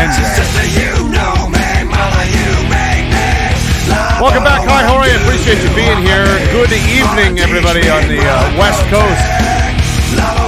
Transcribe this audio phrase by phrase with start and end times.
[0.00, 0.08] 10
[4.16, 4.64] Welcome back.
[4.64, 5.12] Hi, how are you?
[5.28, 6.24] Appreciate you being here.
[6.56, 9.20] Good evening, everybody on the uh, West Coast.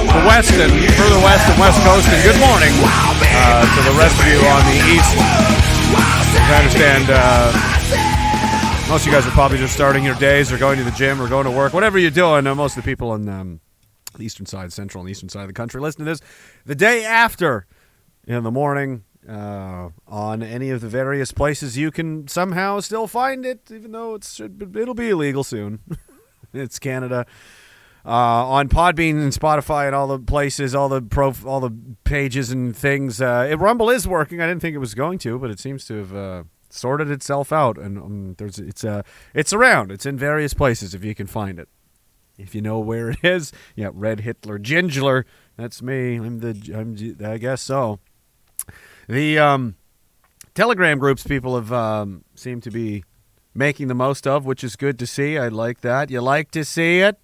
[0.09, 4.17] The West and further west and West Coast, and good morning uh, to the rest
[4.17, 5.13] of you on the East.
[5.21, 7.53] I understand uh,
[8.89, 11.21] most of you guys are probably just starting your days or going to the gym
[11.21, 12.47] or going to work, whatever you're doing.
[12.47, 13.59] Uh, most of the people on um,
[14.17, 16.21] the eastern side, central and eastern side of the country, listen to this
[16.65, 17.67] the day after
[18.25, 23.45] in the morning uh, on any of the various places you can somehow still find
[23.45, 24.61] it, even though it should.
[24.61, 25.79] it's it'll be illegal soon.
[26.53, 27.25] it's Canada.
[28.05, 31.71] Uh, on Podbean and Spotify and all the places, all the pro, all the
[32.03, 33.21] pages and things.
[33.21, 34.41] Uh, it, Rumble is working.
[34.41, 37.53] I didn't think it was going to, but it seems to have uh, sorted itself
[37.53, 37.77] out.
[37.77, 39.89] And um, there's it's uh, it's around.
[39.89, 41.69] It's in various places if you can find it.
[42.37, 45.23] If you know where it is, yeah, Red Hitler Gingler.
[45.55, 46.15] That's me.
[46.15, 46.73] I'm the.
[46.75, 47.25] I'm.
[47.25, 47.99] I guess so.
[49.07, 49.75] The um,
[50.55, 53.03] Telegram groups people have um, seemed to be
[53.53, 55.37] making the most of, which is good to see.
[55.37, 56.09] I like that.
[56.09, 57.19] You like to see it.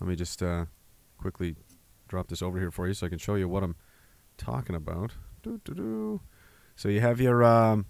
[0.00, 0.66] Let me just uh,
[1.18, 1.56] quickly
[2.08, 3.76] drop this over here for you so I can show you what I'm
[4.36, 5.12] talking about.
[5.42, 6.20] Doo-doo-doo.
[6.76, 7.86] So you have your um,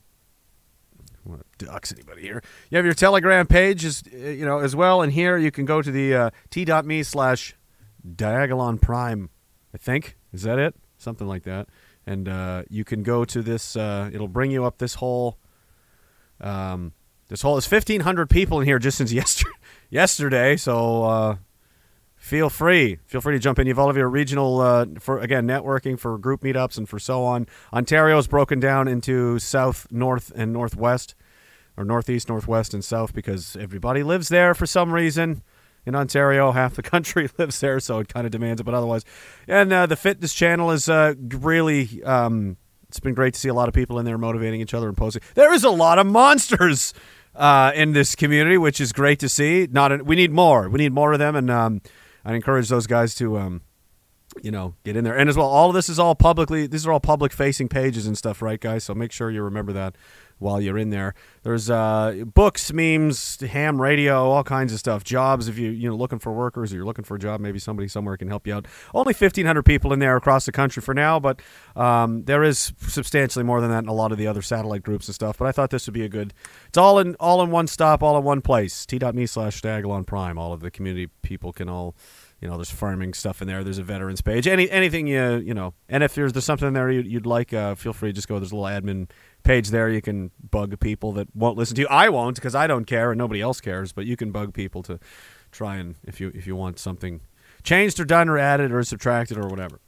[1.25, 2.43] want to dox anybody here.
[2.71, 5.65] You have your Telegram page, as uh, you know, as well, and here you can
[5.65, 7.55] go to the uh, t.me slash
[8.07, 9.31] Diagolon Prime.
[9.73, 11.69] I think is that it, something like that,
[12.07, 13.77] and uh, you can go to this.
[13.77, 15.39] Uh, it'll bring you up this whole.
[16.41, 16.93] Um,
[17.29, 19.51] this whole is fifteen hundred people in here just since yesterday.
[19.91, 21.37] yesterday, so uh,
[22.17, 22.99] feel free.
[23.07, 23.67] Feel free to jump in.
[23.67, 26.99] You have all of your regional, uh, for again, networking for group meetups and for
[26.99, 27.47] so on.
[27.73, 31.15] Ontario is broken down into south, north, and northwest,
[31.77, 35.43] or northeast, northwest, and south because everybody lives there for some reason.
[35.87, 38.65] In Ontario, half the country lives there, so it kind of demands it.
[38.65, 39.05] But otherwise,
[39.47, 42.03] and uh, the fitness channel is uh, really.
[42.03, 42.57] Um,
[42.89, 44.97] it's been great to see a lot of people in there motivating each other and
[44.97, 45.21] posting.
[45.35, 46.95] There is a lot of monsters
[47.35, 49.67] uh, in this community, which is great to see.
[49.69, 50.69] Not a, we need more.
[50.69, 51.81] We need more of them, and um,
[52.25, 53.63] I encourage those guys to, um,
[54.43, 55.17] you know, get in there.
[55.17, 56.69] And as well, all of this is all publicly.
[56.69, 58.85] These are all public facing pages and stuff, right, guys?
[58.85, 59.97] So make sure you remember that
[60.39, 61.15] while you're in there.
[61.43, 65.05] There's uh, books, memes, ham radio, all kinds of stuff.
[65.05, 67.59] Jobs, if you you know looking for workers or you're looking for a job, maybe
[67.59, 68.67] somebody somewhere can help you out.
[68.95, 71.41] Only 1,500 people in there across the country for now, but
[71.77, 75.09] um, there is substantially more than that in a lot of the other satellite groups
[75.09, 75.39] and stuff.
[75.39, 76.33] But I thought this would be a good.
[76.69, 78.87] It's all in all in one stop, all in one place.
[78.87, 80.39] T.me slash Diagolon Prime.
[80.39, 81.95] All of the community people can all
[82.45, 83.65] you know, there's farming stuff in there.
[83.65, 84.47] There's a veterans page.
[84.47, 87.75] Any anything you you know, and if there's there's something there you'd, you'd like, uh,
[87.75, 88.39] feel free to just go.
[88.39, 89.09] There's a little admin
[89.45, 89.89] page there.
[89.89, 91.89] You can bug people that won't listen to you.
[91.89, 93.93] I won't because I don't care and nobody else cares.
[93.93, 94.99] But you can bug people to
[95.53, 97.21] try and if you if you want something
[97.63, 99.81] changed or done or added or subtracted or whatever.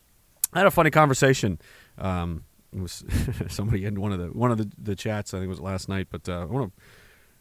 [0.52, 1.58] I had a funny conversation.
[1.98, 3.04] Um, it was
[3.48, 5.34] somebody in one of the one of the, the chats.
[5.34, 6.08] I think it was last night.
[6.10, 6.82] But uh, I want to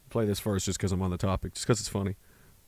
[0.10, 2.16] play this first just because I'm on the topic, just because it's funny.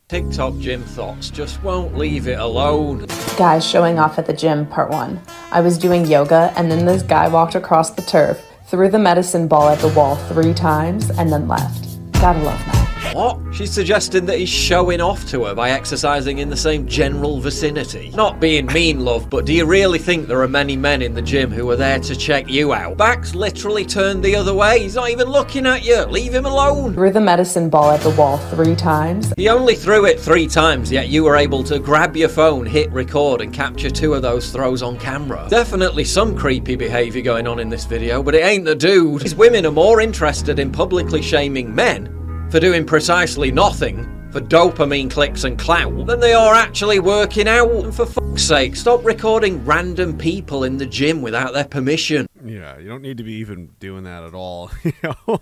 [0.10, 3.08] TikTok gym thoughts just won't leave it alone.
[3.38, 5.20] Guys showing off at the gym, part one.
[5.52, 9.48] I was doing yoga, and then this guy walked across the turf, threw the medicine
[9.48, 11.86] ball at the wall three times, and then left.
[12.14, 12.87] Gotta love that.
[13.14, 13.40] What?
[13.52, 18.12] She's suggesting that he's showing off to her by exercising in the same general vicinity.
[18.16, 21.22] Not being mean, love, but do you really think there are many men in the
[21.22, 22.98] gym who are there to check you out?
[22.98, 24.80] Back's literally turned the other way.
[24.80, 26.04] He's not even looking at you.
[26.06, 26.94] Leave him alone.
[26.94, 29.34] Threw the medicine ball at the wall three times.
[29.38, 32.92] He only threw it three times, yet you were able to grab your phone, hit
[32.92, 35.48] record, and capture two of those throws on camera.
[35.50, 39.22] Definitely some creepy behaviour going on in this video, but it ain't the dude.
[39.22, 42.17] These women are more interested in publicly shaming men
[42.50, 47.72] for doing precisely nothing for dopamine clicks and clout than they are actually working out.
[47.72, 52.28] And for fuck's sake, stop recording random people in the gym without their permission.
[52.44, 55.42] Yeah, you don't need to be even doing that at all, you know.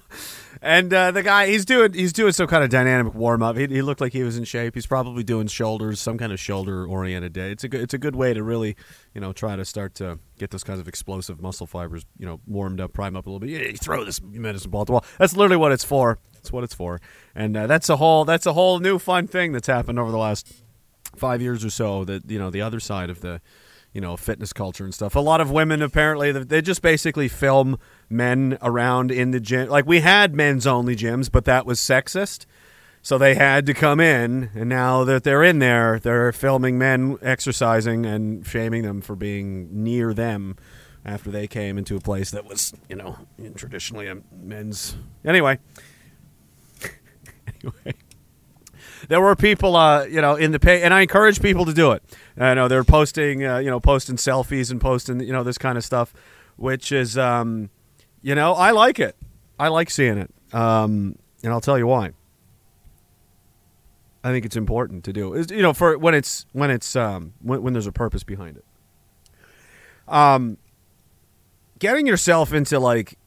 [0.61, 3.57] And uh, the guy, he's doing he's doing some kind of dynamic warm up.
[3.57, 4.73] He, he, looked like he was in shape.
[4.73, 7.51] He's probably doing shoulders, some kind of shoulder oriented day.
[7.51, 8.75] It's a good it's a good way to really
[9.13, 12.39] you know try to start to get those kinds of explosive muscle fibers you know
[12.47, 13.49] warmed up, prime up a little bit.
[13.49, 15.05] Yeah, you throw this medicine ball at the wall.
[15.19, 16.17] That's literally what it's for.
[16.45, 17.01] That's what it's for.
[17.33, 20.17] And uh, that's a whole that's a whole new fun thing that's happened over the
[20.19, 20.53] last
[21.15, 22.05] five years or so.
[22.05, 23.41] That you know the other side of the
[23.93, 25.15] you know fitness culture and stuff.
[25.15, 27.79] A lot of women apparently they just basically film
[28.11, 29.69] men around in the gym.
[29.69, 32.45] Like we had men's only gyms, but that was sexist.
[33.01, 37.17] So they had to come in, and now that they're in there, they're filming men
[37.23, 40.57] exercising and shaming them for being near them
[41.05, 43.15] after they came into a place that was, you know,
[43.55, 44.97] traditionally a men's.
[45.23, 45.59] Anyway,
[47.65, 47.97] anyway.
[49.07, 51.91] there were people, uh, you know, in the pay, and I encourage people to do
[51.91, 52.03] it.
[52.37, 55.77] I know they're posting, uh, you know, posting selfies and posting, you know, this kind
[55.77, 56.13] of stuff,
[56.57, 57.69] which is, um,
[58.21, 59.15] you know, I like it.
[59.57, 62.11] I like seeing it, um, and I'll tell you why.
[64.23, 65.33] I think it's important to do.
[65.33, 68.57] Is you know, for when it's when it's um, when, when there's a purpose behind
[68.57, 68.65] it.
[70.07, 70.57] Um,
[71.79, 73.17] getting yourself into like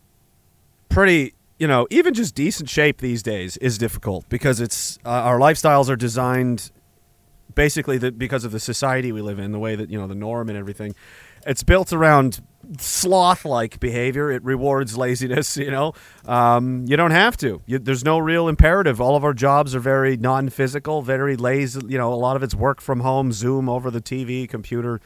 [0.88, 5.38] pretty you know, even just decent shape these days is difficult because it's uh, our
[5.38, 6.70] lifestyles are designed
[7.54, 10.14] basically the, because of the society we live in, the way that you know the
[10.14, 10.94] norm and everything.
[11.46, 12.40] It's built around
[12.78, 14.30] sloth-like behavior.
[14.30, 15.56] It rewards laziness.
[15.68, 15.92] You know,
[16.24, 17.60] um, you don't have to.
[17.66, 19.00] You, there's no real imperative.
[19.00, 21.80] All of our jobs are very non-physical, very lazy.
[21.88, 25.00] You know, a lot of it's work from home, Zoom over the TV, computer,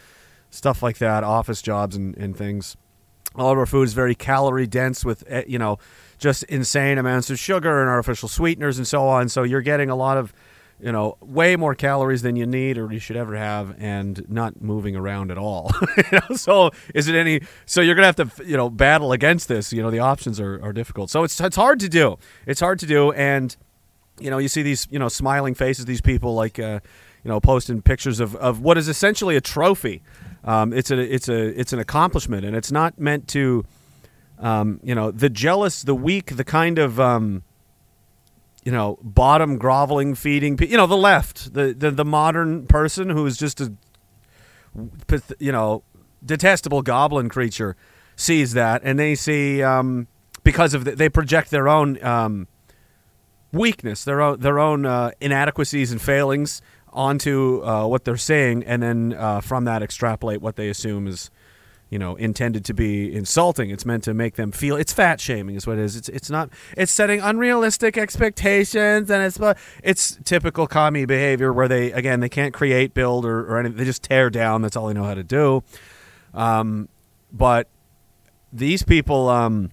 [0.51, 2.77] stuff like that, office jobs and, and things.
[3.35, 5.79] All of our food is very calorie dense with eh, you know
[6.23, 9.29] just insane amounts of sugar and artificial sweeteners and so on.
[9.29, 10.33] So you're getting a lot of,
[10.81, 14.63] you know, way more calories than you need or you should ever have, and not
[14.63, 15.73] moving around at all.
[15.97, 16.37] you know?
[16.37, 17.41] So is it any?
[17.67, 19.73] So you're gonna have to, you know, battle against this.
[19.73, 21.11] You know, the options are, are difficult.
[21.11, 22.19] So it's it's hard to do.
[22.47, 23.55] It's hard to do, and
[24.21, 25.85] you know, you see these, you know, smiling faces.
[25.85, 26.81] These people like, uh,
[27.25, 30.03] you know, posting pictures of, of what is essentially a trophy.
[30.45, 33.65] Um, it's a it's a it's an accomplishment, and it's not meant to
[34.43, 37.45] um, you know, the jealous, the weak, the kind of, um,
[38.65, 43.25] you know, bottom groveling, feeding, you know, the left, the, the, the modern person who
[43.25, 43.73] is just a,
[45.39, 45.85] you know,
[46.25, 47.77] detestable goblin creature
[48.17, 50.09] sees that and they see, um,
[50.43, 52.49] because of, the, they project their own, um,
[53.53, 56.61] weakness, their own, their own, uh, inadequacies and failings
[56.93, 58.65] onto, uh, what they're saying.
[58.65, 61.31] And then, uh, from that extrapolate what they assume is,
[61.93, 63.69] you know intended to be insulting.
[63.69, 65.95] It's meant to make them feel it's fat shaming is what it is.
[65.95, 69.39] It's it's not it's setting unrealistic expectations and it's
[69.83, 73.77] it's typical commie behavior where they again they can't create build or, or anything.
[73.77, 74.63] They just tear down.
[74.63, 75.65] That's all they know how to do.
[76.33, 76.89] Um,
[77.31, 77.69] but
[78.51, 79.71] these people um,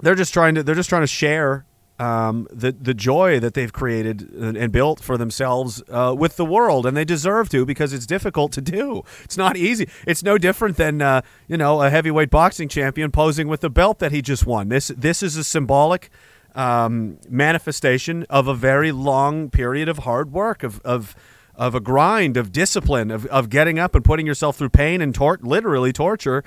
[0.00, 1.64] they're just trying to they're just trying to share
[1.98, 6.86] um, the the joy that they've created and, built for themselves uh, with the world,
[6.86, 9.04] and they deserve to because it's difficult to do.
[9.22, 9.88] It's not easy.
[10.06, 14.00] It's no different than uh, you know a heavyweight boxing champion posing with the belt
[14.00, 14.68] that he just won.
[14.70, 16.10] This this is a symbolic
[16.54, 21.14] um, manifestation of a very long period of hard work of of
[21.54, 25.14] of a grind of discipline of, of getting up and putting yourself through pain and
[25.14, 26.42] tor- literally torture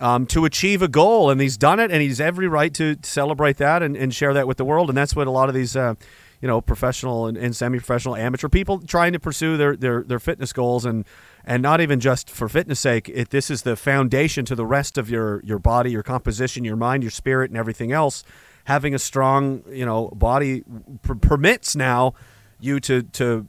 [0.00, 3.56] um, to achieve a goal, and he's done it, and he's every right to celebrate
[3.58, 5.76] that and, and share that with the world, and that's what a lot of these,
[5.76, 5.94] uh,
[6.40, 10.52] you know, professional and, and, semi-professional amateur people trying to pursue their, their, their fitness
[10.52, 11.04] goals, and
[11.44, 13.08] and not even just for fitness sake.
[13.08, 16.76] It, this is the foundation to the rest of your your body, your composition, your
[16.76, 18.22] mind, your spirit, and everything else.
[18.64, 20.62] Having a strong, you know, body
[21.02, 22.12] per- permits now
[22.60, 23.46] you to to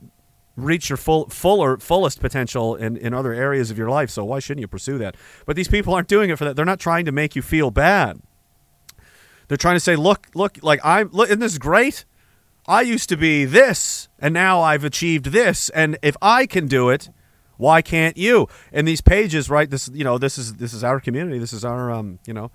[0.64, 4.10] reach your full fuller fullest potential in, in other areas of your life.
[4.10, 5.16] So why shouldn't you pursue that?
[5.46, 6.56] But these people aren't doing it for that.
[6.56, 8.22] They're not trying to make you feel bad.
[9.48, 12.06] They're trying to say, look, look, like I'm look, isn't this great?
[12.68, 16.90] I used to be this, and now I've achieved this, and if I can do
[16.90, 17.10] it,
[17.58, 18.48] why can't you?
[18.72, 19.70] And these pages, right?
[19.70, 21.40] This, you know, this is this is our community.
[21.40, 22.52] This is our, um, you know,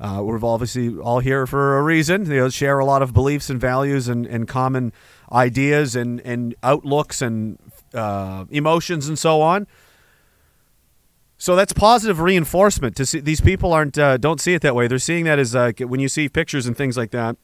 [0.00, 2.26] uh, we're obviously all here for a reason.
[2.26, 4.92] You know, share a lot of beliefs and values and, and common
[5.32, 7.58] ideas and, and outlooks and
[7.94, 9.66] uh, emotions and so on.
[11.38, 12.96] So that's positive reinforcement.
[12.96, 14.86] To see these people aren't uh, don't see it that way.
[14.86, 17.36] They're seeing that as uh, when you see pictures and things like that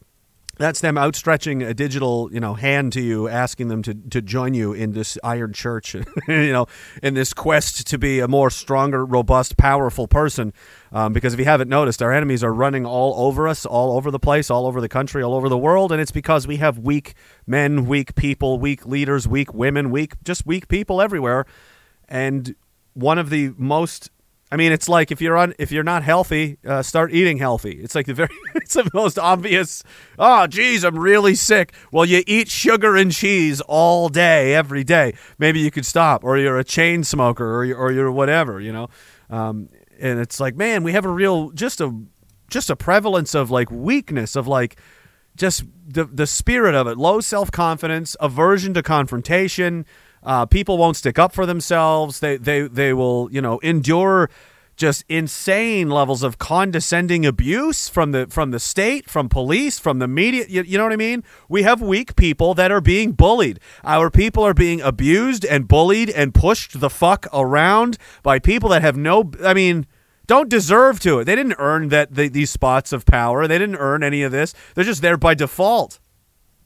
[0.59, 4.55] that's them outstretching a digital you know hand to you asking them to, to join
[4.55, 5.95] you in this iron church
[6.29, 6.67] you know
[7.03, 10.53] in this quest to be a more stronger robust powerful person
[10.93, 14.11] um, because if you haven't noticed our enemies are running all over us all over
[14.11, 16.79] the place all over the country all over the world and it's because we have
[16.79, 17.15] weak
[17.47, 21.45] men weak people weak leaders weak women weak just weak people everywhere
[22.09, 22.55] and
[22.95, 24.11] one of the most
[24.51, 27.73] I mean, it's like if you're on if you're not healthy, uh, start eating healthy.
[27.73, 29.83] It's like the very it's the most obvious.
[30.19, 31.75] Oh, geez, I'm really sick.
[31.93, 35.15] Well, you eat sugar and cheese all day, every day.
[35.39, 38.73] Maybe you could stop, or you're a chain smoker, or you're, or you're whatever, you
[38.73, 38.89] know.
[39.29, 39.69] Um,
[39.99, 41.95] and it's like, man, we have a real just a
[42.51, 44.77] just a prevalence of like weakness of like
[45.37, 49.85] just the the spirit of it, low self confidence, aversion to confrontation
[50.23, 52.21] uh, people won't stick up for themselves.
[52.21, 54.31] They they they will you know endure
[54.79, 60.09] just insane levels of condescending abuse from the from the state, from police, from the
[60.09, 60.47] media.
[60.49, 61.25] You, you, know what I mean?
[61.49, 63.61] We have weak people that are being bullied.
[63.85, 68.81] Our people are being abused and bullied and pushed the fuck around by people that
[68.81, 69.31] have no.
[69.45, 69.87] I mean.
[70.27, 71.25] Don't deserve to it.
[71.25, 73.47] They didn't earn that the, these spots of power.
[73.47, 74.53] They didn't earn any of this.
[74.75, 76.01] They're just there by default.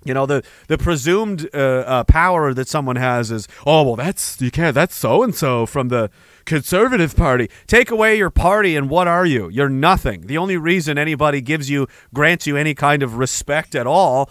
[0.05, 4.41] You know the the presumed uh, uh, power that someone has is oh well that's
[4.41, 6.11] you can't that's so and so from the
[6.45, 7.49] conservative party.
[7.67, 9.49] Take away your party and what are you?
[9.49, 10.23] You're nothing.
[10.27, 14.31] The only reason anybody gives you grants you any kind of respect at all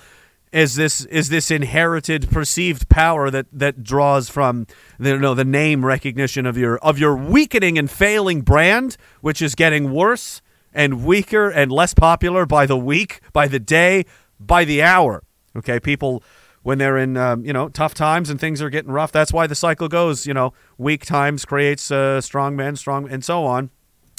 [0.51, 4.68] is this is this inherited perceived power that that draws from
[5.00, 9.41] the you know, the name recognition of your of your weakening and failing brand, which
[9.41, 10.41] is getting worse
[10.74, 14.06] and weaker and less popular by the week, by the day,
[14.39, 15.24] by the hour.
[15.56, 16.24] Okay, people
[16.63, 19.12] when they're in um, you know tough times and things are getting rough.
[19.12, 20.25] That's why the cycle goes.
[20.27, 23.70] You know, weak times creates uh, strong men, strong and so on,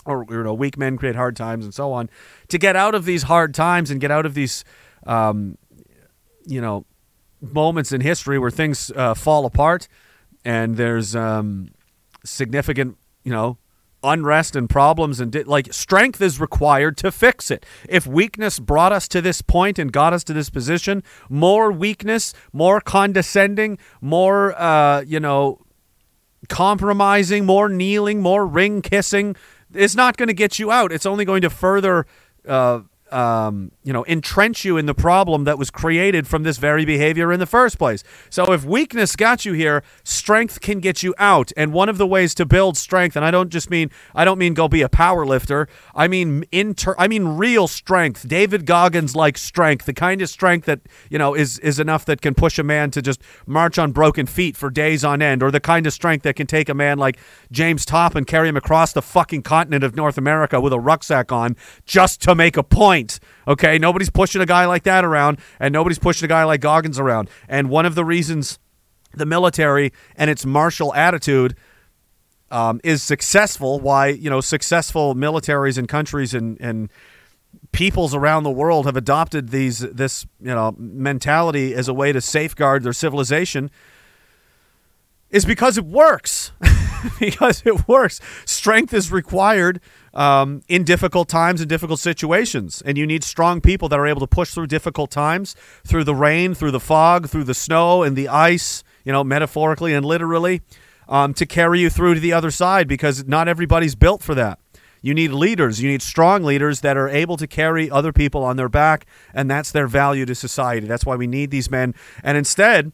[0.05, 2.11] or you know, weak men create hard times and so on.
[2.49, 4.65] To get out of these hard times and get out of these,
[5.07, 5.57] um,
[6.47, 6.85] you know,
[7.41, 9.89] moments in history where things uh, fall apart
[10.45, 11.71] and there's um,
[12.25, 13.59] significant, you know,
[14.05, 17.65] unrest and problems and di- like strength is required to fix it.
[17.89, 22.35] If weakness brought us to this point and got us to this position, more weakness,
[22.53, 25.61] more condescending, more uh, you know,
[26.49, 29.37] compromising, more kneeling, more ring kissing
[29.75, 30.93] is not going to get you out.
[30.93, 32.07] It's only going to further
[32.47, 32.81] uh,
[33.13, 37.33] um, you know, entrench you in the problem that was created from this very behavior
[37.33, 38.03] in the first place.
[38.31, 41.53] So if weakness got you here, strength can get you out.
[41.57, 44.39] And one of the ways to build strength, and I don't just mean I don't
[44.39, 45.69] mean go be a power lifter.
[45.95, 48.27] I mean inter I mean real strength.
[48.27, 52.23] David Goggins like strength, the kind of strength that, you know, is is enough that
[52.23, 55.51] can push a man to just march on broken feet for days on end, or
[55.51, 57.19] the kind of strength that can take a man like
[57.51, 61.31] James Topp and carry him across the fucking continent of North America with a rucksack
[61.31, 63.02] on just to make a point.
[63.47, 66.99] Okay, nobody's pushing a guy like that around, and nobody's pushing a guy like Goggins
[66.99, 67.31] around.
[67.49, 68.59] And one of the reasons
[69.15, 71.57] the military and its martial attitude
[72.51, 76.91] um, is successful, why you know successful militaries and countries and and
[77.73, 82.21] peoples around the world have adopted these this you know mentality as a way to
[82.21, 83.71] safeguard their civilization
[85.33, 86.53] is because it works.
[87.19, 88.21] because it works.
[88.45, 89.81] Strength is required
[90.15, 92.83] um, in difficult times and difficult situations.
[92.85, 95.55] And you need strong people that are able to push through difficult times,
[95.85, 99.95] through the rain, through the fog, through the snow and the ice, you know, metaphorically
[99.95, 100.63] and literally,
[101.09, 104.59] um, to carry you through to the other side because not everybody's built for that.
[105.05, 105.83] You need leaders.
[105.83, 109.05] You need strong leaders that are able to carry other people on their back,
[109.35, 110.87] and that's their value to society.
[110.87, 111.93] That's why we need these men.
[112.23, 112.93] And instead,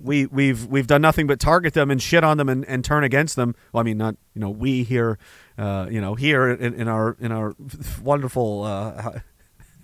[0.00, 3.04] we we've we've done nothing but target them and shit on them and, and turn
[3.04, 3.54] against them.
[3.72, 5.18] Well, I mean, not you know we here,
[5.58, 7.54] uh, you know here in, in our in our
[8.02, 9.18] wonderful uh,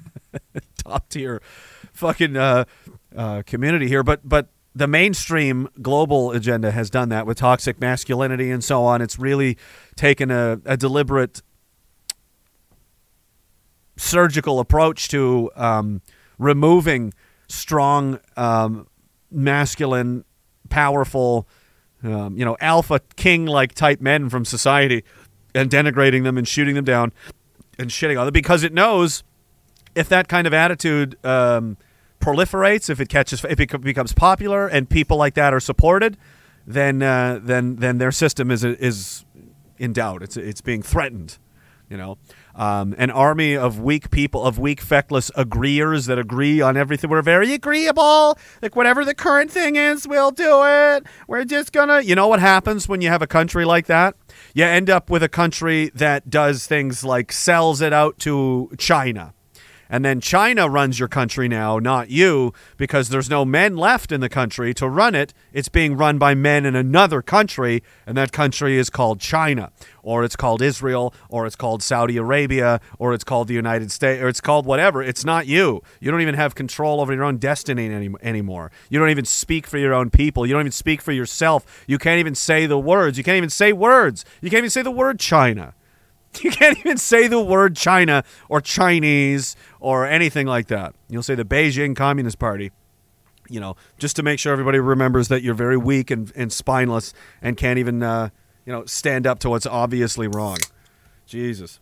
[0.84, 1.42] top tier
[1.92, 2.64] fucking uh,
[3.16, 8.50] uh, community here, but but the mainstream global agenda has done that with toxic masculinity
[8.50, 9.00] and so on.
[9.00, 9.56] It's really
[9.94, 11.42] taken a, a deliberate
[13.96, 16.02] surgical approach to um,
[16.38, 17.14] removing
[17.46, 18.88] strong um,
[19.30, 20.24] masculine,
[20.70, 21.46] powerful,
[22.02, 25.04] um, you know, alpha king like type men from society
[25.54, 27.12] and denigrating them and shooting them down
[27.78, 29.22] and shitting on them because it knows
[29.94, 31.76] if that kind of attitude um,
[32.20, 36.16] proliferates, if it catches, if it becomes popular and people like that are supported,
[36.66, 39.24] then uh, then then their system is is
[39.78, 40.22] in doubt.
[40.22, 41.38] It's it's being threatened.
[41.90, 42.18] You know,
[42.54, 47.10] um, an army of weak people, of weak, feckless agreeers that agree on everything.
[47.10, 48.38] We're very agreeable.
[48.62, 51.06] Like, whatever the current thing is, we'll do it.
[51.28, 52.00] We're just gonna.
[52.00, 54.16] You know what happens when you have a country like that?
[54.54, 59.34] You end up with a country that does things like sells it out to China
[59.88, 64.20] and then China runs your country now, not you, because there's no men left in
[64.20, 65.34] the country to run it.
[65.52, 69.70] It's being run by men in another country, and that country is called China,
[70.02, 74.22] or it's called Israel, or it's called Saudi Arabia, or it's called the United States,
[74.22, 75.02] or it's called whatever.
[75.02, 75.82] It's not you.
[76.00, 78.70] You don't even have control over your own destiny any, anymore.
[78.88, 80.46] You don't even speak for your own people.
[80.46, 81.84] You don't even speak for yourself.
[81.86, 83.18] You can't even say the words.
[83.18, 84.24] You can't even say words.
[84.40, 85.74] You can't even say the word China.
[86.44, 90.94] You can't even say the word China or Chinese or anything like that.
[91.08, 92.70] You'll say the Beijing Communist Party,
[93.48, 97.14] you know, just to make sure everybody remembers that you're very weak and, and spineless
[97.40, 98.28] and can't even, uh,
[98.66, 100.58] you know, stand up to what's obviously wrong.
[101.26, 101.80] Jesus.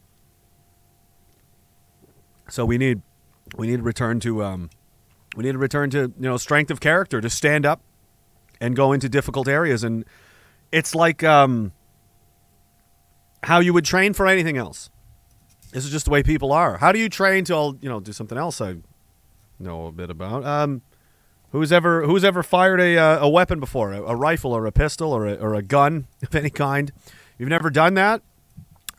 [2.48, 3.02] So we need
[3.56, 4.70] we need to return to um,
[5.36, 7.80] we need to return to you know strength of character to stand up
[8.60, 10.04] and go into difficult areas and
[10.70, 11.72] it's like um,
[13.42, 14.90] how you would train for anything else.
[15.72, 16.78] This is just the way people are.
[16.78, 18.76] How do you train to, you know, do something else I
[19.58, 20.44] know a bit about?
[20.44, 20.82] Um,
[21.50, 24.72] who's ever who's ever fired a, uh, a weapon before, a, a, rifle or a
[24.72, 26.92] pistol or a, or a gun of any kind?
[27.38, 28.22] You've never done that.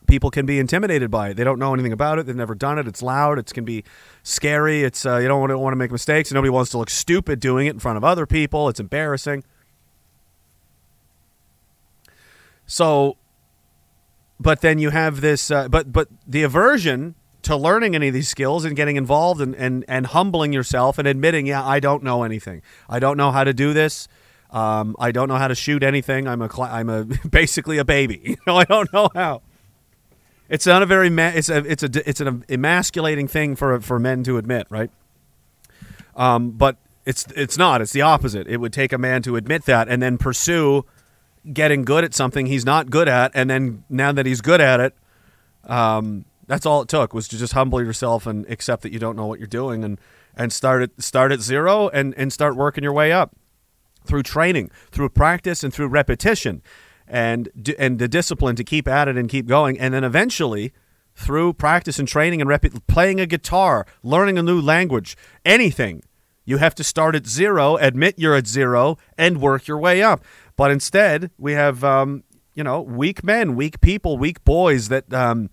[0.06, 1.34] people can be intimidated by it.
[1.34, 2.26] They don't know anything about it.
[2.26, 2.88] They've never done it.
[2.88, 3.38] It's loud.
[3.38, 3.84] It can be
[4.24, 4.82] scary.
[4.82, 6.32] It's uh, you don't want to, want to make mistakes.
[6.32, 8.68] Nobody wants to look stupid doing it in front of other people.
[8.68, 9.44] It's embarrassing.
[12.66, 13.18] So,
[14.44, 15.50] but then you have this.
[15.50, 19.54] Uh, but but the aversion to learning any of these skills and getting involved and,
[19.56, 22.62] and, and humbling yourself and admitting, yeah, I don't know anything.
[22.88, 24.08] I don't know how to do this.
[24.50, 26.26] Um, I don't know how to shoot anything.
[26.28, 28.20] I'm a I'm a basically a baby.
[28.24, 29.42] You know, I don't know how.
[30.48, 34.22] It's not a very it's a it's a it's an emasculating thing for for men
[34.24, 34.90] to admit, right?
[36.14, 37.80] Um, but it's it's not.
[37.80, 38.46] It's the opposite.
[38.46, 40.84] It would take a man to admit that and then pursue
[41.52, 44.80] getting good at something he's not good at, and then now that he's good at
[44.80, 44.94] it,
[45.64, 49.16] um, that's all it took was to just humble yourself and accept that you don't
[49.16, 49.98] know what you're doing and
[50.36, 53.34] and start at start at zero and and start working your way up
[54.04, 56.62] through training, through practice, and through repetition,
[57.06, 57.48] and
[57.78, 60.72] and the discipline to keep at it and keep going, and then eventually
[61.16, 66.02] through practice and training and rep- playing a guitar, learning a new language, anything.
[66.44, 70.22] You have to start at zero, admit you're at zero, and work your way up.
[70.56, 75.50] But instead, we have, um, you know, weak men, weak people, weak boys that um,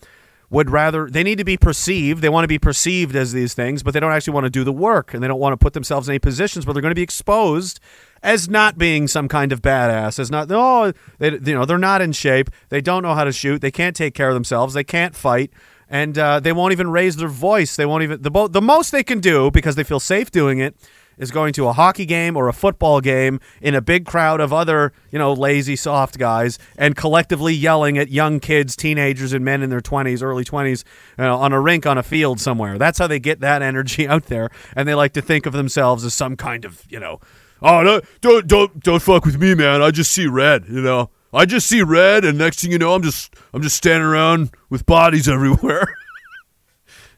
[0.51, 2.22] would rather they need to be perceived.
[2.22, 4.63] They want to be perceived as these things but they don't actually want to do
[4.63, 6.91] the work and they don't want to put themselves in any positions where they're going
[6.91, 7.79] to be exposed
[8.22, 12.01] as not being some kind of badass as not oh they you know they're not
[12.01, 12.51] in shape.
[12.70, 13.62] They don't know how to shoot.
[13.62, 14.74] They can't take care of themselves.
[14.74, 15.51] They can't fight.
[15.89, 17.75] And uh, they won't even raise their voice.
[17.75, 20.60] They won't even the, bo- the most they can do because they feel safe doing
[20.60, 20.75] it
[21.21, 24.51] is going to a hockey game or a football game in a big crowd of
[24.51, 29.62] other, you know, lazy, soft guys and collectively yelling at young kids, teenagers, and men
[29.62, 30.84] in their 20s, early 20s,
[31.17, 32.77] you know, on a rink on a field somewhere.
[32.77, 34.49] That's how they get that energy out there.
[34.75, 37.19] And they like to think of themselves as some kind of, you know,
[37.62, 39.81] oh, no, don't, don't, don't fuck with me, man.
[39.81, 41.10] I just see red, you know.
[41.34, 44.51] I just see red, and next thing you know, I'm just I'm just standing around
[44.69, 45.95] with bodies everywhere.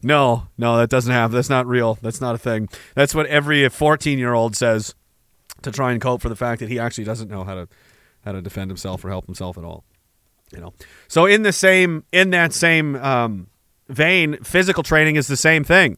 [0.03, 1.33] No, no, that doesn't happen.
[1.33, 1.97] That's not real.
[2.01, 2.67] That's not a thing.
[2.95, 4.95] That's what every 14 year old says
[5.61, 7.67] to try and cope for the fact that he actually doesn't know how to
[8.25, 9.83] how to defend himself or help himself at all.
[10.51, 10.73] You know.
[11.07, 13.47] So in the same in that same um,
[13.87, 15.97] vein, physical training is the same thing.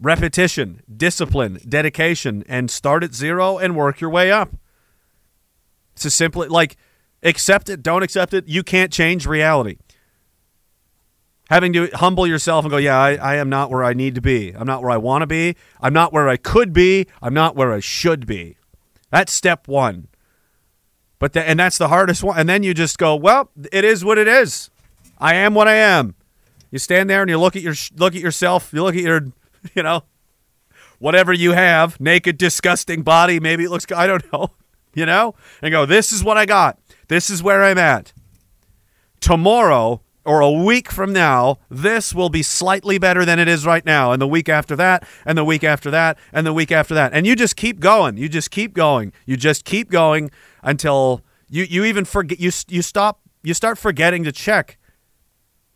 [0.00, 4.50] Repetition, discipline, dedication, and start at zero and work your way up.
[5.96, 6.76] It's as simply like
[7.22, 8.46] accept it, don't accept it.
[8.46, 9.78] You can't change reality
[11.48, 14.20] having to humble yourself and go, yeah, I, I, am not where I need to
[14.20, 14.52] be.
[14.52, 15.56] I'm not where I want to be.
[15.80, 17.06] I'm not where I could be.
[17.22, 18.56] I'm not where I should be.
[19.10, 20.08] That's step one.
[21.18, 22.38] But the, and that's the hardest one.
[22.38, 24.70] And then you just go, well, it is what it is.
[25.18, 26.14] I am what I am.
[26.70, 28.72] You stand there and you look at your look at yourself.
[28.72, 29.32] You look at your,
[29.74, 30.04] you know,
[30.98, 33.40] whatever you have, naked, disgusting body.
[33.40, 33.86] Maybe it looks.
[33.94, 34.50] I don't know.
[34.94, 35.86] You know, and go.
[35.86, 36.80] This is what I got.
[37.06, 38.12] This is where I'm at.
[39.20, 43.84] Tomorrow or a week from now, this will be slightly better than it is right
[43.84, 44.12] now.
[44.12, 47.14] And the week after that, and the week after that, and the week after that.
[47.14, 48.18] And you just keep going.
[48.18, 49.14] You just keep going.
[49.24, 50.30] You just keep going
[50.62, 54.76] until you, you even forget, you, you stop, you start forgetting to check.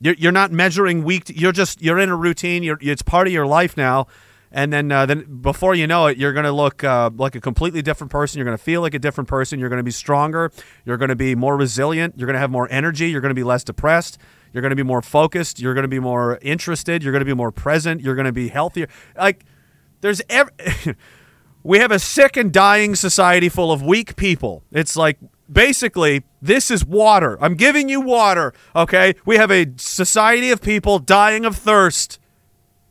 [0.00, 2.62] You're, you're not measuring week, to, you're just, you're in a routine.
[2.62, 4.06] You're, it's part of your life now
[4.52, 7.40] and then uh, then before you know it, you're going to look uh, like a
[7.40, 8.38] completely different person.
[8.38, 9.58] You're going to feel like a different person.
[9.58, 10.52] You're going to be stronger.
[10.84, 12.14] You're going to be more resilient.
[12.16, 13.10] You're going to have more energy.
[13.10, 14.18] You're going to be less depressed.
[14.52, 15.60] You're going to be more focused.
[15.60, 17.02] You're going to be more interested.
[17.02, 18.00] You're going to be more present.
[18.00, 18.88] You're going to be healthier.
[19.16, 19.44] Like
[20.00, 20.52] there's every.
[21.62, 24.64] we have a sick and dying society full of weak people.
[24.72, 25.18] It's like
[25.50, 27.38] basically this is water.
[27.40, 29.14] I'm giving you water, okay?
[29.24, 32.18] We have a society of people dying of thirst.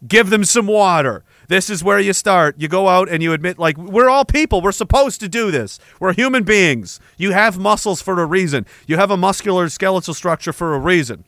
[0.07, 1.23] Give them some water.
[1.47, 2.55] This is where you start.
[2.57, 4.61] You go out and you admit, like, we're all people.
[4.61, 5.79] We're supposed to do this.
[5.99, 6.99] We're human beings.
[7.17, 11.25] You have muscles for a reason, you have a muscular skeletal structure for a reason.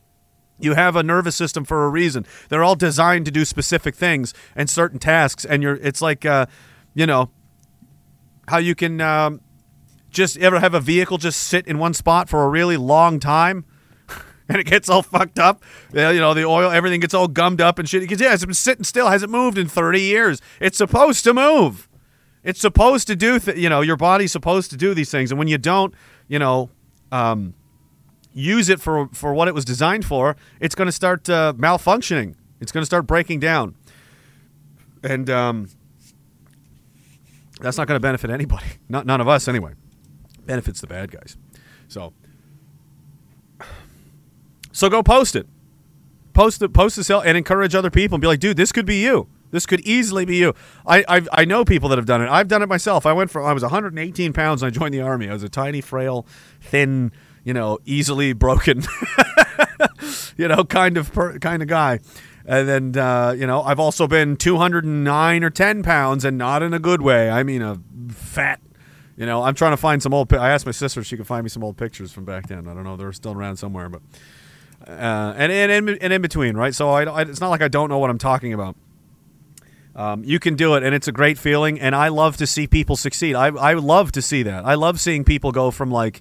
[0.58, 2.24] You have a nervous system for a reason.
[2.48, 5.44] They're all designed to do specific things and certain tasks.
[5.44, 6.46] And you're, it's like, uh,
[6.94, 7.30] you know,
[8.46, 9.40] how you can um,
[10.10, 13.64] just ever have a vehicle just sit in one spot for a really long time
[14.48, 15.62] and it gets all fucked up.
[15.92, 18.02] You know, the oil, everything gets all gummed up and shit.
[18.02, 20.40] Because, yeah, it's been sitting still, hasn't moved in 30 years.
[20.60, 21.88] It's supposed to move.
[22.44, 25.32] It's supposed to do, th- you know, your body's supposed to do these things.
[25.32, 25.94] And when you don't,
[26.28, 26.70] you know,
[27.10, 27.54] um,
[28.34, 32.34] use it for for what it was designed for, it's going to start uh, malfunctioning.
[32.60, 33.74] It's going to start breaking down,
[35.02, 35.68] and um,
[37.60, 38.66] that's not going to benefit anybody.
[38.88, 39.72] Not none of us anyway.
[40.44, 41.36] Benefits the bad guys.
[41.88, 42.12] So,
[44.72, 45.46] so go post it.
[46.32, 48.86] Post the Post the cell and encourage other people and be like, dude, this could
[48.86, 49.28] be you.
[49.52, 50.52] This could easily be you.
[50.84, 52.28] I I've, i know people that have done it.
[52.28, 53.06] I've done it myself.
[53.06, 55.28] I went from I was 118 pounds when I joined the army.
[55.28, 56.26] I was a tiny, frail,
[56.60, 57.12] thin
[57.44, 58.82] you know, easily broken,
[60.36, 62.00] you know, kind of per, kind of guy.
[62.46, 66.74] And then uh, you know, I've also been 209 or 10 pounds, and not in
[66.74, 67.30] a good way.
[67.30, 67.78] I mean, a
[68.08, 68.60] fat.
[69.16, 70.32] You know, I'm trying to find some old.
[70.34, 72.68] I asked my sister if she could find me some old pictures from back then.
[72.68, 74.02] I don't know; they're still around somewhere, but
[74.86, 76.74] uh, and and in, and in between, right?
[76.74, 78.76] So I, I, it's not like I don't know what I'm talking about.
[79.96, 81.80] Um, you can do it, and it's a great feeling.
[81.80, 83.36] And I love to see people succeed.
[83.36, 84.66] I I love to see that.
[84.66, 86.20] I love seeing people go from like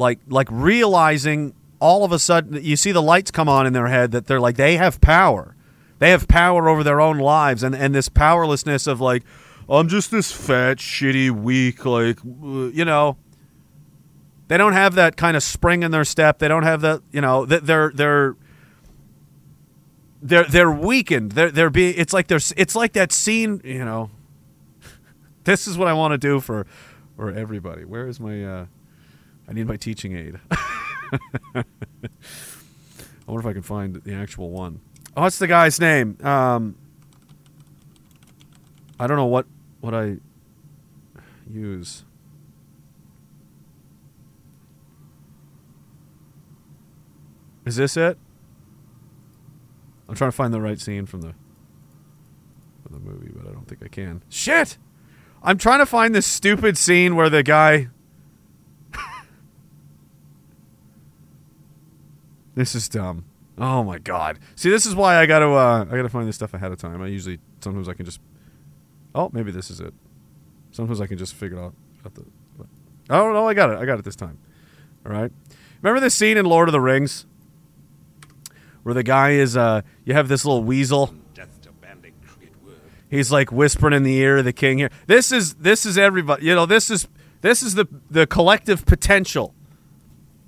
[0.00, 3.86] like like realizing all of a sudden you see the lights come on in their
[3.86, 5.54] head that they're like they have power.
[5.98, 9.22] They have power over their own lives, and and this powerlessness of like
[9.68, 13.16] I'm just this fat, shitty, weak, like you know.
[14.48, 16.40] They don't have that kind of spring in their step.
[16.40, 17.46] They don't have that, you know.
[17.46, 18.36] They're they're
[20.22, 21.32] they're they're weakened.
[21.32, 21.94] They're they're being.
[21.96, 22.52] It's like there's.
[22.56, 23.60] It's like that scene.
[23.62, 24.10] You know.
[25.44, 26.66] This is what I want to do for
[27.16, 27.84] for everybody.
[27.84, 28.44] Where is my?
[28.44, 28.66] uh
[29.50, 30.38] I need my teaching aid.
[30.52, 31.64] I
[33.26, 34.80] wonder if I can find the actual one.
[35.16, 36.16] Oh, what's the guy's name?
[36.22, 36.76] Um,
[39.00, 39.46] I don't know what
[39.80, 40.18] what I
[41.50, 42.04] use.
[47.66, 48.18] Is this it?
[50.08, 51.34] I'm trying to find the right scene from the
[52.84, 54.22] from the movie, but I don't think I can.
[54.28, 54.78] Shit!
[55.42, 57.88] I'm trying to find this stupid scene where the guy.
[62.54, 63.24] This is dumb.
[63.58, 64.38] Oh my god!
[64.54, 67.02] See, this is why I gotta uh, I gotta find this stuff ahead of time.
[67.02, 68.20] I usually sometimes I can just.
[69.14, 69.92] Oh, maybe this is it.
[70.70, 71.74] Sometimes I can just figure it out.
[72.14, 72.24] the,
[73.10, 73.78] oh no, I got it.
[73.78, 74.38] I got it this time.
[75.04, 75.32] All right.
[75.82, 77.26] Remember this scene in Lord of the Rings
[78.82, 81.14] where the guy is uh you have this little weasel
[83.08, 86.46] he's like whispering in the ear of the king here this is this is everybody
[86.46, 87.08] you know this is
[87.40, 89.54] this is the the collective potential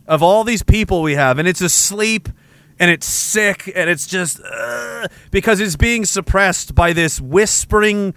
[0.06, 2.28] of all these people we have and it's asleep
[2.78, 8.14] and it's sick and it's just uh, because it's being suppressed by this whispering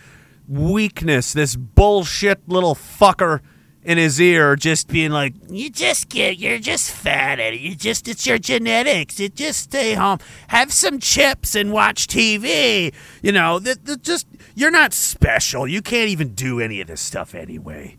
[0.48, 3.42] weakness this bullshit little fucker
[3.86, 7.58] in his ear just being like You just get, you're just fat, Eddie.
[7.60, 9.20] You just, it's your genetics.
[9.20, 10.18] You just stay home,
[10.48, 12.94] have some chips, and watch TV.
[13.22, 15.68] You know, that that just, you're not special.
[15.68, 17.98] You can't even do any of this stuff anyway.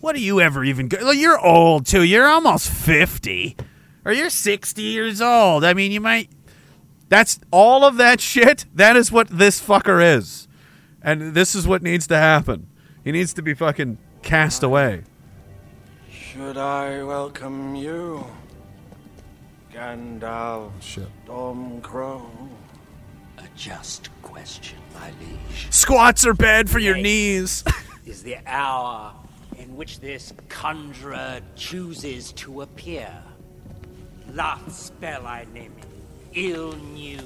[0.00, 0.98] What do you ever even go?
[1.00, 2.02] well, You're old too.
[2.02, 3.56] You're almost 50.
[4.04, 5.62] Or you're 60 years old.
[5.64, 6.30] I mean, you might.
[7.10, 8.64] That's all of that shit.
[8.74, 10.48] That is what this fucker is.
[11.02, 12.68] And this is what needs to happen.
[13.04, 15.02] He needs to be fucking cast away.
[16.10, 18.24] Should I welcome you,
[19.72, 21.08] Gandalf Shit.
[21.26, 22.24] Stormcrow?
[23.38, 25.66] A just question, my liege.
[25.70, 27.64] Squats are bad for your knees.
[28.06, 29.14] Is the hour
[29.60, 33.12] in which this conjurer chooses to appear.
[34.30, 35.86] Lathspell I name it.
[36.32, 37.20] Ill news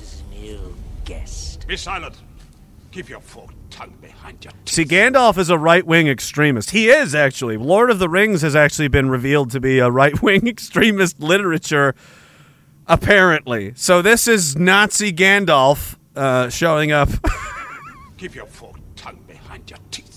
[0.00, 0.74] is an ill
[1.04, 1.66] guest.
[1.66, 2.16] Be silent.
[2.92, 4.74] Keep your forked tongue behind your teeth.
[4.74, 6.70] See, Gandalf is a right wing extremist.
[6.70, 7.56] He is, actually.
[7.56, 11.94] Lord of the Rings has actually been revealed to be a right wing extremist literature,
[12.86, 13.72] apparently.
[13.74, 17.08] So this is Nazi Gandalf uh, showing up,
[18.18, 20.09] Keep your forked tongue behind your teeth.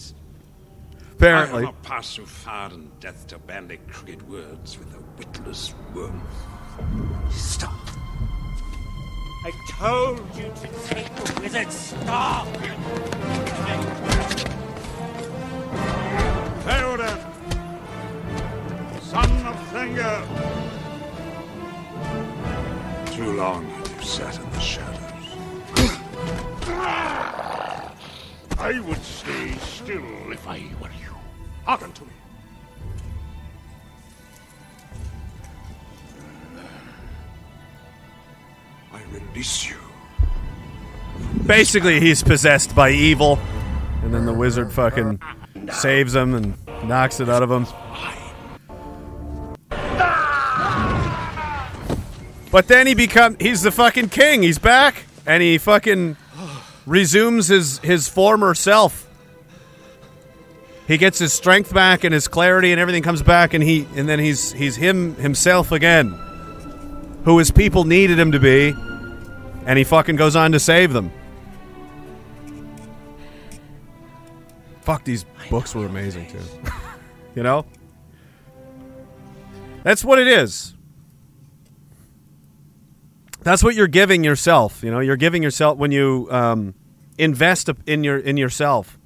[1.24, 1.64] Apparently.
[1.64, 5.74] I have not passed so far in death to bandy crooked words with a witless
[5.94, 6.22] worm.
[7.32, 7.72] Stop.
[9.46, 12.46] I told you to take the wizard's staff.
[16.66, 17.20] Theoden,
[19.02, 20.26] son of Thengel.
[23.16, 25.00] Too long have you sat in the shadows.
[28.60, 31.03] I would stay still if I were you.
[31.66, 32.10] Hearken to me.
[38.92, 39.78] I release you.
[41.46, 43.40] Basically, he's possessed by evil,
[44.04, 45.22] and then the wizard fucking
[45.72, 47.66] saves him and knocks it out of him.
[52.52, 54.44] But then he become he's the fucking king.
[54.44, 56.18] He's back and he fucking
[56.86, 59.03] resumes his his former self.
[60.88, 64.08] He gets his strength back and his clarity and everything comes back and he and
[64.08, 66.10] then he's he's him himself again.
[67.26, 68.76] Who his people needed him to be
[69.66, 71.12] and he fucking goes on to save them.
[74.82, 76.40] Fuck these books were amazing too.
[77.36, 77.66] you know?
[79.84, 80.74] That's what it is.
[83.42, 84.84] That's what you're giving yourself.
[84.84, 86.74] You know, you're giving yourself when you um,
[87.18, 88.98] invest in your in yourself.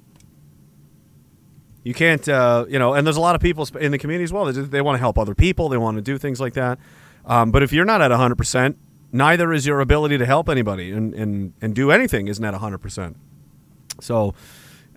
[1.88, 4.30] You can't, uh, you know, and there's a lot of people in the community as
[4.30, 4.44] well.
[4.44, 5.70] They, they want to help other people.
[5.70, 6.78] They want to do things like that.
[7.24, 8.74] Um, but if you're not at 100%,
[9.10, 13.14] neither is your ability to help anybody and, and, and do anything isn't at 100%.
[14.02, 14.34] So,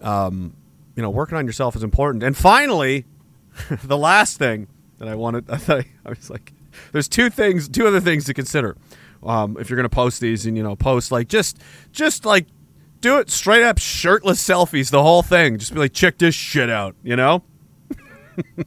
[0.02, 0.54] um,
[0.98, 2.24] you know, working on yourself is important.
[2.24, 3.06] And finally,
[3.86, 6.52] the last thing that I wanted, I thought I was like,
[6.92, 8.76] there's two things, two other things to consider
[9.24, 11.60] um, if you're going to post these and you know post like just
[11.92, 12.48] just like
[13.02, 15.58] do it straight up shirtless selfies, the whole thing.
[15.58, 17.44] Just be like, check this shit out, you know.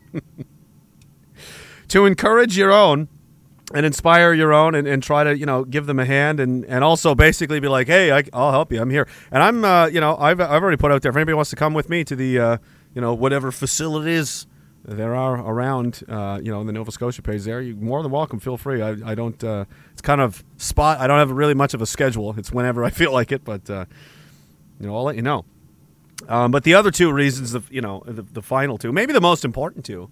[1.89, 3.09] to encourage your own
[3.73, 6.65] and inspire your own and, and try to you know give them a hand and,
[6.67, 8.81] and also basically be like hey I, will help you.
[8.81, 9.09] I'm here.
[9.31, 11.57] And i'm uh, you know I've, I've already put out there if anybody wants to
[11.57, 12.57] come with me to the uh,
[12.95, 14.47] you know whatever facilities
[14.85, 18.13] there are around uh, you know in the nova scotia page there you're more than
[18.13, 18.39] welcome.
[18.39, 18.83] Feel free.
[18.83, 21.87] I, I don't uh, it's kind of spot i don't have really much of a
[21.87, 22.35] schedule.
[22.39, 23.87] It's whenever i feel like it but uh,
[24.81, 25.45] you know i'll let you know.
[26.29, 29.21] Um, but the other two reasons of you know the, the final two maybe the
[29.21, 30.11] most important two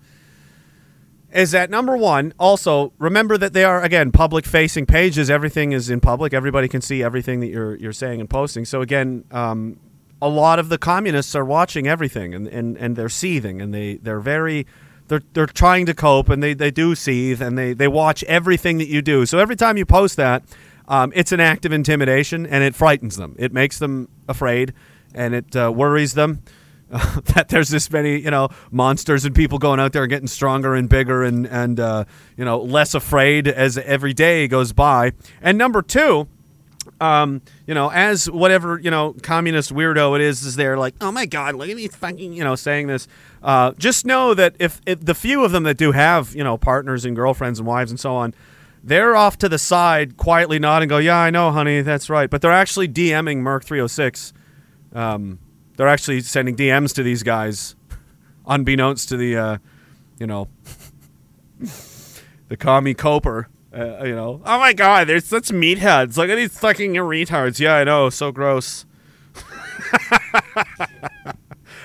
[1.32, 5.30] is that number one also remember that they are again public facing pages.
[5.30, 6.34] Everything is in public.
[6.34, 8.64] Everybody can see everything that you're you're saying and posting.
[8.64, 9.78] So again um,
[10.22, 13.96] a lot of the communists are watching everything and, and, and they're seething and they,
[13.96, 14.64] they're very
[15.08, 18.78] they're, they're trying to cope and they, they do seethe and they, they watch everything
[18.78, 19.26] that you do.
[19.26, 20.44] So every time you post that
[20.88, 24.72] um, it's an act of intimidation and it frightens them it makes them afraid
[25.14, 26.42] and it uh, worries them
[27.34, 30.74] that there's this many, you know, monsters and people going out there and getting stronger
[30.74, 32.04] and bigger and and uh,
[32.36, 35.12] you know less afraid as every day goes by.
[35.40, 36.28] And number two,
[37.00, 41.10] um, you know, as whatever you know communist weirdo it is, is there like, oh
[41.10, 43.08] my god, look at me fucking, you know, saying this.
[43.42, 46.58] Uh, just know that if, if the few of them that do have you know
[46.58, 48.34] partners and girlfriends and wives and so on,
[48.82, 52.28] they're off to the side quietly nodding, go, yeah, I know, honey, that's right.
[52.28, 54.32] But they're actually DMing Merc 306.
[54.94, 55.38] Um,
[55.76, 57.76] they're actually sending DMs to these guys,
[58.46, 59.58] unbeknownst to the, uh,
[60.18, 60.48] you know,
[62.48, 63.48] the commie Coper.
[63.74, 66.18] Uh, you know, oh my god, there's such meatheads.
[66.18, 67.58] Look at these fucking retards.
[67.58, 68.84] Yeah, I know, so gross.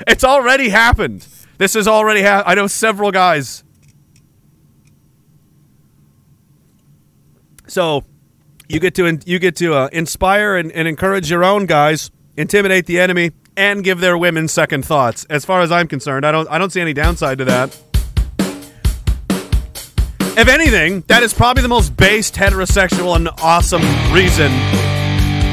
[0.07, 1.25] it's already happened.
[1.57, 2.51] This has already happened.
[2.51, 3.63] I know several guys.
[7.67, 8.03] So,
[8.69, 12.85] you get to you get to uh, inspire and, and encourage your own guys, intimidate
[12.85, 15.25] the enemy, and give their women second thoughts.
[15.29, 17.77] As far as I'm concerned, I don't I don't see any downside to that.
[20.39, 23.81] If anything, that is probably the most based heterosexual and awesome
[24.13, 24.51] reason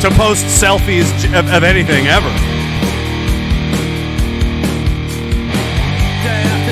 [0.03, 2.29] to post selfies of, of anything ever.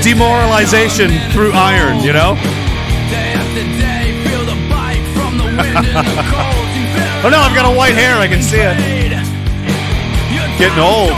[0.03, 2.37] Demoralization through iron, you know?
[7.25, 8.77] Oh no, I've got a white hair, I can see it.
[10.59, 11.13] Getting old.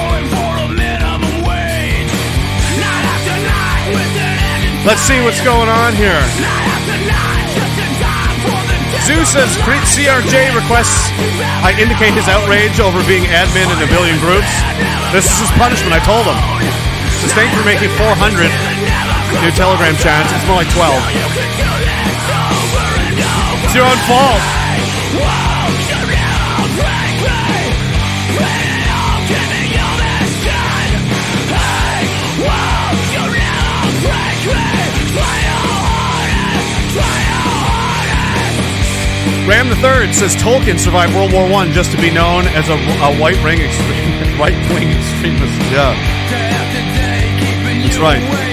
[4.85, 6.21] Let's see what's going on here.
[9.05, 11.13] Zeus says CRJ requests
[11.61, 14.49] I indicate his outrage over being admin in a billion groups.
[15.13, 16.37] This is his punishment, I told him.
[17.21, 18.49] Says thanks for making 400
[19.45, 20.33] new Telegram chats.
[20.33, 21.84] It's more like 12.
[23.65, 24.43] It's your own fault.
[39.49, 42.75] Ram the Third says Tolkien survived World War One just to be known as a,
[42.75, 45.59] a white wing extreme, right wing extremist.
[45.73, 45.95] Yeah,
[47.83, 48.44] that's right.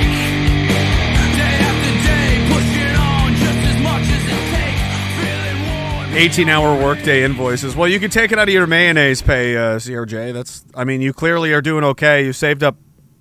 [6.12, 7.74] 18-hour workday invoices.
[7.74, 10.34] Well, you can take it out of your mayonnaise pay, uh, CRJ.
[10.34, 10.65] That's.
[10.76, 12.26] I mean, you clearly are doing okay.
[12.26, 12.76] You saved up.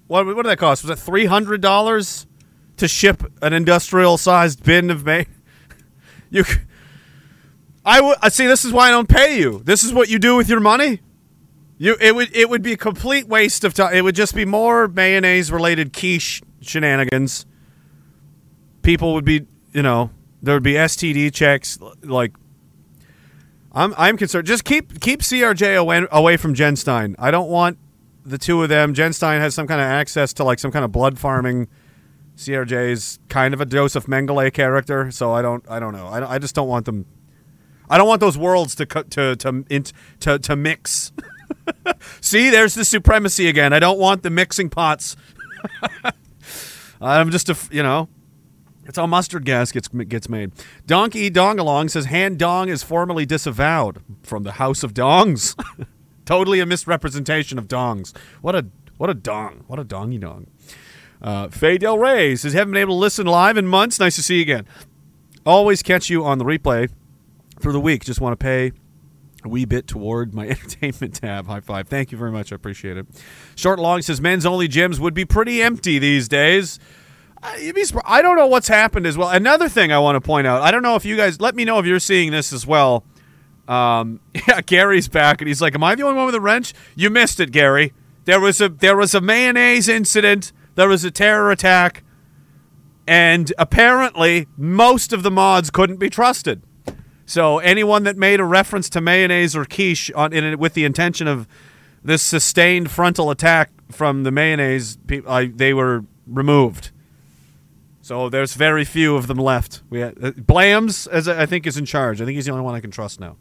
[0.09, 0.27] What?
[0.27, 0.83] What did that cost?
[0.83, 2.27] Was it three hundred dollars
[2.79, 5.27] to ship an industrial-sized bin of may?
[6.33, 6.45] You.
[7.85, 8.17] I would.
[8.23, 8.47] I see.
[8.47, 9.63] This is why I don't pay you.
[9.65, 11.01] This is what you do with your money.
[11.77, 11.97] You.
[12.01, 12.35] It would.
[12.37, 13.95] It would be a complete waste of time.
[13.95, 17.47] It would just be more mayonnaise-related quiche shenanigans.
[18.83, 19.47] People would be.
[19.73, 20.11] You know.
[20.41, 21.79] There would be STD checks.
[22.03, 22.33] Like.
[23.73, 23.95] I'm.
[23.97, 24.47] I'm concerned.
[24.47, 27.15] Just keep keep CRJ away, away from Jen Stein.
[27.19, 27.79] I don't want
[28.25, 28.95] the two of them.
[28.95, 31.69] Jen Stein has some kind of access to like some kind of blood farming.
[32.37, 35.65] CRJ is kind of a Joseph Mengele character, so I don't.
[35.69, 36.07] I don't know.
[36.07, 37.07] I, I just don't want them
[37.91, 39.83] I don't want those worlds to cut to to
[40.21, 41.13] to to mix.
[42.21, 43.73] See, there's the supremacy again.
[43.73, 45.17] I don't want the mixing pots.
[47.01, 48.09] I'm just a you know,
[48.91, 50.51] it's all mustard gas gets gets made.
[50.85, 55.55] Donkey Dongalong says hand dong is formally disavowed from the House of Dongs.
[56.25, 58.17] totally a misrepresentation of dongs.
[58.41, 59.63] What a what a dong.
[59.69, 60.49] What a dongy dong.
[61.23, 64.01] Uh, Faye Del Rey says haven't been able to listen live in months.
[64.01, 64.67] Nice to see you again.
[65.47, 66.91] Always catch you on the replay
[67.61, 68.05] through the week.
[68.05, 68.73] Just want to pay
[69.45, 71.47] a wee bit toward my entertainment tab.
[71.47, 71.87] High five.
[71.87, 72.51] Thank you very much.
[72.51, 73.07] I appreciate it.
[73.55, 76.81] Short Long says men's only gyms would be pretty empty these days.
[77.43, 79.31] I, don't know what's happened as well.
[79.31, 80.63] Another thing I want to point out.
[80.63, 83.05] I don't know if you guys let me know if you're seeing this as well.
[83.67, 86.75] Um, yeah, Gary's back and he's like, "Am I the only one with a wrench?"
[86.95, 87.93] You missed it, Gary.
[88.25, 90.53] There was a there was a mayonnaise incident.
[90.75, 92.03] There was a terror attack,
[93.07, 96.63] and apparently most of the mods couldn't be trusted.
[97.27, 101.29] So anyone that made a reference to mayonnaise or quiche on in with the intention
[101.29, 101.47] of
[102.03, 104.99] this sustained frontal attack from the mayonnaise,
[105.29, 106.91] I, they were removed.
[108.11, 109.83] So there's very few of them left.
[109.89, 112.21] We had, uh, Blams, as I think, is in charge.
[112.21, 113.37] I think he's the only one I can trust now.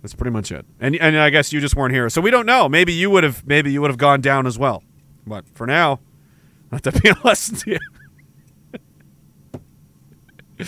[0.00, 0.64] That's pretty much it.
[0.78, 2.68] And and I guess you just weren't here, so we don't know.
[2.68, 3.44] Maybe you would have.
[3.44, 4.84] Maybe you would have gone down as well.
[5.26, 5.98] But for now,
[6.70, 7.80] let that be a lesson to
[10.58, 10.66] you.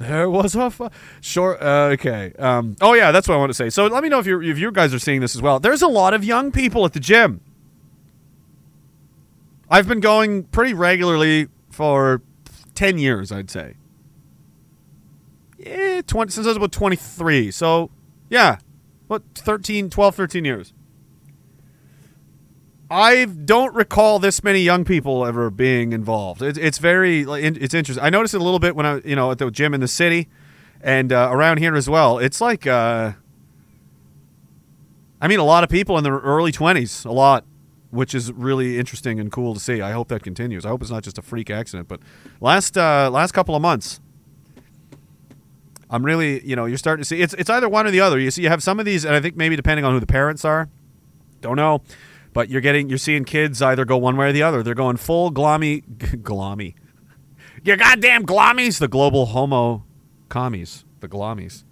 [0.00, 1.62] There was a fu- short.
[1.62, 2.32] Uh, okay.
[2.36, 3.70] Um, oh yeah, that's what I want to say.
[3.70, 5.60] So let me know if you if you guys are seeing this as well.
[5.60, 7.42] There's a lot of young people at the gym.
[9.70, 12.22] I've been going pretty regularly for
[12.74, 13.74] ten years, I'd say.
[15.58, 17.50] Yeah, 20, since I was about 23.
[17.50, 17.90] So
[18.28, 18.58] yeah,
[19.06, 20.72] what 13, 12, 13 years.
[22.90, 26.42] I don't recall this many young people ever being involved.
[26.42, 28.04] It's, it's very, it's interesting.
[28.04, 29.88] I noticed it a little bit when I, you know, at the gym in the
[29.88, 30.28] city,
[30.82, 32.18] and uh, around here as well.
[32.18, 33.12] It's like, uh,
[35.20, 37.44] I mean, a lot of people in their early twenties, a lot,
[37.94, 39.80] which is really interesting and cool to see.
[39.80, 40.66] I hope that continues.
[40.66, 41.88] I hope it's not just a freak accident.
[41.88, 42.00] But
[42.40, 44.00] last, uh, last couple of months,
[45.90, 48.18] I'm really, you know, you're starting to see it's it's either one or the other.
[48.18, 50.06] You see, you have some of these, and I think maybe depending on who the
[50.06, 50.68] parents are,
[51.40, 51.82] don't know,
[52.32, 54.62] but you're getting you're seeing kids either go one way or the other.
[54.62, 55.84] They're going full glommy,
[56.22, 56.74] glommy,
[57.62, 59.84] you goddamn glommies, the global homo
[60.28, 61.64] commies, the glommies.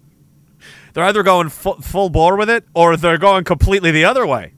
[0.93, 4.53] They're either going fu- full bore with it, or they're going completely the other way,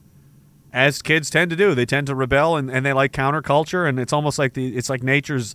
[0.76, 1.74] as kids tend to do.
[1.74, 4.90] They tend to rebel and, and they like counterculture, and it's almost like the it's
[4.90, 5.54] like nature's.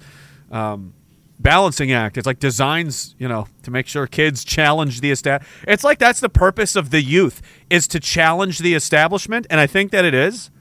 [0.52, 0.94] Um,
[1.40, 2.20] balancing act.
[2.20, 5.42] It's like designs, you know, to make sure kids challenge the esta.
[5.68, 9.66] It's like that's the purpose of the youth is to challenge the establishment, and I
[9.66, 10.52] think that it is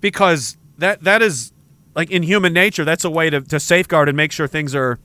[0.00, 1.52] because that that is
[1.94, 2.84] like in human nature.
[2.84, 4.98] That's a way to, to safeguard and make sure things are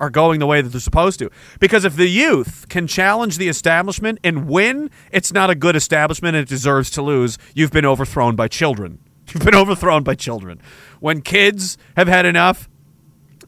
[0.00, 1.30] are going the way that they're supposed to.
[1.60, 6.34] Because if the youth can challenge the establishment and win, it's not a good establishment
[6.34, 7.38] and it deserves to lose.
[7.54, 8.98] You've been overthrown by children.
[9.28, 10.60] You've been overthrown by children.
[10.98, 12.68] When kids have had enough,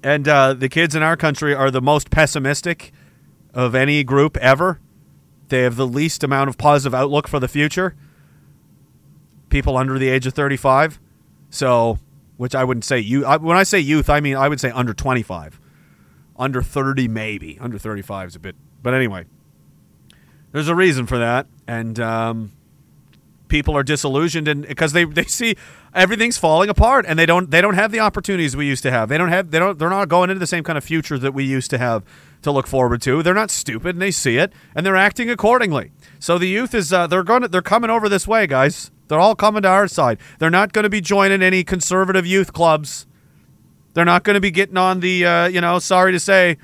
[0.03, 2.93] and uh, the kids in our country are the most pessimistic
[3.55, 4.81] of any group ever.
[5.49, 7.95] They have the least amount of positive outlook for the future.
[9.49, 10.99] People under the age of 35.
[11.51, 11.99] So,
[12.37, 13.25] which I wouldn't say you.
[13.25, 15.61] I, when I say youth, I mean I would say under 25.
[16.43, 17.57] Under 30, maybe.
[17.61, 18.57] Under 35 is a bit.
[18.83, 19.27] But anyway,
[20.51, 21.47] there's a reason for that.
[21.69, 22.51] And um,
[23.47, 25.55] people are disillusioned and because they, they see
[25.95, 29.09] everything's falling apart and they don't they don't have the opportunities we used to have.
[29.09, 31.33] They don't have they don't they're not going into the same kind of future that
[31.33, 32.03] we used to have
[32.43, 33.23] to look forward to.
[33.23, 35.93] They're not stupid and they see it and they're acting accordingly.
[36.19, 38.91] So the youth is uh, they're going to, they're coming over this way, guys.
[39.07, 40.19] They're all coming to our side.
[40.41, 43.07] They're not going to be joining any conservative youth clubs.
[43.95, 46.57] They're not going to be getting on the uh, you know, sorry to say,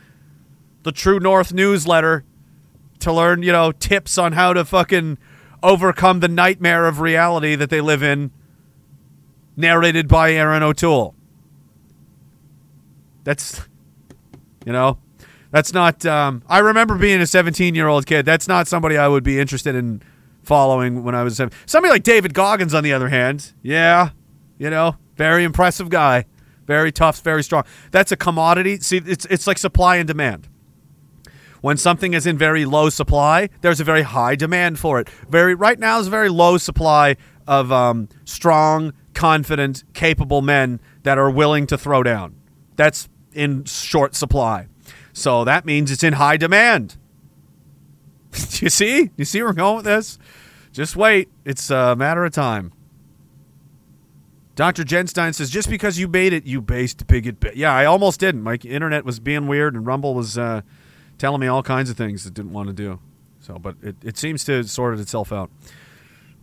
[0.82, 2.24] the True North newsletter
[3.00, 5.18] to learn, you know, tips on how to fucking
[5.62, 8.30] overcome the nightmare of reality that they live in,
[9.56, 11.14] narrated by Erin O'Toole.
[13.24, 13.60] That's,
[14.64, 14.98] you know,
[15.50, 16.04] that's not.
[16.06, 18.24] Um, I remember being a 17 year old kid.
[18.24, 20.02] That's not somebody I would be interested in
[20.42, 21.52] following when I was seven.
[21.66, 24.10] Somebody like David Goggins, on the other hand, yeah,
[24.58, 26.24] you know, very impressive guy,
[26.68, 27.64] very tough, very strong.
[27.90, 28.78] That's a commodity.
[28.78, 30.48] See, it's it's like supply and demand.
[31.62, 35.08] When something is in very low supply, there's a very high demand for it.
[35.28, 37.16] Very right now is a very low supply
[37.48, 42.36] of um, strong, confident, capable men that are willing to throw down.
[42.76, 44.68] That's in short supply.
[45.14, 46.96] So that means it's in high demand.
[48.60, 49.10] you see?
[49.16, 50.18] You see where we're going with this?
[50.70, 51.30] Just wait.
[51.46, 52.72] It's a matter of time.
[54.58, 54.82] Dr.
[54.82, 57.38] Genstein says, just because you made it, you based bigot.
[57.38, 57.52] Bi-.
[57.54, 58.42] Yeah, I almost didn't.
[58.42, 60.62] My internet was being weird, and Rumble was uh,
[61.16, 62.98] telling me all kinds of things it didn't want to do.
[63.38, 65.52] So, but it, it seems to sorted itself out.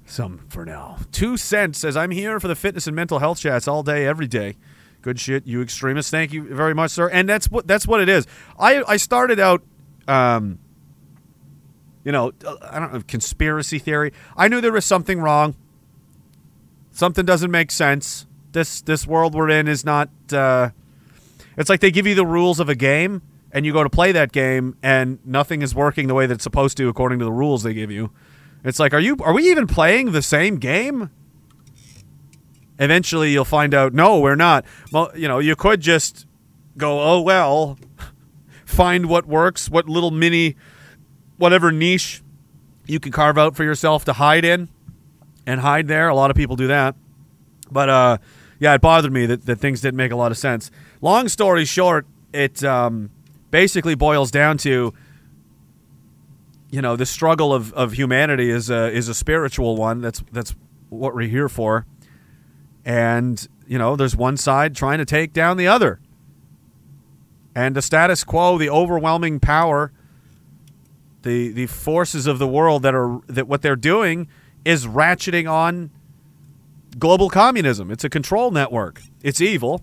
[0.05, 0.95] Some for now.
[1.11, 4.28] Two cents says, I'm here for the fitness and mental health chats all day, every
[4.28, 4.55] day.
[5.01, 6.09] Good shit, you extremists.
[6.09, 7.09] Thank you very much, sir.
[7.09, 8.28] And that's what that's what it is.
[8.57, 9.61] I I started out,
[10.07, 10.59] um,
[12.05, 14.13] you know, I don't know conspiracy theory.
[14.38, 15.55] I knew there was something wrong.
[16.96, 18.26] Something doesn't make sense.
[18.54, 20.10] This this world we're in is not.
[20.32, 20.70] Uh,
[21.58, 23.22] it's like they give you the rules of a game,
[23.52, 26.43] and you go to play that game and nothing is working the way that it's
[26.43, 28.12] supposed to according to the rules they give you.
[28.64, 31.10] It's like, are you are we even playing the same game?
[32.80, 33.93] Eventually, you'll find out.
[33.93, 34.64] No, we're not.
[34.89, 36.26] Well, you know, you could just
[36.78, 37.78] go, oh well,
[38.66, 40.56] find what works, what little mini,
[41.36, 42.22] whatever niche
[42.86, 44.70] you can carve out for yourself to hide in,
[45.46, 46.10] and hide there.
[46.10, 46.96] A lot of people do that,
[47.72, 48.18] but uh,
[48.60, 50.72] yeah, it bothered me that, that things didn't make a lot of sense.
[51.02, 53.10] Long story short, it um,
[53.52, 54.93] basically boils down to
[56.72, 60.02] you know the struggle of, of humanity is a is a spiritual one.
[60.02, 60.56] That's that's
[60.89, 61.86] what we're here for.
[62.84, 66.00] And you know, there's one side trying to take down the other.
[67.56, 69.91] And the status quo, the overwhelming power,
[71.22, 74.28] the the forces of the world that are that what they're doing
[74.66, 75.91] is ratcheting on
[76.97, 77.91] global communism.
[77.91, 79.01] It's a control network.
[79.22, 79.82] It's evil,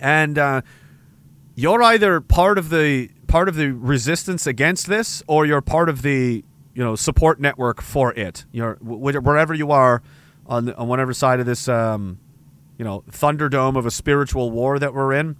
[0.00, 0.62] and uh,
[1.54, 6.02] you're either part of the part of the resistance against this, or you're part of
[6.02, 8.44] the you know support network for it.
[8.50, 10.02] You're wherever you are
[10.46, 12.18] on on whatever side of this um,
[12.78, 15.36] you know thunderdome of a spiritual war that we're in,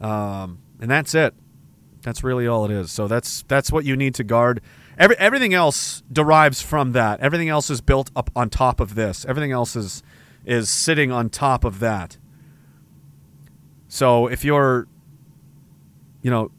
[0.00, 1.34] um, and that's it.
[2.02, 2.90] That's really all it is.
[2.90, 4.60] So that's that's what you need to guard.
[4.98, 7.20] Every, everything else derives from that.
[7.20, 9.24] Everything else is built up on top of this.
[9.26, 10.02] Everything else is
[10.44, 12.16] is sitting on top of that.
[13.88, 14.88] So if you're
[16.22, 16.50] you know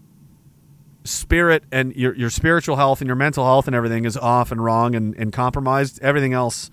[1.03, 4.63] spirit and your your spiritual health and your mental health and everything is off and
[4.63, 6.69] wrong and, and compromised, everything else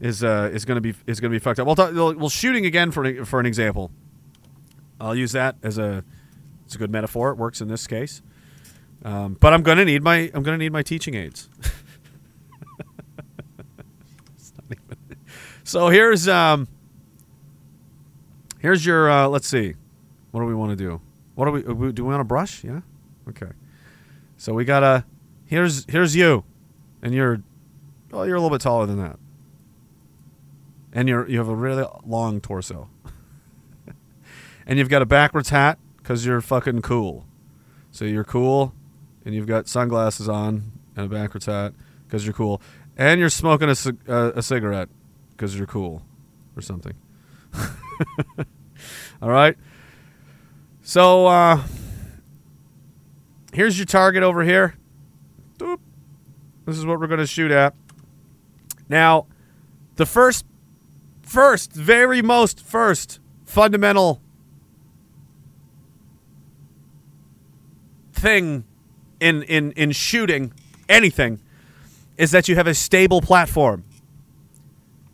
[0.00, 1.66] is uh, is going to be is going to be fucked up.
[1.66, 3.92] We'll, talk, well, shooting again for for an example.
[5.00, 6.04] I'll use that as a
[6.64, 7.30] it's a good metaphor.
[7.30, 8.22] It works in this case.
[9.04, 11.50] Um, but I'm to need my I'm to need my teaching aids.
[15.64, 16.66] so here's um
[18.60, 19.74] here's your uh, let's see.
[20.30, 21.02] What do we want to do?
[21.34, 22.04] What do we do?
[22.04, 22.64] We want to brush?
[22.64, 22.80] Yeah.
[23.28, 23.50] Okay.
[24.38, 25.04] So we got a
[25.44, 26.44] here's here's you,
[27.02, 27.42] and you're
[28.10, 29.18] well you're a little bit taller than that,
[30.94, 32.88] and you're you have a really long torso,
[34.66, 37.26] and you've got a backwards hat because you're fucking cool.
[37.90, 38.72] So you're cool,
[39.24, 41.74] and you've got sunglasses on and a backwards hat
[42.06, 42.60] because you're cool,
[42.96, 43.74] and you're smoking a,
[44.08, 44.88] uh, a cigarette
[45.30, 46.02] because you're cool,
[46.56, 46.94] or something.
[49.22, 49.56] All right.
[50.82, 51.62] So uh,
[53.52, 54.76] here's your target over here.
[55.58, 55.78] Doop.
[56.66, 57.74] This is what we're going to shoot at.
[58.88, 59.26] Now,
[59.96, 60.44] the first,
[61.22, 64.20] first, very most first fundamental
[68.12, 68.64] thing
[69.20, 70.52] in in in shooting
[70.88, 71.40] anything
[72.16, 73.84] is that you have a stable platform.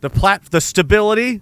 [0.01, 1.41] The plat the stability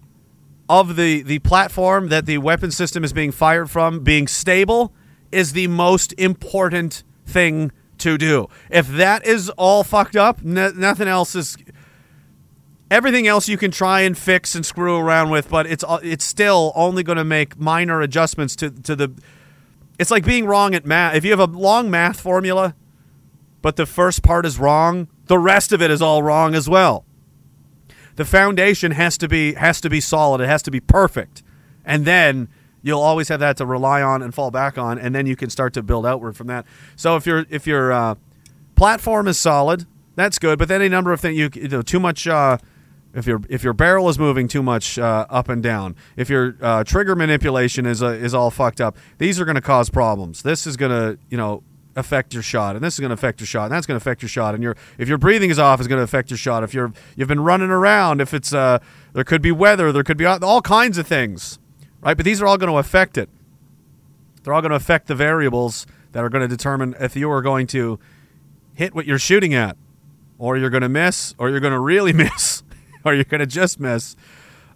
[0.68, 4.94] of the the platform that the weapon system is being fired from being stable
[5.32, 8.48] is the most important thing to do.
[8.70, 11.58] If that is all fucked up, nothing else is
[12.92, 16.72] everything else you can try and fix and screw around with, but it's it's still
[16.76, 19.12] only going to make minor adjustments to to the
[20.00, 21.14] it's like being wrong at math.
[21.16, 22.74] If you have a long math formula,
[23.62, 27.06] but the first part is wrong, the rest of it is all wrong as well.
[28.16, 30.42] The foundation has to be has to be solid.
[30.42, 31.44] It has to be perfect.
[31.86, 32.48] And then
[32.82, 35.50] you'll always have that to rely on and fall back on and then you can
[35.50, 36.66] start to build outward from that.
[36.96, 38.16] So if your if your uh,
[38.76, 39.86] platform is solid,
[40.16, 42.58] that's good, but then a number of things you, you know too much uh,
[43.14, 46.56] if your if your barrel is moving too much uh, up and down, if your
[46.62, 50.44] uh, trigger manipulation is uh, is all fucked up, these are going to cause problems.
[50.44, 51.64] This is going to you know
[51.96, 54.04] affect your shot, and this is going to affect your shot, and that's going to
[54.04, 54.54] affect your shot.
[54.54, 56.64] And your if your breathing is off, is going to affect your shot.
[56.64, 58.80] If you're you've been running around, if it's uh
[59.14, 61.58] there could be weather, there could be all kinds of things,
[62.02, 62.16] right?
[62.16, 63.30] But these are all going to affect it.
[64.44, 67.42] They're all going to affect the variables that are going to determine if you are
[67.42, 68.00] going to
[68.74, 69.78] hit what you're shooting at,
[70.38, 72.64] or you're going to miss, or you're going to really miss
[73.06, 74.16] or you're going to just miss.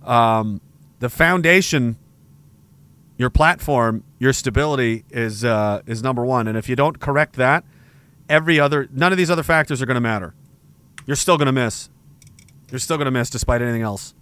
[0.04, 0.62] Um,
[1.00, 1.98] the foundation,
[3.18, 7.64] your platform, your stability is uh, is number one, and if you don't correct that,
[8.30, 10.34] every other none of these other factors are going to matter.
[11.06, 11.90] You're still going to miss.
[12.72, 14.16] You're still going to miss despite anything else.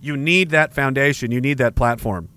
[0.00, 1.32] You need that foundation.
[1.32, 2.28] You need that platform.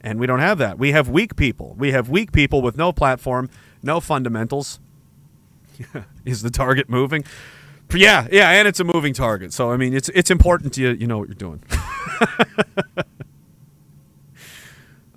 [0.00, 0.78] And we don't have that.
[0.78, 1.74] We have weak people.
[1.78, 3.50] We have weak people with no platform,
[3.82, 4.80] no fundamentals.
[6.24, 7.24] is the target moving?
[7.94, 9.52] Yeah, yeah, and it's a moving target.
[9.52, 11.62] So I mean, it's it's important to you you know what you're doing.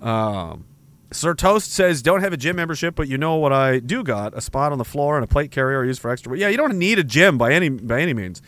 [0.00, 0.64] um,
[1.12, 4.36] Sir Toast says, "Don't have a gym membership, but you know what I do got:
[4.36, 6.76] a spot on the floor and a plate carrier used for extra." Yeah, you don't
[6.76, 8.42] need a gym by any by any means.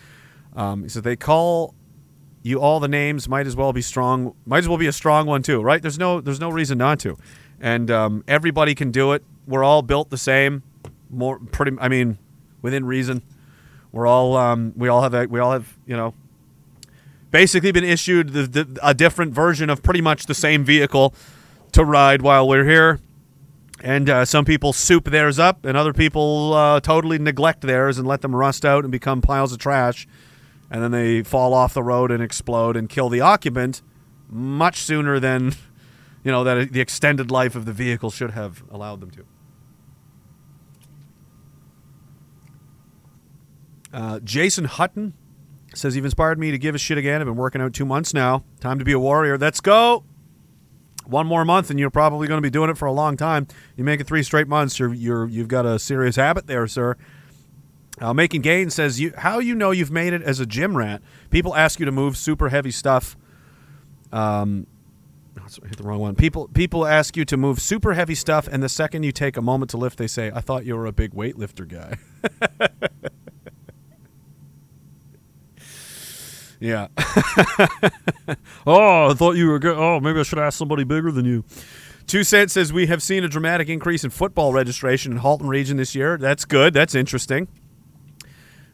[0.55, 1.75] Um, he said they call
[2.43, 3.29] you all the names.
[3.29, 4.35] Might as well be strong.
[4.47, 5.81] Might as well be a strong one too, right?
[5.81, 7.17] There's no there's no reason not to,
[7.61, 9.23] and um, everybody can do it.
[9.47, 10.63] we're all built the same.
[11.09, 11.77] More pretty.
[11.81, 12.19] I mean,
[12.63, 13.23] within reason.
[13.97, 16.13] We're all um, we all have a, we all have you know
[17.31, 21.15] basically been issued the, the, a different version of pretty much the same vehicle
[21.73, 23.01] to ride while we're here.
[23.81, 28.07] And uh, some people soup theirs up, and other people uh, totally neglect theirs and
[28.07, 30.07] let them rust out and become piles of trash.
[30.71, 33.81] And then they fall off the road and explode and kill the occupant
[34.29, 35.55] much sooner than
[36.23, 39.25] you know that the extended life of the vehicle should have allowed them to.
[43.97, 45.15] Uh, Jason Hutton
[45.75, 47.23] says you've inspired me to give a shit again.
[47.23, 48.45] I've been working out two months now.
[48.61, 49.39] Time to be a warrior.
[49.39, 50.05] Let's go.
[51.07, 53.47] One more month, and you're probably going to be doing it for a long time.
[53.75, 56.97] You make it three straight months, you're you're you've got a serious habit there, sir.
[57.99, 61.01] Uh, Making Gain says you how you know you've made it as a gym rat.
[61.31, 63.17] People ask you to move super heavy stuff.
[64.13, 64.67] Um,
[65.41, 66.17] oh, hit the wrong one.
[66.17, 69.43] People people ask you to move super heavy stuff, and the second you take a
[69.43, 71.97] moment to lift, they say, "I thought you were a big weightlifter guy."
[76.61, 76.89] yeah.
[78.67, 79.77] oh, I thought you were good.
[79.77, 81.45] Oh, maybe I should ask somebody bigger than you.
[82.07, 85.77] Two Cent says we have seen a dramatic increase in football registration in Halton region
[85.77, 86.17] this year.
[86.17, 86.73] That's good.
[86.73, 87.49] That's interesting.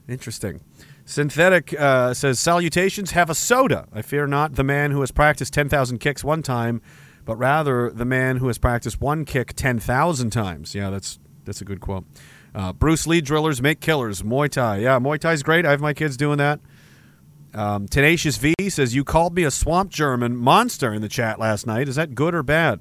[0.07, 0.61] Interesting.
[1.05, 3.13] Synthetic uh, says salutations.
[3.13, 3.89] Have a soda.
[3.93, 6.83] I fear not the man who has practiced ten thousand kicks one time,
[7.25, 10.75] but rather the man who has practiced one kick ten thousand times.
[10.75, 12.05] Yeah, that's that's a good quote.
[12.55, 14.23] Uh, Bruce Lee drillers make killers.
[14.23, 14.79] Muay Thai.
[14.79, 15.65] Yeah, Muay Thai's great.
[15.65, 16.61] I have my kids doing that.
[17.55, 21.67] Um, Tenacious V says you called me a swamp German monster in the chat last
[21.67, 21.89] night.
[21.89, 22.81] Is that good or bad?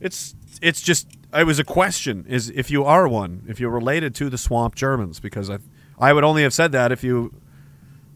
[0.00, 4.14] It's it's just it was a question is if you are one if you're related
[4.16, 5.58] to the swamp Germans because I
[5.98, 7.34] I would only have said that if you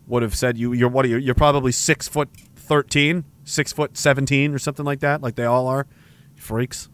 [0.06, 3.96] would have said you you're what are you you're probably six foot thirteen six foot
[3.96, 5.86] seventeen or something like that like they all are
[6.34, 6.88] freaks.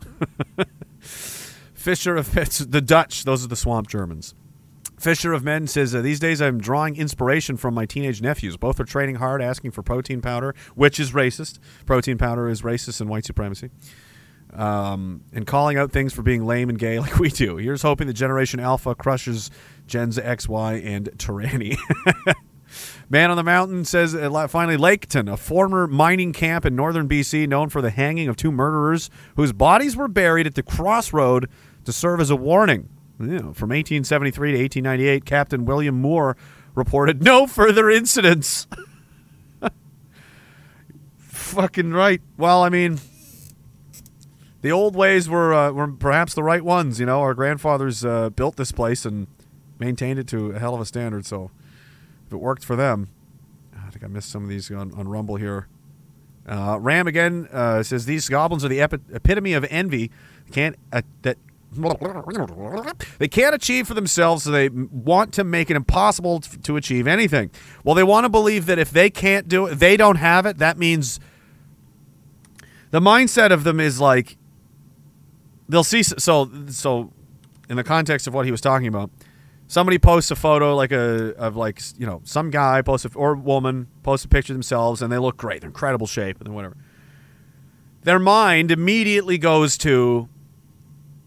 [1.00, 4.34] Fisher of the Dutch those are the swamp Germans.
[4.99, 8.57] Fisher of Men says, uh, These days I'm drawing inspiration from my teenage nephews.
[8.57, 11.59] Both are training hard, asking for protein powder, which is racist.
[11.86, 13.70] Protein powder is racist and white supremacy.
[14.53, 17.57] Um, and calling out things for being lame and gay like we do.
[17.57, 19.51] Here's hoping that Generation Alpha crushes
[19.86, 21.76] Gens X, Y, and Tyranny.
[23.09, 27.49] Man on the Mountain says, uh, finally, Laketon, a former mining camp in northern BC
[27.49, 31.49] known for the hanging of two murderers whose bodies were buried at the crossroad
[31.84, 32.90] to serve as a warning.
[33.18, 36.36] From 1873 to 1898, Captain William Moore
[36.76, 38.68] reported no further incidents.
[41.18, 42.20] Fucking right.
[42.36, 43.00] Well, I mean,
[44.62, 47.00] the old ways were uh, were perhaps the right ones.
[47.00, 49.26] You know, our grandfathers uh, built this place and
[49.80, 51.26] maintained it to a hell of a standard.
[51.26, 51.50] So,
[52.26, 53.08] if it worked for them,
[53.76, 55.66] I think I missed some of these on, on Rumble here.
[56.46, 60.10] Uh, Ram again uh, says these goblins are the epi- epitome of envy.
[60.52, 61.36] Can't uh, that
[63.18, 67.50] they can't achieve for themselves, so they want to make it impossible to achieve anything.
[67.84, 70.58] Well, they want to believe that if they can't do it, they don't have it.
[70.58, 71.20] That means
[72.90, 74.38] the mindset of them is like
[75.68, 76.02] they'll see.
[76.02, 77.12] So, so
[77.68, 79.10] in the context of what he was talking about,
[79.66, 83.34] somebody posts a photo like a of like you know some guy posts a, or
[83.34, 86.76] woman posts a picture of themselves and they look great, they're incredible shape, and whatever.
[88.02, 90.28] Their mind immediately goes to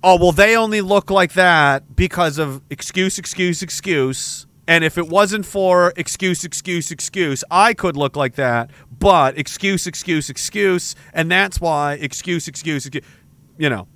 [0.04, 4.48] oh well they only look like that because of excuse excuse excuse.
[4.68, 8.70] And if it wasn't for excuse excuse excuse i could look like that.
[9.00, 13.04] But excuse excuse excuse and that's why excuse excuse, excuse
[13.58, 13.88] you know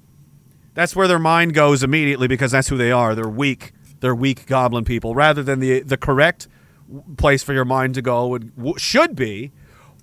[0.73, 3.15] that's where their mind goes immediately because that's who they are.
[3.15, 3.71] They're weak.
[4.01, 5.15] They're weak goblin people.
[5.15, 6.47] Rather than the the correct
[7.17, 9.51] place for your mind to go would should be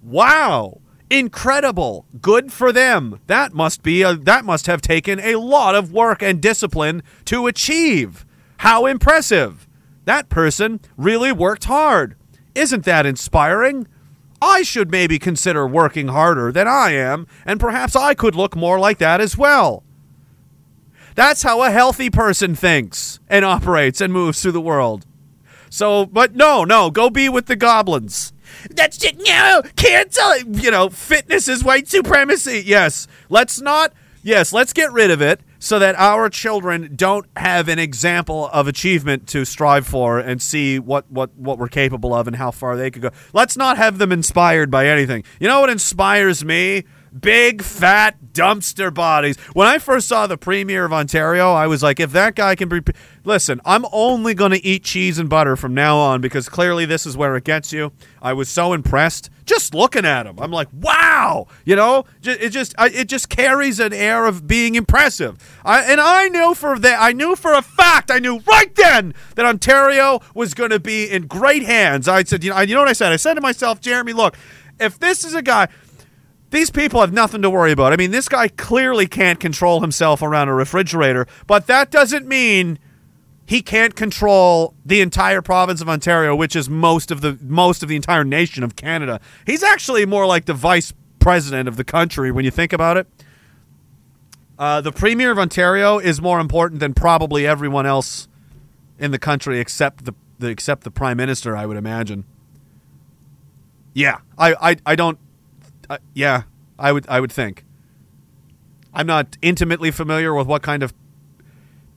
[0.02, 0.80] wow
[1.12, 2.06] incredible.
[2.22, 3.20] Good for them.
[3.26, 7.46] That must be a, that must have taken a lot of work and discipline to
[7.46, 8.24] achieve.
[8.58, 9.68] How impressive.
[10.06, 12.16] That person really worked hard.
[12.54, 13.86] Isn't that inspiring?
[14.40, 18.80] I should maybe consider working harder than i am and perhaps i could look more
[18.80, 19.84] like that as well.
[21.14, 25.06] That's how a healthy person thinks and operates and moves through the world.
[25.70, 28.32] So but no no go be with the goblins
[28.70, 29.18] that's it.
[29.18, 30.62] No, cancel it.
[30.62, 32.62] You know, fitness is white supremacy.
[32.64, 33.06] Yes.
[33.28, 33.92] Let's not.
[34.24, 38.68] Yes, let's get rid of it so that our children don't have an example of
[38.68, 42.76] achievement to strive for and see what, what, what we're capable of and how far
[42.76, 43.10] they could go.
[43.32, 45.24] Let's not have them inspired by anything.
[45.40, 46.84] You know what inspires me?
[47.18, 49.36] Big fat dumpster bodies.
[49.54, 52.68] When I first saw the premier of Ontario, I was like, if that guy can
[52.68, 52.80] be
[53.24, 57.06] listen, I'm only going to eat cheese and butter from now on because clearly this
[57.06, 57.92] is where it gets you.
[58.20, 60.38] I was so impressed just looking at him.
[60.38, 65.38] I'm like, wow, you know, it just it just carries an air of being impressive.
[65.64, 69.14] I, and I knew for that, I knew for a fact, I knew right then
[69.34, 72.08] that Ontario was going to be in great hands.
[72.08, 73.12] I said, you know, you know what I said?
[73.12, 74.36] I said to myself, Jeremy, look,
[74.80, 75.68] if this is a guy.
[76.50, 77.94] These people have nothing to worry about.
[77.94, 82.78] I mean, this guy clearly can't control himself around a refrigerator, but that doesn't mean
[83.46, 87.88] he can't control the entire province of Ontario, which is most of the most of
[87.88, 89.20] the entire nation of Canada.
[89.46, 93.06] He's actually more like the vice president of the country when you think about it.
[94.58, 98.28] Uh, the premier of Ontario is more important than probably everyone else
[98.98, 101.56] in the country except the, the except the prime minister.
[101.56, 102.24] I would imagine.
[103.92, 105.18] Yeah, I I, I don't.
[105.90, 106.44] Uh, yeah,
[106.78, 107.64] I would I would think.
[108.94, 110.92] I'm not intimately familiar with what kind of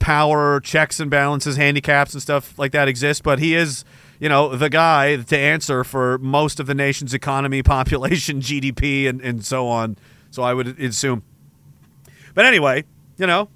[0.06, 3.84] power checks and balances, handicaps and stuff like that exist, but he is,
[4.20, 9.20] you know, the guy to answer for most of the nation's economy, population, GDP, and,
[9.22, 9.98] and so on.
[10.30, 11.24] So I would assume.
[12.36, 12.84] But anyway,
[13.18, 13.50] you know,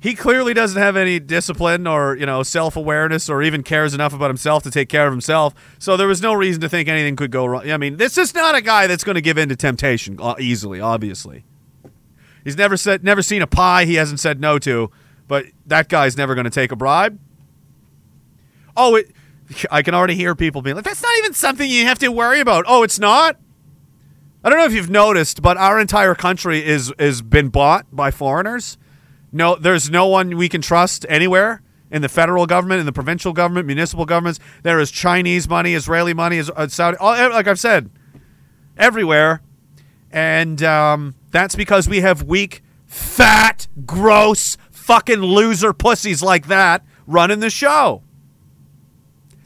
[0.00, 4.14] he clearly doesn't have any discipline or, you know, self awareness or even cares enough
[4.14, 5.54] about himself to take care of himself.
[5.78, 7.70] So there was no reason to think anything could go wrong.
[7.70, 10.34] I mean, this is not a guy that's going to give in to temptation uh,
[10.40, 11.44] easily, obviously.
[12.42, 14.90] He's never said, never seen a pie he hasn't said no to,
[15.28, 17.18] but that guy's never going to take a bribe.
[18.76, 19.10] Oh, it,
[19.70, 22.40] I can already hear people being like, "That's not even something you have to worry
[22.40, 23.36] about." Oh, it's not.
[24.42, 28.10] I don't know if you've noticed, but our entire country is is been bought by
[28.10, 28.76] foreigners.
[29.32, 33.32] No, there's no one we can trust anywhere in the federal government, in the provincial
[33.32, 34.40] government, municipal governments.
[34.62, 36.96] There is Chinese money, Israeli money, is uh, Saudi.
[36.98, 37.90] All, like I've said,
[38.76, 39.42] everywhere,
[40.12, 47.40] and um, that's because we have weak, fat, gross, fucking loser pussies like that running
[47.40, 48.02] the show.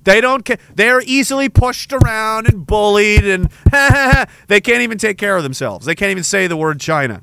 [0.02, 0.58] They don't care.
[0.74, 3.48] They're easily pushed around and bullied, and
[4.48, 5.86] they can't even take care of themselves.
[5.86, 7.22] They can't even say the word China.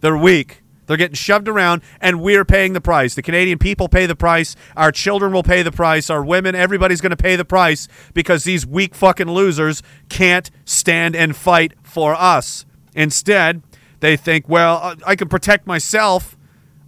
[0.00, 0.62] They're weak.
[0.86, 3.16] They're getting shoved around, and we're paying the price.
[3.16, 4.54] The Canadian people pay the price.
[4.76, 6.10] Our children will pay the price.
[6.10, 11.16] Our women, everybody's going to pay the price because these weak fucking losers can't stand
[11.16, 12.66] and fight for us.
[12.94, 13.62] Instead,
[14.00, 16.35] they think, well, I can protect myself.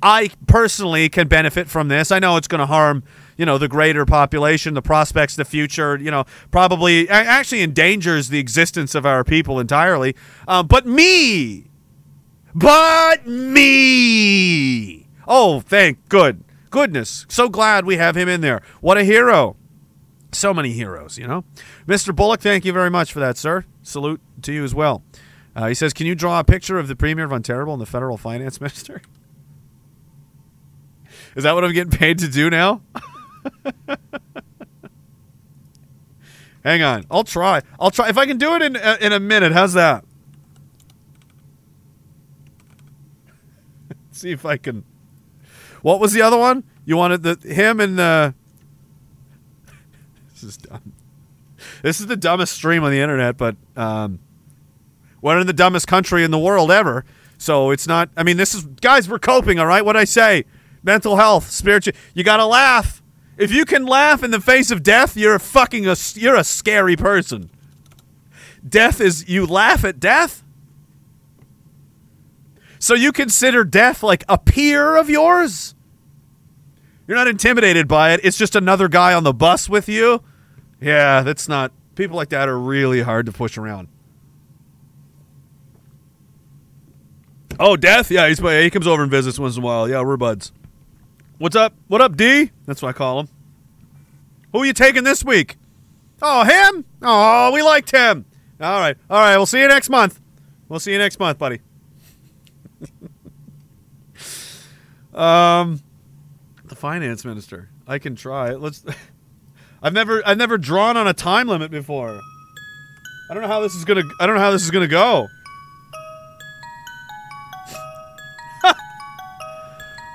[0.03, 2.13] I personally can benefit from this.
[2.13, 3.03] I know it's going to harm,
[3.37, 5.97] you know, the greater population, the prospects, the future.
[5.97, 10.15] You know, probably actually endangers the existence of our people entirely.
[10.47, 11.67] Um, but me,
[12.55, 15.07] but me.
[15.27, 17.27] Oh, thank good goodness.
[17.29, 18.63] So glad we have him in there.
[18.81, 19.57] What a hero.
[20.33, 21.45] So many heroes, you know.
[21.87, 22.15] Mr.
[22.15, 23.65] Bullock, thank you very much for that, sir.
[23.83, 25.03] Salute to you as well.
[25.57, 27.87] Uh, he says, "Can you draw a picture of the Premier of Ontario and the
[27.87, 29.03] federal finance minister?"
[31.39, 32.82] Is that what I'm getting paid to do now?
[36.64, 37.62] Hang on, I'll try.
[37.78, 39.53] I'll try if I can do it in uh, in a minute.
[39.53, 40.05] How's that?
[44.11, 44.82] See if I can.
[45.82, 46.64] What was the other one?
[46.84, 48.34] You wanted the him and the.
[50.32, 50.93] This is dumb.
[51.82, 54.18] This is the dumbest stream on the internet, but um,
[55.20, 57.05] we're in the dumbest country in the world ever.
[57.39, 58.11] So it's not.
[58.16, 59.09] I mean, this is guys.
[59.09, 59.61] We're coping.
[59.61, 59.84] All right.
[59.84, 60.45] What I say?
[60.89, 61.93] Mental health, spiritual.
[62.14, 63.03] You gotta laugh.
[63.36, 66.43] If you can laugh in the face of death, you're a fucking a, you're a
[66.43, 67.51] scary person.
[68.66, 70.43] Death is you laugh at death.
[72.78, 75.74] So you consider death like a peer of yours?
[77.07, 78.20] You're not intimidated by it.
[78.24, 80.22] It's just another guy on the bus with you.
[80.80, 81.70] Yeah, that's not.
[81.97, 83.89] People like that are really hard to push around.
[87.61, 88.11] Oh, death?
[88.11, 89.86] Yeah, he's he comes over and visits once in a while.
[89.86, 90.51] Yeah, we're buds.
[91.39, 91.72] What's up?
[91.86, 92.51] What up, D?
[92.66, 93.28] That's what I call him.
[94.53, 95.57] Who are you taking this week?
[96.20, 96.84] Oh, him?
[97.01, 98.24] Oh, we liked him.
[98.61, 98.97] All right.
[99.09, 99.36] All right.
[99.36, 100.20] We'll see you next month.
[100.68, 101.61] We'll see you next month, buddy.
[105.14, 105.80] um,
[106.64, 107.68] the finance minister.
[107.86, 108.55] I can try.
[108.55, 108.84] Let's.
[109.82, 112.20] I've never, I've never drawn on a time limit before.
[113.30, 114.03] I don't know how this is gonna.
[114.18, 115.28] I don't know how this is gonna go.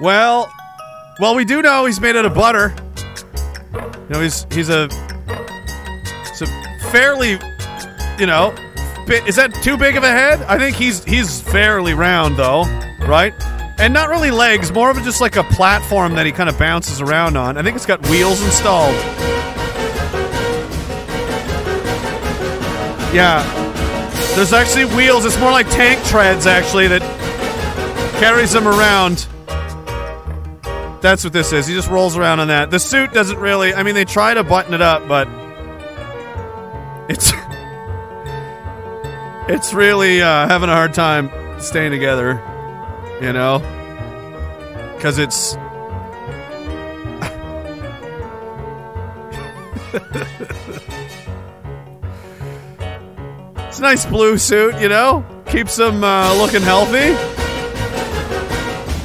[0.01, 0.51] well,
[1.19, 2.73] well, we do know he's made out of butter.
[3.73, 4.87] You know, he's he's a,
[6.29, 6.47] he's a
[6.91, 7.39] fairly,
[8.19, 8.53] you know,
[9.07, 10.41] is that too big of a head?
[10.43, 12.63] I think he's he's fairly round though,
[13.07, 13.33] right?
[13.79, 17.01] And not really legs, more of just like a platform that he kind of bounces
[17.01, 17.57] around on.
[17.57, 18.95] I think it's got wheels installed.
[23.13, 23.43] Yeah,
[24.35, 25.25] there's actually wheels.
[25.25, 27.01] It's more like tank treads actually that
[28.19, 29.27] carries him around.
[31.03, 31.67] That's what this is.
[31.67, 32.71] He just rolls around on that.
[32.71, 33.73] The suit doesn't really.
[33.73, 35.27] I mean, they try to button it up, but
[37.09, 37.33] it's
[39.49, 41.29] it's really uh, having a hard time
[41.59, 42.41] staying together.
[43.21, 43.59] You know,
[44.95, 45.55] because it's.
[53.67, 55.25] it's a nice blue suit, you know.
[55.47, 57.13] Keeps him uh, looking healthy.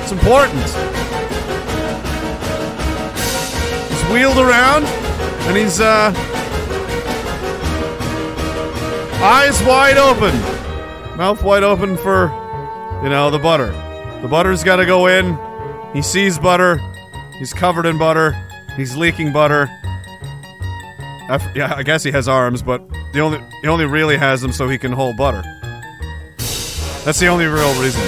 [0.00, 0.97] It's important.
[4.12, 6.12] Wheeled around, and he's uh,
[9.22, 10.34] eyes wide open,
[11.16, 12.28] mouth wide open for,
[13.02, 13.70] you know, the butter.
[14.22, 15.38] The butter's got to go in.
[15.92, 16.80] He sees butter.
[17.38, 18.32] He's covered in butter.
[18.76, 19.68] He's leaking butter.
[21.30, 24.52] I yeah, I guess he has arms, but the only he only really has them
[24.52, 25.42] so he can hold butter.
[27.04, 28.02] That's the only real reason.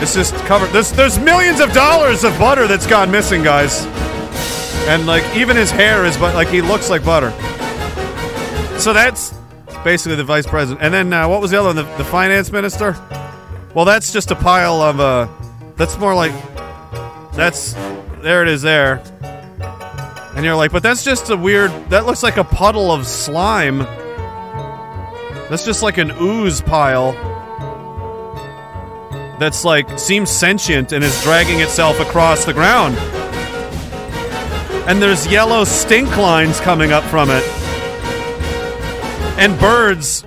[0.00, 0.70] It's just covered.
[0.70, 3.84] There's there's millions of dollars of butter that's gone missing, guys.
[4.88, 7.30] And like even his hair is, but like he looks like butter.
[8.78, 9.34] So that's
[9.84, 10.82] basically the vice president.
[10.82, 11.76] And then uh, what was the other one?
[11.76, 12.96] The, the finance minister.
[13.74, 14.98] Well, that's just a pile of.
[14.98, 15.28] Uh,
[15.76, 16.32] that's more like.
[17.34, 17.74] That's
[18.22, 19.02] there it is there.
[20.34, 21.70] And you're like, but that's just a weird.
[21.90, 23.80] That looks like a puddle of slime.
[25.50, 27.12] That's just like an ooze pile.
[29.38, 32.96] That's like seems sentient and is dragging itself across the ground.
[34.88, 37.44] And there's yellow stink lines coming up from it.
[39.38, 40.24] And birds.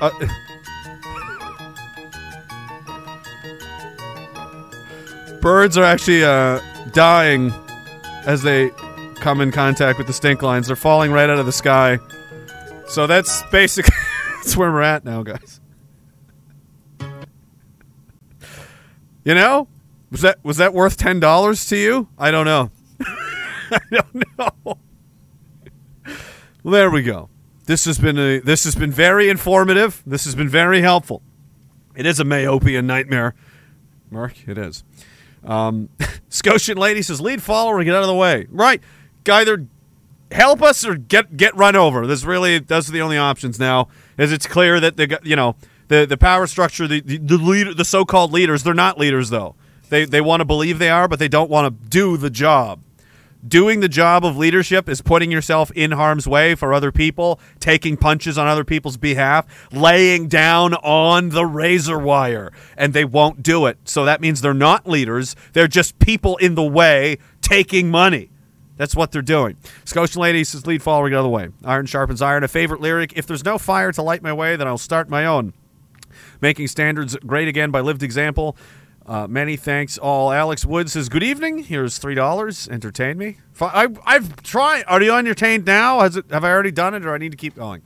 [0.00, 0.10] Uh,
[5.42, 6.60] birds are actually uh,
[6.92, 7.52] dying
[8.24, 8.70] as they
[9.16, 10.68] come in contact with the stink lines.
[10.68, 11.98] They're falling right out of the sky.
[12.86, 13.96] So that's basically
[14.36, 15.60] that's where we're at now, guys.
[19.24, 19.66] You know,
[20.10, 22.08] was that was that worth ten dollars to you?
[22.18, 22.70] I don't know.
[23.70, 24.78] I don't know.
[26.64, 27.28] There we go.
[27.66, 30.02] This has been a this has been very informative.
[30.06, 31.22] This has been very helpful.
[31.96, 33.34] It is a Mayopian nightmare,
[34.10, 34.46] Mark.
[34.48, 34.84] It is.
[35.44, 35.88] Um,
[36.28, 38.80] Scotian lady says, "Lead follower, get out of the way." Right,
[39.28, 39.66] either
[40.30, 42.06] help us or get get run over.
[42.06, 43.88] This really those are the only options now.
[44.18, 45.56] As it's clear that the you know
[45.88, 49.54] the the power structure, the the, the leader, the so-called leaders, they're not leaders though.
[49.88, 52.80] They they want to believe they are, but they don't want to do the job.
[53.46, 57.96] Doing the job of leadership is putting yourself in harm's way for other people, taking
[57.96, 63.66] punches on other people's behalf, laying down on the razor wire, and they won't do
[63.66, 63.78] it.
[63.84, 65.36] So that means they're not leaders.
[65.52, 68.30] They're just people in the way taking money.
[68.76, 69.56] That's what they're doing.
[69.84, 71.48] Scotian Lady says, lead of the way.
[71.64, 72.42] Iron sharpens iron.
[72.42, 75.24] A favorite lyric If there's no fire to light my way, then I'll start my
[75.24, 75.52] own.
[76.40, 78.56] Making standards great again by lived example.
[79.06, 80.32] Uh, many thanks all.
[80.32, 81.62] Alex Wood says, Good evening.
[81.62, 82.68] Here's $3.
[82.68, 83.38] Entertain me.
[83.60, 84.82] I, I've tried.
[84.88, 86.00] Are you entertained now?
[86.00, 87.82] Has it, have I already done it or I need to keep going?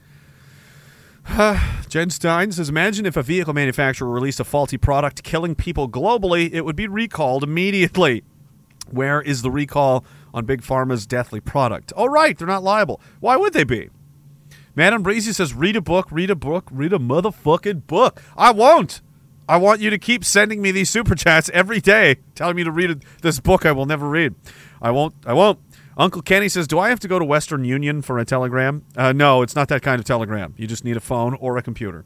[1.89, 6.51] Jen Stein says, Imagine if a vehicle manufacturer released a faulty product killing people globally,
[6.53, 8.25] it would be recalled immediately.
[8.91, 11.93] Where is the recall on Big Pharma's deathly product?
[11.97, 12.37] Oh, right.
[12.37, 12.99] They're not liable.
[13.21, 13.91] Why would they be?
[14.75, 18.23] Madam Breezy says, Read a book, read a book, read a motherfucking book.
[18.39, 19.03] I won't.
[19.51, 22.71] I want you to keep sending me these super chats every day, telling me to
[22.71, 24.37] read this book I will never read.
[24.81, 25.13] I won't.
[25.27, 25.59] I won't.
[25.97, 29.11] Uncle Kenny says, "Do I have to go to Western Union for a telegram?" Uh,
[29.11, 30.55] no, it's not that kind of telegram.
[30.57, 32.05] You just need a phone or a computer.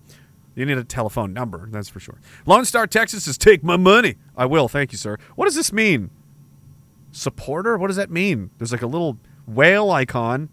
[0.55, 2.19] You need a telephone number, that's for sure.
[2.47, 5.19] Lone Star Texas says, "Take my money." I will, thank you, sir.
[5.37, 6.09] What does this mean?
[7.13, 7.77] Supporter?
[7.77, 8.53] What does that mean?
[8.57, 10.49] There's like a little whale icon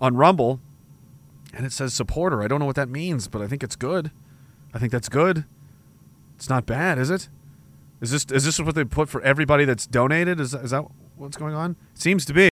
[0.00, 0.60] on Rumble,
[1.52, 2.40] and it says supporter.
[2.40, 4.12] I don't know what that means, but I think it's good.
[4.72, 5.44] I think that's good.
[6.38, 7.28] It's not bad, is it?
[8.00, 10.38] Is this is this what they put for everybody that's donated?
[10.38, 10.84] Is is that
[11.16, 11.74] what's going on?
[11.94, 12.48] Seems to be.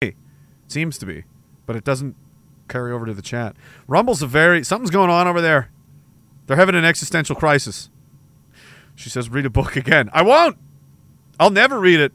[0.67, 1.23] Seems to be.
[1.67, 2.17] But it doesn't
[2.69, 3.55] carry over to the chat.
[3.87, 5.71] Rumble's a very something's going on over there.
[6.49, 7.89] They're having an existential crisis.
[8.97, 10.11] She says read a book again.
[10.13, 10.59] I won't.
[11.39, 12.13] I'll never read it.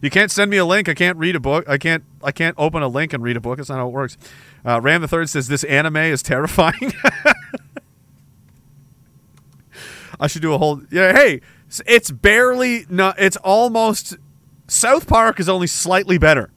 [0.00, 0.88] You can't send me a link.
[0.88, 1.68] I can't read a book.
[1.68, 3.56] I can't I can't open a link and read a book.
[3.56, 4.16] That's not how it works.
[4.64, 6.92] Uh, Ram the Third says this anime is terrifying.
[10.20, 11.12] I should do a whole yeah.
[11.12, 11.40] Hey,
[11.86, 13.18] it's barely not.
[13.18, 14.16] It's almost
[14.68, 16.50] South Park is only slightly better.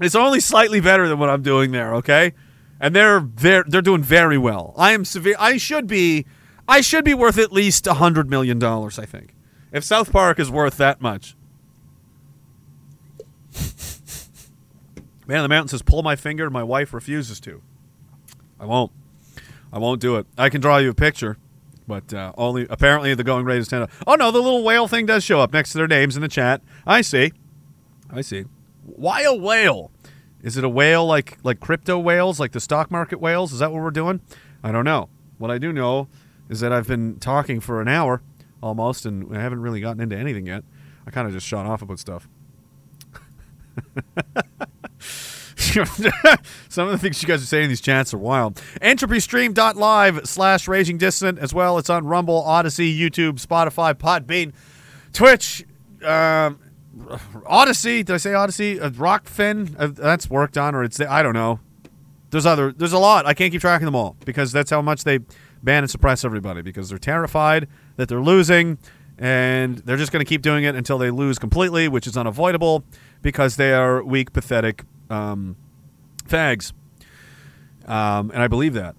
[0.00, 1.94] It's only slightly better than what I'm doing there.
[1.96, 2.32] Okay,
[2.80, 4.74] and they're they're they're doing very well.
[4.76, 5.36] I am severe.
[5.38, 6.26] I should be.
[6.68, 8.98] I should be worth at least a hundred million dollars.
[8.98, 9.34] I think
[9.72, 11.34] if South Park is worth that much.
[15.26, 17.62] Man the Mountain says, "Pull my finger." My wife refuses to.
[18.60, 18.92] I won't.
[19.72, 20.26] I won't do it.
[20.36, 21.36] I can draw you a picture
[21.88, 23.86] But uh, only apparently the going rate is ten.
[24.06, 26.28] Oh no, the little whale thing does show up next to their names in the
[26.28, 26.60] chat.
[26.86, 27.32] I see,
[28.10, 28.44] I see.
[28.84, 29.90] Why a whale?
[30.42, 33.54] Is it a whale like like crypto whales, like the stock market whales?
[33.54, 34.20] Is that what we're doing?
[34.62, 35.08] I don't know.
[35.38, 36.08] What I do know
[36.50, 38.20] is that I've been talking for an hour
[38.62, 40.64] almost, and I haven't really gotten into anything yet.
[41.06, 42.28] I kind of just shot off about stuff.
[46.68, 48.62] Some of the things you guys are saying in these chats are wild.
[48.80, 51.78] EntropyStream.live slash Raging Dissident as well.
[51.78, 54.52] It's on Rumble, Odysee, YouTube, Spotify, Podbean,
[55.12, 55.64] Twitch,
[56.04, 56.60] um,
[57.44, 58.04] Odysee.
[58.04, 58.80] Did I say Odysee?
[58.80, 59.74] Uh, Rokfin.
[59.78, 61.58] Uh, that's worked on, or it's I don't know.
[62.30, 62.70] There's other.
[62.72, 63.26] There's a lot.
[63.26, 65.18] I can't keep track of them all because that's how much they
[65.62, 68.78] ban and suppress everybody because they're terrified that they're losing,
[69.18, 72.84] and they're just going to keep doing it until they lose completely, which is unavoidable
[73.22, 75.56] because they are weak, pathetic um,
[76.26, 76.72] fags.
[77.86, 78.94] Um, and I believe that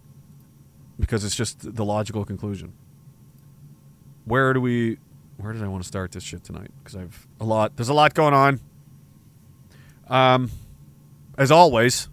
[1.00, 2.74] because it's just the logical conclusion.
[4.26, 4.98] Where do we?
[5.38, 6.72] Where did I want to start this shit tonight?
[6.80, 7.76] Because I've a lot.
[7.76, 8.60] There's a lot going on.
[10.08, 10.52] Um,
[11.38, 12.10] as always,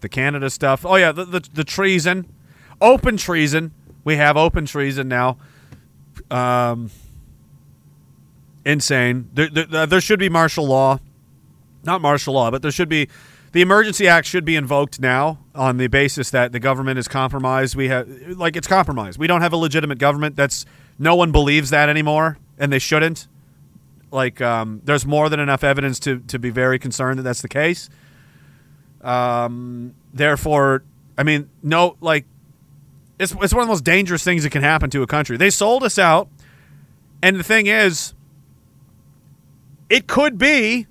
[0.00, 0.84] the Canada stuff.
[0.84, 2.30] Oh yeah, the the, the treason,
[2.80, 3.72] open treason.
[4.04, 5.38] We have open treason now.
[6.30, 6.90] Um,
[8.64, 9.30] insane.
[9.34, 10.98] There, there, there should be martial law,
[11.84, 13.08] not martial law, but there should be
[13.52, 17.76] the emergency act should be invoked now on the basis that the government is compromised.
[17.76, 19.18] We have like it's compromised.
[19.18, 20.36] We don't have a legitimate government.
[20.36, 20.66] That's
[20.98, 23.28] no one believes that anymore, and they shouldn't.
[24.10, 27.48] Like, um, there's more than enough evidence to to be very concerned that that's the
[27.48, 27.88] case.
[29.02, 30.82] Um, therefore,
[31.16, 32.24] I mean, no, like,
[33.18, 35.36] it's it's one of the most dangerous things that can happen to a country.
[35.36, 36.28] They sold us out,
[37.22, 38.14] and the thing is,
[39.88, 40.86] it could be,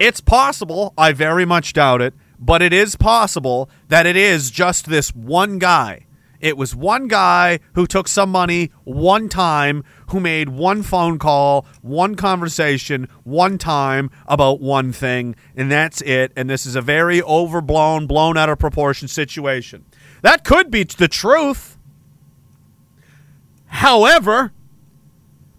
[0.00, 0.94] it's possible.
[0.98, 5.58] I very much doubt it, but it is possible that it is just this one
[5.58, 6.06] guy.
[6.40, 11.66] It was one guy who took some money one time, who made one phone call,
[11.82, 16.32] one conversation, one time about one thing, and that's it.
[16.34, 19.84] And this is a very overblown, blown out of proportion situation.
[20.22, 21.76] That could be the truth.
[23.66, 24.52] However,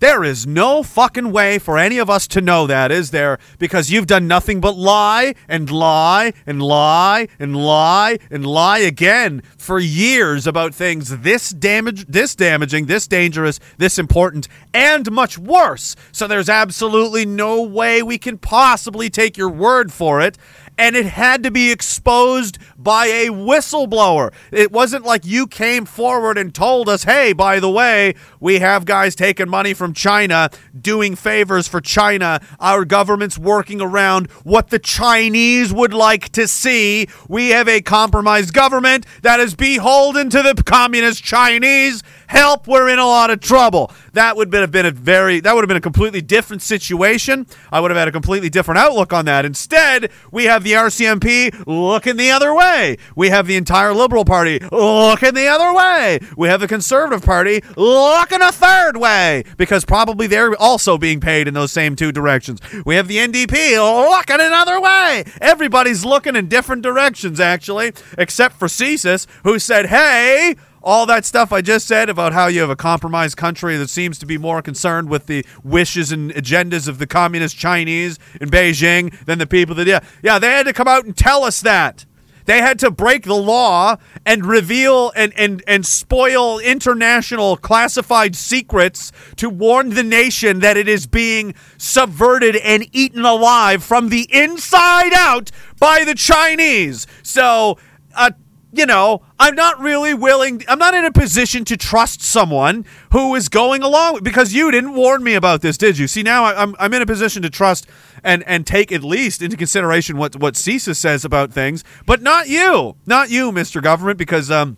[0.01, 3.37] there is no fucking way for any of us to know that, is there?
[3.59, 9.43] Because you've done nothing but lie and lie and lie and lie and lie again
[9.57, 15.95] for years about things this damage this damaging, this dangerous, this important, and much worse.
[16.11, 20.35] So there's absolutely no way we can possibly take your word for it
[20.77, 24.33] and it had to be exposed by a whistleblower.
[24.51, 28.85] It wasn't like you came forward and told us, hey, by the way, we have
[28.85, 30.49] guys taking money from China,
[30.79, 32.41] doing favors for China.
[32.59, 37.07] Our government's working around what the Chinese would like to see.
[37.27, 42.01] We have a compromised government that is beholden to the communist Chinese.
[42.31, 43.91] Help, we're in a lot of trouble.
[44.13, 47.45] That would have been a very that would have been a completely different situation.
[47.73, 49.43] I would have had a completely different outlook on that.
[49.43, 52.95] Instead, we have the RCMP looking the other way.
[53.17, 56.21] We have the entire Liberal Party looking the other way.
[56.37, 61.49] We have the Conservative Party looking a third way because probably they're also being paid
[61.49, 62.61] in those same two directions.
[62.85, 63.75] We have the NDP
[64.09, 65.25] looking another way.
[65.41, 71.51] Everybody's looking in different directions, actually, except for CSIS, who said, hey, all that stuff
[71.51, 74.61] I just said about how you have a compromised country that seems to be more
[74.61, 79.75] concerned with the wishes and agendas of the communist Chinese in Beijing than the people
[79.75, 82.05] that yeah yeah they had to come out and tell us that.
[82.45, 89.11] They had to break the law and reveal and, and, and spoil international classified secrets
[89.37, 95.13] to warn the nation that it is being subverted and eaten alive from the inside
[95.13, 97.07] out by the Chinese.
[97.23, 97.77] So,
[98.15, 98.31] uh,
[98.73, 103.35] you know, I'm not really willing, I'm not in a position to trust someone who
[103.35, 106.07] is going along because you didn't warn me about this, did you?
[106.07, 107.87] See, now I- I'm, I'm in a position to trust
[108.23, 112.47] and, and take at least into consideration what, what CSIS says about things, but not
[112.47, 112.95] you.
[113.05, 113.81] Not you, Mr.
[113.83, 114.77] Government, because, um,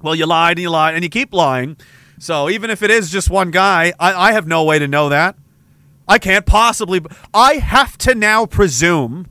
[0.00, 1.76] well, you lied and you lied and you keep lying.
[2.18, 5.08] So even if it is just one guy, I, I have no way to know
[5.08, 5.36] that.
[6.06, 7.00] I can't possibly,
[7.32, 9.26] I have to now presume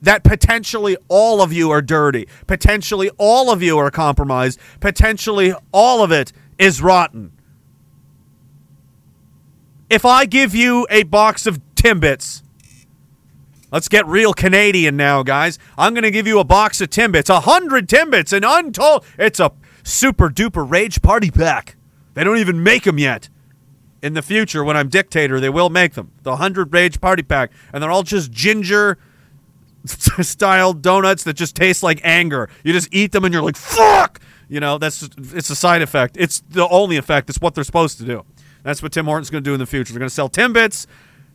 [0.00, 2.28] that potentially all of you are dirty.
[2.46, 4.58] Potentially all of you are compromised.
[4.80, 7.32] Potentially all of it is rotten.
[9.90, 12.42] If I give you a box of Timbits,
[13.72, 15.58] let's get real Canadian now, guys.
[15.78, 19.04] I'm going to give you a box of Timbits, a hundred Timbits, an untold.
[19.18, 21.76] It's a super duper rage party pack.
[22.14, 23.28] They don't even make them yet.
[24.02, 26.12] In the future, when I'm dictator, they will make them.
[26.22, 27.50] The 100 Rage Party Pack.
[27.72, 28.96] And they're all just ginger
[29.86, 32.48] style donuts that just taste like anger.
[32.64, 34.20] You just eat them and you're like, fuck!
[34.48, 36.16] You know, that's it's a side effect.
[36.18, 37.28] It's the only effect.
[37.28, 38.24] It's what they're supposed to do.
[38.62, 39.92] That's what Tim Hortons going to do in the future.
[39.92, 40.86] They're going to sell Timbits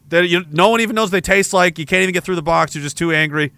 [0.09, 1.79] that you, no one even knows they taste like.
[1.79, 2.75] You can't even get through the box.
[2.75, 3.53] You're just too angry.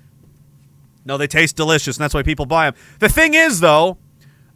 [1.06, 2.80] No, they taste delicious, and that's why people buy them.
[3.00, 3.98] The thing is, though,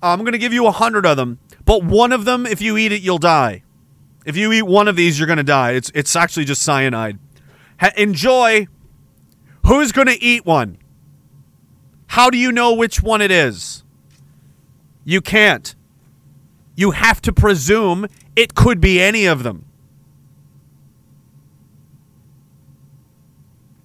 [0.01, 2.77] I'm going to give you a hundred of them, but one of them, if you
[2.77, 3.63] eat it, you'll die.
[4.25, 5.71] If you eat one of these, you're going to die.
[5.71, 7.19] It's it's actually just cyanide.
[7.80, 8.67] Ha- enjoy.
[9.66, 10.78] Who's going to eat one?
[12.07, 13.84] How do you know which one it is?
[15.05, 15.76] You can't.
[16.76, 19.66] You have to presume it could be any of them.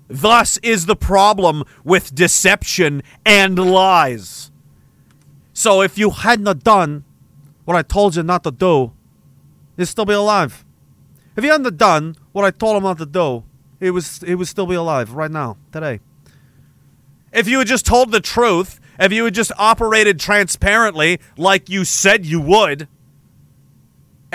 [0.09, 4.53] Thus is the problem with deception and lies.
[5.53, 7.05] So if you hadn't done
[7.65, 8.93] what I told you not to do,
[9.77, 10.65] you'd still be alive.
[11.37, 13.45] If you hadn't done what I told him not to do,
[13.81, 16.01] he was he would still be alive right now, today.
[17.33, 21.85] If you had just told the truth, if you had just operated transparently like you
[21.85, 22.89] said you would,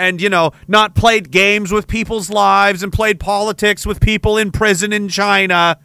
[0.00, 4.50] and, you know, not played games with people's lives and played politics with people in
[4.50, 5.78] prison in China.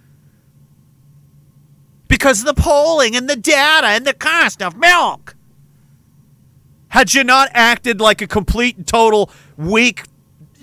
[2.08, 5.36] Because of the polling and the data and the cost of milk.
[6.88, 10.04] Had you not acted like a complete and total weak,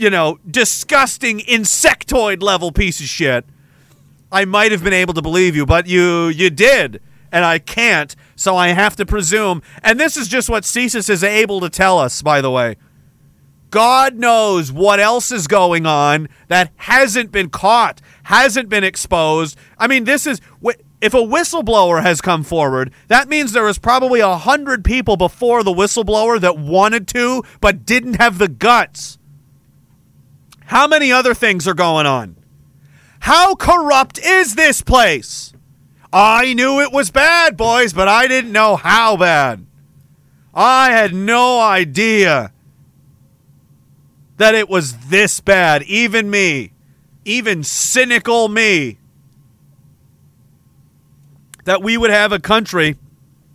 [0.03, 3.47] you know, disgusting insectoid level piece of shit,
[4.33, 7.01] I might have been able to believe you, but you you did,
[7.31, 9.63] and I can't, so I have to presume.
[9.83, 12.77] And this is just what CSIS is able to tell us, by the way.
[13.71, 19.57] God knows what else is going on that hasn't been caught, hasn't been exposed.
[19.79, 20.41] I mean, this is
[21.01, 25.63] if a whistleblower has come forward, that means there was probably a hundred people before
[25.63, 29.19] the whistleblower that wanted to but didn't have the guts.
[30.73, 32.35] How many other things are going on?
[33.21, 35.53] How corrupt is this place?
[36.11, 39.67] I knew it was bad, boys, but I didn't know how bad.
[40.55, 42.53] I had no idea
[44.39, 45.83] that it was this bad.
[45.83, 46.73] Even me,
[47.27, 48.97] even cynical me,
[51.67, 52.97] that we would have a country,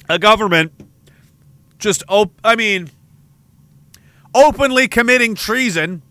[0.08, 0.72] a government,
[1.80, 2.92] just, op- I mean,
[4.36, 6.04] openly committing treason.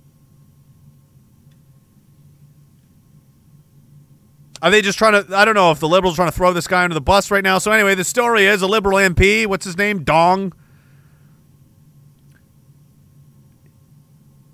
[4.62, 5.36] Are they just trying to?
[5.36, 7.30] I don't know if the liberals are trying to throw this guy under the bus
[7.30, 7.58] right now.
[7.58, 9.46] So anyway, the story is a liberal MP.
[9.46, 10.02] What's his name?
[10.02, 10.52] Dong.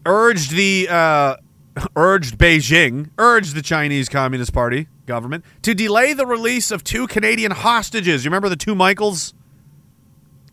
[0.05, 1.36] Urged the uh,
[1.96, 7.53] urged Beijing, urged the Chinese Communist Party government to delay the release of two Canadian
[7.53, 8.24] hostages.
[8.24, 9.34] You remember the two Michaels,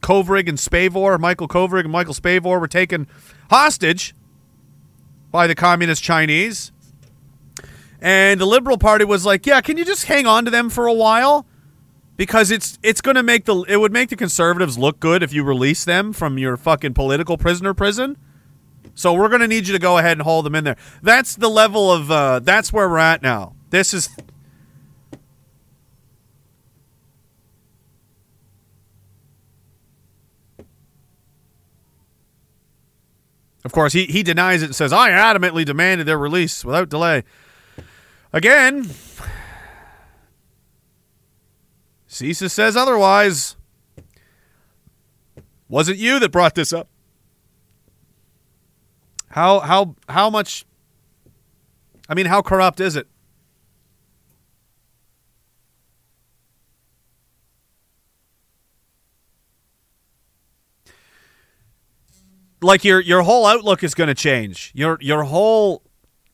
[0.01, 1.19] Kovrig and Spavor.
[1.19, 3.07] Michael Kovrig and Michael Spavor were taken
[3.49, 4.13] hostage
[5.31, 6.71] by the Communist Chinese.
[8.01, 10.87] And the Liberal Party was like, "Yeah, can you just hang on to them for
[10.87, 11.45] a while?
[12.15, 15.33] Because it's it's going to make the it would make the conservatives look good if
[15.33, 18.17] you release them from your fucking political prisoner prison.
[18.95, 20.77] So we're going to need you to go ahead and hold them in there.
[21.01, 23.55] That's the level of uh, that's where we're at now.
[23.69, 24.09] This is
[33.69, 37.23] Of course, he, he denies it and says, I adamantly demanded their release without delay.
[38.31, 38.89] Again,
[42.07, 43.55] CSIS says otherwise.
[45.67, 46.89] Wasn't you that brought this up?
[49.29, 50.65] How how how much
[52.09, 53.07] I mean, how corrupt is it?
[62.61, 64.71] Like your your whole outlook is going to change.
[64.73, 65.83] Your your whole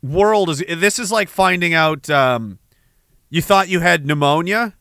[0.05, 2.59] world is this is like finding out um,
[3.29, 4.75] you thought you had pneumonia,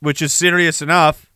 [0.00, 1.30] which is serious enough,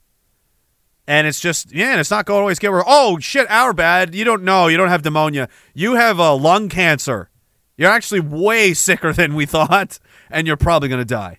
[1.07, 4.15] and it's just yeah, it's not going to always get where oh shit, our bad.
[4.15, 5.49] You don't know, you don't have pneumonia.
[5.75, 7.31] You have a uh, lung cancer.
[7.77, 9.99] You're actually way sicker than we thought,
[10.31, 11.39] and you're probably going to die.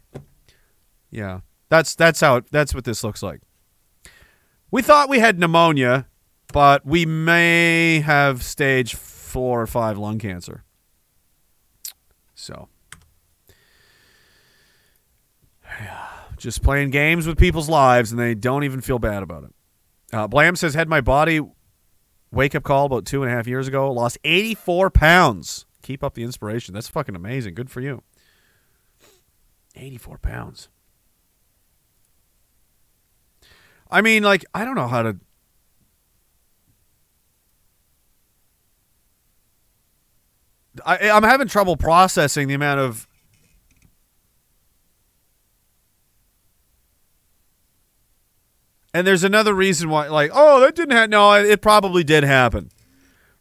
[1.09, 3.41] Yeah, that's that's how it, that's what this looks like.
[4.69, 6.07] We thought we had pneumonia,
[6.53, 8.95] but we may have stage
[9.27, 10.63] four or five lung cancer.
[12.33, 12.69] So,
[15.79, 16.07] yeah,
[16.37, 19.53] just playing games with people's lives, and they don't even feel bad about it.
[20.13, 21.41] Uh, Blam says, had my body
[22.31, 23.91] wake up call about two and a half years ago.
[23.91, 25.65] Lost 84 pounds.
[25.81, 26.73] Keep up the inspiration.
[26.73, 27.55] That's fucking amazing.
[27.55, 28.03] Good for you.
[29.75, 30.69] 84 pounds.
[33.89, 35.17] I mean, like, I don't know how to
[40.85, 43.07] I, I'm having trouble processing the amount of
[48.93, 51.11] And there's another reason why, like, oh, that didn't happen.
[51.11, 52.71] No, it probably did happen.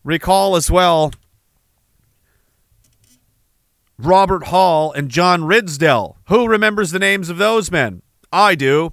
[0.05, 1.13] Recall as well
[3.99, 6.17] Robert Hall and John Ridsdel.
[6.29, 8.03] Who remembers the names of those men?
[8.31, 8.93] I do,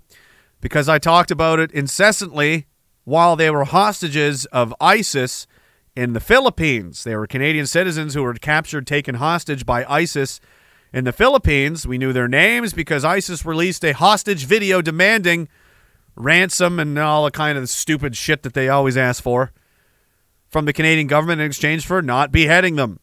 [0.62, 2.68] because I talked about it incessantly
[3.04, 5.48] while they were hostages of ISIS
[5.96, 7.04] in the Philippines.
[7.04, 10.40] They were Canadian citizens who were captured, taken hostage by ISIS
[10.92, 11.88] in the Philippines.
[11.88, 15.50] We knew their names because ISIS released a hostage video demanding
[16.16, 19.52] ransom and all the kind of stupid shit that they always ask for
[20.48, 23.00] from the Canadian government in exchange for not beheading them.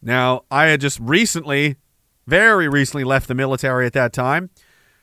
[0.00, 1.76] Now, I had just recently,
[2.26, 4.50] very recently, left the military at that time.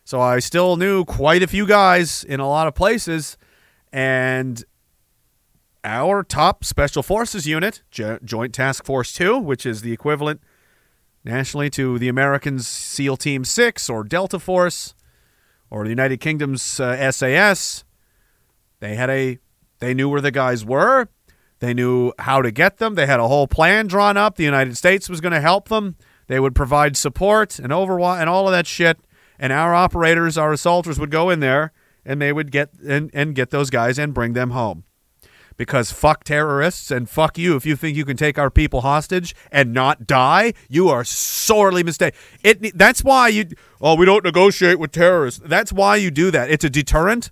[0.06, 3.38] So I still knew quite a few guys in a lot of places.
[3.92, 4.64] And
[5.84, 10.42] our top special forces unit, Jo- Joint Task Force 2, which is the equivalent
[11.24, 14.96] nationally to the Americans' SEAL Team 6 or Delta Force
[15.70, 17.84] or the United Kingdom's uh, SAS,
[18.80, 19.40] they had a
[19.80, 21.10] they knew where the guys were.
[21.60, 22.96] They knew how to get them.
[22.96, 24.36] They had a whole plan drawn up.
[24.36, 25.96] The United States was going to help them.
[26.28, 29.00] They would provide support and overwatch and all of that shit.
[29.40, 31.72] And our operators, our assaulters would go in there
[32.06, 34.84] and they would get and, and get those guys and bring them home.
[35.58, 39.36] Because fuck terrorists and fuck you if you think you can take our people hostage
[39.52, 42.20] and not die, you are sorely mistaken.
[42.44, 43.46] It that's why you
[43.82, 45.42] oh we don't negotiate with terrorists.
[45.46, 46.50] That's why you do that.
[46.50, 47.32] It's a deterrent.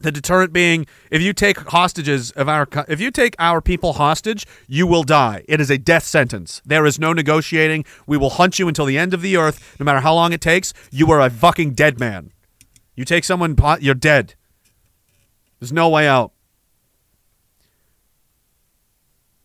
[0.00, 4.44] The deterrent being, if you take hostages of our, if you take our people hostage,
[4.66, 5.44] you will die.
[5.46, 6.60] It is a death sentence.
[6.66, 7.84] There is no negotiating.
[8.04, 10.40] We will hunt you until the end of the earth, no matter how long it
[10.40, 10.74] takes.
[10.90, 12.32] You are a fucking dead man.
[12.96, 14.34] You take someone, you're dead.
[15.60, 16.33] There's no way out.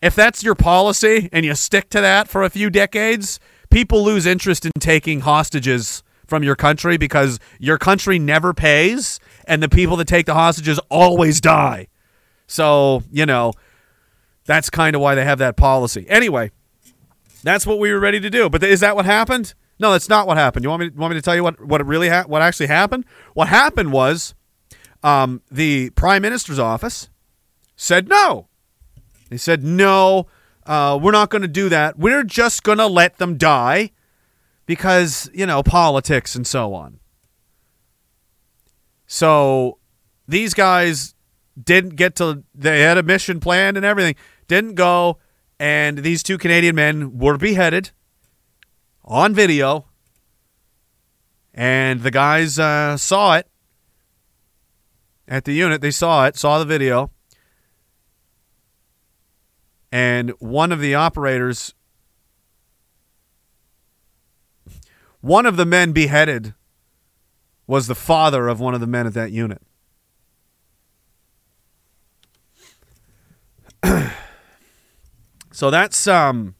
[0.02, 3.38] If that's your policy and you stick to that for a few decades,
[3.70, 9.62] people lose interest in taking hostages from your country because your country never pays and
[9.62, 11.88] the people that take the hostages always die.
[12.46, 13.52] So, you know,
[14.46, 16.06] that's kind of why they have that policy.
[16.08, 16.50] Anyway,
[17.42, 18.48] that's what we were ready to do.
[18.48, 19.54] But is that what happened?
[19.78, 20.64] No, that's not what happened.
[20.64, 22.66] You want me to, want me to tell you what what really ha- what actually
[22.66, 23.04] happened?
[23.34, 24.34] What happened was
[25.02, 27.08] um, the prime minister's office
[27.76, 28.48] said no.
[29.30, 30.26] They said no.
[30.66, 31.98] Uh, we're not going to do that.
[31.98, 33.92] We're just going to let them die
[34.66, 37.00] because you know politics and so on.
[39.06, 39.78] So
[40.28, 41.14] these guys
[41.60, 42.44] didn't get to.
[42.54, 44.16] They had a mission planned and everything.
[44.48, 45.18] Didn't go,
[45.58, 47.90] and these two Canadian men were beheaded
[49.04, 49.86] on video.
[51.52, 53.48] And the guys uh, saw it
[55.26, 55.80] at the unit.
[55.80, 57.10] They saw it, saw the video.
[59.92, 61.74] And one of the operators,
[65.20, 66.54] one of the men beheaded
[67.66, 69.62] was the father of one of the men at that unit.
[75.52, 76.54] so that's um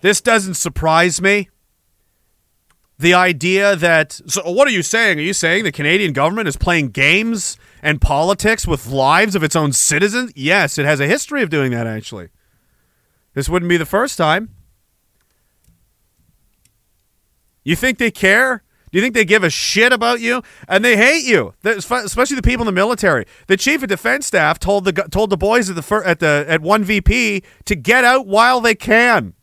[0.00, 1.48] this doesn't surprise me.
[2.98, 5.18] The idea that so what are you saying?
[5.18, 9.54] Are you saying the Canadian government is playing games and politics with lives of its
[9.54, 10.32] own citizens?
[10.34, 12.28] Yes, it has a history of doing that actually.
[13.34, 14.48] This wouldn't be the first time.
[17.64, 18.62] You think they care?
[18.90, 20.42] Do you think they give a shit about you?
[20.68, 23.26] And they hate you, especially the people in the military.
[23.46, 26.62] The chief of defense staff told the told the boys at the at the at
[26.62, 29.34] one VP to get out while they can.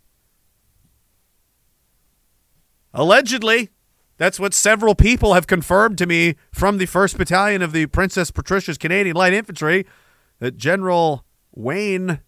[2.94, 3.70] Allegedly,
[4.18, 8.30] that's what several people have confirmed to me from the 1st Battalion of the Princess
[8.30, 9.86] Patricia's Canadian Light Infantry
[10.40, 12.20] that General Wayne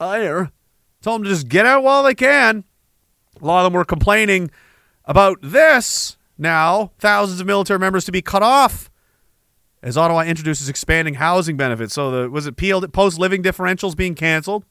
[0.00, 0.52] Eyre
[1.00, 2.64] told them to just get out while they can.
[3.40, 4.50] A lot of them were complaining
[5.04, 8.90] about this now, thousands of military members to be cut off
[9.82, 11.94] as Ottawa introduces expanding housing benefits.
[11.94, 14.64] So the was it peeled post living differentials being canceled?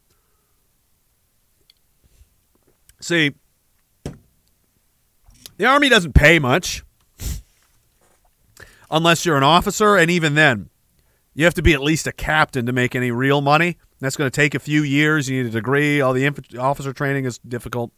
[3.02, 3.34] See,
[5.62, 6.84] the army doesn't pay much
[8.90, 10.72] unless you're an officer, and even then,
[11.36, 13.78] you have to be at least a captain to make any real money.
[14.00, 15.30] That's going to take a few years.
[15.30, 16.02] You need a degree.
[16.02, 17.92] All the inf- officer training is difficult.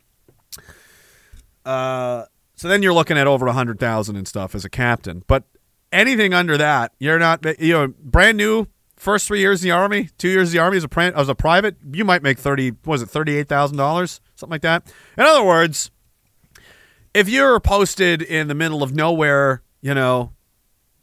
[1.63, 2.25] Uh,
[2.55, 5.23] so then you're looking at over a hundred thousand and stuff as a captain.
[5.27, 5.45] But
[5.93, 7.45] anything under that, you're not.
[7.61, 8.67] You know, brand new
[8.97, 11.35] first three years in the army, two years in the army as a as a
[11.35, 12.73] private, you might make thirty.
[12.83, 14.91] Was it thirty eight thousand dollars, something like that?
[15.17, 15.91] In other words,
[17.13, 20.33] if you're posted in the middle of nowhere, you know,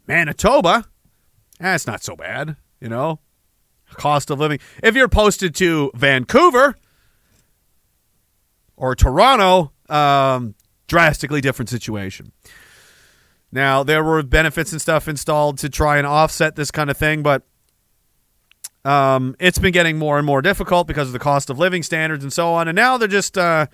[0.07, 0.87] Manitoba,
[1.59, 2.57] that's eh, not so bad.
[2.81, 3.21] You know,
[3.93, 4.59] cost of living.
[4.83, 6.77] If you're posted to Vancouver
[8.77, 10.55] or Toronto, um,
[10.89, 12.33] drastically different situation.
[13.53, 17.23] Now, there were benefits and stuff installed to try and offset this kind of thing,
[17.23, 17.43] but
[18.85, 22.25] um, it's been getting more and more difficult because of the cost of living standards
[22.25, 22.69] and so on.
[22.69, 23.67] And now they're just, uh,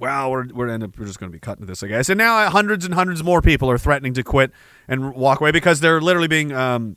[0.00, 2.08] well, we're we're, end up, we're just going to be cutting this, I guess.
[2.08, 4.50] And now hundreds and hundreds more people are threatening to quit
[4.88, 6.96] and walk away because they're literally being, um,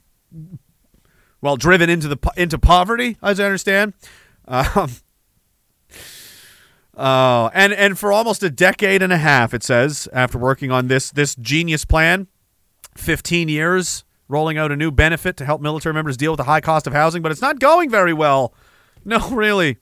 [1.42, 3.94] well, driven into the into poverty, as I understand.
[4.48, 4.90] Um,
[6.98, 10.88] uh, and and for almost a decade and a half, it says after working on
[10.88, 12.28] this this genius plan,
[12.96, 16.62] fifteen years rolling out a new benefit to help military members deal with the high
[16.62, 18.54] cost of housing, but it's not going very well.
[19.06, 19.80] No, really.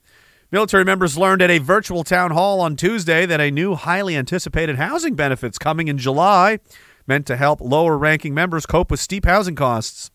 [0.52, 4.76] Military members learned at a virtual town hall on Tuesday that a new highly anticipated
[4.76, 6.60] housing benefits coming in July
[7.08, 10.12] meant to help lower ranking members cope with steep housing costs.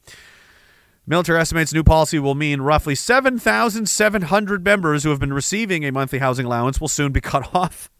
[1.07, 6.19] Military estimates new policy will mean roughly 7,700 members who have been receiving a monthly
[6.19, 7.91] housing allowance will soon be cut off.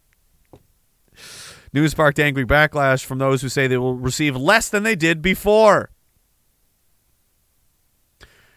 [1.73, 5.23] News sparked angry backlash from those who say they will receive less than they did
[5.23, 5.91] before.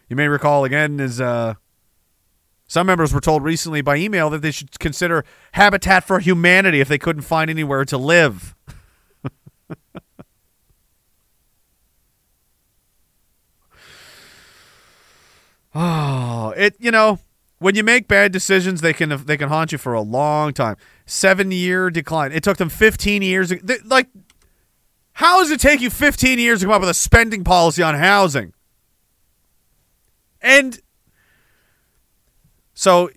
[0.08, 1.54] You may recall again as uh,
[2.70, 5.24] some members were told recently by email that they should consider
[5.54, 8.54] Habitat for Humanity if they couldn't find anywhere to live.
[15.74, 17.18] oh, it you know
[17.58, 20.76] when you make bad decisions, they can they can haunt you for a long time.
[21.06, 22.30] Seven year decline.
[22.30, 23.48] It took them fifteen years.
[23.48, 24.06] They, like,
[25.14, 27.96] how does it take you fifteen years to come up with a spending policy on
[27.96, 28.52] housing?
[30.40, 30.80] And
[32.80, 33.10] so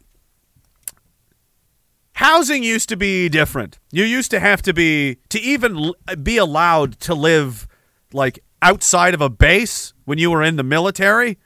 [2.16, 3.80] housing used to be different.
[3.94, 7.66] You used to have to be to even be allowed to live
[8.12, 11.38] like outside of a base when you were in the military.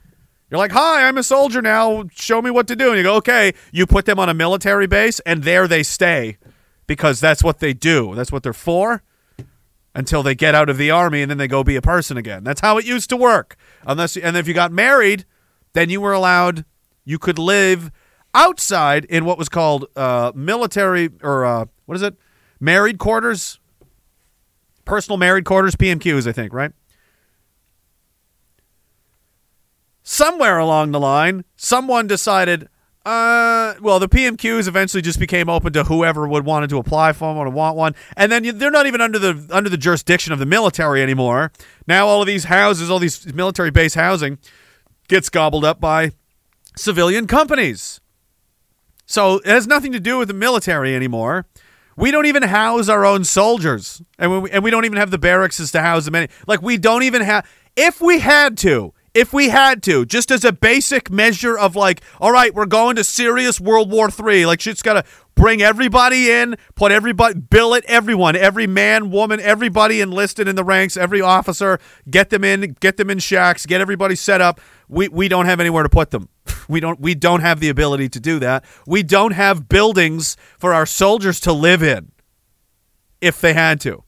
[0.50, 2.06] You're like, "Hi, I'm a soldier now.
[2.12, 4.88] Show me what to do." And you go, "Okay." You put them on a military
[4.88, 6.38] base and there they stay
[6.88, 8.16] because that's what they do.
[8.16, 9.04] That's what they're for
[9.94, 12.42] until they get out of the army and then they go be a person again.
[12.42, 13.54] That's how it used to work.
[13.86, 15.24] Unless and if you got married,
[15.72, 16.64] then you were allowed
[17.08, 17.92] you could live
[18.34, 22.14] outside in what was called uh, military or uh, what is it
[22.60, 23.58] married quarters
[24.84, 26.72] personal married quarters pmqs i think right
[30.02, 32.68] somewhere along the line someone decided
[33.08, 37.34] uh, well, the PMQs eventually just became open to whoever would wanted to apply for
[37.34, 40.30] one or want one, and then you, they're not even under the under the jurisdiction
[40.30, 41.50] of the military anymore.
[41.86, 44.36] Now all of these houses, all these military base housing,
[45.08, 46.12] gets gobbled up by
[46.76, 48.02] civilian companies.
[49.08, 51.46] So it has nothing to do with the military anymore.
[51.96, 55.18] We don't even house our own soldiers, and we, and we don't even have the
[55.18, 56.14] barracks to house them.
[56.14, 57.48] Any like we don't even have.
[57.74, 62.02] If we had to, if we had to, just as a basic measure of like,
[62.20, 64.46] all right, we're going to serious World War Three.
[64.46, 65.04] Like shit's got to
[65.34, 70.64] bring everybody in, put everybody, bill it, everyone, every man, woman, everybody enlisted in the
[70.64, 71.80] ranks, every officer,
[72.10, 74.60] get them in, get them in shacks, get everybody set up.
[74.88, 76.28] We we don't have anywhere to put them.
[76.68, 78.64] We don't we don't have the ability to do that.
[78.86, 82.12] We don't have buildings for our soldiers to live in
[83.20, 84.04] if they had to.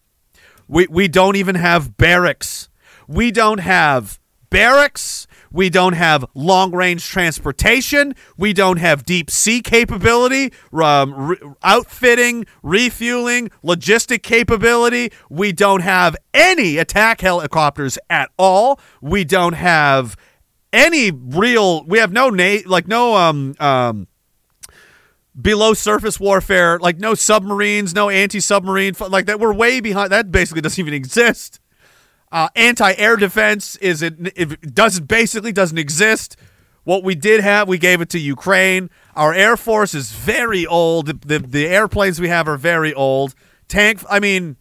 [0.68, 2.68] We we don't even have barracks.
[3.08, 4.20] We don't have
[4.50, 5.26] barracks.
[5.52, 8.14] We don't have long range transportation.
[8.36, 15.10] We don't have deep sea capability, um, re- outfitting, refueling, logistic capability.
[15.28, 18.78] We don't have any attack helicopters at all.
[19.00, 20.16] We don't have
[20.72, 21.84] any real.
[21.84, 24.06] We have no na- like no um um
[25.40, 29.40] below surface warfare, like no submarines, no anti submarine, like that.
[29.40, 30.12] We're way behind.
[30.12, 31.60] That basically doesn't even exist.
[32.32, 36.36] Uh, anti-air defense is it, it doesn't basically doesn't exist.
[36.84, 38.88] What we did have, we gave it to Ukraine.
[39.16, 41.06] Our air force is very old.
[41.06, 43.34] The, the, the airplanes we have are very old.
[43.66, 44.56] Tank, I mean,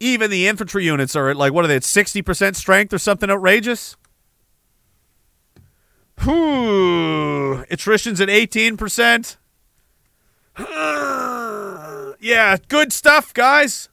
[0.00, 2.98] even the infantry units are at like what are they at sixty percent strength or
[2.98, 3.96] something outrageous.
[6.20, 7.64] Whew.
[7.70, 9.38] Attrition's at eighteen percent.
[10.58, 13.88] yeah, good stuff, guys.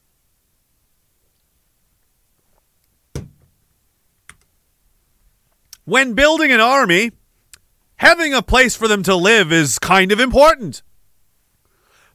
[5.84, 7.10] When building an army,
[7.96, 10.82] having a place for them to live is kind of important.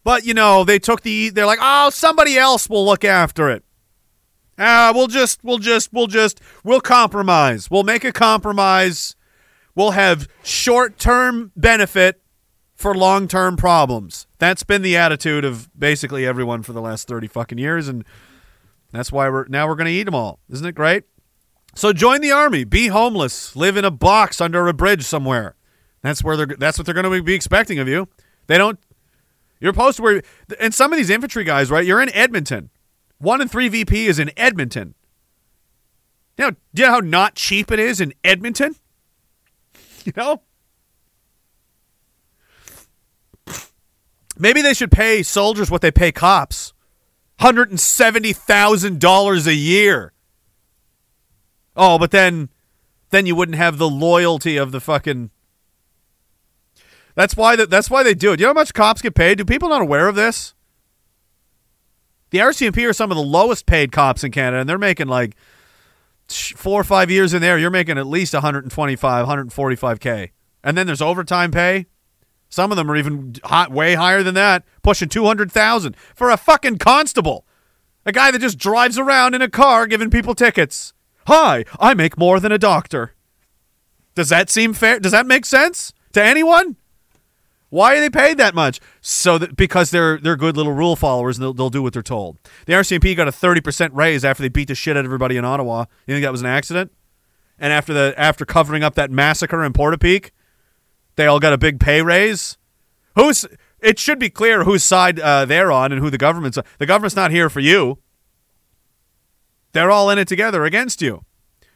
[0.05, 3.64] But you know, they took the they're like, "Oh, somebody else will look after it."
[4.57, 7.69] Ah, we'll just we'll just we'll just we'll compromise.
[7.69, 9.15] We'll make a compromise.
[9.75, 12.21] We'll have short-term benefit
[12.75, 14.27] for long-term problems.
[14.37, 18.05] That's been the attitude of basically everyone for the last 30 fucking years and
[18.91, 20.39] that's why we're now we're going to eat them all.
[20.49, 21.03] Isn't it great?
[21.75, 25.55] So join the army, be homeless, live in a box under a bridge somewhere.
[26.01, 28.07] That's where they're that's what they're going to be expecting of you.
[28.47, 28.79] They don't
[29.59, 30.21] You're supposed to where,
[30.59, 31.85] and some of these infantry guys, right?
[31.85, 32.69] You're in Edmonton.
[33.17, 34.93] One and three VP is in Edmonton.
[36.37, 38.75] Know, do you know how not cheap it is in Edmonton?
[40.05, 40.43] You know?
[44.37, 46.75] Maybe they should pay soldiers what they pay cops
[47.39, 50.13] $170,000 a year.
[51.75, 52.49] Oh, but then
[53.09, 55.29] then you wouldn't have the loyalty of the fucking
[57.15, 58.37] That's why that that's why they do it.
[58.37, 59.37] Do you know how much cops get paid?
[59.37, 60.54] Do people not aware of this?
[62.35, 65.37] The RCMP are some of the lowest paid cops in Canada and they're making like
[66.27, 70.31] four or five years in there, you're making at least 125, 145k,
[70.61, 71.85] and then there's overtime pay.
[72.49, 76.77] Some of them are even hot, way higher than that, pushing 200,000 for a fucking
[76.79, 77.45] constable,
[78.05, 80.91] a guy that just drives around in a car giving people tickets.
[81.27, 83.13] Hi, I make more than a doctor.
[84.13, 84.99] Does that seem fair?
[84.99, 86.75] Does that make sense to anyone?
[87.75, 88.79] Why are they paid that much?
[89.01, 92.01] So that because they're they're good little rule followers and they'll, they'll do what they're
[92.01, 92.37] told.
[92.67, 95.35] The RCMP got a thirty percent raise after they beat the shit out of everybody
[95.35, 95.83] in Ottawa.
[96.07, 96.93] You think that was an accident?
[97.59, 100.31] And after the after covering up that massacre in Portapique,
[101.17, 102.57] they all got a big pay raise.
[103.15, 103.45] Who's?
[103.81, 106.57] It should be clear whose side uh, they're on and who the government's.
[106.77, 107.99] The government's not here for you.
[109.73, 111.25] They're all in it together against you.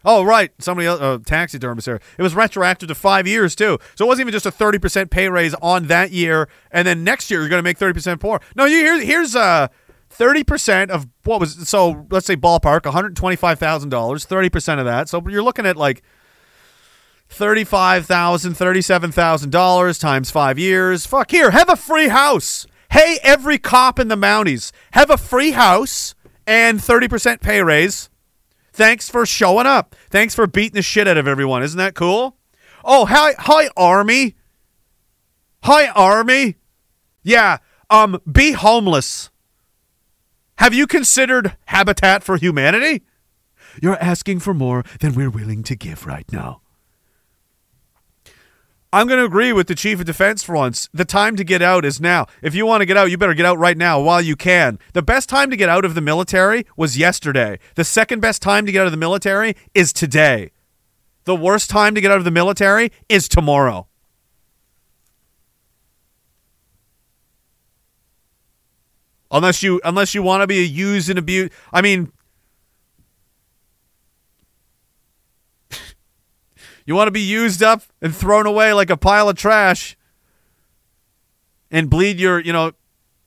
[0.06, 0.52] Oh, right.
[0.60, 2.00] Somebody else, uh, taxidermist here.
[2.18, 3.80] It was retroactive to five years, too.
[3.96, 7.30] So it wasn't even just a 30% pay raise on that year, and then next
[7.30, 8.40] year you're going to make 30% more.
[8.56, 9.68] No, you here, here's uh,
[10.18, 15.10] 30% of what was, so let's say ballpark, $125,000, 30% of that.
[15.10, 16.02] So you're looking at like
[17.30, 18.06] $35,000,
[18.56, 21.06] $37,000 times five years.
[21.06, 22.66] Fuck, here, have a free house.
[22.92, 26.16] Hey, every cop in the Mounties, have a free house
[26.48, 28.10] and 30% pay raise
[28.80, 29.94] Thanks for showing up.
[30.10, 31.64] Thanks for beating the shit out of everyone.
[31.64, 32.38] Isn't that cool?
[32.86, 34.36] Oh, hi, hi, Army.
[35.64, 36.56] Hi, Army.
[37.22, 37.58] Yeah,
[37.90, 39.32] um, be homeless.
[40.60, 43.04] Have you considered Habitat for Humanity?
[43.82, 46.62] You're asking for more than we're willing to give right now.
[48.92, 50.90] I'm going to agree with the chief of defense for once.
[50.92, 52.26] The time to get out is now.
[52.42, 54.80] If you want to get out, you better get out right now while you can.
[54.94, 57.60] The best time to get out of the military was yesterday.
[57.76, 60.52] The second best time to get out of the military is today.
[61.26, 63.88] The worst time to get out of the military is tomorrow.
[69.30, 71.54] Unless you unless you want to be a used and abused.
[71.72, 72.12] I mean,
[76.90, 79.96] You want to be used up and thrown away like a pile of trash
[81.70, 82.72] and bleed your, you know,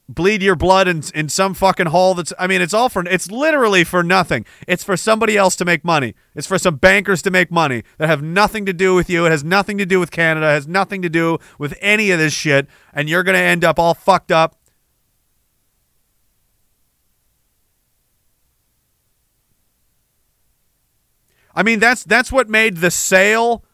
[0.08, 3.30] bleed your blood in, in some fucking hole that's I mean it's all for it's
[3.30, 4.46] literally for nothing.
[4.66, 6.16] It's for somebody else to make money.
[6.34, 9.26] It's for some bankers to make money that have nothing to do with you.
[9.26, 10.46] It has nothing to do with Canada.
[10.46, 13.78] Has nothing to do with any of this shit and you're going to end up
[13.78, 14.56] all fucked up
[21.54, 23.64] I mean, that's that's what made the sale.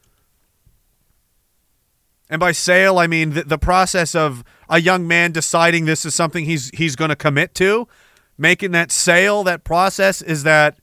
[2.30, 6.14] And by sale, I mean the, the process of a young man deciding this is
[6.14, 7.88] something he's he's going to commit to,
[8.36, 9.44] making that sale.
[9.44, 10.78] That process is that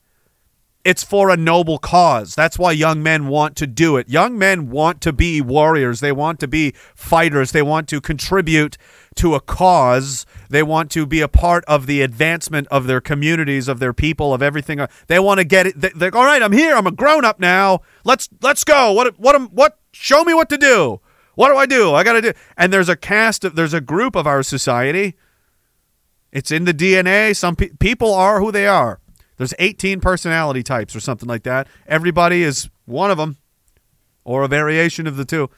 [0.86, 2.36] it's for a noble cause.
[2.36, 4.07] That's why young men want to do it.
[4.07, 5.99] Young men want to be warriors.
[5.99, 7.52] They want to be fighters.
[7.52, 8.78] They want to contribute
[9.16, 10.28] to a cause.
[10.48, 14.32] They want to be a part of the advancement of their communities, of their people,
[14.32, 14.80] of everything.
[15.07, 15.98] They want to get it.
[15.98, 16.44] They're all right.
[16.44, 16.76] I'm here.
[16.76, 17.82] I'm a grown up now.
[18.03, 18.91] Let's let's go.
[18.91, 19.80] What what what?
[19.91, 21.02] Show me what to do.
[21.34, 21.94] What do I do?
[21.95, 22.34] I got to do.
[22.57, 25.16] And there's a cast of there's a group of our society.
[26.32, 27.36] It's in the DNA.
[27.36, 28.99] Some pe- people are who they are
[29.38, 31.68] there's 18 personality types or something like that.
[31.88, 33.38] Everybody is one of them
[34.24, 35.49] or a variation of the two.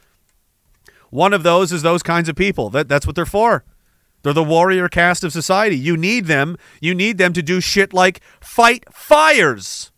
[1.10, 2.70] One of those is those kinds of people.
[2.70, 3.64] That that's what they're for.
[4.22, 5.76] They're the warrior caste of society.
[5.76, 6.56] You need them.
[6.80, 9.92] You need them to do shit like fight fires.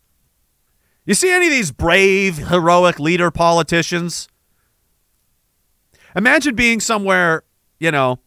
[1.05, 4.29] You see any of these brave, heroic leader politicians?
[6.15, 7.43] Imagine being somewhere,
[7.79, 8.19] you know,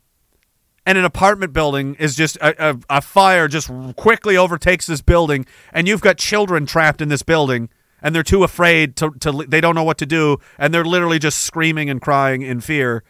[0.86, 5.46] and an apartment building is just a, a, a, fire just quickly overtakes this building
[5.72, 7.68] and you've got children trapped in this building
[8.02, 11.18] and they're too afraid to, to they don't know what to do and they're literally
[11.18, 13.02] just screaming and crying in fear.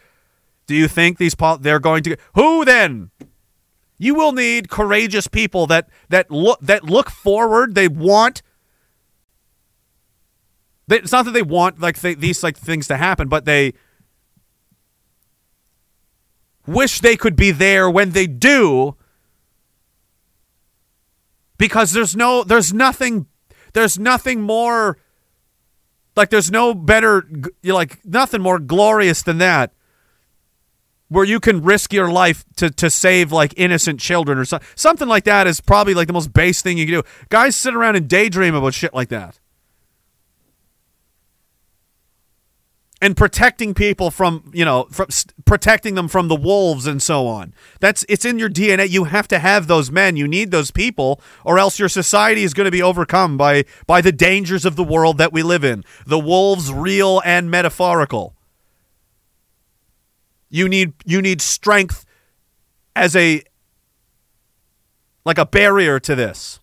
[0.67, 3.11] Do you think these pol- they're going to who then?
[3.97, 7.75] You will need courageous people that that look that look forward.
[7.75, 8.41] They want
[10.87, 13.73] they, it's not that they want like th- these like things to happen but they
[16.67, 18.95] wish they could be there when they do
[21.57, 23.27] because there's no there's nothing
[23.73, 24.97] there's nothing more
[26.15, 27.27] like there's no better
[27.63, 29.71] like nothing more glorious than that
[31.09, 35.07] where you can risk your life to, to save like innocent children or so, something
[35.07, 37.03] like that is probably like the most base thing you can do.
[37.29, 39.39] Guys sit around and daydream about shit like that.
[43.01, 45.07] And protecting people from, you know, from
[45.43, 47.53] protecting them from the wolves and so on.
[47.79, 48.89] That's it's in your DNA.
[48.89, 50.15] You have to have those men.
[50.15, 54.01] You need those people or else your society is going to be overcome by by
[54.01, 55.83] the dangers of the world that we live in.
[56.05, 58.33] The wolves real and metaphorical.
[60.49, 62.05] You need you need strength
[62.95, 63.43] as a
[65.25, 66.59] like a barrier to this.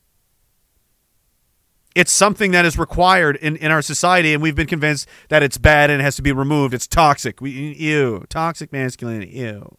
[1.95, 5.59] It's something that is required in, in our society, and we've been convinced that it's
[5.59, 6.73] bad and it has to be removed.
[6.75, 7.41] It's toxic.
[7.41, 8.25] We ew.
[8.29, 9.33] Toxic masculinity.
[9.33, 9.77] Ew.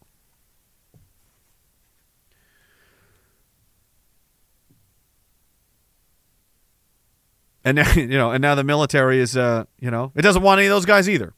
[7.64, 10.58] And now, you know, and now the military is uh, you know, it doesn't want
[10.58, 11.34] any of those guys either.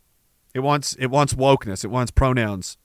[0.55, 1.85] It wants it wants wokeness.
[1.85, 2.77] It wants pronouns.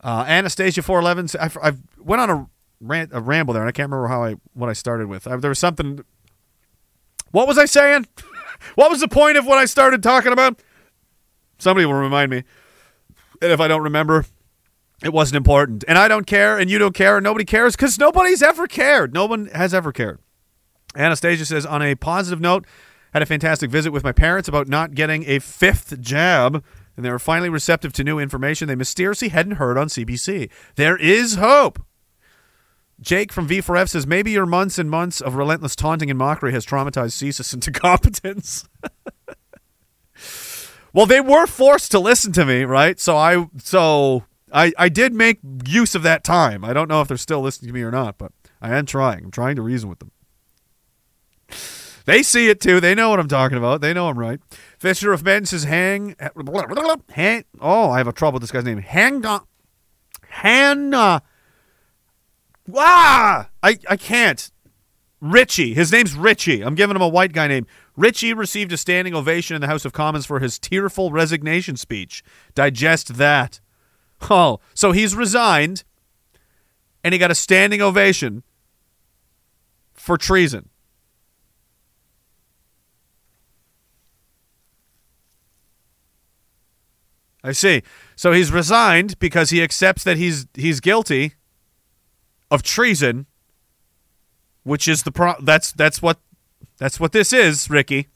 [0.00, 1.26] Uh, Anastasia four eleven.
[1.40, 2.46] I went on a
[2.80, 5.26] rant a ramble there, and I can't remember how I what I started with.
[5.26, 6.04] I, there was something.
[7.30, 8.06] What was I saying?
[8.74, 10.62] what was the point of what I started talking about?
[11.58, 12.44] Somebody will remind me.
[13.42, 14.24] And if I don't remember,
[15.02, 15.84] it wasn't important.
[15.88, 19.12] And I don't care, and you don't care, and nobody cares because nobody's ever cared.
[19.12, 20.20] No one has ever cared.
[20.94, 22.66] Anastasia says, on a positive note,
[23.12, 26.64] had a fantastic visit with my parents about not getting a fifth jab,
[26.96, 30.50] and they were finally receptive to new information they mysteriously hadn't heard on CBC.
[30.76, 31.82] There is hope.
[33.00, 36.64] Jake from V4F says, maybe your months and months of relentless taunting and mockery has
[36.64, 38.68] traumatized CSIS into competence.
[40.92, 42.98] well, they were forced to listen to me, right?
[42.98, 46.64] So I so I, I did make use of that time.
[46.64, 49.24] I don't know if they're still listening to me or not, but I am trying.
[49.24, 50.12] I'm trying to reason with them.
[52.06, 52.80] They see it too.
[52.80, 53.80] They know what I'm talking about.
[53.80, 54.40] They know I'm right.
[54.78, 56.16] Fisher of Men says hang
[57.10, 58.78] hang oh, I have a trouble with this guy's name.
[58.78, 59.44] Hang on
[60.28, 61.22] Hannah
[62.74, 64.50] Ah I, I can't.
[65.20, 65.74] Richie.
[65.74, 66.62] His name's Richie.
[66.62, 67.66] I'm giving him a white guy name.
[67.96, 72.22] Richie received a standing ovation in the House of Commons for his tearful resignation speech.
[72.54, 73.60] Digest that.
[74.30, 75.84] Oh, so he's resigned
[77.02, 78.42] and he got a standing ovation
[79.94, 80.68] for treason.
[87.42, 87.82] I see.
[88.16, 91.34] So he's resigned because he accepts that he's he's guilty
[92.50, 93.26] of treason,
[94.62, 96.18] which is the pro- that's that's what
[96.78, 98.08] that's what this is, Ricky.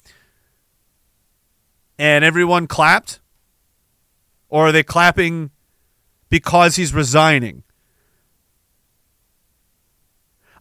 [1.99, 3.21] And everyone clapped,
[4.49, 5.51] or are they clapping
[6.29, 7.63] because he's resigning?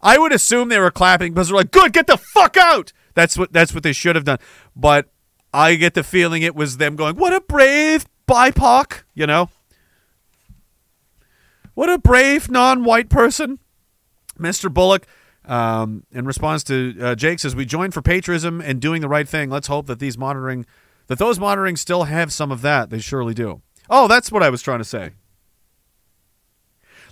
[0.02, 3.38] I would assume they were clapping because they're like, "Good, get the fuck out." That's
[3.38, 4.40] what that's what they should have done.
[4.76, 5.10] But
[5.54, 9.50] I get the feeling it was them going, "What a brave BIPOC," you know.
[11.80, 13.58] What a brave non-white person,
[14.38, 14.70] Mr.
[14.70, 15.08] Bullock.
[15.46, 19.26] Um, in response to uh, Jake says, "We join for patriotism and doing the right
[19.26, 19.50] thing.
[19.50, 20.66] Let's hope that these monitoring,
[21.08, 22.90] that those monitoring still have some of that.
[22.90, 25.12] They surely do." Oh, that's what I was trying to say.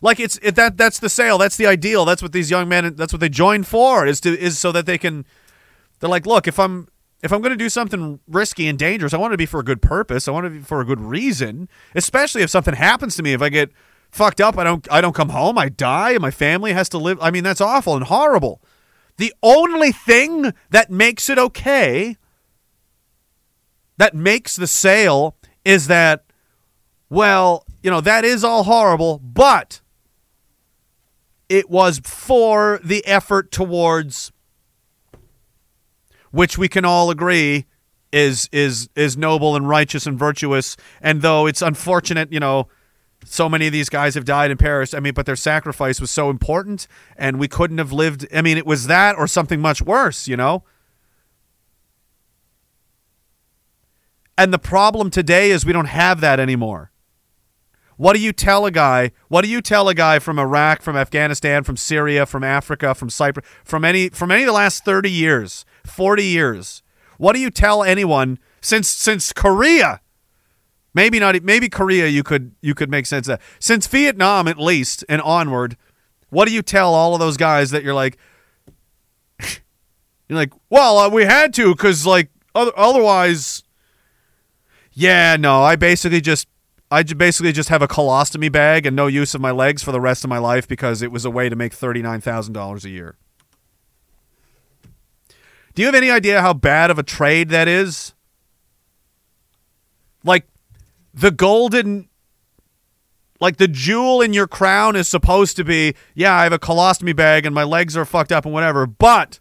[0.02, 1.38] Like it's it, that that's the sale.
[1.38, 2.04] That's the ideal.
[2.04, 2.94] That's what these young men.
[2.96, 4.06] That's what they join for.
[4.06, 5.26] Is to is so that they can.
[6.02, 6.90] They're like, look, if I'm
[7.24, 9.62] if I'm going to do something risky and dangerous, I want it to be for
[9.62, 10.28] a good purpose.
[10.28, 11.70] I want it to be for a good reason.
[11.96, 13.72] Especially if something happens to me, if I get
[14.12, 16.98] fucked up, I don't I don't come home, I die, and my family has to
[16.98, 17.18] live.
[17.22, 18.62] I mean, that's awful and horrible.
[19.18, 22.18] The only thing that makes it okay,
[23.98, 25.36] that makes the sale,
[25.66, 26.26] is that,
[27.10, 29.82] well, you know, that is all horrible, but
[31.50, 34.32] it was for the effort towards
[36.32, 37.66] which we can all agree
[38.12, 42.68] is is is noble and righteous and virtuous and though it's unfortunate you know
[43.30, 46.12] so many of these guys have died and perished i mean but their sacrifice was
[46.12, 49.82] so important and we couldn't have lived i mean it was that or something much
[49.82, 50.64] worse you know
[54.38, 56.92] and the problem today is we don't have that anymore
[57.98, 59.12] what do you tell a guy?
[59.28, 63.10] What do you tell a guy from Iraq, from Afghanistan, from Syria, from Africa, from
[63.10, 66.84] Cyprus, from any from any of the last 30 years, 40 years?
[67.18, 70.00] What do you tell anyone since since Korea?
[70.98, 73.40] Maybe not maybe Korea you could you could make sense of.
[73.60, 75.78] Since Vietnam at least and onward,
[76.32, 78.18] what do you tell all of those guys that you're like
[79.40, 83.62] you're like, "Well, uh, we had to cuz like other, otherwise
[84.92, 86.48] yeah, no, I basically just
[86.90, 90.02] I basically just have a colostomy bag and no use of my legs for the
[90.02, 93.18] rest of my life because it was a way to make $39,000 a year.
[95.76, 98.16] Do you have any idea how bad of a trade that is?
[100.24, 100.48] Like
[101.18, 102.10] the golden
[103.40, 107.16] Like the jewel in your crown is supposed to be, yeah, I have a colostomy
[107.16, 109.40] bag and my legs are fucked up and whatever, but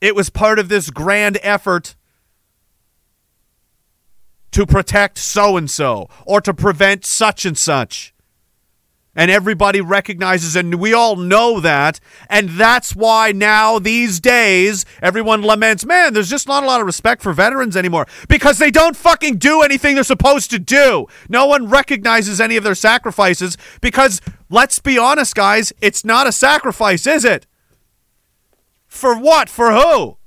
[0.00, 1.96] it was part of this grand effort
[4.52, 8.13] to protect so and so or to prevent such and such.
[9.16, 12.00] And everybody recognizes, and we all know that.
[12.28, 16.86] And that's why now, these days, everyone laments, man, there's just not a lot of
[16.86, 21.06] respect for veterans anymore because they don't fucking do anything they're supposed to do.
[21.28, 24.20] No one recognizes any of their sacrifices because,
[24.50, 27.46] let's be honest, guys, it's not a sacrifice, is it?
[28.86, 29.48] For what?
[29.48, 30.18] For who?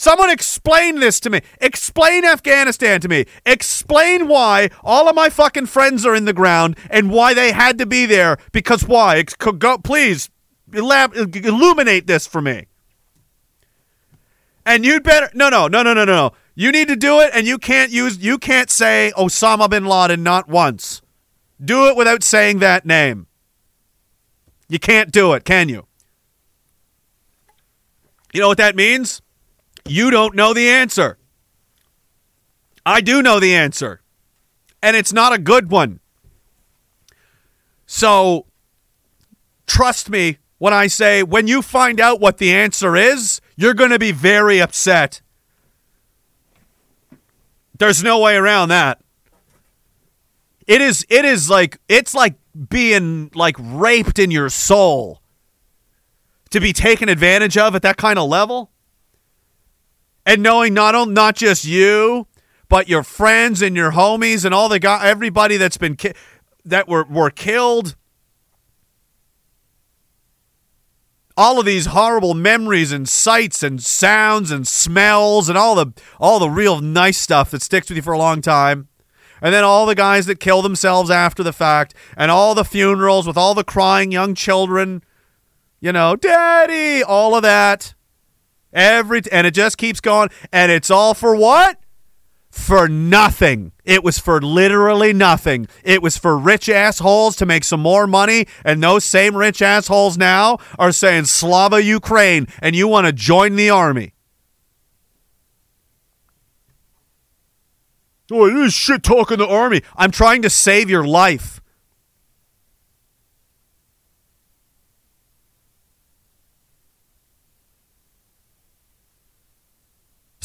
[0.00, 1.40] Someone explain this to me.
[1.60, 3.26] Explain Afghanistan to me.
[3.44, 7.78] Explain why all of my fucking friends are in the ground and why they had
[7.78, 8.38] to be there.
[8.52, 9.24] Because why?
[9.24, 10.30] Go, please
[10.70, 12.66] elab- illuminate this for me.
[14.64, 16.30] And you'd better no no no no no no.
[16.54, 20.22] You need to do it, and you can't use you can't say Osama bin Laden
[20.22, 21.02] not once.
[21.60, 23.26] Do it without saying that name.
[24.68, 25.88] You can't do it, can you?
[28.32, 29.22] You know what that means?
[29.88, 31.18] You don't know the answer.
[32.84, 34.02] I do know the answer.
[34.82, 36.00] And it's not a good one.
[37.86, 38.46] So
[39.66, 43.90] trust me when I say when you find out what the answer is, you're going
[43.90, 45.22] to be very upset.
[47.78, 49.00] There's no way around that.
[50.66, 52.34] It is it is like it's like
[52.68, 55.22] being like raped in your soul
[56.50, 58.70] to be taken advantage of at that kind of level
[60.28, 62.26] and knowing not on, not just you,
[62.68, 66.12] but your friends and your homies and all the guy, everybody that's been ki-
[66.66, 67.96] that were were killed.
[71.34, 76.38] All of these horrible memories and sights and sounds and smells and all the all
[76.38, 78.88] the real nice stuff that sticks with you for a long time.
[79.40, 83.26] And then all the guys that kill themselves after the fact, and all the funerals
[83.26, 85.02] with all the crying young children,
[85.80, 87.94] you know, daddy, all of that.
[88.72, 91.78] Every and it just keeps going, and it's all for what?
[92.50, 93.72] For nothing.
[93.84, 95.68] It was for literally nothing.
[95.84, 100.18] It was for rich assholes to make some more money, and those same rich assholes
[100.18, 104.12] now are saying Slava Ukraine, and you want to join the army.
[108.30, 109.82] Oh, this is shit talking the army.
[109.96, 111.62] I'm trying to save your life.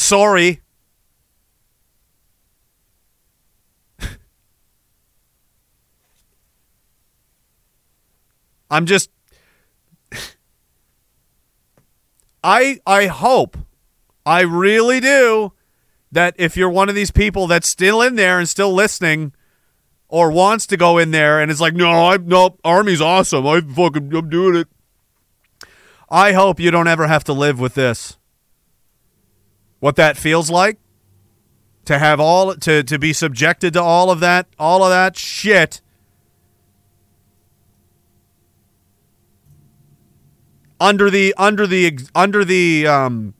[0.03, 0.61] Sorry.
[8.69, 9.09] I'm just
[12.43, 13.57] I I hope
[14.25, 15.53] I really do
[16.11, 19.31] that if you're one of these people that's still in there and still listening
[20.09, 23.47] or wants to go in there and is like, no, I no, army's awesome.
[23.47, 24.67] I fucking I'm doing it.
[26.09, 28.17] I hope you don't ever have to live with this.
[29.83, 30.77] What that feels like
[31.83, 35.81] to have all to to be subjected to all of that all of that shit.
[40.79, 43.33] Under the under the under the um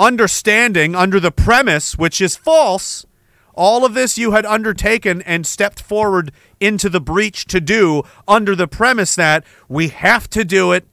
[0.00, 3.06] understanding under the premise, which is false,
[3.54, 8.56] all of this you had undertaken and stepped forward into the breach to do under
[8.56, 10.88] the premise that we have to do it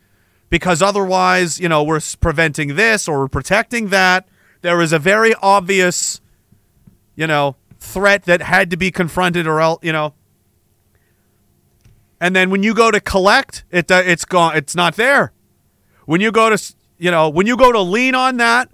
[0.52, 4.28] because otherwise, you know, we're preventing this or we're protecting that.
[4.60, 6.20] There is a very obvious,
[7.16, 10.14] you know, threat that had to be confronted or else, you know.
[12.20, 14.56] And then when you go to collect, it uh, it's gone.
[14.58, 15.32] It's not there.
[16.06, 18.70] When you go to, you know, when you go to lean on that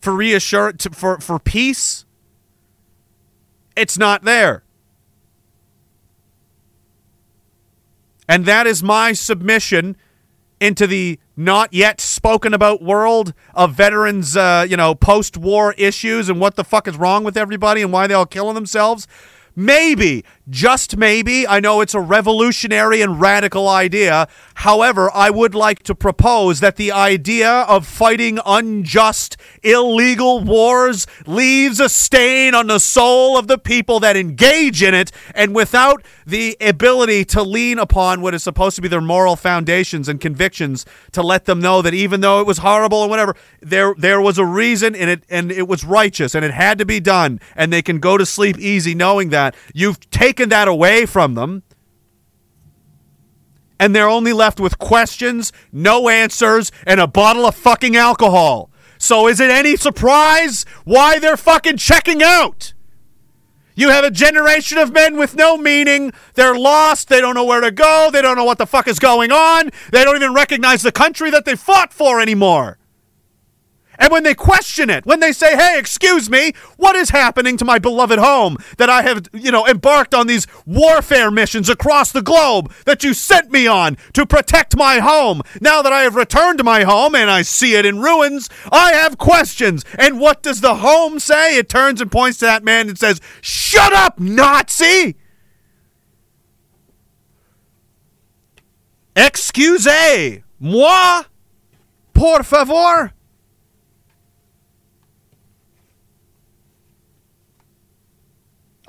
[0.00, 2.06] for reassurance for for peace,
[3.76, 4.62] it's not there.
[8.28, 9.96] And that is my submission
[10.62, 16.28] into the not yet spoken about world of veterans, uh, you know, post war issues
[16.28, 19.06] and what the fuck is wrong with everybody and why they all killing themselves.
[19.54, 24.26] Maybe, just maybe, I know it's a revolutionary and radical idea.
[24.56, 31.78] However, I would like to propose that the idea of fighting unjust, illegal wars leaves
[31.78, 36.56] a stain on the soul of the people that engage in it, and without the
[36.60, 41.22] ability to lean upon what is supposed to be their moral foundations and convictions to
[41.22, 44.44] let them know that even though it was horrible and whatever, there there was a
[44.44, 47.82] reason and it and it was righteous and it had to be done, and they
[47.82, 51.62] can go to sleep easy knowing that you've taken that away from them
[53.82, 58.70] and they're only left with questions, no answers, and a bottle of fucking alcohol.
[58.96, 62.74] So is it any surprise why they're fucking checking out?
[63.74, 66.12] You have a generation of men with no meaning.
[66.34, 67.08] They're lost.
[67.08, 68.08] They don't know where to go.
[68.12, 69.70] They don't know what the fuck is going on.
[69.90, 72.78] They don't even recognize the country that they fought for anymore.
[73.98, 77.64] And when they question it, when they say, hey, excuse me, what is happening to
[77.64, 82.22] my beloved home that I have, you know, embarked on these warfare missions across the
[82.22, 85.42] globe that you sent me on to protect my home?
[85.60, 88.92] Now that I have returned to my home and I see it in ruins, I
[88.94, 89.84] have questions.
[89.98, 91.56] And what does the home say?
[91.56, 95.16] It turns and points to that man and says, shut up, Nazi!
[99.14, 101.24] Excusez moi,
[102.14, 103.12] por favor.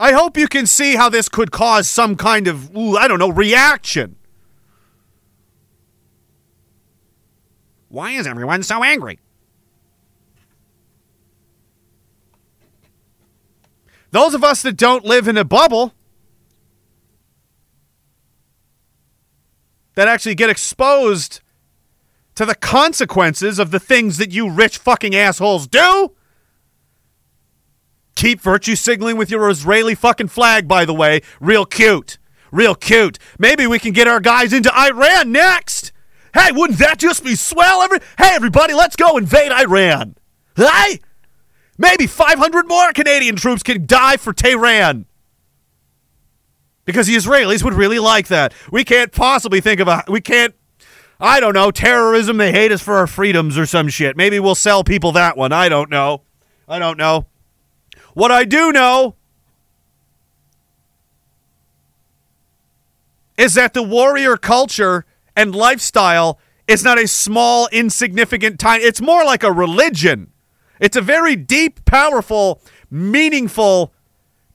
[0.04, 3.20] I hope you can see how this could cause some kind of, ooh, I don't
[3.20, 4.18] know, reaction.
[7.88, 9.20] Why is everyone so angry?
[14.12, 15.94] Those of us that don't live in a bubble,
[19.96, 21.40] that actually get exposed
[22.36, 26.12] to the consequences of the things that you rich fucking assholes do,
[28.16, 31.22] Keep virtue signaling with your Israeli fucking flag, by the way.
[31.40, 32.18] Real cute.
[32.52, 33.18] Real cute.
[33.40, 35.92] Maybe we can get our guys into Iran next.
[36.34, 37.82] Hey, wouldn't that just be swell?
[37.82, 40.16] Every- hey, everybody, let's go invade Iran.
[40.56, 41.00] Hey?
[41.78, 45.06] Maybe 500 more Canadian troops can die for Tehran.
[46.86, 48.54] Because the Israelis would really like that.
[48.72, 50.04] We can't possibly think of a.
[50.08, 50.54] We can't.
[51.20, 51.72] I don't know.
[51.72, 52.38] Terrorism.
[52.38, 54.18] They hate us for our freedoms or some shit.
[54.18, 55.54] Maybe we'll sell people that one.
[55.54, 56.24] I don't know.
[56.68, 57.26] I don't know.
[58.14, 59.16] What I do know
[63.38, 68.84] is that the warrior culture and lifestyle is not a small, insignificant tiny.
[68.84, 70.32] It's more like a religion.
[70.80, 73.94] It's a very deep, powerful, meaningful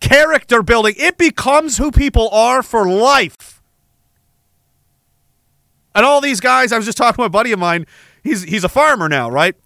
[0.00, 0.94] character building.
[0.96, 3.62] It becomes who people are for life.
[5.94, 7.86] And all these guys, I was just talking to a buddy of mine.
[8.22, 9.56] He's he's a farmer now, right?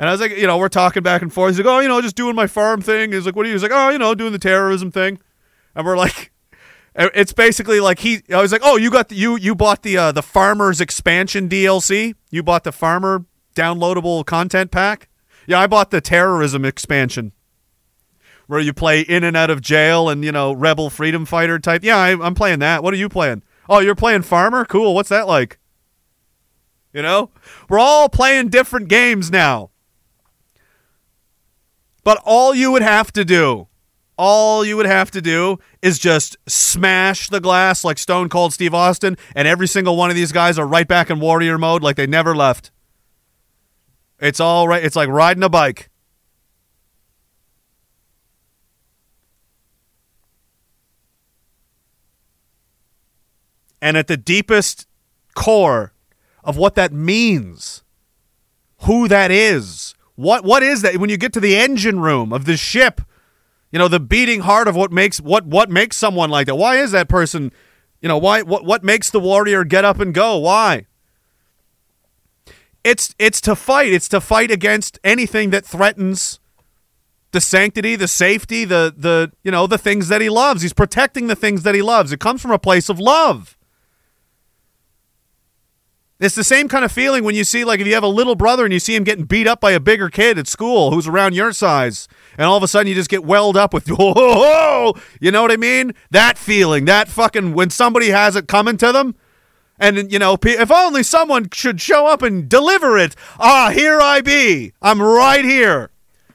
[0.00, 1.50] And I was like, you know, we're talking back and forth.
[1.50, 3.12] He's like, oh, you know, just doing my farm thing.
[3.12, 3.54] He's like, what are you?
[3.54, 5.20] He's like, oh, you know, doing the terrorism thing.
[5.74, 6.32] And we're like,
[6.94, 8.22] it's basically like he.
[8.32, 11.50] I was like, oh, you got the, you you bought the uh, the farmers expansion
[11.50, 12.14] DLC.
[12.30, 15.10] You bought the farmer downloadable content pack.
[15.46, 17.32] Yeah, I bought the terrorism expansion,
[18.46, 21.84] where you play in and out of jail and you know rebel freedom fighter type.
[21.84, 22.82] Yeah, I, I'm playing that.
[22.82, 23.42] What are you playing?
[23.68, 24.64] Oh, you're playing farmer.
[24.64, 24.94] Cool.
[24.94, 25.58] What's that like?
[26.94, 27.30] You know,
[27.68, 29.69] we're all playing different games now.
[32.02, 33.68] But all you would have to do,
[34.16, 38.74] all you would have to do is just smash the glass like Stone Cold Steve
[38.74, 41.96] Austin, and every single one of these guys are right back in warrior mode like
[41.96, 42.70] they never left.
[44.18, 44.84] It's all right.
[44.84, 45.88] It's like riding a bike.
[53.82, 54.86] And at the deepest
[55.34, 55.94] core
[56.44, 57.82] of what that means,
[58.82, 62.44] who that is, what what is that when you get to the engine room of
[62.44, 63.00] the ship?
[63.72, 66.56] You know, the beating heart of what makes what what makes someone like that.
[66.56, 67.52] Why is that person,
[68.02, 70.36] you know, why what what makes the warrior get up and go?
[70.36, 70.86] Why?
[72.84, 73.92] It's it's to fight.
[73.94, 76.38] It's to fight against anything that threatens
[77.32, 80.60] the sanctity, the safety, the the you know, the things that he loves.
[80.60, 82.12] He's protecting the things that he loves.
[82.12, 83.56] It comes from a place of love.
[86.20, 88.34] It's the same kind of feeling when you see, like, if you have a little
[88.34, 91.08] brother and you see him getting beat up by a bigger kid at school who's
[91.08, 94.92] around your size, and all of a sudden you just get welled up with, oh,
[95.18, 95.94] you know what I mean?
[96.10, 99.14] That feeling, that fucking, when somebody has it coming to them,
[99.78, 103.16] and, you know, if only someone should show up and deliver it.
[103.38, 104.74] Ah, here I be.
[104.82, 105.90] I'm right here.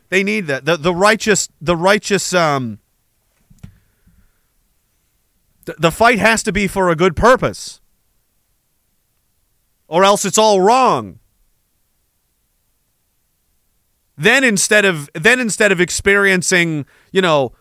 [0.10, 0.66] They need that.
[0.66, 2.80] The, the righteous, the righteous, um,
[5.66, 7.82] the, the fight has to be for a good purpose
[9.88, 11.20] or else it's all wrong.
[14.18, 17.54] Then instead of then instead of experiencing, you know,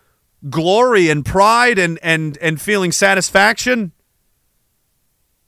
[0.48, 3.92] glory and pride and and and feeling satisfaction,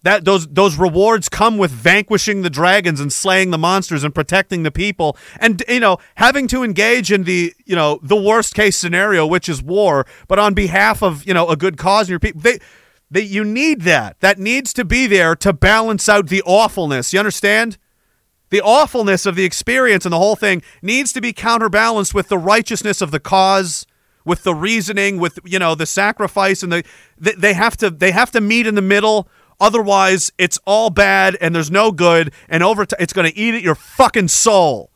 [0.07, 4.63] that those those rewards come with vanquishing the dragons and slaying the monsters and protecting
[4.63, 8.77] the people and you know having to engage in the you know the worst case
[8.77, 12.21] scenario which is war but on behalf of you know a good cause and your
[12.21, 12.57] people they
[13.11, 14.21] that you need that.
[14.21, 17.13] That needs to be there to balance out the awfulness.
[17.13, 17.79] You understand?
[18.51, 22.39] The awfulness of the experience and the whole thing needs to be counterbalanced with the
[22.39, 23.87] righteousness of the cause,
[24.25, 26.85] with the reasoning, with you know the sacrifice and the
[27.19, 29.29] they have to they have to meet in the middle.
[29.59, 33.63] Otherwise, it's all bad and there's no good, and over it's going to eat at
[33.63, 34.91] your fucking soul.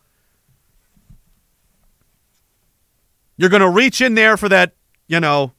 [3.37, 4.75] You're going to reach in there for that
[5.11, 5.53] you know,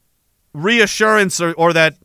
[0.53, 1.97] reassurance or, or that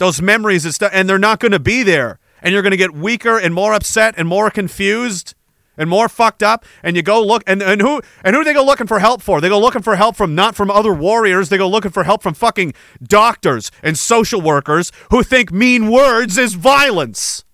[0.00, 2.18] those memories and stuff, and they're not going to be there.
[2.42, 5.34] And you're going to get weaker and more upset and more confused
[5.76, 6.64] and more fucked up.
[6.82, 9.20] And you go look and, and who and who do they go looking for help
[9.20, 9.40] for?
[9.40, 11.50] They go looking for help from not from other warriors.
[11.50, 12.72] They go looking for help from fucking
[13.02, 17.44] doctors and social workers who think mean words is violence.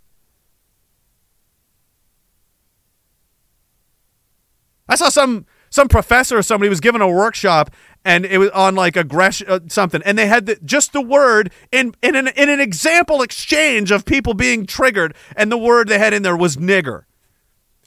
[4.89, 5.47] I saw some
[5.77, 7.71] some professor or somebody was giving a workshop
[8.05, 10.03] and it was on like aggression uh, something.
[10.05, 14.05] And they had the, just the word in in an in an example exchange of
[14.05, 15.15] people being triggered.
[15.37, 17.03] And the word they had in there was nigger.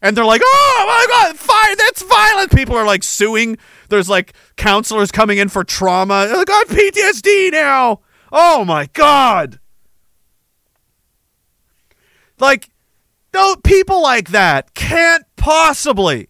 [0.01, 2.55] And they're like oh my god fire that's violent.
[2.55, 3.57] People are like suing.
[3.89, 6.27] There's like counselors coming in for trauma.
[6.27, 8.01] Like i got ptsd now.
[8.31, 9.59] Oh my god.
[12.37, 12.69] Like
[13.33, 16.29] no people like that can't possibly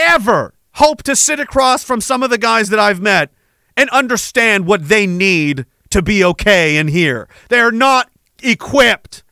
[0.00, 3.30] ever hope to sit across from some of the guys that I've met
[3.76, 7.28] and understand what they need to be okay in here.
[7.48, 8.10] They're not
[8.42, 9.22] equipped.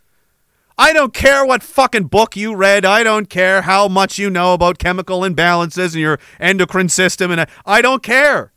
[0.76, 2.84] I don't care what fucking book you read.
[2.84, 7.46] I don't care how much you know about chemical imbalances and your endocrine system and
[7.66, 8.52] I don't care.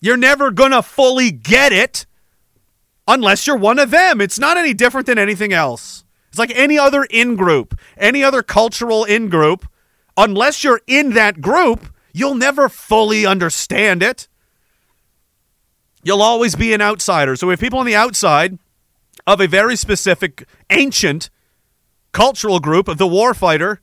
[0.00, 2.06] You're never going to fully get it
[3.06, 4.20] unless you're one of them.
[4.20, 6.04] It's not any different than anything else.
[6.30, 9.66] It's like any other in group, any other cultural in group
[10.20, 14.28] unless you're in that group, you'll never fully understand it.
[16.02, 17.36] You'll always be an outsider.
[17.36, 18.58] So, if people on the outside
[19.26, 21.30] of a very specific, ancient
[22.12, 23.78] cultural group of the warfighter,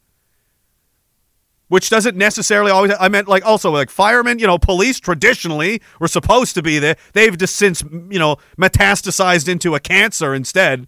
[1.68, 6.08] which doesn't necessarily always, I meant like also like firemen, you know, police traditionally were
[6.08, 6.96] supposed to be there.
[7.14, 10.88] They've just since, you know, metastasized into a cancer instead.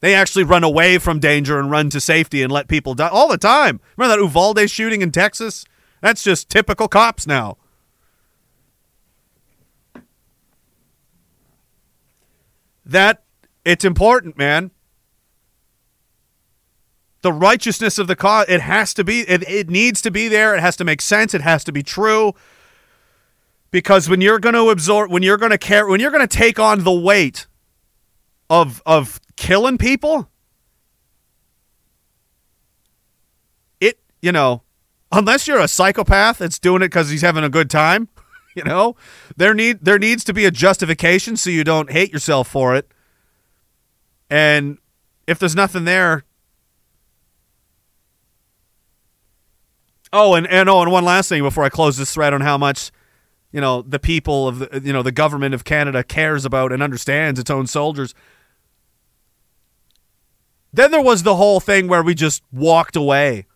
[0.00, 3.28] They actually run away from danger and run to safety and let people die all
[3.28, 3.80] the time.
[3.96, 5.64] Remember that Uvalde shooting in Texas?
[6.00, 7.56] That's just typical cops now.
[12.84, 13.24] That
[13.64, 14.70] it's important, man.
[17.22, 20.54] The righteousness of the cause, it has to be, it, it needs to be there.
[20.54, 21.34] It has to make sense.
[21.34, 22.34] It has to be true.
[23.72, 26.36] Because when you're going to absorb, when you're going to care, when you're going to
[26.36, 27.48] take on the weight
[28.48, 30.28] of of killing people,
[33.80, 34.62] it you know,
[35.12, 38.08] unless you're a psychopath that's doing it because he's having a good time,
[38.54, 38.96] you know,
[39.36, 42.90] there need there needs to be a justification so you don't hate yourself for it.
[44.28, 44.78] And
[45.26, 46.24] if there's nothing there,
[50.12, 52.58] oh, and and oh, and one last thing before I close this thread on how
[52.58, 52.90] much
[53.52, 56.82] you know the people of the you know the government of Canada cares about and
[56.82, 58.14] understands its own soldiers.
[60.76, 63.46] Then there was the whole thing where we just walked away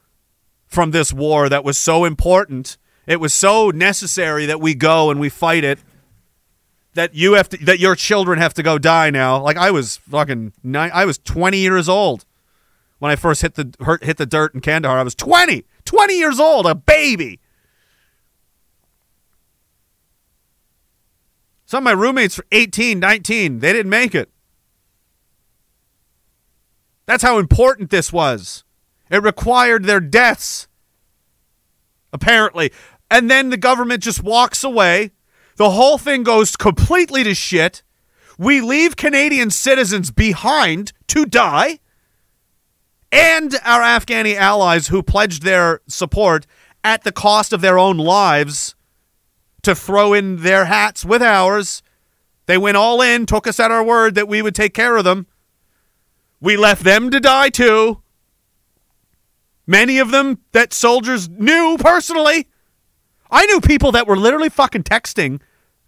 [0.66, 2.78] from this war that was so important.
[3.06, 5.80] It was so necessary that we go and we fight it.
[6.94, 9.40] That you have to, that your children have to go die now.
[9.42, 12.24] Like I was fucking nine, I was 20 years old
[13.00, 14.98] when I first hit the hit the dirt in Kandahar.
[14.98, 17.38] I was 20, 20 years old, a baby.
[21.66, 23.58] Some of my roommates were 18, 19.
[23.58, 24.30] They didn't make it.
[27.10, 28.62] That's how important this was.
[29.10, 30.68] It required their deaths,
[32.12, 32.70] apparently.
[33.10, 35.10] And then the government just walks away.
[35.56, 37.82] The whole thing goes completely to shit.
[38.38, 41.80] We leave Canadian citizens behind to die.
[43.10, 46.46] And our Afghani allies who pledged their support
[46.84, 48.76] at the cost of their own lives
[49.62, 51.82] to throw in their hats with ours.
[52.46, 55.02] They went all in, took us at our word that we would take care of
[55.02, 55.26] them.
[56.40, 58.02] We left them to die too.
[59.66, 62.48] Many of them that soldiers knew personally.
[63.30, 65.40] I knew people that were literally fucking texting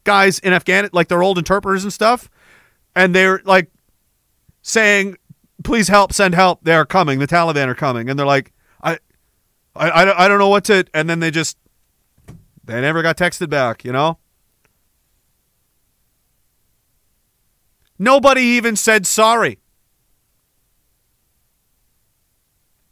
[0.05, 2.31] guys in Afghanistan, like their old interpreters and stuff,
[2.95, 3.71] and they're like
[4.63, 5.17] saying,
[5.65, 6.61] "Please help, send help.
[6.63, 7.19] They are coming.
[7.19, 8.53] The Taliban are coming." And they're like,
[8.83, 8.99] "I,
[9.75, 11.57] I, I, I don't know what to." And then they just,
[12.65, 13.85] they never got texted back.
[13.85, 14.19] You know.
[17.99, 19.59] Nobody even said sorry.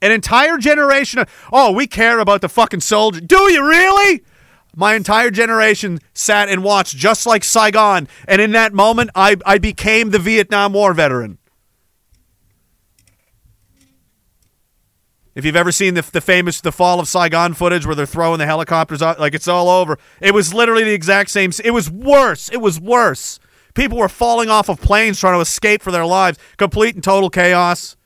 [0.02, 3.20] An entire generation of, oh, we care about the fucking soldier.
[3.20, 4.24] Do you really?
[4.74, 8.08] My entire generation sat and watched just like Saigon.
[8.26, 11.38] And in that moment, I, I became the Vietnam War veteran.
[15.34, 18.38] If you've ever seen the, the famous The Fall of Saigon footage where they're throwing
[18.38, 21.50] the helicopters out, like it's all over, it was literally the exact same.
[21.64, 22.48] It was worse.
[22.50, 23.38] It was worse.
[23.74, 26.38] People were falling off of planes trying to escape for their lives.
[26.56, 27.96] Complete and total chaos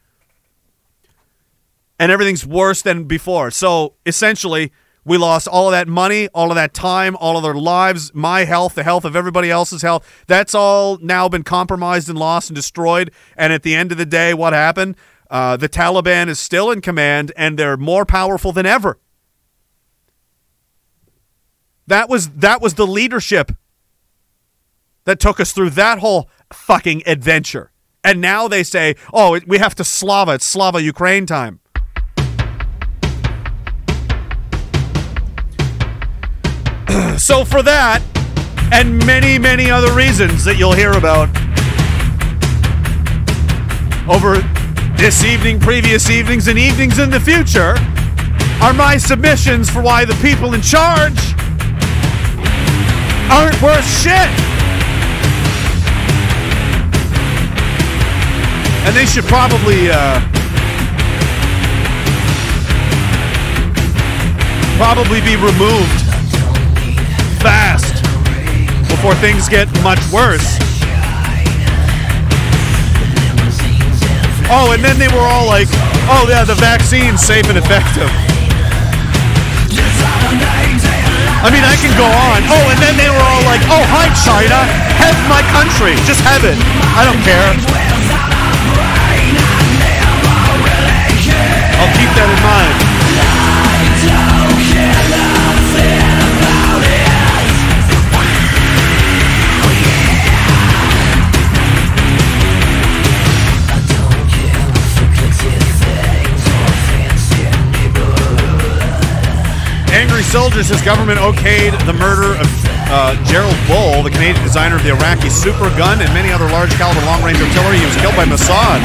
[1.99, 3.51] and everything's worse than before.
[3.51, 4.73] So essentially,
[5.07, 8.45] We lost all of that money, all of that time, all of their lives, my
[8.45, 10.25] health, the health of everybody else's health.
[10.27, 13.11] That's all now been compromised and lost and destroyed.
[13.37, 14.97] And at the end of the day, what happened?
[15.31, 18.99] Uh, the Taliban is still in command and they're more powerful than ever.
[21.87, 23.53] That was that was the leadership
[25.05, 27.73] that took us through that whole fucking adventure.
[28.03, 30.33] And now they say, "Oh, we have to Slava.
[30.33, 31.61] It's Slava Ukraine time."
[37.19, 38.03] So for that
[38.73, 41.28] and many many other reasons that you'll hear about
[44.09, 44.36] over
[44.97, 47.74] this evening, previous evenings, and evenings in the future
[48.62, 51.35] are my submissions for why the people in charge
[53.31, 54.28] aren't worth shit.
[58.86, 60.20] And they should probably uh,
[64.77, 66.03] probably be removed
[69.05, 70.56] before things get much worse.
[74.48, 75.68] Oh, and then they were all like,
[76.09, 78.09] "Oh yeah, the vaccine's safe and effective."
[81.44, 82.48] I mean, I can go on.
[82.48, 84.64] Oh, and then they were all like, "Oh, hi China,
[84.97, 86.56] have my country, just have it.
[86.97, 87.52] I don't care."
[91.76, 92.84] I'll keep that in mind.
[109.95, 112.51] Angry Soldier says government okayed the murder of
[112.91, 116.75] uh, Gerald Bull, the Canadian designer of the Iraqi super gun and many other large
[116.75, 117.79] caliber long range artillery.
[117.79, 118.83] He was killed by Mossad.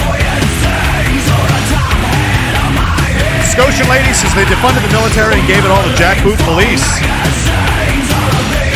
[3.49, 6.85] Scotian lady says they defunded the military and gave it all to jackboot police.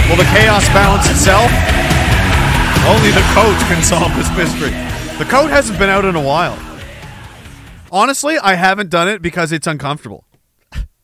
[0.10, 1.54] Will the chaos balance itself?
[2.90, 4.74] Only the coat can solve this mystery.
[5.22, 6.58] The coat hasn't been out in a while.
[7.92, 10.26] Honestly, I haven't done it because it's uncomfortable.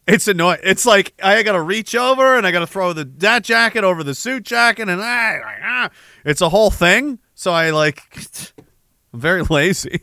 [0.10, 0.60] It's annoying.
[0.64, 3.84] It's like I got to reach over and I got to throw the that jacket
[3.84, 5.90] over the suit jacket and ah, ah.
[6.26, 7.20] it's a whole thing.
[7.36, 8.02] So I like
[9.14, 10.02] I'm very lazy.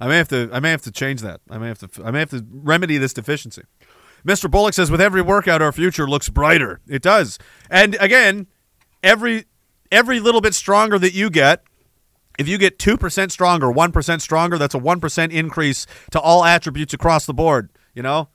[0.00, 1.40] I may have to I may have to change that.
[1.48, 3.62] I may have to I may have to remedy this deficiency.
[4.22, 4.50] Mr.
[4.50, 6.80] Bullock says with every workout our future looks brighter.
[6.86, 7.38] It does.
[7.70, 8.48] And again,
[9.02, 9.46] every
[9.90, 11.64] every little bit stronger that you get
[12.38, 17.26] if you get 2% stronger, 1% stronger, that's a 1% increase to all attributes across
[17.26, 18.28] the board, you know?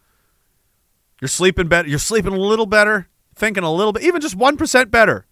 [1.21, 1.87] You're sleeping better.
[1.87, 5.25] You're sleeping a little better, thinking a little bit, even just 1% better.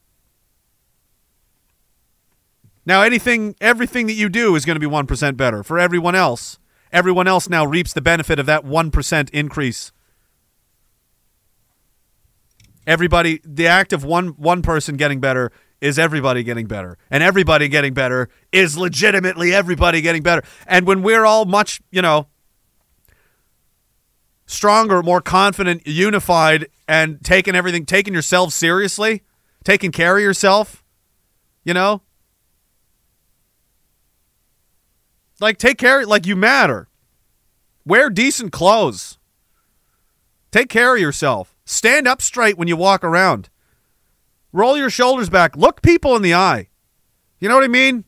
[2.85, 6.59] Now, anything, everything that you do is going to be 1% better for everyone else.
[6.91, 9.91] Everyone else now reaps the benefit of that 1% increase.
[12.85, 16.97] Everybody, the act of one one person getting better is everybody getting better.
[17.09, 20.43] And everybody getting better is legitimately everybody getting better.
[20.67, 22.27] And when we're all much, you know,
[24.45, 29.23] stronger, more confident, unified, and taking everything, taking yourself seriously,
[29.63, 30.83] taking care of yourself,
[31.63, 32.01] you know?
[35.39, 36.87] Like, take care, like, you matter.
[37.85, 39.17] Wear decent clothes.
[40.51, 41.55] Take care of yourself.
[41.65, 43.49] Stand up straight when you walk around.
[44.51, 45.57] Roll your shoulders back.
[45.57, 46.69] Look people in the eye.
[47.39, 48.05] You know what I mean?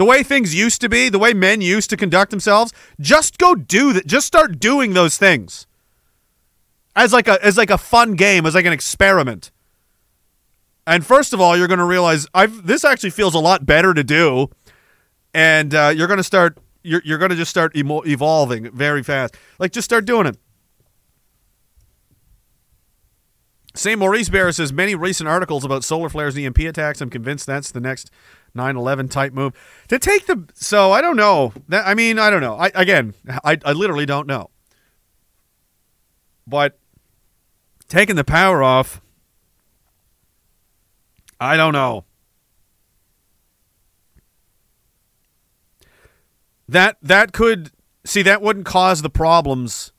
[0.00, 3.54] The way things used to be, the way men used to conduct themselves, just go
[3.54, 4.06] do that.
[4.06, 5.66] Just start doing those things.
[6.96, 9.50] As like a as like a fun game, as like an experiment.
[10.86, 13.92] And first of all, you're going to realize I've this actually feels a lot better
[13.92, 14.48] to do,
[15.34, 19.02] and uh, you're going to start you're you're going to just start emo- evolving very
[19.02, 19.36] fast.
[19.58, 20.38] Like just start doing it.
[23.74, 27.02] Same Maurice Barra says many recent articles about solar flares and EMP attacks.
[27.02, 28.10] I'm convinced that's the next
[28.54, 29.54] 9/11 type move
[29.88, 30.48] to take the.
[30.54, 31.52] So I don't know.
[31.68, 32.56] That, I mean, I don't know.
[32.56, 33.14] I again,
[33.44, 34.50] I I literally don't know.
[36.46, 36.78] But
[37.88, 39.00] taking the power off,
[41.38, 42.04] I don't know.
[46.68, 47.70] That that could
[48.04, 49.92] see that wouldn't cause the problems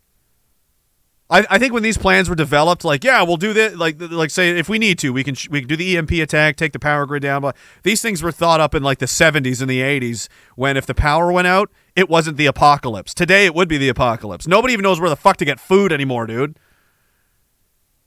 [1.32, 3.76] I, I think when these plans were developed, like yeah, we'll do this.
[3.76, 6.58] Like like say if we need to, we can we can do the EMP attack,
[6.58, 7.41] take the power grid down.
[7.41, 10.86] But these things were thought up in like the 70s and the 80s when if
[10.86, 13.14] the power went out, it wasn't the apocalypse.
[13.14, 14.45] Today it would be the apocalypse.
[14.45, 16.60] Nobody even knows where the fuck to get food anymore, dude.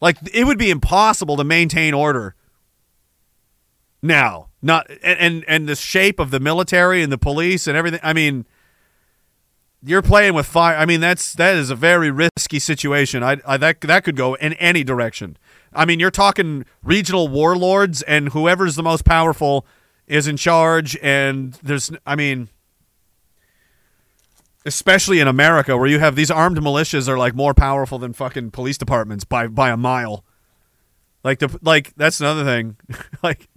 [0.02, 2.34] Like it would be impossible to maintain order
[4.02, 4.50] now.
[4.60, 8.00] Not and and, and the shape of the military and the police and everything.
[8.02, 8.44] I mean
[9.84, 10.76] you're playing with fire.
[10.76, 13.22] I mean, that's that is a very risky situation.
[13.22, 15.36] I, I that that could go in any direction.
[15.74, 19.66] I mean, you're talking regional warlords, and whoever's the most powerful
[20.06, 20.96] is in charge.
[21.02, 22.48] And there's, I mean,
[24.64, 28.52] especially in America, where you have these armed militias are like more powerful than fucking
[28.52, 30.24] police departments by by a mile.
[31.22, 32.76] Like the like that's another thing.
[33.22, 33.48] like,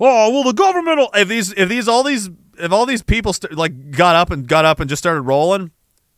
[0.00, 0.98] oh well, the government.
[0.98, 2.28] will- If these if these all these
[2.58, 5.70] if all these people st- like got up and got up and just started rolling,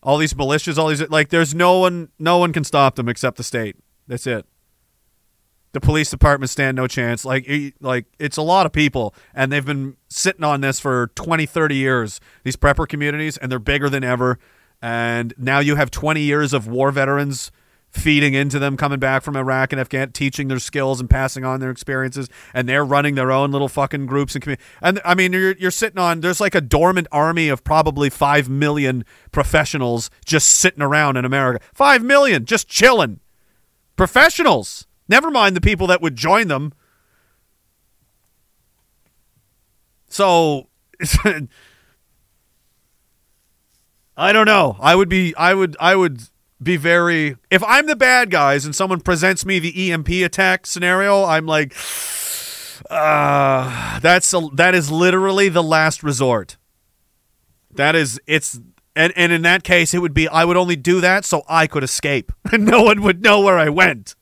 [0.03, 3.37] all these militias, all these like, there's no one no one can stop them except
[3.37, 3.77] the state.
[4.07, 4.47] That's it.
[5.73, 7.25] The police department stand no chance.
[7.27, 7.47] Like,
[7.81, 11.77] like it's a lot of people, and they've been sitting on this for 20, 30
[11.77, 12.21] years.
[12.43, 14.39] These prepper communities, and they're bigger than ever.
[14.81, 17.53] And now you have 20 years of war veterans
[17.91, 21.61] feeding into them, coming back from Iraq and Afghan, teaching their skills and passing on
[21.61, 24.63] their experiences, and they're running their own little fucking groups and community.
[24.83, 26.21] And I mean, you're you're sitting on.
[26.21, 31.65] There's like a dormant army of probably five million professionals just sitting around in America.
[31.75, 33.21] Five million, just chilling
[33.97, 34.87] professionals.
[35.09, 36.73] Never mind the people that would join them.
[40.09, 40.69] So
[44.17, 44.77] I don't know.
[44.81, 46.23] I would be I would I would
[46.63, 51.25] be very if I'm the bad guys and someone presents me the EMP attack scenario,
[51.25, 51.75] I'm like
[52.91, 56.57] uh that's a, that is literally the last resort.
[57.71, 58.61] That is it's
[58.97, 61.67] and and in that case it would be I would only do that so I
[61.67, 64.15] could escape and no one would know where I went.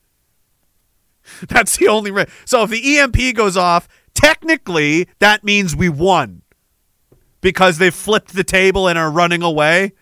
[1.48, 6.42] That's the only re- So if the EMP goes off, technically that means we won.
[7.40, 9.92] Because they flipped the table and are running away.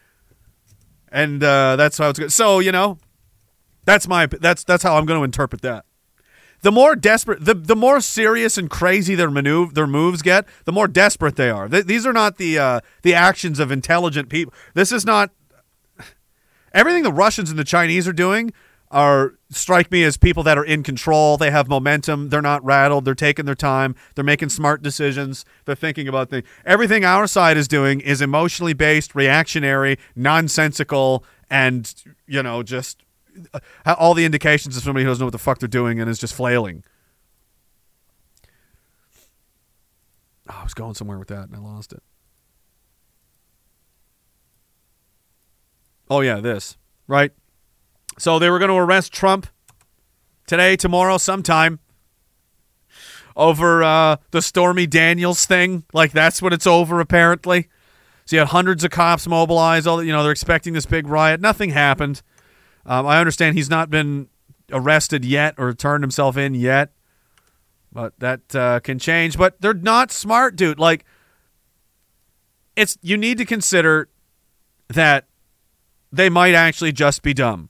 [1.14, 2.32] And uh, that's how it's good.
[2.32, 2.98] So, you know,
[3.84, 5.84] that's my that's that's how I'm going to interpret that.
[6.62, 10.72] The more desperate, the, the more serious and crazy their maneuver, their moves get, the
[10.72, 11.68] more desperate they are.
[11.68, 14.52] Th- these are not the uh, the actions of intelligent people.
[14.74, 15.30] This is not
[16.72, 18.52] everything the Russians and the Chinese are doing
[18.90, 21.36] are strike me as people that are in control.
[21.36, 22.28] They have momentum.
[22.28, 23.04] They're not rattled.
[23.04, 23.94] They're taking their time.
[24.14, 25.44] They're making smart decisions.
[25.64, 26.46] They're thinking about things.
[26.64, 31.94] Everything our side is doing is emotionally based, reactionary, nonsensical, and
[32.26, 33.02] you know just
[33.52, 36.08] uh, all the indications of somebody who doesn't know what the fuck they're doing and
[36.08, 36.84] is just flailing.
[40.48, 42.02] Oh, I was going somewhere with that and I lost it.
[46.10, 46.76] Oh yeah, this
[47.06, 47.32] right.
[48.18, 49.46] So they were going to arrest Trump
[50.46, 51.80] today, tomorrow, sometime
[53.36, 55.84] over uh, the Stormy Daniels thing.
[55.92, 57.68] Like that's what it's over, apparently.
[58.26, 59.86] So you had hundreds of cops mobilized.
[59.86, 61.40] All you know, they're expecting this big riot.
[61.40, 62.22] Nothing happened.
[62.86, 64.28] Um, I understand he's not been
[64.70, 66.92] arrested yet or turned himself in yet,
[67.92, 69.36] but that uh, can change.
[69.36, 70.78] But they're not smart, dude.
[70.78, 71.04] Like
[72.76, 74.08] it's you need to consider
[74.88, 75.26] that
[76.12, 77.68] they might actually just be dumb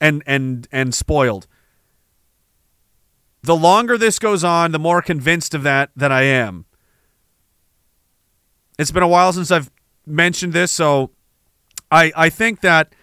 [0.00, 1.46] and and and spoiled.
[3.42, 6.64] The longer this goes on, the more convinced of that that I am.
[8.78, 9.70] It's been a while since I've
[10.06, 11.10] mentioned this, so
[11.90, 12.94] I I think that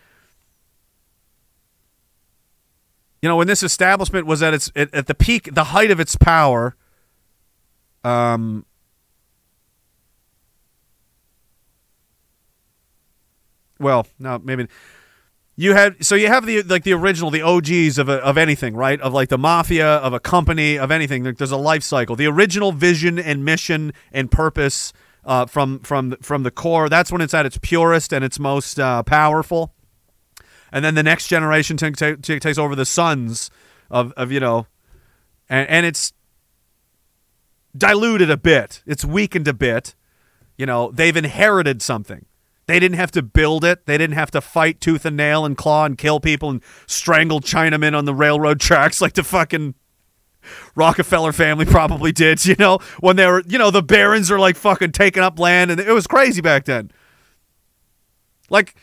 [3.21, 5.99] you know when this establishment was at its at, at the peak, the height of
[5.99, 6.75] its power.
[8.03, 8.65] Um,
[13.79, 14.67] well, no, maybe
[15.55, 18.75] you had so you have the like the original the OGs of a, of anything
[18.75, 18.99] right?
[19.01, 21.23] Of like the mafia of a company of anything.
[21.23, 22.15] There- there's a life cycle.
[22.15, 24.93] The original vision and mission and purpose
[25.25, 28.79] uh, from from from the core that's when it's at its purest and its most
[28.79, 29.73] uh, powerful.
[30.71, 33.51] And then the next generation ta- ta- ta- takes over the sons
[33.91, 34.67] of of you know
[35.49, 36.13] and and it's
[37.77, 38.81] diluted a bit.
[38.85, 39.95] It's weakened a bit.
[40.57, 42.25] You know they've inherited something
[42.67, 43.85] they didn't have to build it.
[43.85, 47.41] They didn't have to fight tooth and nail and claw and kill people and strangle
[47.41, 49.75] Chinamen on the railroad tracks like the fucking
[50.75, 54.55] Rockefeller family probably did, you know, when they were, you know, the barons are like
[54.55, 56.91] fucking taking up land and it was crazy back then.
[58.49, 58.75] Like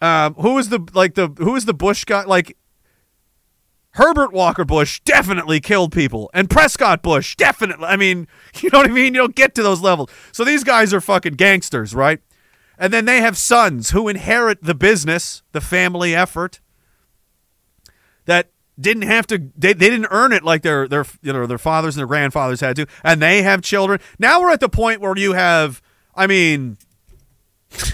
[0.00, 2.56] um who was the like the who was the Bush guy like
[3.94, 7.84] Herbert Walker Bush definitely killed people, and Prescott Bush definitely.
[7.84, 8.26] I mean,
[8.60, 9.14] you know what I mean?
[9.14, 10.10] You don't get to those levels.
[10.32, 12.20] So these guys are fucking gangsters, right?
[12.82, 16.58] And then they have sons who inherit the business, the family effort
[18.24, 18.50] that
[18.80, 21.94] didn't have to they, they didn't earn it like their their you know their fathers
[21.94, 25.16] and their grandfathers had to and they have children now we're at the point where
[25.16, 25.80] you have
[26.14, 26.76] i mean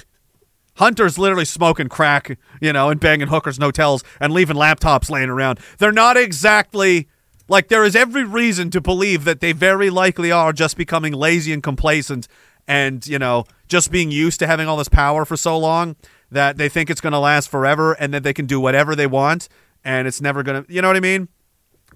[0.76, 5.28] Hunter's literally smoking crack, you know, and banging hookers in hotels and leaving laptops laying
[5.28, 5.58] around.
[5.78, 7.08] They're not exactly
[7.48, 11.52] like there is every reason to believe that they very likely are just becoming lazy
[11.52, 12.28] and complacent
[12.68, 15.96] and you know just being used to having all this power for so long
[16.30, 19.06] that they think it's going to last forever and that they can do whatever they
[19.06, 19.48] want
[19.82, 21.28] and it's never going to you know what i mean?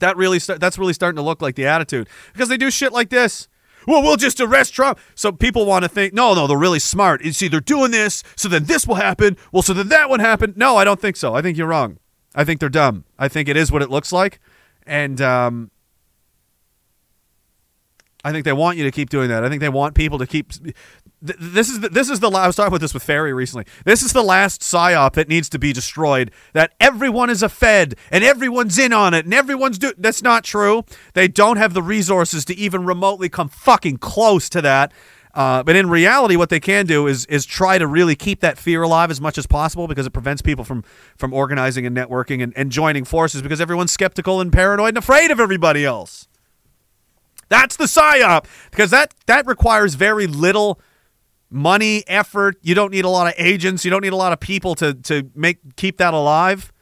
[0.00, 2.08] That really start, that's really starting to look like the attitude.
[2.32, 3.46] Because they do shit like this.
[3.86, 4.98] Well we'll just arrest trump.
[5.14, 7.22] So people want to think no no they're really smart.
[7.22, 10.20] You see they're doing this so then this will happen well so then that would
[10.20, 11.34] happen no i don't think so.
[11.34, 11.98] I think you're wrong.
[12.34, 13.04] I think they're dumb.
[13.18, 14.40] I think it is what it looks like.
[14.86, 15.70] And um,
[18.24, 19.44] I think they want you to keep doing that.
[19.44, 20.52] I think they want people to keep.
[21.20, 22.30] This is the, this is the.
[22.30, 23.64] I was talking about this with Ferry recently.
[23.84, 26.30] This is the last psyop that needs to be destroyed.
[26.52, 29.92] That everyone is a Fed and everyone's in on it and everyone's do.
[29.98, 30.84] That's not true.
[31.14, 34.92] They don't have the resources to even remotely come fucking close to that.
[35.34, 38.56] Uh, but in reality, what they can do is is try to really keep that
[38.56, 40.84] fear alive as much as possible because it prevents people from
[41.16, 45.30] from organizing and networking and, and joining forces because everyone's skeptical and paranoid and afraid
[45.30, 46.28] of everybody else.
[47.52, 50.80] That's the psyop because that that requires very little
[51.50, 52.56] money, effort.
[52.62, 53.84] You don't need a lot of agents.
[53.84, 56.72] You don't need a lot of people to to make keep that alive.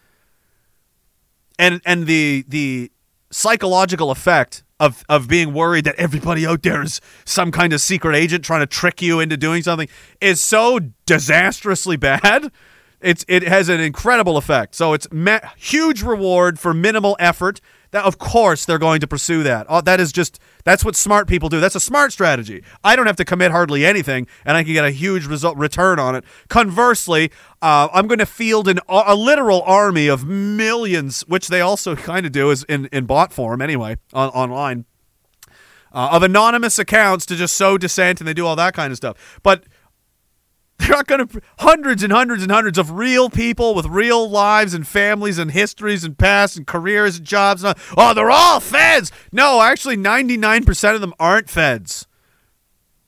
[1.58, 2.92] And and the the
[3.32, 8.14] psychological effect of of being worried that everybody out there is some kind of secret
[8.14, 9.88] agent trying to trick you into doing something
[10.20, 12.52] is so disastrously bad.
[13.00, 14.76] It's it has an incredible effect.
[14.76, 15.08] So it's
[15.56, 17.60] huge reward for minimal effort.
[17.92, 19.66] That of course they're going to pursue that.
[19.68, 21.60] Oh, that is just that's what smart people do.
[21.60, 22.62] That's a smart strategy.
[22.84, 25.98] I don't have to commit hardly anything, and I can get a huge result return
[25.98, 26.24] on it.
[26.48, 27.30] Conversely,
[27.62, 32.26] uh, I'm going to field an a literal army of millions, which they also kind
[32.26, 34.84] of do is in in bot form anyway on, online
[35.92, 38.96] uh, of anonymous accounts to just sow dissent and they do all that kind of
[38.96, 39.40] stuff.
[39.42, 39.64] But
[40.90, 44.72] they're not going to hundreds and hundreds and hundreds of real people with real lives
[44.72, 47.62] and families and histories and pasts and careers and jobs.
[47.62, 49.12] And all, oh, they're all feds.
[49.30, 52.06] No, actually, 99% of them aren't feds.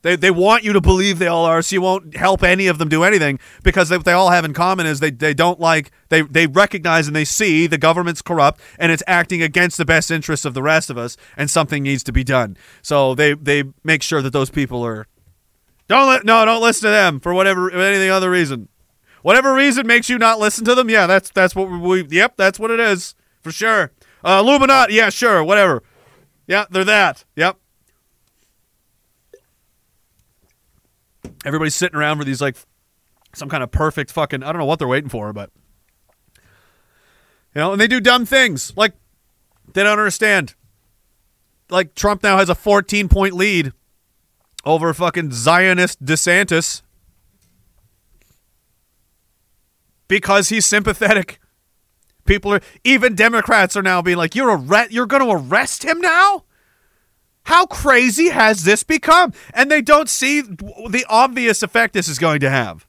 [0.03, 2.79] They, they want you to believe they all are, so you won't help any of
[2.79, 5.93] them do anything because what they all have in common is they, they don't like,
[6.09, 10.11] they, they recognize and they see the government's corrupt and it's acting against the best
[10.11, 12.57] interests of the rest of us and something needs to be done.
[12.83, 15.07] So they, they make sure that those people are
[15.89, 18.69] don't let no, don't listen to them for whatever anything other reason.
[19.23, 22.05] Whatever reason makes you not listen to them, yeah, that's that's what we.
[22.09, 23.93] Yep, that's what it is for sure.
[24.25, 25.83] Uh, Illuminati, yeah, sure, whatever.
[26.47, 27.25] Yeah, they're that.
[27.37, 27.57] Yep.
[31.45, 32.57] Everybody's sitting around for these like
[33.35, 34.43] some kind of perfect fucking.
[34.43, 35.51] I don't know what they're waiting for, but
[37.55, 38.95] you know, and they do dumb things like
[39.73, 40.55] they don't understand.
[41.71, 43.73] Like Trump now has a 14 point lead
[44.65, 46.83] over fucking Zionist DeSantis
[50.09, 51.41] because he's sympathetic.
[52.25, 56.01] People are even Democrats are now being like, "You're arre- you're going to arrest him
[56.01, 56.45] now."
[57.45, 59.33] How crazy has this become?
[59.53, 62.87] And they don't see the obvious effect this is going to have.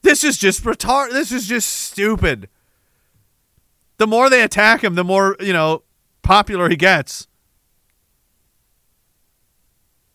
[0.00, 1.10] This is just retard.
[1.10, 2.48] This is just stupid.
[3.98, 5.82] The more they attack him, the more you know
[6.22, 7.27] popular he gets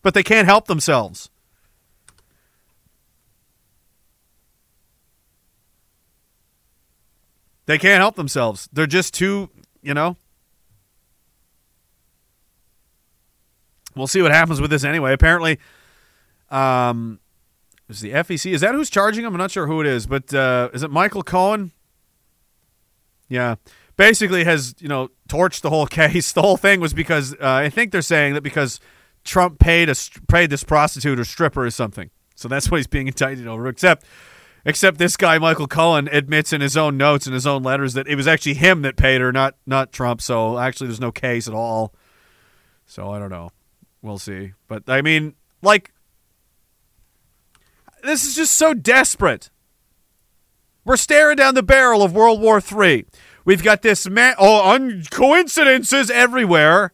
[0.04, 1.30] but they can't help themselves.
[7.66, 8.68] They can't help themselves.
[8.70, 9.48] They're just too,
[9.82, 10.18] you know.
[13.96, 15.14] We'll see what happens with this anyway.
[15.14, 15.58] Apparently,
[16.50, 17.18] um,
[17.88, 18.52] is the FEC?
[18.52, 19.32] Is that who's charging them?
[19.32, 21.72] I'm not sure who it is, but uh, is it Michael Cohen?
[23.30, 23.54] Yeah,
[23.96, 26.32] basically has you know torched the whole case.
[26.32, 28.80] The whole thing was because uh, I think they're saying that because
[29.24, 29.94] Trump paid a
[30.28, 32.10] paid this prostitute or stripper or something.
[32.36, 33.66] So that's what he's being indicted over.
[33.68, 34.04] Except,
[34.64, 38.06] except this guy Michael Cohen admits in his own notes and his own letters that
[38.08, 40.20] it was actually him that paid her, not not Trump.
[40.20, 41.94] So actually, there's no case at all.
[42.86, 43.50] So I don't know.
[44.02, 44.52] We'll see.
[44.68, 45.92] But I mean, like,
[48.02, 49.50] this is just so desperate.
[50.84, 53.06] We're staring down the barrel of World War III.
[53.46, 54.34] We've got this man.
[54.38, 56.92] Oh, un- coincidences everywhere.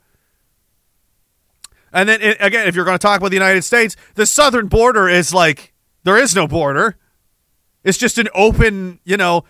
[1.93, 4.69] And then it, again, if you're going to talk about the United States, the southern
[4.69, 5.73] border is like
[6.05, 6.97] there is no border.
[7.83, 9.45] It's just an open, you know,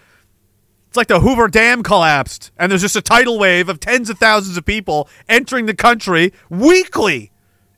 [0.88, 4.18] it's like the Hoover Dam collapsed and there's just a tidal wave of tens of
[4.18, 7.30] thousands of people entering the country weekly.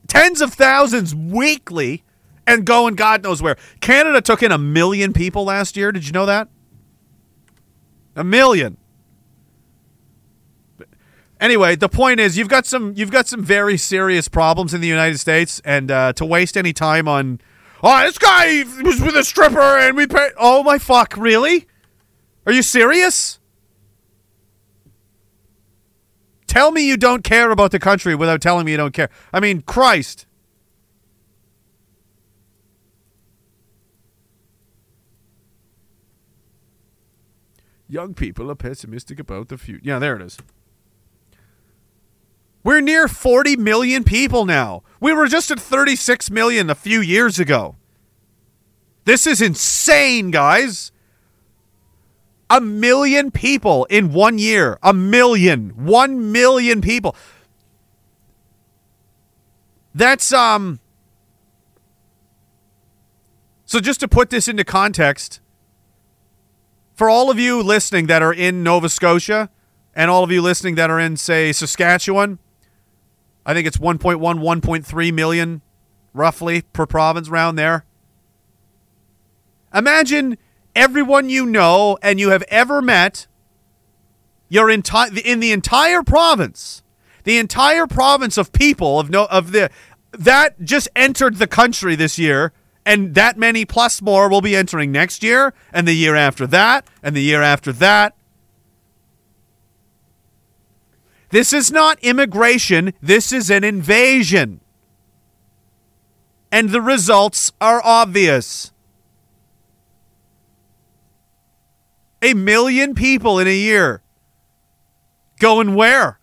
[0.09, 2.05] Tens of thousands weekly
[2.47, 3.57] and going God knows where.
[3.81, 5.93] Canada took in a million people last year.
[5.93, 6.49] Did you know that?
[8.17, 8.77] A million.
[11.43, 14.87] Anyway, the point is you've got some you've got some very serious problems in the
[14.87, 17.41] United States, and uh, to waste any time on,
[17.83, 20.31] oh, this guy was with a stripper and we pay.
[20.39, 21.67] Oh my fuck, really?
[22.47, 23.41] Are you serious?
[26.47, 29.11] Tell me you don't care about the country without telling me you don't care.
[29.33, 30.27] I mean, Christ.
[37.89, 39.83] Young people are pessimistic about the future.
[39.83, 40.39] Yeah, there it is.
[42.65, 44.83] We're near 40 million people now.
[45.01, 47.77] We were just at 36 million a few years ago.
[49.05, 50.93] This is insane, guys.
[52.49, 54.79] A million people in one year.
[54.83, 55.71] A million.
[55.71, 57.17] One million people.
[59.95, 60.79] That's, um.
[63.65, 65.41] So just to put this into context,
[66.95, 69.51] for all of you listening that are in Nova Scotia
[69.95, 72.39] and all of you listening that are in, say, Saskatchewan,
[73.45, 75.63] I think it's 1.1, 1.3 million
[76.13, 77.85] roughly per province around there.
[79.75, 80.39] Imagine
[80.77, 83.27] everyone you know and you have ever met
[84.53, 86.83] you're enti- in the entire province.
[87.25, 89.71] The entire province of people of no of the
[90.11, 92.53] that just entered the country this year
[92.85, 96.87] and that many plus more will be entering next year and the year after that
[97.03, 98.15] and the year after that.
[101.33, 104.61] This is not immigration, this is an invasion.
[106.53, 108.71] And the results are obvious.
[112.21, 114.03] A million people in a year.
[115.41, 116.21] Going where?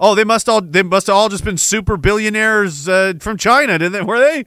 [0.00, 3.92] Oh, they must all they must all just been super billionaires uh, from China, didn't
[3.92, 4.02] they?
[4.02, 4.46] Were they?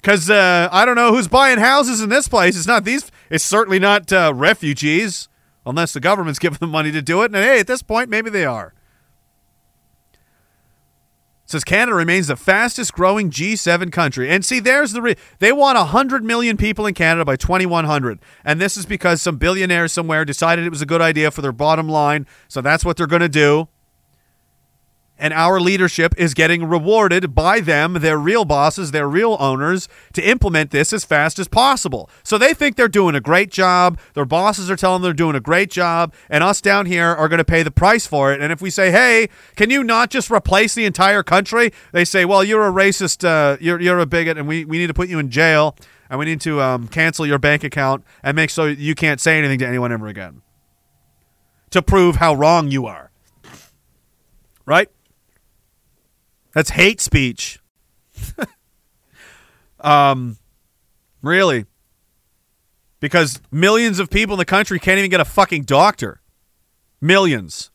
[0.00, 2.56] Because uh, I don't know who's buying houses in this place.
[2.56, 3.12] It's not these.
[3.28, 5.28] It's certainly not uh, refugees,
[5.66, 7.26] unless the government's giving them money to do it.
[7.26, 8.74] And hey, at this point, maybe they are.
[11.44, 14.30] It says Canada remains the fastest growing G7 country.
[14.30, 18.18] And see, there's the re- they want 100 million people in Canada by 2100.
[18.46, 21.52] And this is because some billionaire somewhere decided it was a good idea for their
[21.52, 22.26] bottom line.
[22.48, 23.68] So that's what they're going to do.
[25.16, 30.22] And our leadership is getting rewarded by them, their real bosses, their real owners, to
[30.22, 32.10] implement this as fast as possible.
[32.24, 33.98] So they think they're doing a great job.
[34.14, 36.12] Their bosses are telling them they're doing a great job.
[36.28, 38.40] And us down here are going to pay the price for it.
[38.40, 41.72] And if we say, hey, can you not just replace the entire country?
[41.92, 44.88] They say, well, you're a racist, uh, you're, you're a bigot, and we, we need
[44.88, 45.76] to put you in jail.
[46.10, 49.38] And we need to um, cancel your bank account and make so you can't say
[49.38, 50.42] anything to anyone ever again
[51.70, 53.10] to prove how wrong you are.
[54.66, 54.88] Right?
[56.54, 57.58] That's hate speech.
[59.80, 60.38] um,
[61.22, 61.66] really?
[63.00, 66.20] Because millions of people in the country can't even get a fucking doctor.
[67.00, 67.70] Millions.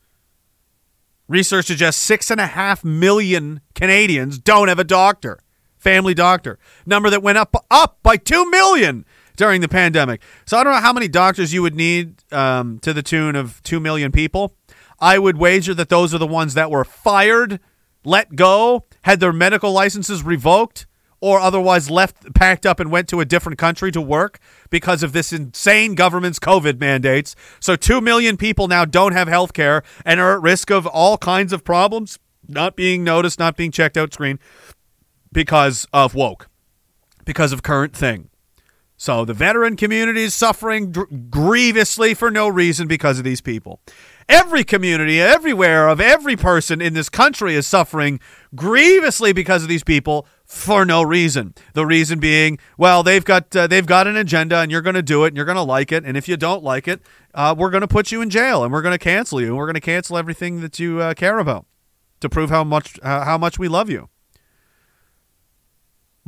[1.27, 5.39] Research suggests six and a half million Canadians don't have a doctor,
[5.77, 6.57] family doctor.
[6.87, 10.21] Number that went up up by two million during the pandemic.
[10.45, 13.61] So I don't know how many doctors you would need um, to the tune of
[13.61, 14.55] two million people.
[14.99, 17.59] I would wager that those are the ones that were fired
[18.03, 20.85] let go, had their medical licenses revoked,
[21.21, 24.39] or otherwise left, packed up, and went to a different country to work
[24.69, 27.35] because of this insane government's COVID mandates.
[27.59, 31.17] So, 2 million people now don't have health care and are at risk of all
[31.17, 34.39] kinds of problems, not being noticed, not being checked out screen
[35.31, 36.47] because of woke,
[37.25, 38.29] because of current thing.
[38.95, 43.79] So, the veteran community is suffering dr- grievously for no reason because of these people.
[44.29, 48.19] Every community, everywhere, of every person in this country is suffering
[48.53, 51.55] grievously because of these people for no reason.
[51.73, 55.01] The reason being, well, they've got uh, they've got an agenda, and you're going to
[55.01, 57.01] do it, and you're going to like it, and if you don't like it,
[57.33, 59.57] uh, we're going to put you in jail, and we're going to cancel you, and
[59.57, 61.65] we're going to cancel everything that you uh, care about
[62.19, 64.09] to prove how much uh, how much we love you.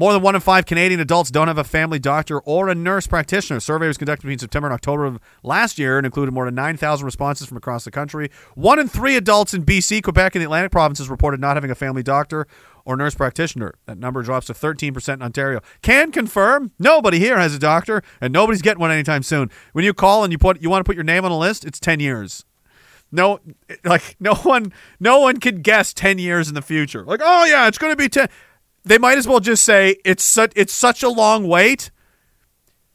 [0.02, 3.06] More than one in five Canadian adults don't have a family doctor or a nurse
[3.06, 3.58] practitioner.
[3.58, 6.56] A survey was conducted between September and October of last year and included more than
[6.56, 8.32] 9,000 responses from across the country.
[8.56, 11.76] One in three adults in BC, Quebec, and the Atlantic provinces reported not having a
[11.76, 12.48] family doctor
[12.84, 13.76] or nurse practitioner.
[13.86, 15.62] That number drops to 13% in Ontario.
[15.84, 19.52] Can confirm nobody here has a doctor and nobody's getting one anytime soon.
[19.74, 21.64] When you call and you put you want to put your name on a list,
[21.64, 22.44] it's 10 years.
[23.12, 23.40] No
[23.84, 27.04] like no one no one can guess 10 years in the future.
[27.06, 28.30] Like, "Oh yeah, it's going to be 10."
[28.84, 31.92] They might as well just say it's such it's such a long wait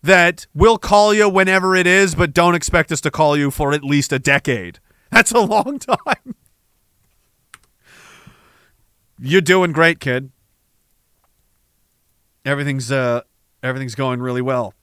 [0.02, 3.72] that we'll call you whenever it is, but don't expect us to call you for
[3.72, 4.78] at least a decade.
[5.10, 6.34] That's a long time.
[9.18, 10.30] You're doing great, kid.
[12.44, 13.22] Everything's uh
[13.62, 14.74] everything's going really well.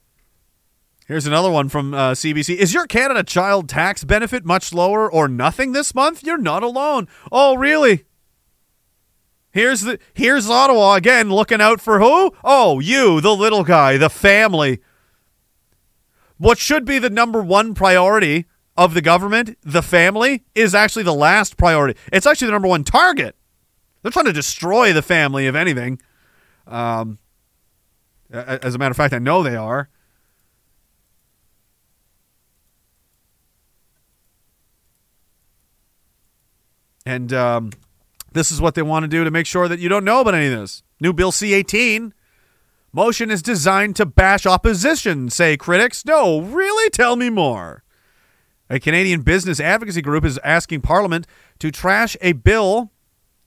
[1.06, 2.56] Here's another one from uh, CBC.
[2.56, 6.22] Is your Canada child tax benefit much lower or nothing this month?
[6.22, 7.08] You're not alone.
[7.30, 8.04] Oh, really?
[9.54, 12.34] Here's the here's Ottawa again looking out for who?
[12.42, 14.80] Oh, you, the little guy, the family.
[16.38, 21.14] What should be the number one priority of the government, the family, is actually the
[21.14, 21.96] last priority.
[22.12, 23.36] It's actually the number one target.
[24.02, 26.00] They're trying to destroy the family, if anything.
[26.66, 27.20] Um,
[28.32, 29.88] as a matter of fact, I know they are.
[37.06, 37.70] And um,
[38.34, 40.34] this is what they want to do to make sure that you don't know about
[40.34, 40.82] any of this.
[41.00, 42.12] New Bill C 18
[42.92, 46.04] motion is designed to bash opposition, say critics.
[46.04, 46.90] No, really?
[46.90, 47.82] Tell me more.
[48.70, 51.26] A Canadian business advocacy group is asking Parliament
[51.58, 52.90] to trash a bill,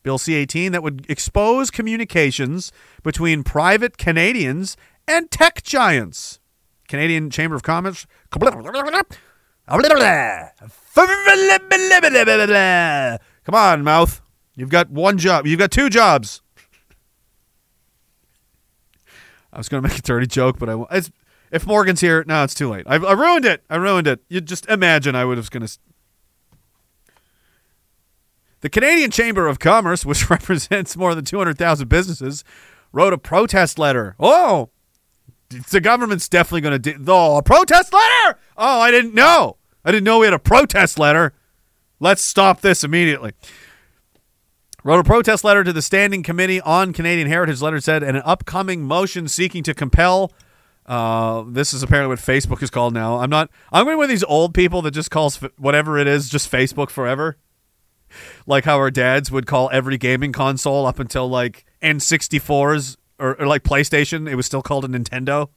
[0.03, 2.71] Bill C 18, that would expose communications
[3.03, 4.77] between private Canadians
[5.07, 6.39] and tech giants.
[6.87, 8.05] Canadian Chamber of Commerce.
[13.43, 14.21] Come on, mouth.
[14.57, 15.45] You've got one job.
[15.45, 16.41] You've got two jobs.
[19.53, 20.89] I was going to make a dirty joke, but I won't.
[20.91, 21.11] It's,
[21.51, 22.83] if Morgan's here, no, it's too late.
[22.87, 23.63] I, I ruined it.
[23.69, 24.19] I ruined it.
[24.27, 25.77] You just imagine I would have going to.
[28.61, 32.43] The Canadian Chamber of Commerce, which represents more than 200,000 businesses,
[32.91, 34.15] wrote a protest letter.
[34.19, 34.71] Oh,
[35.69, 37.05] the government's definitely going to do.
[37.07, 38.39] Oh, a protest letter?
[38.57, 39.57] Oh, I didn't know.
[39.85, 41.33] I didn't know we had a protest letter.
[41.99, 43.33] Let's stop this immediately.
[44.83, 47.61] Wrote a protest letter to the Standing Committee on Canadian Heritage.
[47.61, 50.31] Letter said an upcoming motion seeking to compel.
[50.85, 53.17] Uh, this is apparently what Facebook is called now.
[53.19, 53.49] I'm not.
[53.73, 57.37] I'm going with these old people that just calls whatever it is just Facebook forever.
[58.45, 63.47] Like how our dads would call every gaming console up until like N64s or, or
[63.47, 65.49] like PlayStation, it was still called a Nintendo.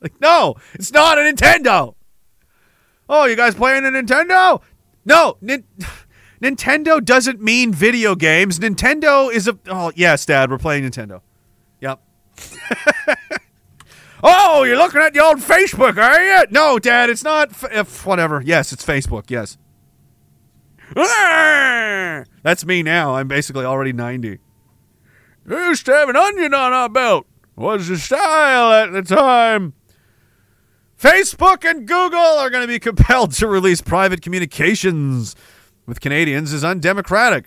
[0.00, 1.94] Like, no, it's not a Nintendo.
[3.08, 4.60] Oh, you guys playing a Nintendo?
[5.04, 5.64] No, Nin-
[6.40, 8.58] Nintendo doesn't mean video games.
[8.58, 9.58] Nintendo is a.
[9.66, 11.20] Oh, yes, Dad, we're playing Nintendo.
[11.80, 12.00] Yep.
[14.22, 16.46] oh, you're looking at the old Facebook, are you?
[16.50, 17.50] No, Dad, it's not.
[17.72, 18.42] F- whatever.
[18.44, 19.30] Yes, it's Facebook.
[19.30, 19.56] Yes.
[22.42, 23.16] That's me now.
[23.16, 24.38] I'm basically already 90.
[25.50, 27.26] I used to have an onion on our belt.
[27.56, 29.72] Was the style at the time.
[31.00, 35.34] Facebook and Google are going to be compelled to release private communications
[35.86, 37.46] with Canadians is undemocratic.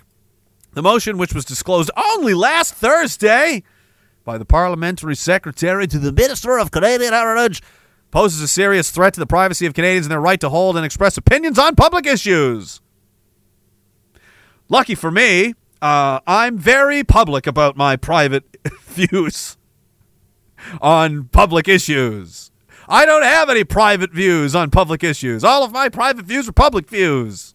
[0.72, 3.64] The motion, which was disclosed only last Thursday
[4.24, 7.62] by the parliamentary secretary to the Minister of Canadian Heritage,
[8.12, 10.86] poses a serious threat to the privacy of Canadians and their right to hold and
[10.86, 12.82] express opinions on public issues.
[14.68, 18.44] Lucky for me, uh, I'm very public about my private
[18.84, 19.58] views
[20.82, 22.52] on public issues.
[22.88, 25.44] I don't have any private views on public issues.
[25.44, 27.54] All of my private views are public views.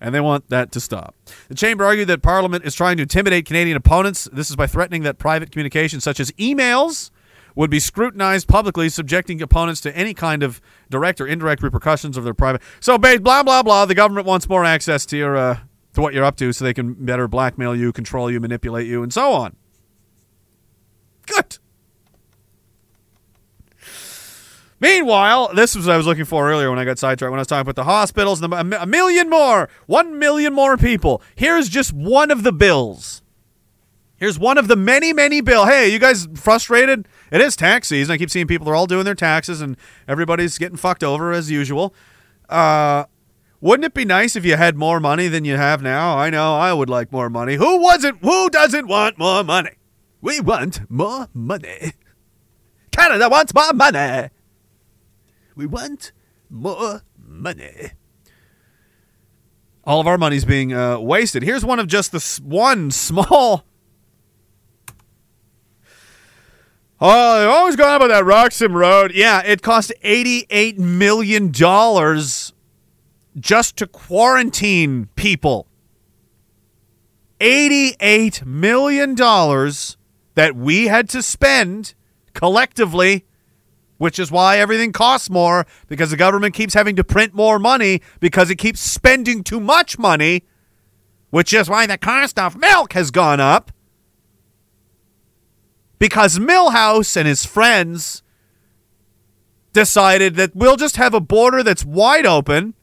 [0.00, 1.14] And they want that to stop.
[1.48, 4.28] The chamber argued that Parliament is trying to intimidate Canadian opponents.
[4.30, 7.10] This is by threatening that private communications, such as emails,
[7.54, 10.60] would be scrutinized publicly, subjecting opponents to any kind of
[10.90, 12.60] direct or indirect repercussions of their private.
[12.80, 13.86] So, blah blah blah.
[13.86, 15.58] The government wants more access to your uh,
[15.94, 19.02] to what you're up to, so they can better blackmail you, control you, manipulate you,
[19.02, 19.56] and so on.
[21.26, 21.58] Good.
[24.78, 27.40] Meanwhile, this was what I was looking for earlier when I got sidetracked when I
[27.40, 31.22] was talking about the hospitals and the, a million more, one million more people.
[31.34, 33.22] Here's just one of the bills.
[34.18, 35.66] Here's one of the many, many bill.
[35.66, 37.06] Hey, you guys frustrated?
[37.30, 38.12] It is tax season.
[38.12, 39.76] I keep seeing people are all doing their taxes and
[40.08, 41.94] everybody's getting fucked over as usual.
[42.48, 43.04] Uh,
[43.60, 46.18] wouldn't it be nice if you had more money than you have now?
[46.18, 47.54] I know I would like more money.
[47.56, 48.18] Who wasn't?
[48.22, 49.72] Who doesn't want more money?
[50.20, 51.92] We want more money.
[52.90, 54.30] Canada wants more money.
[55.56, 56.12] We want
[56.50, 57.90] more money.
[59.84, 61.42] All of our money's being uh, wasted.
[61.42, 63.64] Here's one of just the s- one small.
[67.00, 69.12] Oh, they've always gone about that Roxham Road.
[69.14, 71.52] Yeah, it cost $88 million
[73.38, 75.66] just to quarantine people.
[77.38, 81.92] $88 million that we had to spend
[82.32, 83.25] collectively
[83.98, 88.02] which is why everything costs more because the government keeps having to print more money
[88.20, 90.44] because it keeps spending too much money,
[91.30, 93.72] which is why the cost of milk has gone up.
[95.98, 98.22] Because Millhouse and his friends
[99.72, 102.74] decided that we'll just have a border that's wide open.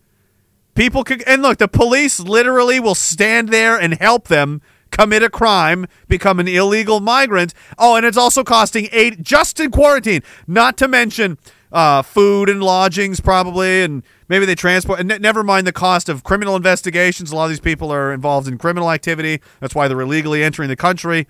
[0.73, 4.61] People could, and look, the police literally will stand there and help them
[4.93, 7.53] commit a crime, become an illegal migrant.
[7.77, 11.37] Oh, and it's also costing eight just in quarantine, not to mention
[11.71, 14.99] uh, food and lodgings, probably, and maybe they transport.
[14.99, 17.31] And ne- never mind the cost of criminal investigations.
[17.31, 19.41] A lot of these people are involved in criminal activity.
[19.59, 21.27] That's why they're illegally entering the country.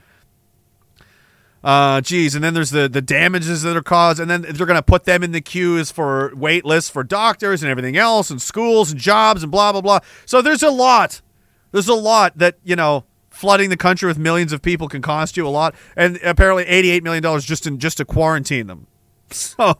[1.63, 4.75] Uh, geez, and then there's the the damages that are caused, and then they're going
[4.75, 8.41] to put them in the queues for wait lists for doctors and everything else, and
[8.41, 9.99] schools and jobs and blah blah blah.
[10.25, 11.21] So there's a lot.
[11.71, 13.05] There's a lot that you know
[13.43, 17.03] flooding the country with millions of people can cost you a lot, and apparently 88
[17.03, 18.87] million dollars just in just to quarantine them.
[19.31, 19.75] So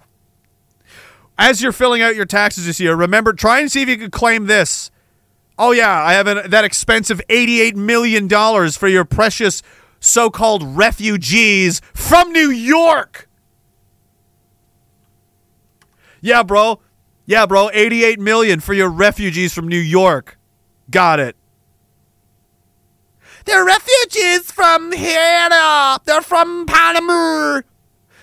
[1.37, 4.11] as you're filling out your taxes this year, remember try and see if you can
[4.11, 4.91] claim this.
[5.57, 9.63] Oh yeah, I have an, that expensive 88 million dollars for your precious
[10.01, 13.29] so-called refugees from New York.
[16.19, 16.81] Yeah, bro.
[17.25, 20.37] Yeah, bro, 88 million for your refugees from New York.
[20.91, 21.37] Got it.
[23.45, 25.49] They're refugees from here.
[26.05, 27.61] They're from Panama.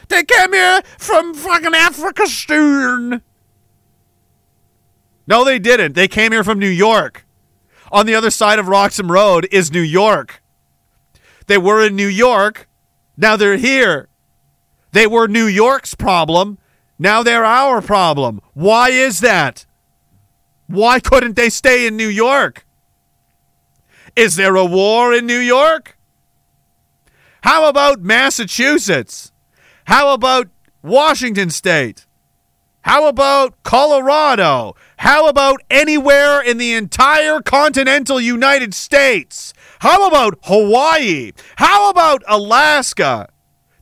[0.08, 3.22] They came here from fucking Africa Stern.
[5.26, 5.94] No, they didn't.
[5.94, 7.24] They came here from New York.
[7.92, 10.42] On the other side of Roxham Road is New York.
[11.46, 12.68] They were in New York.
[13.16, 14.08] Now they're here.
[14.92, 16.58] They were New York's problem.
[16.98, 18.40] Now they're our problem.
[18.54, 19.66] Why is that?
[20.66, 22.66] Why couldn't they stay in New York?
[24.16, 25.96] Is there a war in New York?
[27.42, 29.32] How about Massachusetts?
[29.84, 30.48] How about
[30.82, 32.06] Washington State?
[32.82, 34.74] How about Colorado?
[34.98, 39.52] How about anywhere in the entire continental United States?
[39.80, 41.32] How about Hawaii?
[41.56, 43.28] How about Alaska?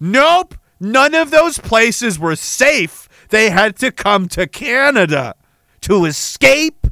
[0.00, 3.08] Nope, none of those places were safe.
[3.30, 5.34] They had to come to Canada
[5.82, 6.86] to escape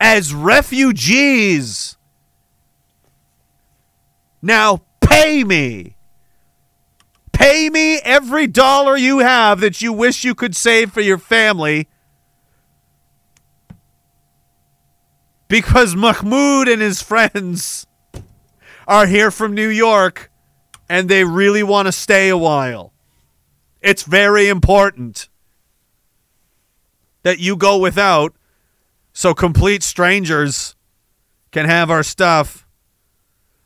[0.00, 1.97] as refugees.
[4.40, 5.96] Now pay me.
[7.32, 11.88] Pay me every dollar you have that you wish you could save for your family.
[15.46, 17.86] Because Mahmoud and his friends
[18.86, 20.30] are here from New York
[20.88, 22.92] and they really want to stay a while.
[23.80, 25.28] It's very important
[27.22, 28.34] that you go without
[29.12, 30.74] so complete strangers
[31.50, 32.67] can have our stuff.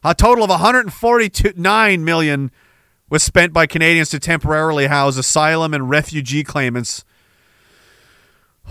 [0.04, 2.50] A total of 149 million
[3.08, 7.04] was spent by Canadians to temporarily house asylum and refugee claimants.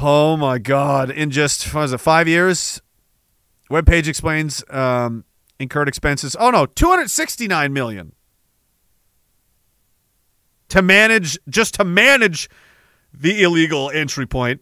[0.01, 1.09] Oh my God!
[1.09, 2.81] In just what was it five years?
[3.69, 5.25] Webpage explains um,
[5.59, 6.35] incurred expenses.
[6.39, 8.13] Oh no, 269 million
[10.71, 12.49] to manage just to manage
[13.13, 14.61] the illegal entry point.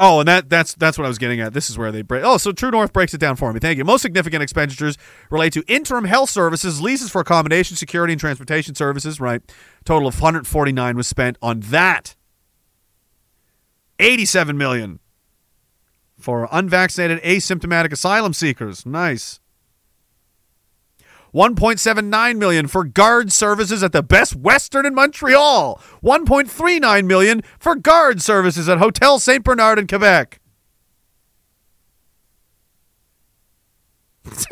[0.00, 1.52] Oh, and that that's that's what I was getting at.
[1.52, 2.22] This is where they break.
[2.24, 3.58] Oh, so True North breaks it down for me.
[3.58, 3.84] Thank you.
[3.84, 4.96] Most significant expenditures
[5.30, 9.20] relate to interim health services, leases for accommodation, security, and transportation services.
[9.20, 9.42] Right,
[9.84, 12.14] total of 149 was spent on that.
[14.00, 15.00] 87 million
[16.18, 18.86] for unvaccinated asymptomatic asylum seekers.
[18.86, 19.40] Nice.
[21.34, 25.80] 1.79 million for guard services at the Best Western in Montreal.
[26.02, 29.44] 1.39 million for guard services at Hotel St.
[29.44, 30.40] Bernard in Quebec.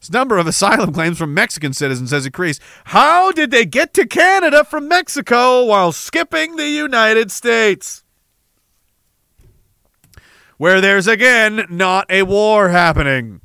[0.00, 2.60] this number of asylum claims from Mexican citizens has increased.
[2.84, 8.04] How did they get to Canada from Mexico while skipping the United States?
[10.56, 13.40] Where there's again not a war happening.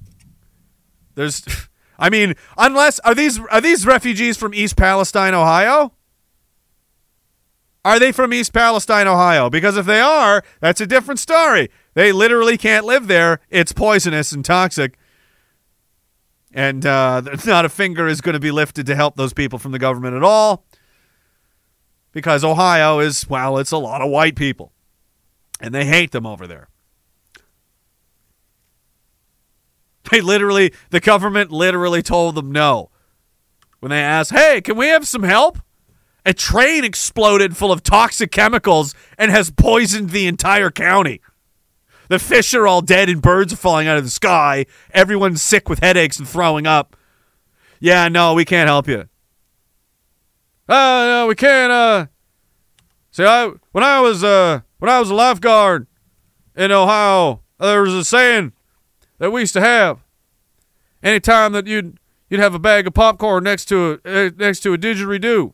[1.16, 1.44] There's
[1.98, 5.94] I mean, unless are these are these refugees from East Palestine, Ohio?
[7.86, 9.50] Are they from East Palestine, Ohio?
[9.50, 11.70] Because if they are, that's a different story.
[11.96, 13.40] They literally can't live there.
[13.50, 14.98] It's poisonous and toxic.
[16.54, 19.74] And uh, not a finger is going to be lifted to help those people from
[19.74, 20.66] the government at all.
[22.14, 24.72] Because Ohio is, well, it's a lot of white people.
[25.60, 26.70] And they hate them over there.
[30.12, 32.90] They literally, the government literally told them no.
[33.80, 35.60] When they asked, hey, can we have some help?
[36.26, 41.22] A train exploded full of toxic chemicals and has poisoned the entire county.
[42.08, 44.66] The fish are all dead and birds are falling out of the sky.
[44.92, 46.96] Everyone's sick with headaches and throwing up.
[47.80, 49.10] Yeah, no, we can't help you.
[50.70, 51.72] Uh, no, we can't.
[51.72, 52.06] Uh,
[53.12, 55.88] see, I when I was uh when I was a lifeguard
[56.56, 58.54] in Ohio, there was a saying
[59.24, 60.04] that we used to have.
[61.02, 61.98] Anytime that you'd
[62.30, 65.54] you'd have a bag of popcorn next to a uh, next to a didgeridoo,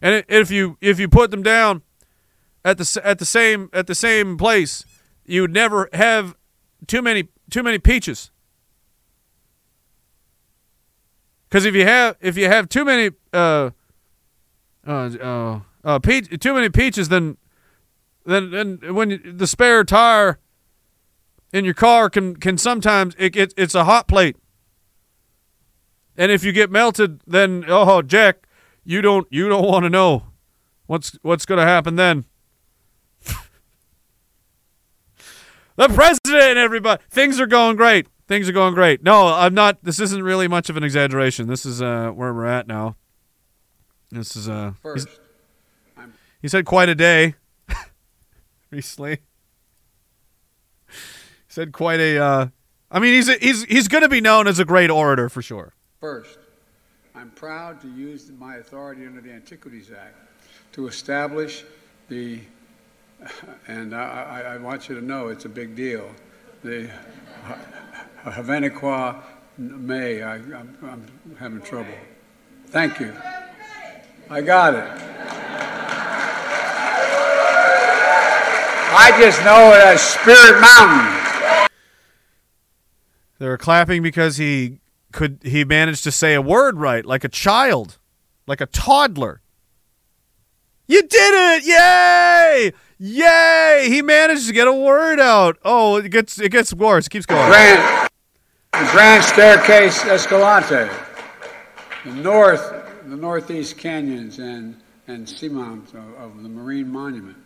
[0.00, 1.82] and if you if you put them down
[2.64, 4.84] at the at the same at the same place,
[5.24, 6.36] you would never have
[6.86, 8.30] too many too many peaches.
[11.48, 13.70] Because if you have if you have too many uh
[14.86, 17.38] uh uh, uh peach, too many peaches, then
[18.24, 20.38] then then when the spare tire
[21.52, 24.36] in your car can can sometimes it, it it's a hot plate.
[26.16, 28.46] And if you get melted, then oh, Jack,
[28.84, 30.24] you don't you don't want to know
[30.86, 32.24] what's what's going to happen then.
[35.76, 38.08] the president, everybody, things are going great.
[38.28, 39.04] Things are going great.
[39.04, 39.84] No, I'm not.
[39.84, 41.46] This isn't really much of an exaggeration.
[41.46, 42.96] This is uh, where we're at now.
[44.10, 45.08] This is uh, he's, First,
[45.96, 47.34] I'm he's had quite a day
[48.70, 49.18] recently.
[51.56, 52.18] Had quite a.
[52.18, 52.48] Uh,
[52.90, 55.42] I mean, he's a, he's he's going to be known as a great orator for
[55.42, 55.72] sure.
[56.00, 56.38] First,
[57.14, 60.16] I'm proud to use my authority under the Antiquities Act
[60.72, 61.64] to establish
[62.08, 62.40] the,
[63.66, 66.10] and I, I, I want you to know it's a big deal,
[66.62, 66.90] the
[68.24, 69.22] Havaniqua
[69.56, 70.22] May.
[70.22, 71.94] I, I'm, I'm having trouble.
[72.66, 73.14] Thank you.
[74.28, 74.84] I got it.
[78.98, 81.15] I just know it as Spirit Mountain.
[83.38, 84.80] They were clapping because he
[85.12, 87.98] could he managed to say a word right, like a child,
[88.46, 89.40] like a toddler.
[90.88, 91.66] You did it!
[91.66, 92.72] Yay!
[92.98, 93.88] Yay!
[93.88, 95.58] He managed to get a word out.
[95.64, 97.06] Oh, it gets it gets worse.
[97.06, 97.46] It keeps going.
[97.48, 98.08] Grand,
[98.72, 100.88] the Grand Staircase Escalante,
[102.04, 102.72] the north,
[103.04, 107.36] the northeast canyons and and seamounts of, of the Marine Monument.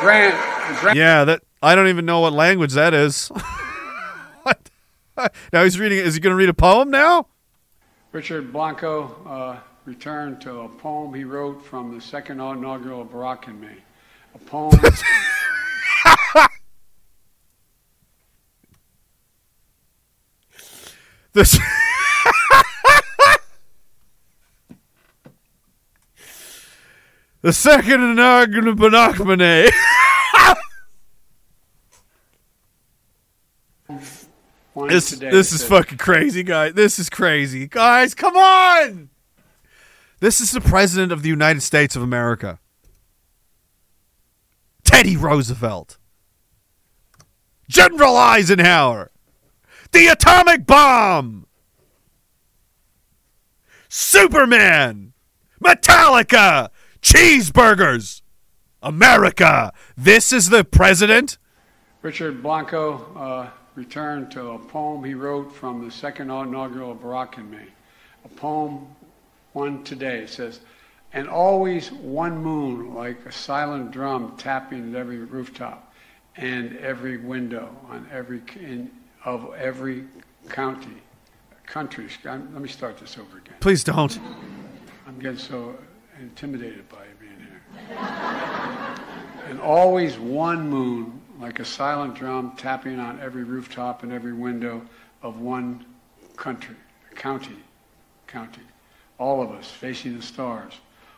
[0.00, 0.34] Grand,
[0.80, 3.30] Grand Yeah, that I don't even know what language that is.
[5.52, 5.98] Now he's reading.
[5.98, 7.26] Is he going to read a poem now?
[8.12, 13.48] Richard Blanco uh, returned to a poem he wrote from the second inaugural of Barack
[13.48, 13.68] and me.
[14.34, 14.78] A poem.
[21.34, 21.58] This.
[27.40, 29.70] the second inaugural Banachmane.
[30.44, 30.56] one
[34.74, 36.72] This today this is fucking crazy, guys.
[36.74, 38.14] This is crazy, guys.
[38.14, 39.10] Come on.
[40.20, 42.60] This is the president of the United States of America,
[44.84, 45.98] Teddy Roosevelt,
[47.68, 49.10] General Eisenhower,
[49.90, 51.46] the atomic bomb,
[53.88, 55.12] Superman,
[55.62, 56.70] Metallica,
[57.02, 58.22] cheeseburgers,
[58.82, 59.72] America.
[59.96, 61.36] This is the president.
[62.00, 67.38] Richard Blanco uh, returned to a poem he wrote from the second inaugural of Barack
[67.38, 67.64] and me.
[68.24, 68.86] A poem,
[69.52, 70.20] one today.
[70.20, 70.60] It says,
[71.12, 75.92] and always one moon like a silent drum tapping at every rooftop
[76.36, 78.90] and every window on every in,
[79.24, 80.04] of every
[80.48, 81.02] county,
[81.66, 82.08] country.
[82.24, 83.54] I'm, let me start this over again.
[83.60, 84.18] Please don't.
[85.06, 85.76] I'm getting so
[86.20, 87.98] intimidated by you being here.
[89.48, 94.80] and always one moon, like a silent drum, tapping on every rooftop and every window
[95.22, 95.84] of one
[96.36, 96.76] country,
[97.14, 97.56] county,
[98.26, 98.62] county.
[99.18, 100.74] All of us facing the stars.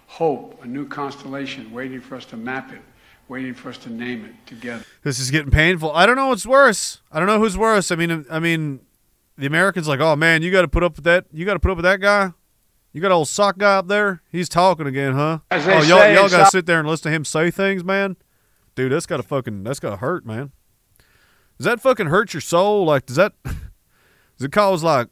[0.07, 2.81] Hope, a new constellation, waiting for us to map it,
[3.29, 4.85] waiting for us to name it together.
[5.03, 5.93] This is getting painful.
[5.93, 7.01] I don't know what's worse.
[7.13, 7.91] I don't know who's worse.
[7.91, 8.81] I mean, I mean,
[9.37, 11.27] the Americans like, oh man, you got to put up with that.
[11.33, 12.33] You got to put up with that guy.
[12.93, 14.23] You got old sock guy up there.
[14.31, 15.41] He's talking again, huh?
[15.51, 18.17] Oh, y'all, y'all got to sit there and listen to him say things, man.
[18.75, 20.53] Dude, that's got to fucking, that's got to hurt, man.
[21.59, 22.85] Does that fucking hurt your soul?
[22.85, 23.55] Like, does that, does
[24.41, 25.09] it cause like,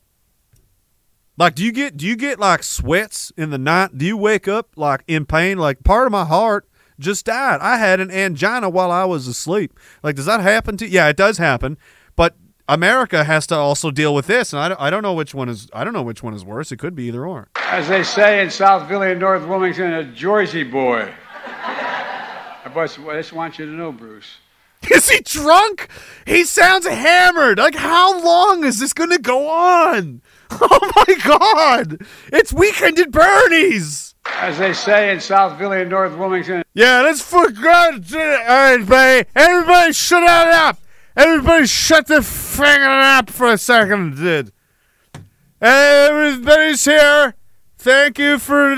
[1.38, 3.96] like, do you get, do you get like sweats in the night?
[3.96, 5.58] Do you wake up like in pain?
[5.58, 6.68] Like, part of my heart
[6.98, 7.60] just died.
[7.60, 9.78] I had an angina while I was asleep.
[10.02, 10.88] Like, does that happen to?
[10.88, 11.78] Yeah, it does happen.
[12.16, 12.36] But
[12.68, 15.48] America has to also deal with this, and I don't, I don't know which one
[15.48, 15.68] is.
[15.72, 16.70] I don't know which one is worse.
[16.72, 17.48] It could be either or.
[17.56, 21.12] As they say in South Philly and North Wilmington, a Jersey boy.
[22.64, 24.38] I just I just want you to know, Bruce.
[24.90, 25.88] Is he drunk?
[26.26, 27.58] He sounds hammered.
[27.58, 30.22] Like, how long is this going to go on?
[30.60, 32.06] Oh my God!
[32.30, 34.14] It's weekend at Bernie's.
[34.26, 39.26] As they say in South Philly and North Wilmington, Yeah, let's for God's sake, everybody,
[39.34, 40.78] everybody shut that up.
[41.16, 44.52] Everybody shut the thing up for a second, did.
[45.62, 47.34] Everybody's here.
[47.78, 48.72] Thank you for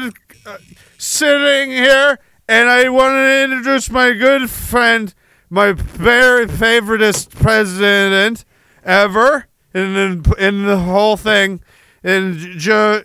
[0.47, 0.59] uh,
[0.97, 2.21] sitting here.
[2.47, 5.15] And I want to introduce my good friend,
[5.49, 8.45] my very favoriteest president
[8.85, 11.63] ever in the, in the whole thing.
[12.03, 13.03] And Joe,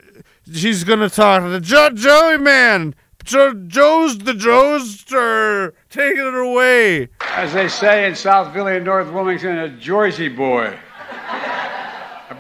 [0.52, 2.96] she's going to talk to Joe, Joey Man.
[3.24, 5.74] Joe, Joe's the Joester.
[5.90, 7.08] Take it away.
[7.22, 10.78] as they say in South Philly and North Wilmington, a Jersey boy.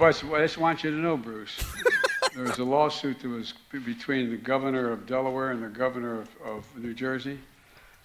[0.01, 1.63] I just I just want you to know, Bruce.
[2.35, 6.29] There was a lawsuit that was between the governor of Delaware and the governor of,
[6.45, 7.39] of New Jersey,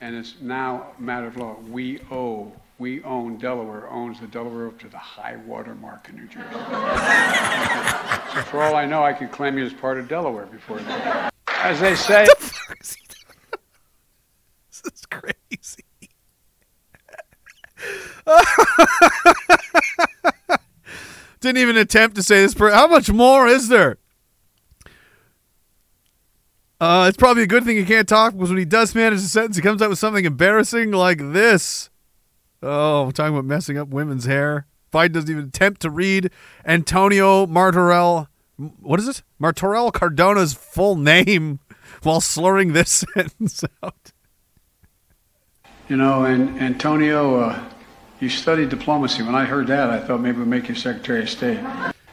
[0.00, 1.56] and it's now a matter of law.
[1.70, 6.16] We owe we own Delaware, owns the Delaware up to the high water mark in
[6.16, 6.48] New Jersey.
[6.50, 11.32] so for all I know, I could claim you as part of Delaware before that.
[11.46, 12.26] As they say,
[12.80, 12.96] this
[14.84, 15.84] is crazy.
[21.44, 22.54] Didn't even attempt to say this.
[22.54, 23.98] Per- How much more is there?
[26.80, 29.22] Uh, it's probably a good thing he can't talk because when he does manage a
[29.22, 31.90] sentence, he comes up with something embarrassing like this.
[32.62, 34.66] Oh, we're talking about messing up women's hair.
[34.90, 36.30] Biden doesn't even attempt to read
[36.64, 38.28] Antonio Martorell.
[38.56, 39.22] What is it?
[39.38, 41.60] Martorell Cardona's full name
[42.02, 44.12] while slurring this sentence out.
[45.88, 47.68] you know, and Antonio, uh,
[48.20, 49.22] you studied diplomacy.
[49.22, 51.60] When I heard that, I thought maybe we'd make you Secretary of State.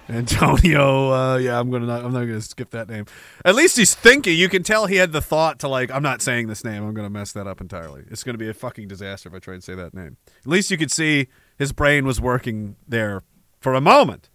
[0.10, 3.06] Antonio, uh, yeah, I'm gonna not, I'm not gonna skip that name.
[3.46, 4.38] At least he's thinking.
[4.38, 6.84] You can tell he had the thought to like, I'm not saying this name.
[6.84, 8.04] I'm gonna mess that up entirely.
[8.12, 10.18] It's gonna be a fucking disaster if I try and say that name.
[10.40, 13.24] At least you could see his brain was working there
[13.62, 14.30] for a moment.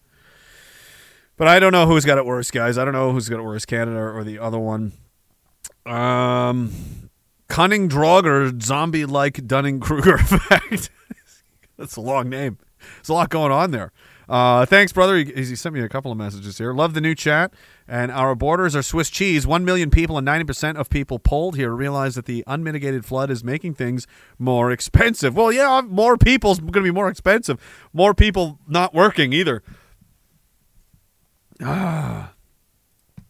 [1.36, 2.78] But I don't know who's got it worse, guys.
[2.78, 4.92] I don't know who's got it worse, Canada or the other one.
[5.84, 6.72] Um,
[7.48, 10.88] cunning Draugr, zombie-like Dunning-Kruger effect.
[11.76, 12.58] That's a long name.
[12.96, 13.92] There's a lot going on there.
[14.28, 15.16] Uh, thanks, brother.
[15.16, 16.72] He, he sent me a couple of messages here.
[16.72, 17.52] Love the new chat.
[17.86, 19.46] And our borders are Swiss cheese.
[19.46, 23.44] One million people and 90% of people polled here realize that the unmitigated flood is
[23.44, 24.06] making things
[24.38, 25.36] more expensive.
[25.36, 27.60] Well, yeah, more people's going to be more expensive.
[27.92, 29.62] More people not working either.
[31.62, 32.32] Ah,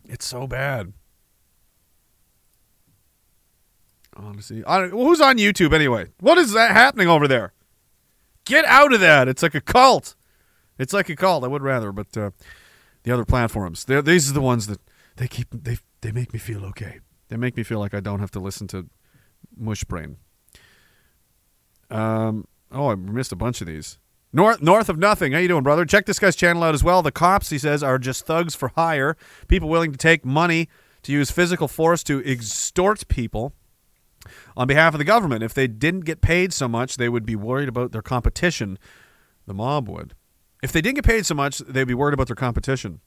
[0.09, 0.93] it's so bad.
[4.17, 6.07] Honestly, I don't, who's on YouTube anyway?
[6.21, 7.53] What is that happening over there?
[8.47, 9.29] Get out of that!
[9.29, 10.15] It's like a cult.
[10.79, 11.45] It's like a cult.
[11.45, 12.31] I would rather, but uh,
[13.03, 14.81] the other platforms, these are the ones that
[15.17, 15.49] they keep.
[15.53, 17.01] They they make me feel okay.
[17.29, 18.87] They make me feel like I don't have to listen to
[19.57, 20.17] mush brain.
[21.91, 22.47] Um.
[22.73, 23.99] Oh, I missed a bunch of these.
[24.33, 25.33] North north of nothing.
[25.33, 25.85] How you doing, brother?
[25.85, 27.03] Check this guy's channel out as well.
[27.03, 29.17] The cops, he says, are just thugs for hire.
[29.49, 30.69] People willing to take money
[31.03, 33.53] to use physical force to extort people
[34.57, 35.43] on behalf of the government.
[35.43, 38.79] If they didn't get paid so much, they would be worried about their competition.
[39.47, 40.15] The mob would.
[40.63, 43.01] If they didn't get paid so much, they'd be worried about their competition.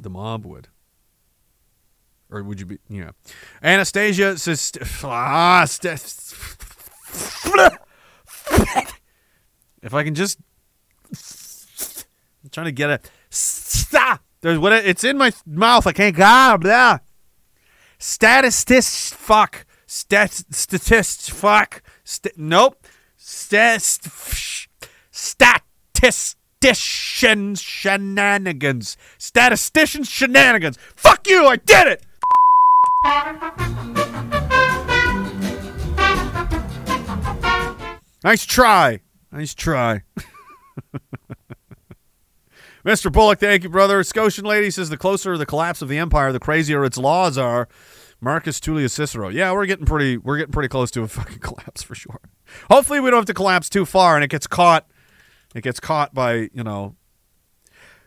[0.00, 0.68] The mob would.
[2.30, 2.78] Or would you be?
[2.88, 3.10] Yeah.
[3.62, 5.66] Anastasia says, ah,
[9.82, 10.38] if I can just,
[12.42, 13.10] I'm trying to get it.
[13.30, 14.20] Stop.
[14.40, 15.86] There's what it's in my mouth.
[15.86, 16.14] I can't.
[16.14, 16.98] God, blah.
[17.98, 19.14] Statistist.
[19.14, 19.66] Fuck.
[19.88, 20.44] Stat.
[20.50, 21.30] Statist.
[21.30, 21.82] Fuck.
[22.04, 22.86] St- nope.
[23.16, 23.80] Stat.
[25.10, 28.98] Statistician shenanigans.
[29.16, 30.76] Statistician shenanigans.
[30.94, 31.46] Fuck you.
[31.46, 32.04] I did it.
[38.22, 39.00] Nice try.
[39.32, 40.02] Nice try.
[42.84, 43.10] Mr.
[43.10, 44.02] Bullock, thank you, brother.
[44.02, 47.68] Scotian lady says the closer the collapse of the empire, the crazier its laws are.
[48.20, 49.28] Marcus Tullius Cicero.
[49.28, 52.20] Yeah, we're getting pretty we're getting pretty close to a fucking collapse for sure.
[52.70, 54.86] Hopefully we don't have to collapse too far and it gets caught
[55.54, 56.94] it gets caught by, you know,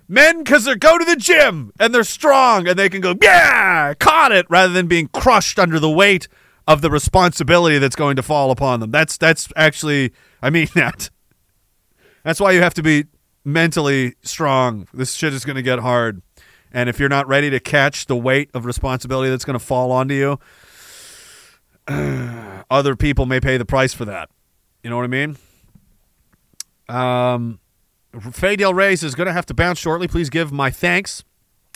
[0.08, 3.94] men cuz they go to the gym and they're strong and they can go, "Yeah,
[3.96, 6.28] caught it," rather than being crushed under the weight
[6.68, 8.92] of the responsibility that's going to fall upon them.
[8.92, 11.10] That's that's actually I mean that.
[12.24, 13.06] That's why you have to be
[13.44, 14.88] mentally strong.
[14.94, 16.22] This shit is going to get hard.
[16.74, 19.92] And if you're not ready to catch the weight of responsibility that's going to fall
[19.92, 20.40] onto you,
[22.70, 24.30] other people may pay the price for that.
[24.84, 25.38] You know what I mean?
[26.88, 27.60] Um,
[28.32, 30.08] Faye Del Reyes is going to have to bounce shortly.
[30.08, 31.24] Please give my thanks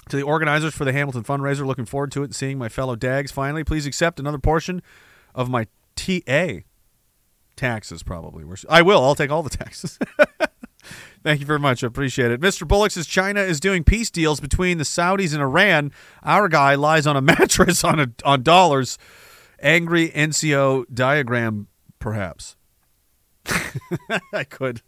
[0.09, 1.65] to the organizers for the Hamilton fundraiser.
[1.65, 3.63] Looking forward to it and seeing my fellow DAGs finally.
[3.63, 4.81] Please accept another portion
[5.33, 6.59] of my TA
[7.55, 8.43] taxes, probably.
[8.69, 9.03] I will.
[9.03, 9.97] I'll take all the taxes.
[11.25, 11.83] Thank you very much.
[11.83, 12.39] I appreciate it.
[12.39, 12.67] Mr.
[12.67, 15.91] Bullock says China is doing peace deals between the Saudis and Iran.
[16.21, 18.99] Our guy lies on a mattress on a, on dollars.
[19.59, 21.65] Angry NCO diagram,
[21.97, 22.57] perhaps.
[24.31, 24.83] I could.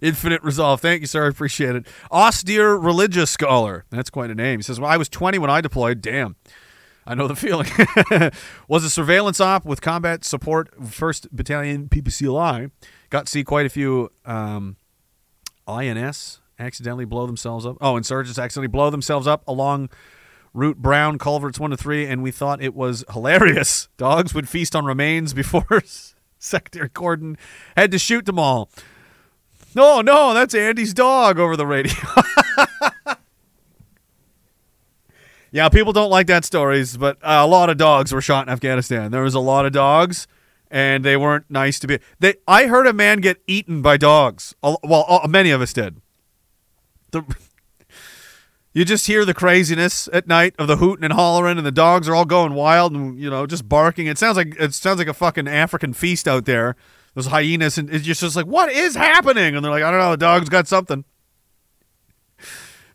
[0.00, 0.80] Infinite resolve.
[0.80, 1.24] Thank you, sir.
[1.24, 1.88] I appreciate it.
[2.12, 3.84] Austere religious scholar.
[3.90, 4.60] That's quite a name.
[4.60, 6.02] He says, Well, I was 20 when I deployed.
[6.02, 6.36] Damn.
[7.04, 7.66] I know the feeling.
[8.68, 12.70] was a surveillance op with combat support, 1st Battalion PPCLI.
[13.10, 14.76] Got to see quite a few um,
[15.66, 17.76] INS accidentally blow themselves up.
[17.80, 19.90] Oh, insurgents accidentally blow themselves up along
[20.54, 23.88] Route Brown, Culverts 1 to 3, and we thought it was hilarious.
[23.96, 25.82] Dogs would feast on remains before
[26.38, 27.36] Secretary Gordon
[27.76, 28.70] had to shoot them all.
[29.74, 31.92] No, no, that's Andy's dog over the radio.
[35.50, 39.10] yeah, people don't like that stories, but a lot of dogs were shot in Afghanistan.
[39.10, 40.26] There was a lot of dogs,
[40.76, 41.98] and they weren't nice to be.
[42.20, 44.54] They, I heard a man get eaten by dogs.
[44.62, 46.02] Well, many of us did.
[47.12, 47.22] The,
[48.74, 52.10] you just hear the craziness at night of the hooting and hollering, and the dogs
[52.10, 54.06] are all going wild and you know just barking.
[54.06, 56.76] It sounds like it sounds like a fucking African feast out there.
[57.14, 59.56] Those hyenas, and it's just, like, what is happening?
[59.56, 61.06] And they're like, I don't know, the dog's got something.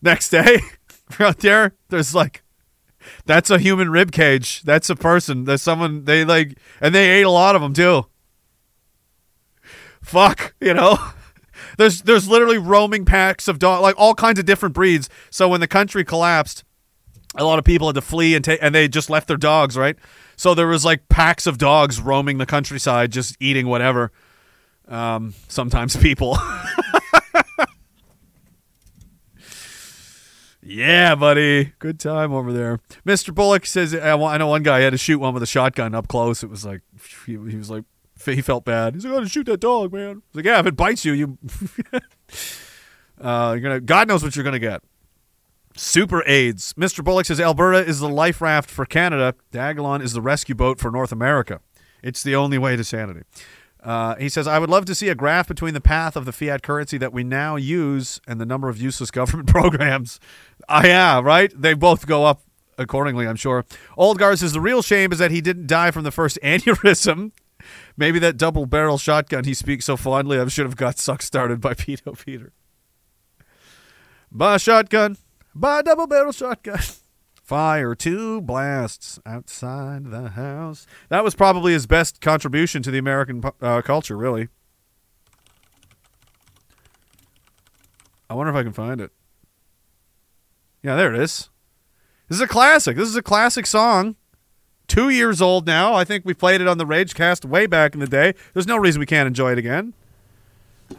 [0.04, 0.60] Next day,
[1.20, 1.74] out there.
[1.90, 2.44] There's like
[3.26, 4.62] that's a human rib cage.
[4.64, 5.46] That's a person.
[5.46, 8.06] That's someone they like, and they ate a lot of them too.
[10.02, 10.98] Fuck, you know.
[11.78, 15.10] There's there's literally roaming packs of dog, like all kinds of different breeds.
[15.30, 16.64] So when the country collapsed,
[17.36, 19.78] a lot of people had to flee and take, and they just left their dogs,
[19.78, 19.96] right?
[20.36, 24.12] So there was like packs of dogs roaming the countryside, just eating whatever.
[24.88, 26.38] Um, sometimes people.
[30.72, 31.74] Yeah, buddy.
[31.80, 32.80] Good time over there.
[33.06, 33.36] Mr.
[33.36, 36.44] Bullock says, I know one guy had to shoot one with a shotgun up close.
[36.44, 36.82] It was like,
[37.26, 37.84] he, was like,
[38.24, 38.94] he felt bad.
[38.94, 40.22] He's like, I gotta shoot that dog, man.
[40.30, 41.38] He's like, yeah, if it bites you, you,
[43.22, 44.82] uh, you're gonna, God knows what you're gonna get.
[45.76, 46.74] Super AIDS.
[46.74, 47.04] Mr.
[47.04, 49.36] Bullock says, Alberta is the life raft for Canada.
[49.52, 51.60] Diagolon is the rescue boat for North America.
[52.02, 53.22] It's the only way to sanity.
[53.84, 56.32] Uh, he says, I would love to see a graph between the path of the
[56.32, 60.20] fiat currency that we now use and the number of useless government programs.
[60.74, 61.52] Ah, yeah, right?
[61.54, 62.44] They both go up
[62.78, 63.66] accordingly, I'm sure.
[63.98, 67.34] Old Guard says, the real shame is that he didn't die from the first aneurysm.
[67.98, 71.60] Maybe that double barrel shotgun he speaks so fondly of should have got suck started
[71.60, 72.54] by Peto Peter.
[74.32, 75.18] Buy a shotgun.
[75.54, 76.80] Buy a double barrel shotgun.
[77.44, 80.88] Fire two blasts outside the house.
[81.10, 84.48] That was probably his best contribution to the American uh, culture, really.
[88.30, 89.12] I wonder if I can find it.
[90.84, 91.50] Yeah, there it is.
[92.28, 92.98] This is a classic.
[92.98, 94.16] This is a classic song.
[94.88, 95.94] Two years old now.
[95.94, 98.34] I think we played it on the Ragecast way back in the day.
[98.54, 99.94] There's no reason we can't enjoy it again.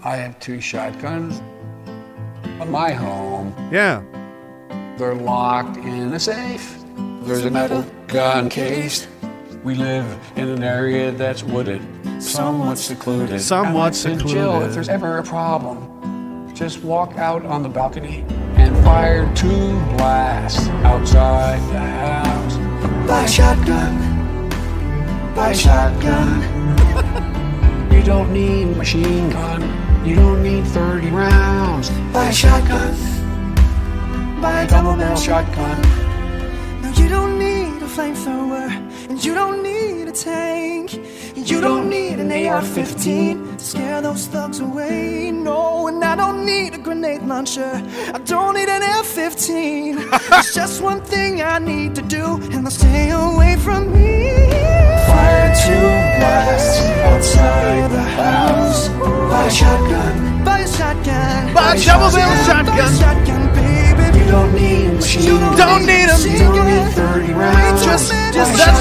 [0.02, 1.40] I have two shotguns
[2.60, 3.54] at my home.
[3.70, 4.02] Yeah.
[4.96, 6.76] They're locked in a safe.
[7.22, 9.06] There's a metal gun case.
[9.64, 11.80] We live in an area that's wooded,
[12.20, 13.40] somewhat secluded.
[13.40, 14.68] Somewhat And Jill, secluded.
[14.68, 15.88] if there's ever a problem,
[16.62, 18.24] just walk out on the balcony
[18.54, 22.56] and fire two blasts outside the house.
[23.08, 23.94] Buy a shotgun.
[25.34, 26.30] Buy a shotgun.
[27.92, 29.60] you don't need machine gun.
[30.06, 31.90] You don't need 30 rounds.
[32.12, 32.94] Buy a shotgun.
[34.40, 35.82] Buy a double barrel shotgun.
[36.80, 38.68] No, you don't need flamethrower,
[39.10, 40.94] and you don't need a tank.
[41.36, 45.30] And you don't need an AR-15 to scare those thugs away.
[45.30, 47.72] No, and I don't need a grenade launcher.
[48.14, 50.28] I don't need an F-15.
[50.30, 54.30] There's just one thing I need to do, and they'll stay away from me.
[55.08, 55.88] Fire two
[56.18, 56.80] blasts
[57.10, 58.88] outside the house.
[59.32, 60.44] Buy a shotgun.
[60.44, 61.54] Buy a shotgun.
[61.54, 62.94] Buy a Buy a shotgun.
[63.00, 64.18] shotgun, baby.
[64.18, 65.38] You don't need a machine You.
[65.56, 66.01] Don't need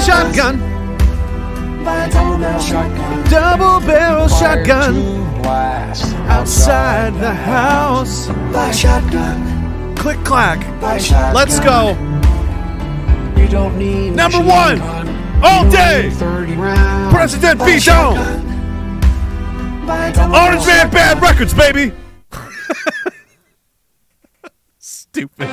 [0.04, 0.58] shotgun.
[3.30, 4.94] Double barrel shotgun.
[4.94, 5.44] Two
[6.28, 8.26] outside the house.
[8.52, 9.96] Buy a shotgun.
[9.96, 10.58] Click clack.
[10.82, 11.90] Let's go.
[13.40, 14.80] You don't need Number one.
[15.42, 16.10] All day.
[16.10, 17.14] 30 rounds.
[17.14, 17.78] President barrel
[20.34, 20.90] Orange Man.
[20.90, 21.92] Bad Records, baby.
[24.78, 25.48] stupid.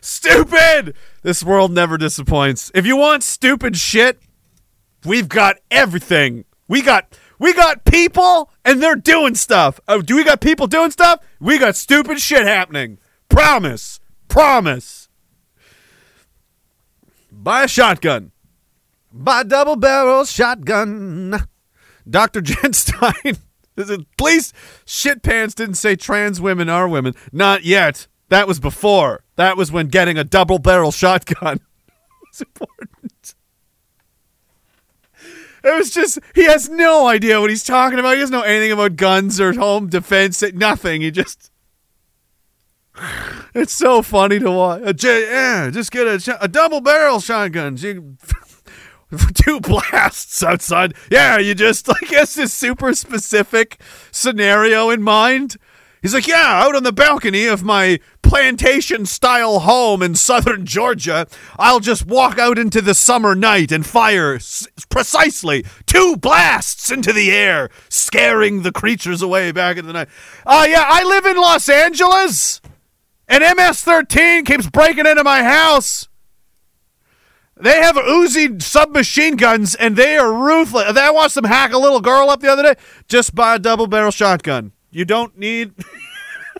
[0.00, 0.94] Stupid.
[1.22, 2.70] This world never disappoints.
[2.74, 4.20] If you want stupid shit,
[5.04, 6.44] we've got everything.
[6.68, 9.80] We got we got people and they're doing stuff.
[9.88, 11.20] Oh, do we got people doing stuff?
[11.40, 12.98] We got stupid shit happening.
[13.28, 14.00] Promise.
[14.28, 15.08] Promise.
[17.30, 18.32] Buy a shotgun.
[19.12, 21.46] Buy a double barrel shotgun.
[22.08, 22.40] Dr.
[22.42, 23.38] Jenstein.
[24.18, 24.52] Please,
[24.84, 27.14] shit pants didn't say trans women are women.
[27.32, 28.08] Not yet.
[28.28, 29.24] That was before.
[29.36, 31.60] That was when getting a double barrel shotgun
[32.30, 33.34] was important.
[35.64, 38.14] It was just, he has no idea what he's talking about.
[38.14, 40.42] He doesn't know anything about guns or home defense.
[40.54, 41.02] Nothing.
[41.02, 41.50] He just.
[43.54, 44.82] It's so funny to watch.
[44.84, 47.76] A J- yeah, just get a, sh- a double barrel shotgun.
[49.34, 50.94] Two blasts outside.
[51.10, 53.80] Yeah, you just like has this super specific
[54.12, 55.56] scenario in mind.
[56.00, 61.26] He's like, yeah, out on the balcony of my plantation style home in southern Georgia,
[61.58, 67.12] I'll just walk out into the summer night and fire s- precisely two blasts into
[67.12, 70.08] the air, scaring the creatures away back in the night.
[70.46, 72.60] Oh, yeah, I live in Los Angeles,
[73.26, 76.08] and MS 13 keeps breaking into my house.
[77.60, 80.96] They have Uzi submachine guns and they are ruthless.
[80.96, 82.74] I watched them hack a little girl up the other day.
[83.08, 84.70] Just by a double barrel shotgun.
[84.98, 85.74] You don't need.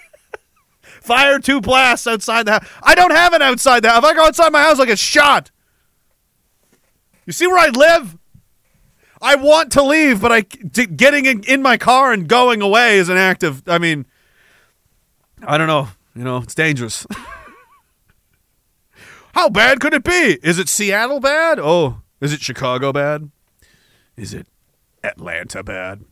[0.83, 2.69] Fire two blasts outside the house.
[2.81, 3.99] I don't have it outside the house.
[3.99, 5.51] If I go outside my house, I get shot.
[7.27, 8.17] You see where I live?
[9.21, 13.09] I want to leave, but I getting in, in my car and going away is
[13.09, 13.65] an act of.
[13.67, 14.07] I mean,
[15.45, 15.89] I don't know.
[16.15, 17.09] You know, it's dangerous.
[19.35, 20.39] How bad could it be?
[20.45, 21.59] Is it Seattle bad?
[21.59, 23.33] Oh, is it Chicago bad?
[24.17, 24.47] Is it
[25.03, 26.05] Atlanta bad?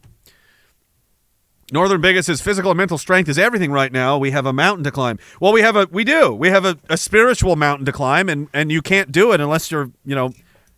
[1.72, 4.18] Northern Bigot says physical and mental strength is everything right now.
[4.18, 5.18] We have a mountain to climb.
[5.40, 6.32] Well, we have a we do.
[6.32, 9.70] We have a, a spiritual mountain to climb, and and you can't do it unless
[9.70, 10.32] you're you know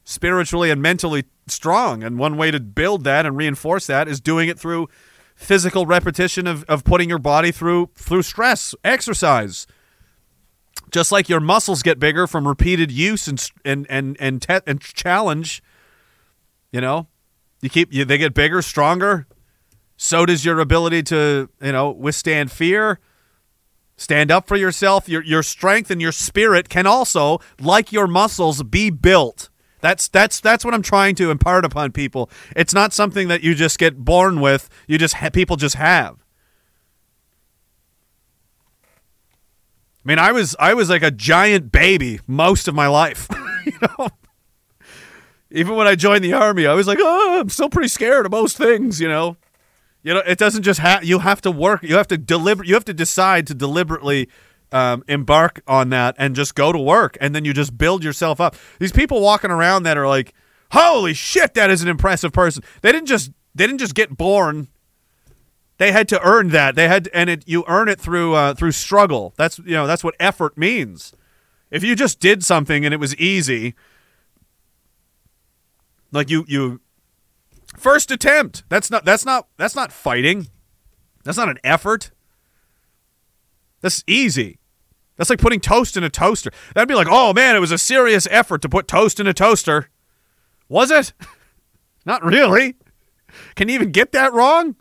[0.05, 2.03] spiritually and mentally strong.
[2.03, 4.89] And one way to build that and reinforce that is doing it through
[5.37, 9.67] physical repetition of, of putting your body through through stress, exercise.
[10.91, 14.81] Just like your muscles get bigger from repeated use and and and and, te- and
[14.81, 15.63] challenge,
[16.73, 17.09] you know,
[17.61, 19.27] you keep you, they get bigger, stronger.
[19.99, 23.01] So does your ability to you know withstand fear,
[23.97, 25.09] stand up for yourself.
[25.09, 29.51] Your your strength and your spirit can also, like your muscles, be built.
[29.81, 32.31] That's that's that's what I'm trying to impart upon people.
[32.55, 34.71] It's not something that you just get born with.
[34.87, 36.17] You just ha- people just have.
[40.05, 43.29] I mean, I was I was like a giant baby most of my life.
[43.67, 44.09] you know,
[45.51, 48.33] even when I joined the army, I was like, oh, I'm still pretty scared of
[48.33, 49.01] most things.
[49.01, 49.37] You know,
[50.09, 51.05] you know, it doesn't just have.
[51.05, 51.83] You have to work.
[51.83, 52.65] You have to deliver.
[52.65, 54.31] You have to decide to deliberately
[54.73, 58.41] um, embark on that and just go to work, and then you just build yourself
[58.41, 58.57] up.
[58.79, 60.33] These people walking around that are like,
[60.73, 62.63] holy shit, that is an impressive person.
[62.81, 64.69] They didn't just they didn't just get born.
[65.77, 66.75] They had to earn that.
[66.75, 69.35] They had, and it you earn it through uh, through struggle.
[69.37, 71.13] That's you know that's what effort means.
[71.71, 73.75] If you just did something and it was easy,
[76.13, 76.81] like you you
[77.77, 78.65] first attempt.
[78.69, 80.49] That's not that's not that's not fighting.
[81.25, 82.11] That's not an effort.
[83.81, 84.59] That's easy.
[85.17, 86.51] That's like putting toast in a toaster.
[86.75, 89.35] That'd be like, oh man, it was a serious effort to put toast in a
[89.35, 89.91] toaster.
[90.69, 91.13] Was it?
[92.07, 92.77] not really.
[93.57, 94.77] Can you even get that wrong?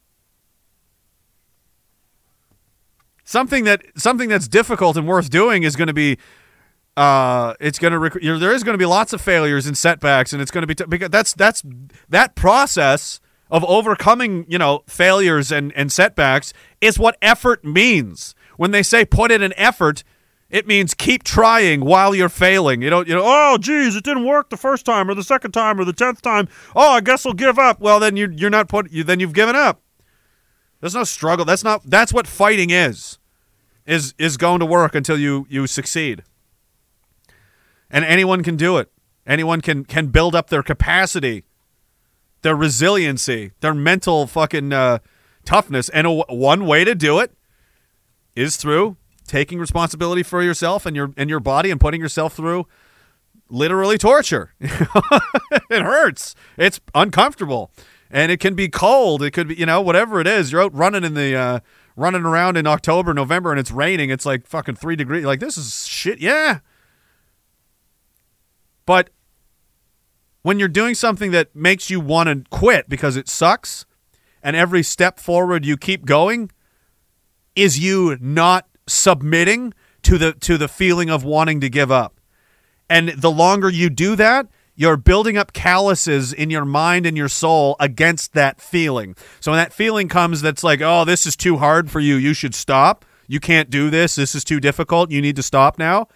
[3.23, 6.17] Something that something that's difficult and worth doing is going to be
[6.97, 9.67] uh, it's going to rec- you know, there is going to be lots of failures
[9.67, 11.61] and setbacks, and it's going to be t- because that's that's
[12.09, 18.33] that process of overcoming you know failures and and setbacks is what effort means.
[18.57, 20.03] When they say put in an effort,
[20.49, 22.81] it means keep trying while you're failing.
[22.81, 25.51] You know, you know, oh geez, it didn't work the first time or the second
[25.51, 26.47] time or the tenth time.
[26.75, 27.79] Oh, I guess I'll give up.
[27.79, 29.83] Well, then you you're not put you then you've given up.
[30.81, 31.45] There's no struggle.
[31.45, 33.19] That's not that's what fighting is.
[33.85, 36.23] Is is going to work until you you succeed.
[37.89, 38.91] And anyone can do it.
[39.25, 41.43] Anyone can can build up their capacity,
[42.41, 44.99] their resiliency, their mental fucking uh,
[45.45, 45.89] toughness.
[45.89, 47.33] And a, one way to do it
[48.35, 52.67] is through taking responsibility for yourself and your and your body and putting yourself through
[53.49, 54.53] literally torture.
[54.59, 56.35] it hurts.
[56.57, 57.71] It's uncomfortable.
[58.09, 59.21] And it can be cold.
[59.21, 60.51] It could be, you know, whatever it is.
[60.51, 61.59] You're out running in the uh,
[61.97, 64.09] running around in October, November, and it's raining.
[64.09, 65.25] It's like fucking three degrees.
[65.25, 66.19] Like this is shit.
[66.19, 66.59] Yeah.
[68.87, 69.11] But
[70.41, 73.85] when you're doing something that makes you want to quit because it sucks,
[74.41, 76.49] and every step forward you keep going
[77.55, 82.19] is you not submitting to the to the feeling of wanting to give up.
[82.89, 87.27] And the longer you do that, you're building up calluses in your mind and your
[87.27, 89.17] soul against that feeling.
[89.41, 92.15] So when that feeling comes that's like, "Oh, this is too hard for you.
[92.15, 93.03] You should stop.
[93.27, 94.15] You can't do this.
[94.15, 95.11] This is too difficult.
[95.11, 96.07] You need to stop now."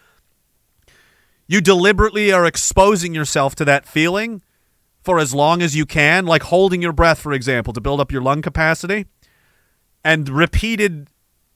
[1.51, 4.41] You deliberately are exposing yourself to that feeling
[5.03, 8.09] for as long as you can, like holding your breath, for example, to build up
[8.09, 9.05] your lung capacity.
[10.01, 11.09] And repeated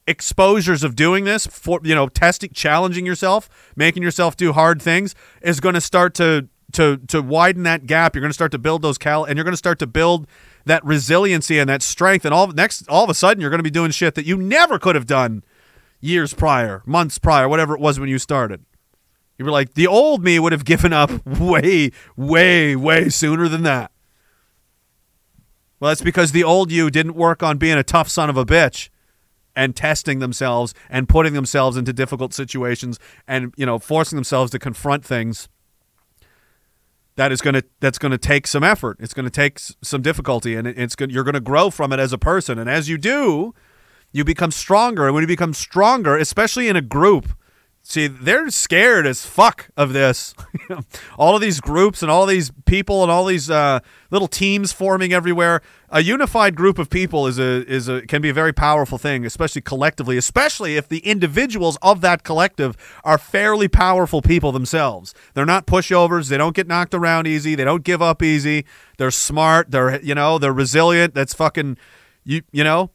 [0.06, 5.16] exposures of doing this for you know testing challenging yourself making yourself do hard things
[5.42, 8.58] is going to start to to to widen that gap you're going to start to
[8.58, 10.28] build those cal and you're going to start to build
[10.64, 13.64] that resiliency and that strength and all next all of a sudden you're going to
[13.64, 15.42] be doing shit that you never could have done
[16.00, 18.64] years prior months prior whatever it was when you started
[19.38, 23.62] you were like, the old me would have given up way, way, way sooner than
[23.64, 23.90] that.
[25.78, 28.46] Well, that's because the old you didn't work on being a tough son of a
[28.46, 28.88] bitch
[29.54, 32.98] and testing themselves and putting themselves into difficult situations
[33.28, 35.48] and, you know, forcing themselves to confront things.
[37.16, 38.98] That is going to that's going to take some effort.
[39.00, 41.98] It's going to take some difficulty and it's going you're going to grow from it
[41.98, 43.54] as a person and as you do,
[44.12, 47.34] you become stronger and when you become stronger, especially in a group,
[47.88, 50.34] See, they're scared as fuck of this.
[51.16, 53.78] all of these groups and all these people and all these uh,
[54.10, 55.62] little teams forming everywhere.
[55.90, 59.24] A unified group of people is a is a can be a very powerful thing,
[59.24, 60.16] especially collectively.
[60.16, 65.14] Especially if the individuals of that collective are fairly powerful people themselves.
[65.34, 66.28] They're not pushovers.
[66.28, 67.54] They don't get knocked around easy.
[67.54, 68.64] They don't give up easy.
[68.98, 69.70] They're smart.
[69.70, 71.14] They're you know they're resilient.
[71.14, 71.76] That's fucking
[72.24, 72.90] you you know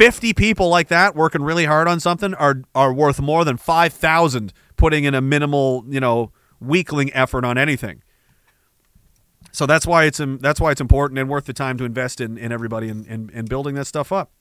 [0.00, 4.50] 50 people like that working really hard on something are are worth more than 5,000
[4.78, 8.02] putting in a minimal, you know, weakling effort on anything.
[9.52, 12.38] So that's why it's that's why it's important and worth the time to invest in,
[12.38, 14.32] in everybody and in, in, in, building that stuff up.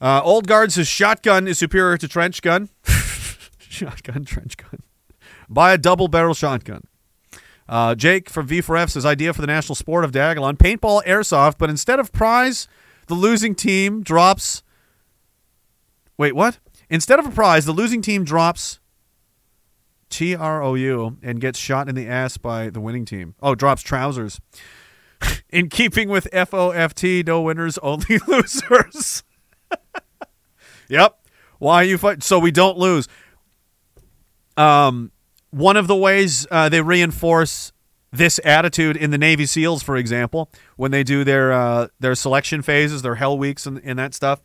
[0.00, 2.68] Uh, Old Guard says shotgun is superior to trench gun.
[3.58, 4.84] shotgun, trench gun.
[5.48, 6.84] Buy a double barrel shotgun.
[7.68, 11.70] Uh, Jake from V4F says idea for the national sport of Diagolon paintball airsoft, but
[11.70, 12.68] instead of prize
[13.06, 14.62] the losing team drops.
[16.18, 16.58] Wait, what?
[16.88, 18.78] Instead of a prize, the losing team drops
[20.08, 23.34] T R O U and gets shot in the ass by the winning team.
[23.42, 24.40] Oh, drops trousers.
[25.50, 29.24] in keeping with FOFT, no winners, only losers.
[30.88, 31.18] yep.
[31.58, 32.22] Why you fight?
[32.22, 33.08] So we don't lose.
[34.56, 35.10] Um,
[35.50, 37.72] one of the ways uh, they reinforce
[38.12, 42.62] this attitude in the Navy SEALs, for example, when they do their uh, their selection
[42.62, 44.42] phases, their Hell Weeks, and, and that stuff.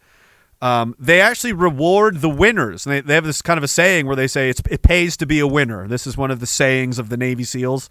[0.61, 2.83] Um, they actually reward the winners.
[2.83, 5.39] They, they have this kind of a saying where they say it pays to be
[5.39, 5.87] a winner.
[5.87, 7.89] This is one of the sayings of the Navy SEALs,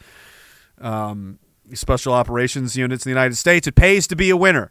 [0.80, 1.40] um,
[1.74, 3.66] special operations units in the United States.
[3.66, 4.70] It pays to be a winner,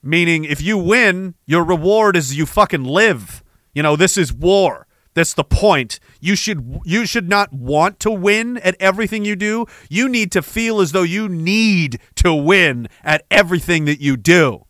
[0.00, 3.42] meaning if you win, your reward is you fucking live.
[3.74, 4.85] You know, this is war.
[5.16, 5.98] That's the point.
[6.20, 9.64] You should you should not want to win at everything you do.
[9.88, 14.66] You need to feel as though you need to win at everything that you do.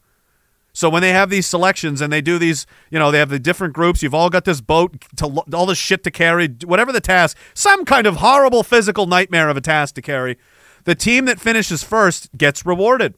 [0.72, 3.40] So when they have these selections and they do these, you know, they have the
[3.40, 4.04] different groups.
[4.04, 7.84] You've all got this boat to all this shit to carry, whatever the task, some
[7.84, 10.38] kind of horrible physical nightmare of a task to carry.
[10.84, 13.14] The team that finishes first gets rewarded.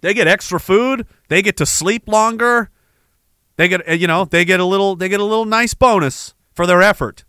[0.00, 1.06] They get extra food.
[1.28, 2.70] They get to sleep longer.
[3.54, 6.66] They get, you know, they get a little, they get a little nice bonus for
[6.66, 7.24] their effort.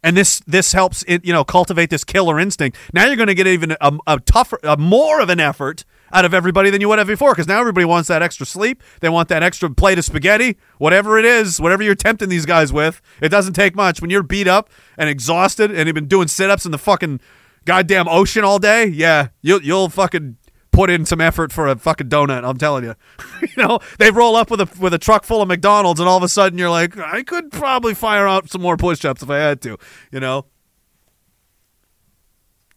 [0.00, 2.78] And this this helps it, you know cultivate this killer instinct.
[2.92, 6.24] Now you're going to get even a, a tougher, a more of an effort out
[6.24, 8.80] of everybody than you would have before because now everybody wants that extra sleep.
[9.00, 12.72] They want that extra plate of spaghetti, whatever it is, whatever you're tempting these guys
[12.72, 13.02] with.
[13.20, 16.50] It doesn't take much when you're beat up and exhausted and you've been doing sit
[16.50, 17.18] ups in the fucking
[17.64, 18.86] goddamn ocean all day.
[18.86, 20.36] Yeah, you'll you'll fucking
[20.74, 22.44] put in some effort for a fucking donut.
[22.44, 22.94] I'm telling you.
[23.40, 26.16] you know, they roll up with a with a truck full of McDonald's, and all
[26.16, 29.38] of a sudden you're like, I could probably fire out some more push-ups if I
[29.38, 29.78] had to.
[30.10, 30.46] You know,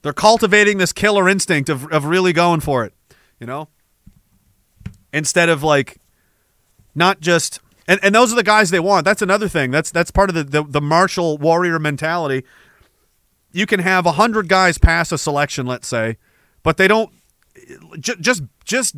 [0.04, 2.94] they're cultivating this killer instinct of of really going for it.
[3.40, 3.70] You know,
[5.12, 5.98] instead of like
[6.96, 7.60] not just.
[7.90, 9.06] And, and those are the guys they want.
[9.06, 9.72] That's another thing.
[9.72, 12.44] That's that's part of the, the, the martial warrior mentality.
[13.54, 16.18] You can have hundred guys pass a selection, let's say,
[16.64, 17.14] but they don't
[18.00, 18.96] just just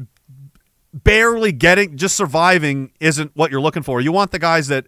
[0.94, 4.02] barely getting just surviving isn't what you're looking for.
[4.02, 4.86] You want the guys that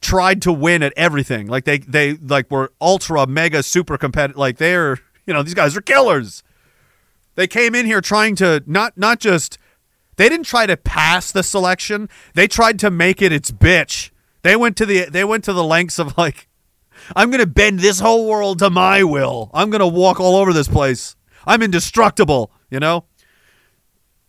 [0.00, 1.46] tried to win at everything.
[1.46, 5.76] Like they they like were ultra mega super competitive like they're, you know, these guys
[5.76, 6.42] are killers.
[7.36, 9.58] They came in here trying to not not just
[10.16, 12.08] they didn't try to pass the selection.
[12.34, 14.10] They tried to make it its bitch.
[14.42, 16.48] They went to the they went to the lengths of like
[17.16, 19.50] I'm going to bend this whole world to my will.
[19.52, 21.16] I'm going to walk all over this place.
[21.46, 22.52] I'm indestructible.
[22.70, 23.04] You know,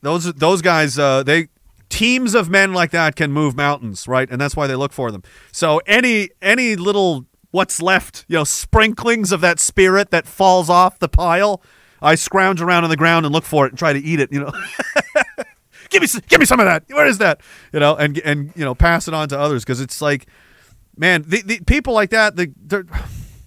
[0.02, 1.48] those those guys, uh, they
[1.90, 4.30] teams of men like that can move mountains, right?
[4.30, 5.24] And that's why they look for them.
[5.52, 11.00] So any any little what's left, you know, sprinklings of that spirit that falls off
[11.00, 11.61] the pile,
[12.02, 14.32] I scrounge around on the ground and look for it and try to eat it.
[14.32, 14.52] You know.
[15.90, 16.84] give me give me some of that.
[16.90, 17.42] Where is that?
[17.72, 20.27] You know, and and you know, pass it on to others because it's like,
[20.98, 22.35] man, the, the people like that.
[22.35, 22.53] The,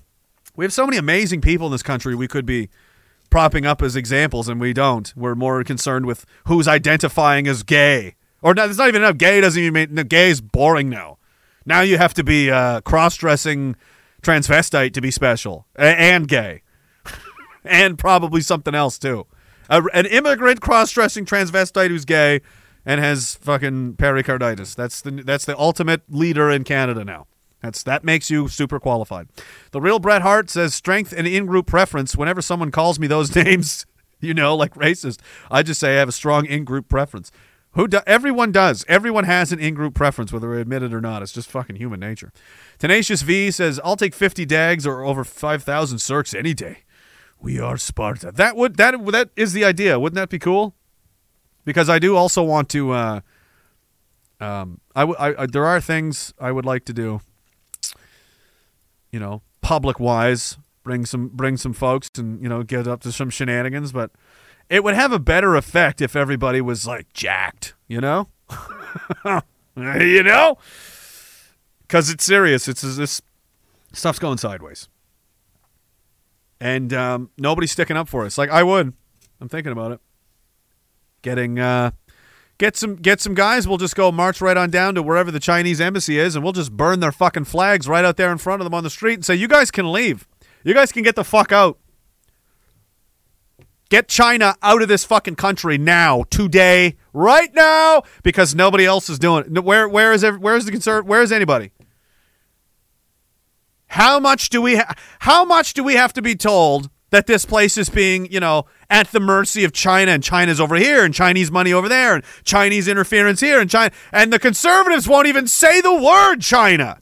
[0.56, 2.14] we have so many amazing people in this country.
[2.14, 2.68] We could be
[3.30, 5.12] propping up as examples, and we don't.
[5.16, 8.14] We're more concerned with who's identifying as gay.
[8.42, 9.18] Or not, it's not even enough.
[9.18, 11.18] Gay doesn't even mean no, gay is boring now.
[11.66, 13.76] Now you have to be uh, cross-dressing
[14.22, 16.62] transvestite to be special a- and gay,
[17.64, 19.26] and probably something else too.
[19.68, 22.40] A, an immigrant cross-dressing transvestite who's gay
[22.86, 24.74] and has fucking pericarditis.
[24.74, 27.26] That's the that's the ultimate leader in Canada now.
[27.62, 29.28] That's that makes you super qualified.
[29.72, 32.16] The real Bret Hart says strength and in-group preference.
[32.16, 33.84] Whenever someone calls me those names,
[34.20, 35.20] you know, like racist,
[35.50, 37.32] I just say I have a strong in-group preference.
[37.72, 38.84] Who do, everyone does.
[38.88, 41.22] Everyone has an in-group preference, whether we admit it or not.
[41.22, 42.32] It's just fucking human nature.
[42.78, 46.84] Tenacious V says, "I'll take 50 dags or over 5,000 circs any day."
[47.40, 48.32] We are Sparta.
[48.32, 49.98] That would that that is the idea.
[50.00, 50.74] Wouldn't that be cool?
[51.64, 52.92] Because I do also want to.
[52.92, 53.20] Uh,
[54.40, 57.20] Um, I, w- I- I- there are things I would like to do.
[59.10, 63.12] You know, public wise, bring some bring some folks and you know get up to
[63.12, 64.10] some shenanigans, but
[64.68, 67.74] it would have a better effect if everybody was like jacked.
[67.86, 68.28] You know,
[69.76, 70.58] you know,
[71.82, 72.68] because it's serious.
[72.68, 73.22] It's this
[73.92, 74.88] stuff's going sideways,
[76.60, 78.38] and um, nobody's sticking up for us.
[78.38, 78.92] Like I would.
[79.40, 80.00] I'm thinking about it.
[81.22, 81.92] Getting uh,
[82.58, 83.66] get some get some guys.
[83.66, 86.52] We'll just go march right on down to wherever the Chinese embassy is, and we'll
[86.52, 89.14] just burn their fucking flags right out there in front of them on the street
[89.14, 90.26] and say, "You guys can leave.
[90.64, 91.78] You guys can get the fuck out.
[93.90, 99.18] Get China out of this fucking country now, today, right now, because nobody else is
[99.18, 99.64] doing it.
[99.64, 101.06] Where where is every, where is the concern?
[101.06, 101.72] Where is anybody?
[103.86, 107.44] How much do we ha- how much do we have to be told that this
[107.44, 111.14] place is being, you know, at the mercy of China and China's over here and
[111.14, 115.46] Chinese money over there and Chinese interference here and China and the conservatives won't even
[115.46, 116.98] say the word China.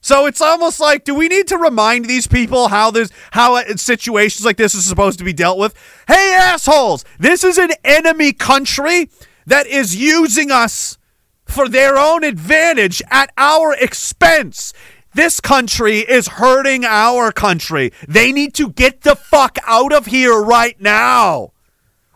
[0.00, 4.44] So it's almost like do we need to remind these people how this how situations
[4.44, 5.74] like this is supposed to be dealt with?
[6.06, 9.10] Hey assholes, this is an enemy country
[9.46, 10.98] that is using us
[11.44, 14.72] for their own advantage at our expense.
[15.18, 17.90] This country is hurting our country.
[18.06, 21.54] They need to get the fuck out of here right now.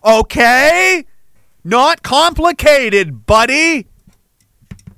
[0.04, 1.04] Okay?
[1.64, 3.88] Not complicated, buddy.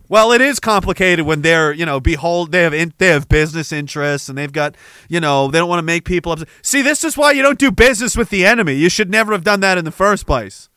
[0.06, 3.72] Well, it is complicated when they're, you know, behold, they have in, they have business
[3.72, 4.76] interests and they've got,
[5.08, 6.48] you know, they don't want to make people upset.
[6.60, 8.74] See, this is why you don't do business with the enemy.
[8.74, 10.68] You should never have done that in the first place.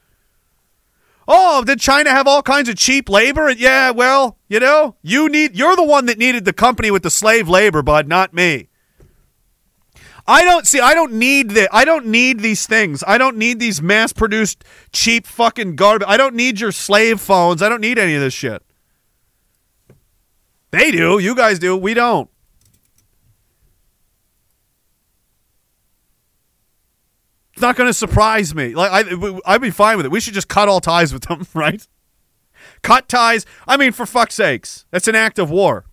[1.28, 3.50] Oh, did China have all kinds of cheap labor?
[3.52, 7.10] Yeah, well, you know, you need you're the one that needed the company with the
[7.10, 8.70] slave labor, bud, not me.
[10.26, 13.04] I don't see I don't need the I don't need these things.
[13.08, 16.08] I don't need these mass-produced cheap fucking garbage.
[16.08, 17.62] I don't need your slave phones.
[17.62, 18.62] I don't need any of this shit.
[20.72, 21.20] They do.
[21.20, 21.78] You guys do.
[21.78, 22.30] We don't.
[27.58, 28.76] It's not going to surprise me.
[28.76, 30.12] Like I, I'd be fine with it.
[30.12, 31.88] We should just cut all ties with them, right?
[32.84, 33.48] Cut ties.
[33.68, 35.86] I mean, for fuck's sakes, that's an act of war.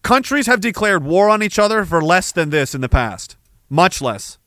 [0.00, 3.36] Countries have declared war on each other for less than this in the past,
[3.68, 4.38] much less.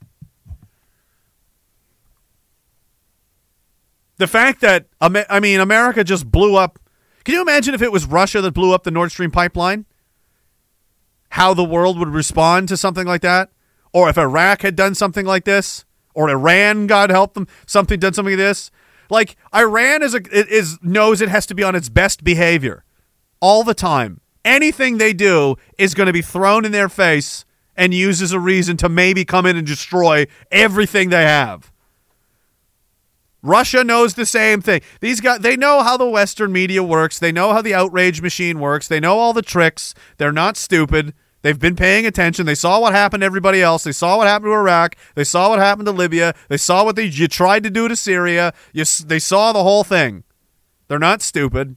[4.17, 6.79] The fact that I mean, America just blew up.
[7.25, 9.85] Can you imagine if it was Russia that blew up the Nord Stream pipeline?
[11.29, 13.51] How the world would respond to something like that?
[13.91, 15.85] Or if Iraq had done something like this?
[16.13, 18.71] Or Iran, God help them, something done something like this.
[19.09, 22.83] Like Iran is a is knows it has to be on its best behavior
[23.39, 24.21] all the time.
[24.45, 28.39] Anything they do is going to be thrown in their face and used as a
[28.39, 31.71] reason to maybe come in and destroy everything they have.
[33.41, 34.81] Russia knows the same thing.
[35.01, 37.19] These guys they know how the western media works.
[37.19, 38.87] They know how the outrage machine works.
[38.87, 39.93] They know all the tricks.
[40.17, 41.13] They're not stupid.
[41.43, 42.45] They've been paying attention.
[42.45, 43.83] They saw what happened to everybody else.
[43.83, 44.95] They saw what happened to Iraq.
[45.13, 46.33] They saw what happened to Libya.
[46.47, 48.53] They saw what they, you tried to do to Syria.
[48.71, 50.23] You, they saw the whole thing.
[50.87, 51.75] They're not stupid.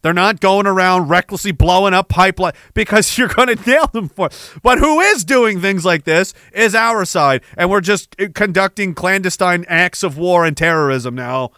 [0.00, 4.28] They're not going around recklessly blowing up pipeline because you're going to nail them for.
[4.28, 4.52] It.
[4.62, 8.94] But who is doing things like this is our side, and we're just uh, conducting
[8.94, 11.50] clandestine acts of war and terrorism now.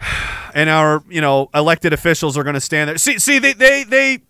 [0.54, 2.98] And our, you know, elected officials are going to stand there.
[2.98, 4.20] See, see, they, they, they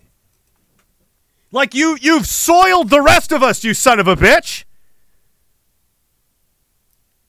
[1.53, 4.65] like you you've soiled the rest of us, you son of a bitch.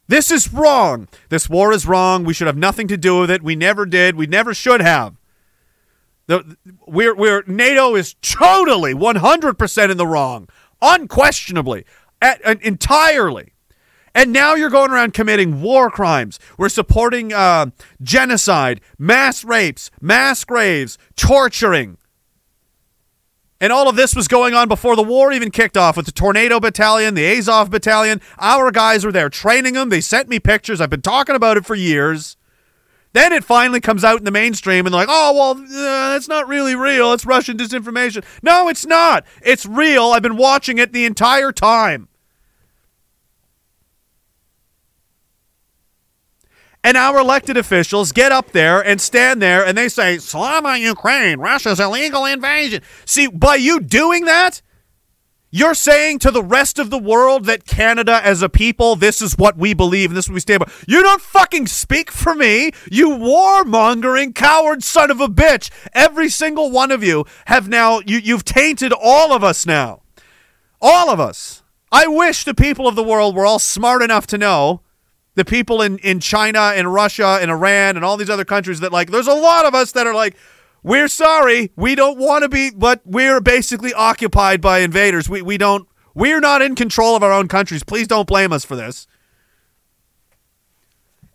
[0.08, 1.08] This is wrong.
[1.30, 2.24] This war is wrong.
[2.24, 3.42] We should have nothing to do with it.
[3.42, 4.16] We never did.
[4.16, 5.16] We never should have.
[6.28, 10.48] The, we're, we're NATO is totally 100% in the wrong,
[10.82, 11.86] unquestionably,
[12.22, 13.54] at, at, entirely.
[14.16, 16.40] And now you're going around committing war crimes.
[16.58, 17.68] We're supporting uh,
[18.02, 21.98] genocide, mass rapes, mass graves, torturing.
[23.64, 26.12] And all of this was going on before the war even kicked off with the
[26.12, 28.20] Tornado Battalion, the Azov Battalion.
[28.38, 29.88] Our guys were there training them.
[29.88, 30.82] They sent me pictures.
[30.82, 32.36] I've been talking about it for years.
[33.14, 36.28] Then it finally comes out in the mainstream and they're like, oh, well, uh, that's
[36.28, 37.14] not really real.
[37.14, 38.26] It's Russian disinformation.
[38.42, 39.24] No, it's not.
[39.42, 40.08] It's real.
[40.08, 42.10] I've been watching it the entire time.
[46.84, 51.40] And our elected officials get up there and stand there and they say, Slava Ukraine,
[51.40, 52.82] Russia's illegal invasion.
[53.06, 54.62] See, by you doing that,
[55.56, 59.38] you're saying to the rest of the world that Canada as a people, this is
[59.38, 60.72] what we believe and this is what we stand by.
[60.88, 65.70] You don't fucking speak for me, you warmongering coward son of a bitch.
[65.94, 70.02] Every single one of you have now, you, you've tainted all of us now.
[70.82, 71.62] All of us.
[71.92, 74.82] I wish the people of the world were all smart enough to know
[75.36, 78.92] the people in, in China and Russia and Iran and all these other countries that
[78.92, 80.36] like there's a lot of us that are like
[80.84, 85.30] we're sorry we don't want to be but we're basically occupied by invaders.
[85.30, 87.84] We we don't we're not in control of our own countries.
[87.84, 89.08] Please don't blame us for this.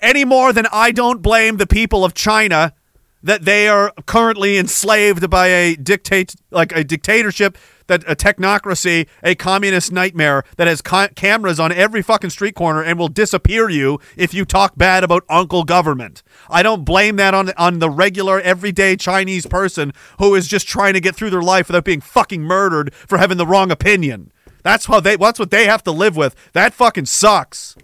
[0.01, 2.75] Any more than I don't blame the people of China
[3.23, 9.35] that they are currently enslaved by a dictate like a dictatorship that a technocracy, a
[9.35, 13.99] communist nightmare that has ca- cameras on every fucking street corner and will disappear you
[14.17, 16.23] if you talk bad about uncle government.
[16.49, 20.95] I don't blame that on on the regular everyday Chinese person who is just trying
[20.95, 24.33] to get through their life without being fucking murdered for having the wrong opinion.
[24.63, 26.37] That's how they that's what they have to live with.
[26.53, 27.77] That fucking sucks.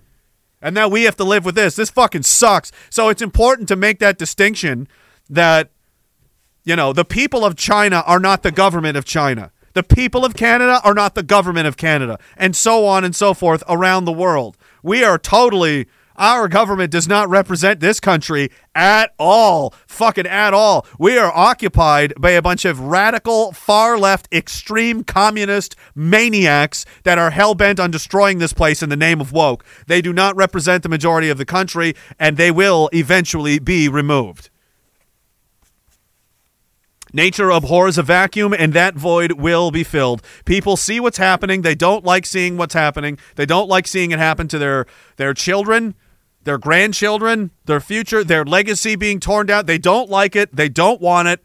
[0.61, 1.77] And now we have to live with this.
[1.77, 2.73] This fucking sucks.
[2.89, 4.89] So it's important to make that distinction
[5.29, 5.71] that,
[6.65, 9.51] you know, the people of China are not the government of China.
[9.75, 13.35] The people of Canada are not the government of Canada, and so on and so
[13.35, 14.57] forth around the world.
[14.83, 15.89] We are totally.
[16.17, 19.75] Our government does not represent this country at all.
[19.89, 20.87] Fucking at all.
[20.97, 27.31] We are occupied by a bunch of radical, far left, extreme communist maniacs that are
[27.31, 29.65] hell bent on destroying this place in the name of woke.
[29.89, 34.51] They do not represent the majority of the country, and they will eventually be removed.
[37.15, 40.21] Nature abhors a vacuum, and that void will be filled.
[40.45, 41.63] People see what's happening.
[41.63, 43.19] They don't like seeing what's happening.
[43.37, 44.85] They don't like seeing it happen to their
[45.15, 45.95] their children,
[46.43, 49.67] their grandchildren, their future, their legacy being torn down.
[49.67, 50.57] They don't like it.
[50.57, 51.41] They don't want it.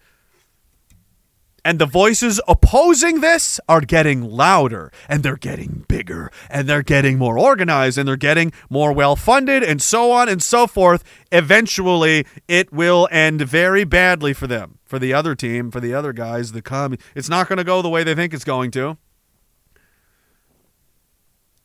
[1.66, 7.18] And the voices opposing this are getting louder and they're getting bigger and they're getting
[7.18, 11.04] more organized and they're getting more well funded and so on and so forth.
[11.32, 16.14] Eventually, it will end very badly for them, for the other team, for the other
[16.14, 16.98] guys, the com.
[17.16, 18.98] It's not going to go the way they think it's going to.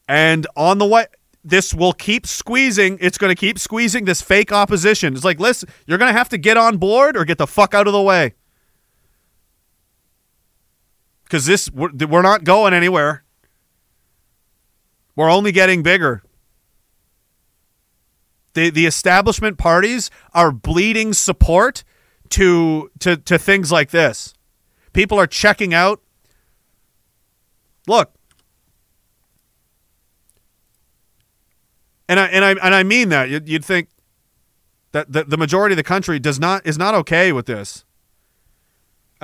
[0.06, 1.06] And on the way,
[1.42, 2.98] this will keep squeezing.
[3.00, 5.14] It's going to keep squeezing this fake opposition.
[5.14, 7.74] It's like, listen, you're going to have to get on board or get the fuck
[7.74, 8.34] out of the way
[11.34, 13.24] because this we're, we're not going anywhere.
[15.16, 16.22] We're only getting bigger.
[18.52, 21.82] The the establishment parties are bleeding support
[22.28, 24.32] to to to things like this.
[24.92, 26.00] People are checking out.
[27.88, 28.12] Look.
[32.08, 33.28] And I and I and I mean that.
[33.28, 33.88] You'd, you'd think
[34.92, 37.84] that the, the majority of the country does not is not okay with this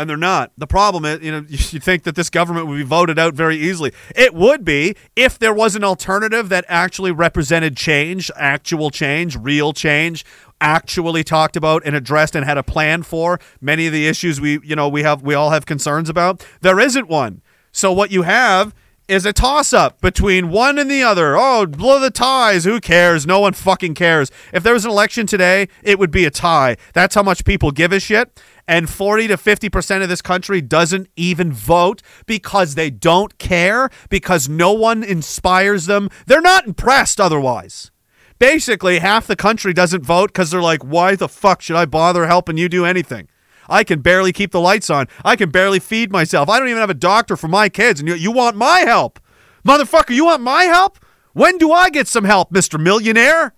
[0.00, 0.50] and they're not.
[0.56, 3.56] The problem is, you know, you think that this government would be voted out very
[3.56, 3.92] easily.
[4.16, 9.74] It would be if there was an alternative that actually represented change, actual change, real
[9.74, 10.24] change,
[10.60, 14.58] actually talked about and addressed and had a plan for many of the issues we,
[14.62, 16.44] you know, we have we all have concerns about.
[16.62, 17.42] There isn't one.
[17.72, 18.74] So what you have
[19.10, 21.36] is a toss up between one and the other.
[21.36, 22.64] Oh, blow the ties.
[22.64, 23.26] Who cares?
[23.26, 24.30] No one fucking cares.
[24.52, 26.76] If there was an election today, it would be a tie.
[26.94, 28.40] That's how much people give a shit
[28.70, 34.48] and 40 to 50% of this country doesn't even vote because they don't care, because
[34.48, 36.08] no one inspires them.
[36.26, 37.90] They're not impressed otherwise.
[38.38, 42.28] Basically, half the country doesn't vote because they're like, why the fuck should I bother
[42.28, 43.28] helping you do anything?
[43.70, 45.06] I can barely keep the lights on.
[45.24, 46.48] I can barely feed myself.
[46.48, 49.20] I don't even have a doctor for my kids, and you, you want my help.
[49.66, 50.98] Motherfucker, you want my help?
[51.32, 52.78] When do I get some help, Mr.
[52.80, 53.54] Millionaire?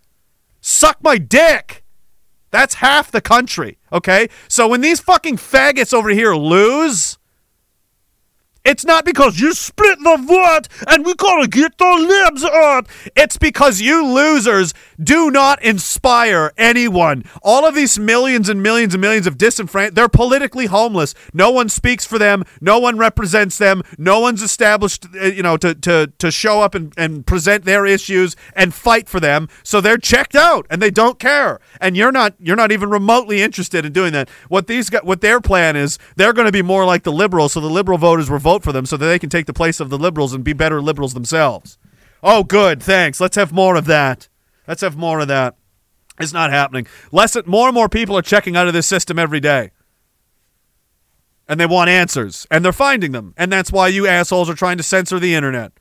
[0.60, 1.82] Suck my dick.
[2.50, 4.28] That's half the country, okay?
[4.46, 7.18] So when these fucking faggots over here lose,
[8.64, 12.86] it's not because you split the vote and we gotta get the libs out.
[13.16, 17.24] It's because you losers do not inspire anyone.
[17.42, 21.14] All of these millions and millions and millions of disenfranchised, they're politically homeless.
[21.32, 22.44] No one speaks for them.
[22.60, 23.82] No one represents them.
[23.98, 27.84] No one's established, uh, you know, to, to, to show up and, and present their
[27.84, 29.48] issues and fight for them.
[29.64, 31.58] So they're checked out and they don't care.
[31.80, 34.28] And you're not, you're not even remotely interested in doing that.
[34.48, 37.54] What these, what their plan is, they're going to be more like the liberals.
[37.54, 39.80] So the liberal voters will vote for them so that they can take the place
[39.80, 41.78] of the liberals and be better liberals themselves.
[42.22, 42.82] Oh, good.
[42.82, 43.20] Thanks.
[43.20, 44.28] Let's have more of that.
[44.68, 45.56] Let's have more of that.
[46.20, 46.86] It's not happening.
[47.10, 49.70] Less, more and more people are checking out of this system every day.
[51.48, 52.46] And they want answers.
[52.50, 53.32] And they're finding them.
[53.38, 55.72] And that's why you assholes are trying to censor the internet.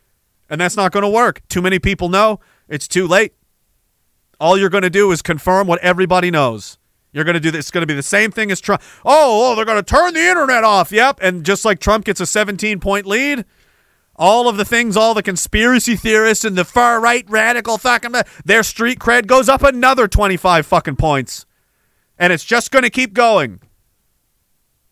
[0.50, 1.42] And that's not going to work.
[1.50, 2.40] Too many people know.
[2.70, 3.34] It's too late.
[4.40, 6.78] All you're going to do is confirm what everybody knows.
[7.14, 7.66] You're going to do this.
[7.66, 8.82] It's going to be the same thing as Trump.
[9.04, 10.92] Oh, oh, they're going to turn the internet off.
[10.92, 11.20] Yep.
[11.22, 13.46] And just like Trump gets a 17 point lead,
[14.16, 18.14] all of the things, all the conspiracy theorists and the far right radical fucking,
[18.46, 21.46] their street cred goes up another 25 fucking points.
[22.18, 23.60] And it's just going to keep going.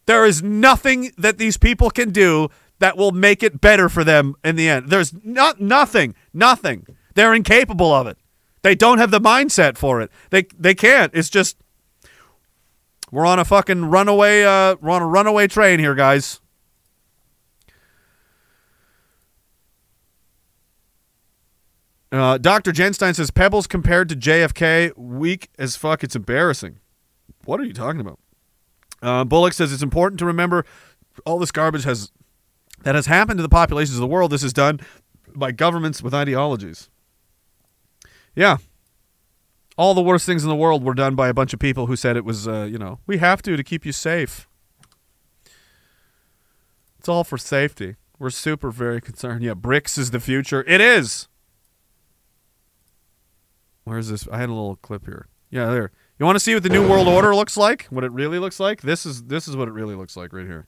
[0.07, 2.49] There is nothing that these people can do
[2.79, 4.89] that will make it better for them in the end.
[4.89, 6.87] There's not nothing, nothing.
[7.13, 8.17] They're incapable of it.
[8.61, 10.09] They don't have the mindset for it.
[10.31, 11.13] They they can't.
[11.13, 11.57] It's just
[13.11, 16.39] we're on a fucking runaway uh we're on a runaway train here, guys.
[22.11, 22.71] Uh, Dr.
[22.71, 26.03] Jenstein says Pebbles compared to JFK, weak as fuck.
[26.03, 26.79] It's embarrassing.
[27.45, 28.19] What are you talking about?
[29.01, 30.65] Uh, Bullock says it's important to remember
[31.25, 32.11] all this garbage has
[32.83, 34.31] that has happened to the populations of the world.
[34.31, 34.79] This is done
[35.35, 36.89] by governments with ideologies.
[38.35, 38.57] Yeah.
[39.79, 41.95] All the worst things in the world were done by a bunch of people who
[41.95, 44.45] said it was, uh, you know, we have to to keep you safe.
[46.97, 47.95] It's all for safety.
[48.19, 49.41] We're super very concerned.
[49.41, 50.65] Yeah, BRICS is the future.
[50.67, 51.29] It is.
[53.85, 54.27] Where's this?
[54.29, 55.29] I had a little clip here.
[55.49, 55.91] Yeah, there.
[56.19, 57.85] You want to see what the new world order looks like?
[57.85, 58.81] What it really looks like?
[58.81, 60.67] This is this is what it really looks like right here.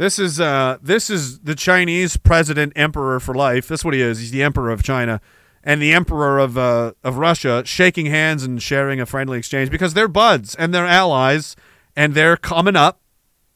[0.00, 3.68] This is uh this is the Chinese president emperor for life.
[3.68, 4.18] That's what he is.
[4.18, 5.20] He's the emperor of China
[5.62, 9.92] and the emperor of uh of Russia shaking hands and sharing a friendly exchange because
[9.92, 11.54] they're buds and they're allies
[11.94, 13.02] and they're coming up.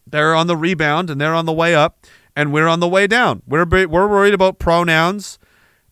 [0.06, 2.04] They're on the rebound and they're on the way up
[2.36, 3.40] and we're on the way down.
[3.46, 5.38] We're we're worried about pronouns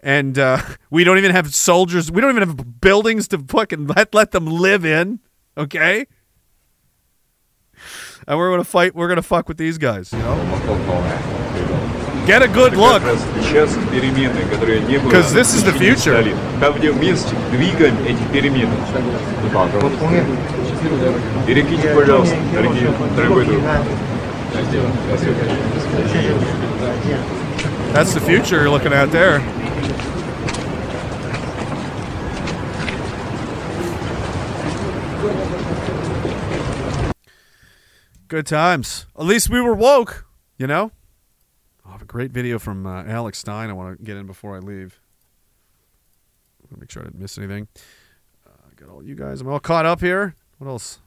[0.00, 2.12] and uh, we don't even have soldiers.
[2.12, 5.20] We don't even have buildings to fucking let let them live in.
[5.56, 6.08] Okay,
[8.27, 8.95] and we're gonna fight.
[8.95, 10.11] We're gonna fuck with these guys.
[10.11, 10.38] You know,
[12.25, 13.01] get a good look.
[15.03, 16.24] Because this is the future.
[16.59, 18.75] Там, где вместе двигаем эти перемены.
[21.48, 23.64] Берегите, пожалуйста, дорогие, дорогой друг.
[27.93, 29.41] That's the future you're looking at there.
[38.33, 39.05] Good times.
[39.15, 40.25] At least we were woke,
[40.57, 40.91] you know?
[41.85, 44.57] I have a great video from uh, Alex Stein I want to get in before
[44.57, 44.99] I leave.
[46.70, 47.69] Me make sure I didn't miss anything.
[48.47, 49.43] Uh, got all you guys.
[49.43, 50.35] I'm all caught up here.
[50.57, 51.01] What else?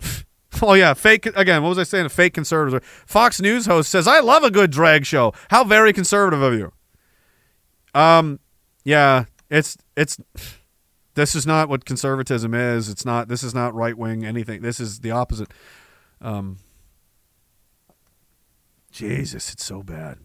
[0.60, 0.92] oh, yeah.
[0.94, 1.26] Fake.
[1.36, 2.06] Again, what was I saying?
[2.06, 2.82] A fake conservative.
[3.06, 5.32] Fox News host says, I love a good drag show.
[5.50, 6.72] How very conservative of you.
[7.94, 8.40] Um,
[8.82, 10.18] yeah, it's, it's,
[11.14, 12.88] this is not what conservatism is.
[12.88, 14.62] It's not, this is not right wing anything.
[14.62, 15.52] This is the opposite.
[16.24, 16.56] Um,
[18.90, 20.18] Jesus, it's so bad.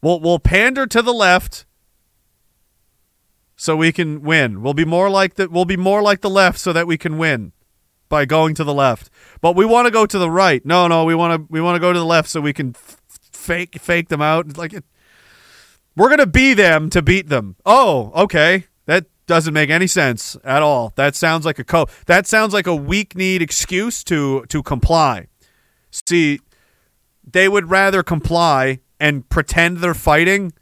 [0.00, 1.66] We'll we'll pander to the left
[3.54, 4.62] so we can win.
[4.62, 7.18] We'll be more like the we'll be more like the left so that we can
[7.18, 7.52] win
[8.08, 9.10] by going to the left.
[9.42, 10.64] But we want to go to the right.
[10.64, 12.70] No, no, we want to we want to go to the left so we can
[12.70, 12.96] f-
[13.32, 14.56] fake fake them out.
[14.56, 14.84] Like it,
[15.94, 17.56] we're gonna be them to beat them.
[17.66, 18.64] Oh, okay.
[18.86, 20.92] That doesn't make any sense at all.
[20.96, 21.86] That sounds like a co.
[22.06, 25.28] That sounds like a weak need excuse to to comply.
[25.90, 26.40] See,
[27.24, 30.52] they would rather comply and pretend they're fighting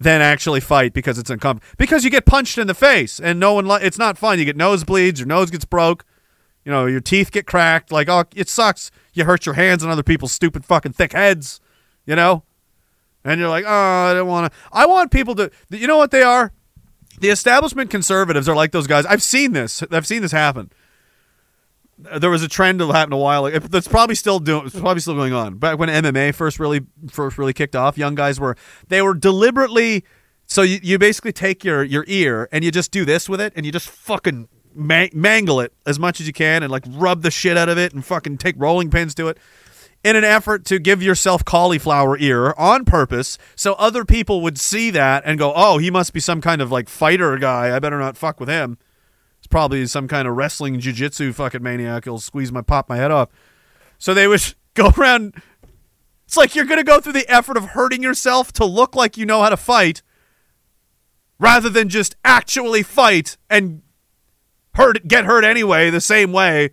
[0.00, 1.74] than actually fight because it's uncomfortable.
[1.76, 3.66] Because you get punched in the face and no one.
[3.66, 4.38] Li- it's not fun.
[4.38, 5.18] You get nosebleeds.
[5.18, 6.06] Your nose gets broke.
[6.64, 7.92] You know your teeth get cracked.
[7.92, 8.90] Like oh, it sucks.
[9.12, 11.60] You hurt your hands on other people's stupid fucking thick heads.
[12.06, 12.44] You know,
[13.24, 13.70] and you're like, oh,
[14.10, 14.58] I don't want to.
[14.72, 15.50] I want people to.
[15.70, 16.52] You know what they are?
[17.20, 19.06] The establishment conservatives are like those guys.
[19.06, 19.82] I've seen this.
[19.90, 20.70] I've seen this happen
[22.18, 23.58] there was a trend that happened a while ago.
[23.58, 24.66] That's probably still doing.
[24.66, 25.58] It's probably still going on.
[25.58, 28.56] Back when MMA first really first really kicked off, young guys were
[28.88, 30.04] they were deliberately.
[30.46, 33.52] So you, you basically take your your ear and you just do this with it
[33.56, 37.22] and you just fucking ma- mangle it as much as you can and like rub
[37.22, 39.38] the shit out of it and fucking take rolling pins to it
[40.04, 44.90] in an effort to give yourself cauliflower ear on purpose so other people would see
[44.90, 47.74] that and go, "Oh, he must be some kind of like fighter guy.
[47.74, 48.78] I better not fuck with him."
[49.38, 52.04] It's probably some kind of wrestling jiu-jitsu fucking maniac.
[52.04, 53.28] He'll squeeze my pop my head off.
[53.98, 55.34] So they would go around.
[56.24, 59.16] It's like you're going to go through the effort of hurting yourself to look like
[59.16, 60.02] you know how to fight
[61.38, 63.82] rather than just actually fight and
[64.74, 66.70] hurt get hurt anyway the same way,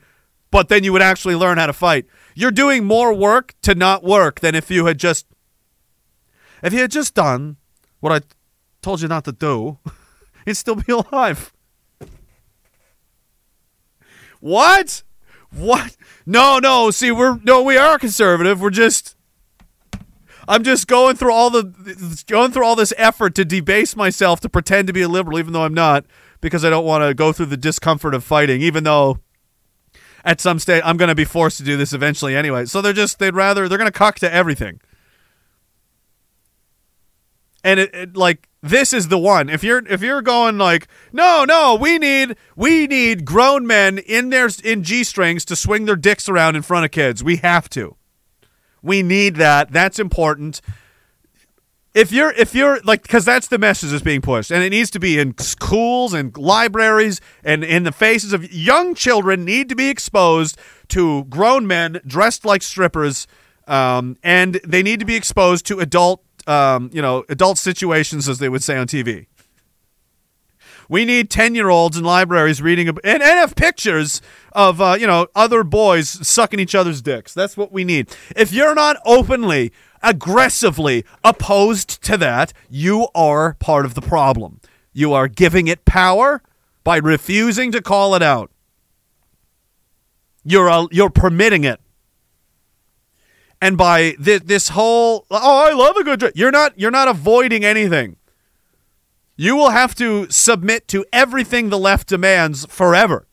[0.51, 2.05] but then you would actually learn how to fight.
[2.35, 5.25] You're doing more work to not work than if you had just
[6.63, 7.57] if you had just done
[7.99, 8.21] what I
[8.81, 9.79] told you not to do,
[10.45, 11.53] you'd still be alive.
[14.39, 15.03] What?
[15.51, 15.97] What?
[16.25, 16.91] No, no.
[16.91, 18.61] See, we're no, we are conservative.
[18.61, 19.15] We're just.
[20.47, 24.49] I'm just going through all the going through all this effort to debase myself to
[24.49, 26.05] pretend to be a liberal, even though I'm not,
[26.41, 28.61] because I don't want to go through the discomfort of fighting.
[28.61, 29.19] Even though,
[30.29, 32.65] at some stage, I'm going to be forced to do this eventually anyway.
[32.65, 34.79] So they're just they'd rather they're going to cuck to everything.
[37.63, 39.49] And it, it like this is the one.
[39.49, 44.29] If you're if you're going like, no, no, we need we need grown men in
[44.29, 47.23] their in G strings to swing their dicks around in front of kids.
[47.23, 47.95] We have to.
[48.83, 49.71] We need that.
[49.71, 50.61] That's important.
[51.93, 54.91] If you're if you're like because that's the message that's being pushed and it needs
[54.91, 59.75] to be in schools and libraries and in the faces of young children need to
[59.75, 63.27] be exposed to grown men dressed like strippers
[63.67, 68.39] um, and they need to be exposed to adult um, you know adult situations as
[68.39, 69.25] they would say on tv
[70.89, 75.07] we need 10 year olds in libraries reading and, and have pictures of uh, you
[75.07, 77.33] know other boys sucking each other's dicks.
[77.33, 78.09] That's what we need.
[78.35, 79.71] If you're not openly
[80.01, 84.59] aggressively opposed to that you are part of the problem.
[84.93, 86.41] You are giving it power
[86.83, 88.51] by refusing to call it out.
[90.43, 91.79] You're uh, you're permitting it.
[93.61, 97.07] And by this, this whole oh i love a good dr-" you're not you're not
[97.07, 98.15] avoiding anything.
[99.35, 103.25] You will have to submit to everything the left demands forever.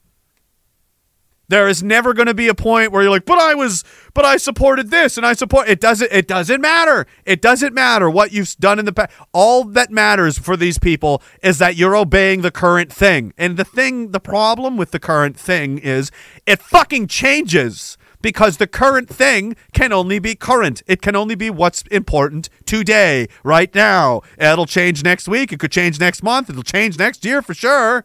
[1.48, 3.84] There is never going to be a point where you're like, "But I was,
[4.14, 6.10] but I supported this and I support." It doesn't.
[6.12, 7.06] It doesn't matter.
[7.24, 9.12] It doesn't matter what you've done in the past.
[9.32, 13.32] All that matters for these people is that you're obeying the current thing.
[13.38, 16.10] And the thing, the problem with the current thing is
[16.46, 20.82] it fucking changes because the current thing can only be current.
[20.86, 24.22] It can only be what's important today, right now.
[24.36, 25.52] It'll change next week.
[25.52, 26.50] It could change next month.
[26.50, 28.04] It'll change next year for sure.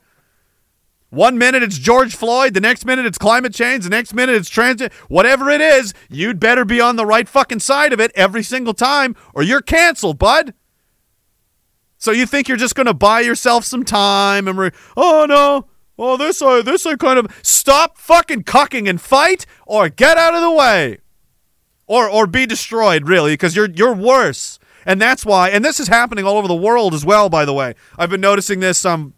[1.11, 4.49] One minute it's George Floyd, the next minute it's climate change, the next minute it's
[4.49, 4.93] transit.
[5.09, 8.73] Whatever it is, you'd better be on the right fucking side of it every single
[8.73, 10.53] time or you're canceled, bud.
[11.98, 15.67] So you think you're just going to buy yourself some time and re- oh no,
[15.99, 20.33] oh this I this I kind of stop fucking cucking and fight or get out
[20.33, 20.99] of the way.
[21.88, 24.59] Or or be destroyed really because you're you're worse.
[24.85, 27.53] And that's why and this is happening all over the world as well by the
[27.53, 27.75] way.
[27.98, 29.14] I've been noticing this um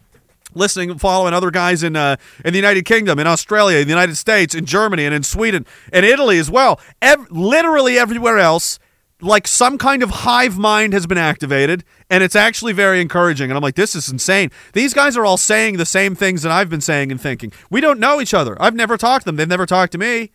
[0.56, 4.16] listening following other guys in uh, in the United Kingdom, in Australia, in the United
[4.16, 6.80] States, in Germany, and in Sweden, and Italy as well.
[7.02, 8.80] Ev- literally everywhere else,
[9.22, 13.50] like some kind of hive mind has been activated, and it's actually very encouraging.
[13.50, 14.52] And I'm like, this is insane.
[14.74, 17.52] These guys are all saying the same things that I've been saying and thinking.
[17.70, 18.62] We don't know each other.
[18.62, 19.38] I've never talked to them.
[19.38, 20.32] They've never talked to me,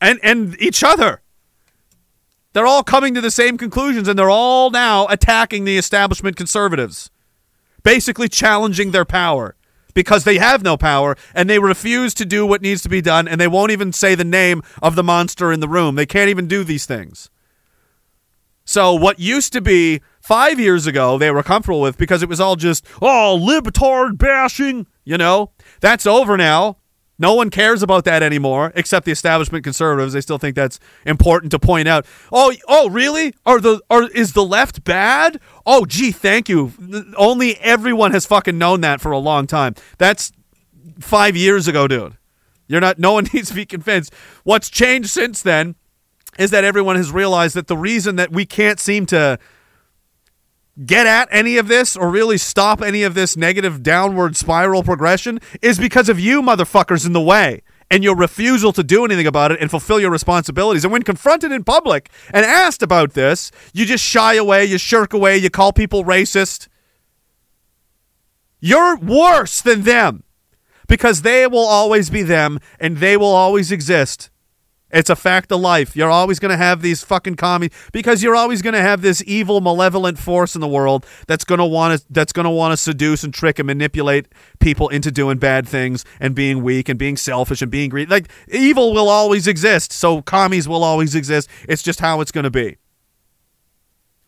[0.00, 1.22] and and each other.
[2.52, 7.10] They're all coming to the same conclusions, and they're all now attacking the establishment conservatives
[7.82, 9.56] basically challenging their power
[9.94, 13.26] because they have no power and they refuse to do what needs to be done
[13.26, 15.94] and they won't even say the name of the monster in the room.
[15.94, 17.30] They can't even do these things.
[18.64, 22.40] So what used to be 5 years ago they were comfortable with because it was
[22.40, 25.50] all just oh libtard bashing, you know.
[25.80, 26.76] That's over now.
[27.20, 30.14] No one cares about that anymore, except the establishment conservatives.
[30.14, 32.06] They still think that's important to point out.
[32.32, 33.34] Oh, oh, really?
[33.44, 35.38] Are the are is the left bad?
[35.66, 36.72] Oh, gee, thank you.
[37.18, 39.74] Only everyone has fucking known that for a long time.
[39.98, 40.32] That's
[40.98, 42.16] five years ago, dude.
[42.68, 42.98] You're not.
[42.98, 44.14] No one needs to be convinced.
[44.44, 45.74] What's changed since then
[46.38, 49.38] is that everyone has realized that the reason that we can't seem to
[50.84, 55.40] get at any of this or really stop any of this negative downward spiral progression
[55.60, 59.50] is because of you motherfuckers in the way and your refusal to do anything about
[59.50, 60.84] it and fulfill your responsibilities.
[60.84, 65.12] And when confronted in public and asked about this, you just shy away, you shirk
[65.12, 66.68] away, you call people racist.
[68.60, 70.22] You're worse than them
[70.86, 74.30] because they will always be them and they will always exist.
[74.92, 75.94] It's a fact of life.
[75.94, 79.22] You're always going to have these fucking commies because you're always going to have this
[79.26, 82.72] evil, malevolent force in the world that's going to want to that's going to want
[82.72, 84.26] to seduce and trick and manipulate
[84.58, 88.10] people into doing bad things and being weak and being selfish and being greedy.
[88.10, 91.48] Like evil will always exist, so commies will always exist.
[91.68, 92.76] It's just how it's going to be.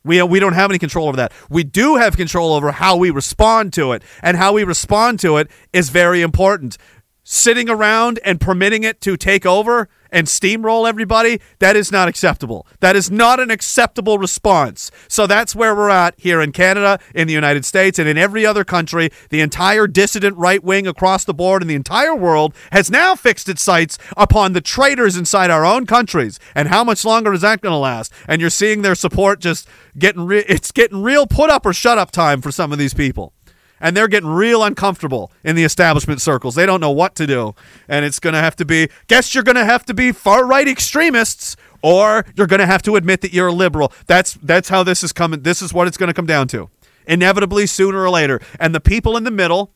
[0.04, 1.32] We, we don't have any control over that.
[1.48, 5.36] We do have control over how we respond to it, and how we respond to
[5.36, 6.76] it is very important.
[7.24, 12.66] Sitting around and permitting it to take over and steamroll everybody, that is not acceptable.
[12.80, 14.90] That is not an acceptable response.
[15.06, 18.44] So that's where we're at here in Canada, in the United States, and in every
[18.44, 19.10] other country.
[19.30, 23.48] The entire dissident right wing across the board in the entire world has now fixed
[23.48, 26.40] its sights upon the traitors inside our own countries.
[26.56, 28.12] And how much longer is that going to last?
[28.26, 31.98] And you're seeing their support just getting re- it's getting real put up or shut
[31.98, 33.32] up time for some of these people
[33.82, 36.54] and they're getting real uncomfortable in the establishment circles.
[36.54, 37.54] They don't know what to do,
[37.88, 38.88] and it's going to have to be.
[39.08, 42.82] Guess you're going to have to be far right extremists, or you're going to have
[42.82, 43.92] to admit that you're a liberal.
[44.06, 45.42] That's that's how this is coming.
[45.42, 46.70] This is what it's going to come down to,
[47.06, 48.40] inevitably sooner or later.
[48.58, 49.74] And the people in the middle,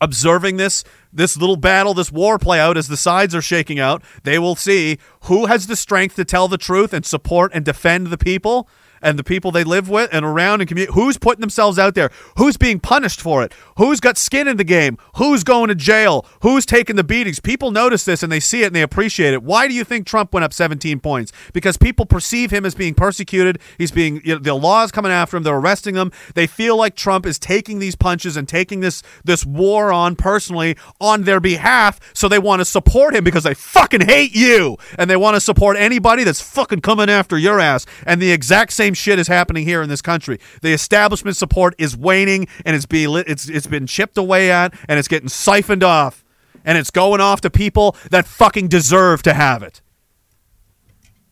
[0.00, 0.82] observing this
[1.12, 4.02] this little battle, this war play out as the sides are shaking out.
[4.22, 8.06] They will see who has the strength to tell the truth and support and defend
[8.06, 8.68] the people
[9.04, 10.92] and the people they live with and around and community.
[10.92, 12.10] Who's putting themselves out there?
[12.38, 13.52] Who's being punished for it?
[13.76, 14.98] Who's got skin in the game?
[15.16, 16.26] Who's going to jail?
[16.40, 17.38] Who's taking the beatings?
[17.38, 19.42] People notice this and they see it and they appreciate it.
[19.42, 21.32] Why do you think Trump went up 17 points?
[21.52, 23.60] Because people perceive him as being persecuted.
[23.78, 25.42] He's being you know, the law is coming after him.
[25.42, 26.10] They're arresting him.
[26.34, 30.76] They feel like Trump is taking these punches and taking this this war on personally
[31.00, 32.00] on their behalf.
[32.14, 35.40] So they want to support him because they fucking hate you and they want to
[35.40, 37.84] support anybody that's fucking coming after your ass.
[38.06, 40.38] And the exact same shit is happening here in this country.
[40.62, 44.98] The establishment support is waning and it's being it's it's been chipped away at and
[44.98, 46.24] it's getting siphoned off
[46.64, 49.80] and it's going off to people that fucking deserve to have it.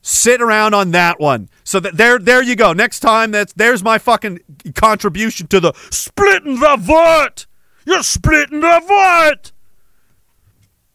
[0.02, 1.48] Sit around on that one.
[1.62, 2.72] So that there there you go.
[2.72, 4.40] Next time that's there's my fucking
[4.74, 7.46] contribution to the splitting the vote.
[7.86, 9.52] You're splitting the vote.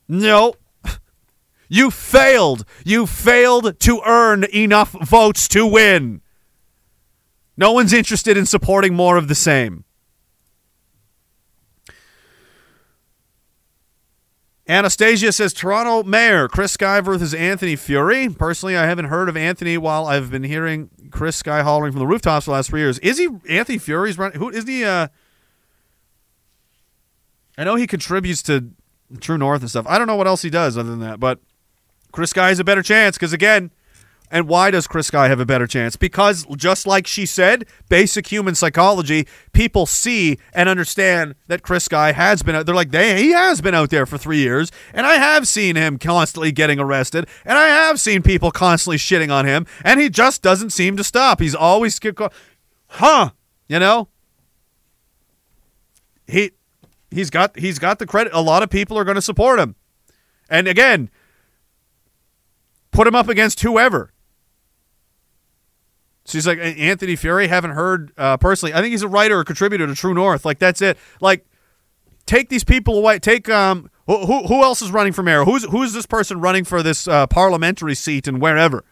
[0.08, 0.54] No.
[1.70, 2.64] You failed.
[2.86, 6.22] You failed to earn enough votes to win.
[7.58, 9.84] No one's interested in supporting more of the same.
[14.70, 18.38] Anastasia says Toronto Mayor Chris Sky versus Anthony Furey.
[18.38, 22.08] Personally, I haven't heard of Anthony while I've been hearing Chris Sky hollering from the
[22.08, 23.00] rooftops for the last three years.
[23.00, 24.40] Is he Anthony Furey's running?
[24.40, 24.84] Who is he?
[24.84, 25.08] Uh,
[27.58, 28.72] I know he contributes to
[29.22, 29.86] True North and stuff.
[29.88, 31.40] I don't know what else he does other than that, but
[32.12, 33.72] Chris Sky has a better chance because again,
[34.30, 35.96] and why does Chris Sky have a better chance?
[35.96, 42.12] Because just like she said, basic human psychology, people see and understand that Chris Sky
[42.12, 42.66] has been out.
[42.66, 45.76] They're like, they, he has been out there for three years, and I have seen
[45.76, 50.10] him constantly getting arrested, and I have seen people constantly shitting on him, and he
[50.10, 51.40] just doesn't seem to stop.
[51.40, 52.00] He's always,
[52.88, 53.30] huh?
[53.70, 54.10] You know,
[56.28, 56.52] he
[57.12, 58.34] he's got he's got the credit.
[58.34, 59.76] A lot of people are going to support him,
[60.50, 61.10] and again,
[62.92, 64.12] put him up against whoever.
[66.28, 67.48] So he's like Anthony Furey.
[67.48, 68.74] Haven't heard uh, personally.
[68.74, 70.44] I think he's a writer or contributor to True North.
[70.44, 70.98] Like that's it.
[71.22, 71.46] Like
[72.26, 73.18] take these people away.
[73.20, 75.46] Take um who who, else is running for mayor?
[75.46, 78.84] Who's who's this person running for this uh, parliamentary seat and wherever?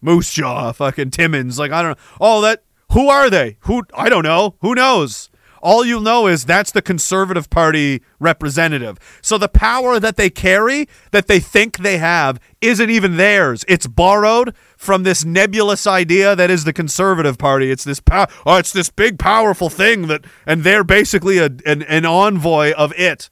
[0.00, 1.58] Moose Jaw, fucking Timmins.
[1.58, 2.04] Like I don't know.
[2.20, 3.56] Oh, that who are they?
[3.60, 4.54] Who I don't know.
[4.60, 5.30] Who knows?
[5.62, 8.98] All you'll know is that's the Conservative Party representative.
[9.22, 13.64] So the power that they carry, that they think they have, isn't even theirs.
[13.68, 17.70] It's borrowed from this nebulous idea that is the Conservative Party.
[17.70, 18.26] It's this power.
[18.46, 22.92] oh, it's this big powerful thing that, and they're basically a, an, an envoy of
[22.96, 23.30] it.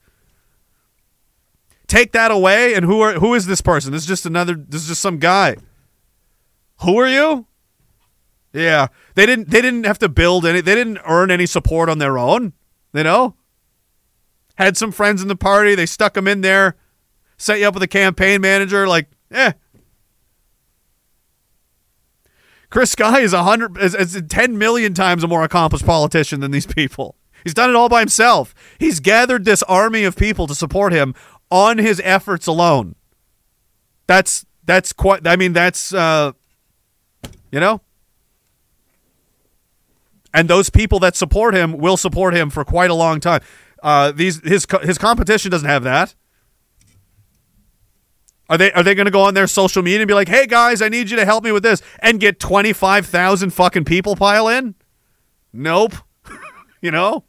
[1.87, 3.93] Take that away, and who are who is this person?
[3.93, 4.55] This is just another.
[4.55, 5.57] This is just some guy.
[6.83, 7.47] Who are you?
[8.57, 9.51] Yeah, they didn't.
[9.51, 10.63] They didn't have to build any.
[10.63, 12.55] They didn't earn any support on their own.
[12.95, 13.37] You know,
[14.55, 15.75] had some friends in the party.
[15.75, 16.75] They stuck them in there,
[17.37, 18.89] set you up with a campaign manager.
[18.89, 19.53] Like, eh.
[22.71, 26.51] Chris Sky is a hundred, is, is ten million times a more accomplished politician than
[26.51, 27.15] these people.
[27.45, 28.55] He's done it all by himself.
[28.79, 31.15] He's gathered this army of people to support him
[31.51, 32.95] on his efforts alone.
[34.07, 35.27] That's that's quite.
[35.27, 36.33] I mean, that's uh,
[37.53, 37.83] you know
[40.37, 43.41] and those people that support him will support him for quite a long time.
[43.83, 46.15] Uh, these his his competition doesn't have that.
[48.51, 50.47] Are they are they going to go on their social media and be like, "Hey
[50.47, 53.87] guys, I need you to help me with this," and get twenty five thousand fucking
[53.87, 54.75] people pile in?
[55.55, 55.95] Nope.
[56.83, 57.25] you know.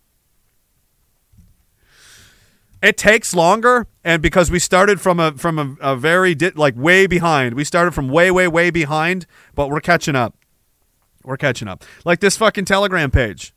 [2.83, 6.75] It takes longer, and because we started from a from a, a very di- like
[6.75, 10.35] way behind, we started from way way way behind, but we're catching up.
[11.27, 11.83] We're catching up.
[12.05, 13.53] Like this fucking Telegram page.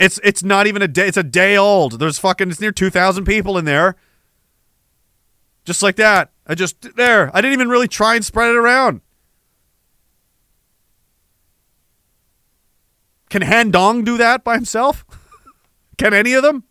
[0.00, 1.06] It's it's not even a day.
[1.06, 2.00] It's a day old.
[2.00, 3.94] There's fucking it's near two thousand people in there.
[5.64, 6.32] Just like that.
[6.44, 7.30] I just there.
[7.32, 9.00] I didn't even really try and spread it around.
[13.30, 15.04] Can Han Dong do that by himself?
[15.98, 16.64] Can any of them?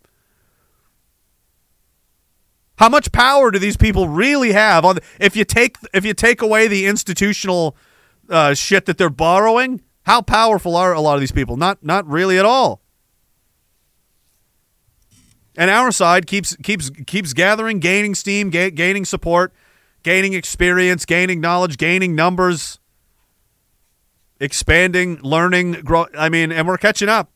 [2.79, 6.41] How much power do these people really have on if you take if you take
[6.41, 7.77] away the institutional
[8.29, 9.81] uh, shit that they're borrowing?
[10.05, 11.57] How powerful are a lot of these people?
[11.57, 12.81] Not not really at all.
[15.57, 19.53] And our side keeps keeps keeps gathering, gaining steam, ga- gaining support,
[20.03, 22.79] gaining experience, gaining knowledge, gaining numbers,
[24.39, 26.05] expanding, learning, grow.
[26.15, 27.31] I mean, and we're catching up.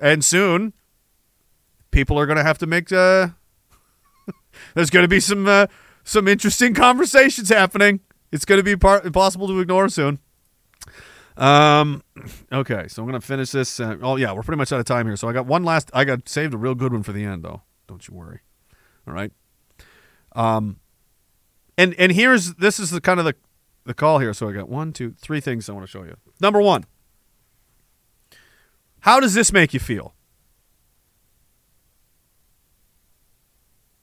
[0.00, 0.74] And soon,
[1.90, 2.92] people are going to have to make.
[2.92, 3.28] Uh,
[4.74, 5.66] there's going to be some uh,
[6.04, 8.00] some interesting conversations happening.
[8.30, 10.20] It's going to be impossible to ignore soon.
[11.36, 12.02] Um,
[12.52, 13.80] okay, so I'm gonna finish this.
[13.80, 15.16] Uh, oh yeah, we're pretty much out of time here.
[15.16, 15.90] So I got one last.
[15.94, 17.62] I got saved a real good one for the end, though.
[17.86, 18.40] Don't you worry.
[19.06, 19.32] All right.
[20.32, 20.78] Um,
[21.78, 23.34] and and here's this is the kind of the
[23.84, 24.34] the call here.
[24.34, 26.16] So I got one, two, three things I want to show you.
[26.40, 26.84] Number one,
[29.00, 30.14] how does this make you feel?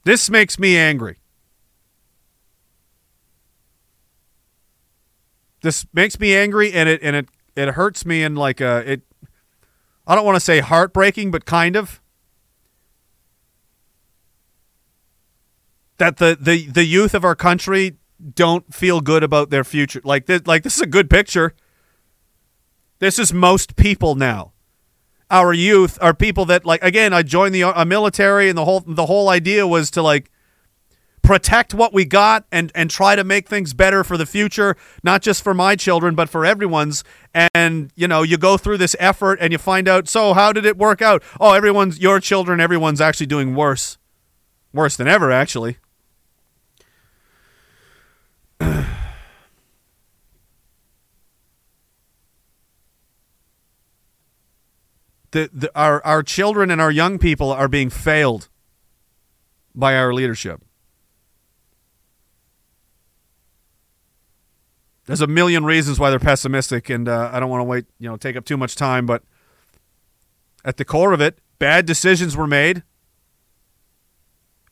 [0.04, 1.17] This makes me angry.
[5.60, 9.02] This makes me angry, and it and it it hurts me, and like it.
[10.06, 12.00] I don't want to say heartbreaking, but kind of.
[15.98, 17.96] That the, the, the youth of our country
[18.34, 20.00] don't feel good about their future.
[20.04, 21.54] Like this, like this is a good picture.
[23.00, 24.52] This is most people now.
[25.30, 27.12] Our youth are people that like again.
[27.12, 30.30] I joined the uh, military, and the whole the whole idea was to like
[31.28, 34.74] protect what we got and and try to make things better for the future,
[35.04, 37.04] not just for my children, but for everyone's.
[37.54, 40.08] And you know, you go through this effort, and you find out.
[40.08, 41.22] So how did it work out?
[41.38, 42.60] Oh, everyone's your children.
[42.60, 43.98] Everyone's actually doing worse,
[44.72, 45.76] worse than ever, actually.
[48.58, 48.86] the,
[55.32, 58.48] the our our children and our young people are being failed
[59.74, 60.62] by our leadership.
[65.08, 68.08] There's a million reasons why they're pessimistic, and uh, I don't want to wait, you
[68.08, 69.04] know, take up too much time.
[69.04, 69.24] But
[70.64, 72.84] at the core of it, bad decisions were made.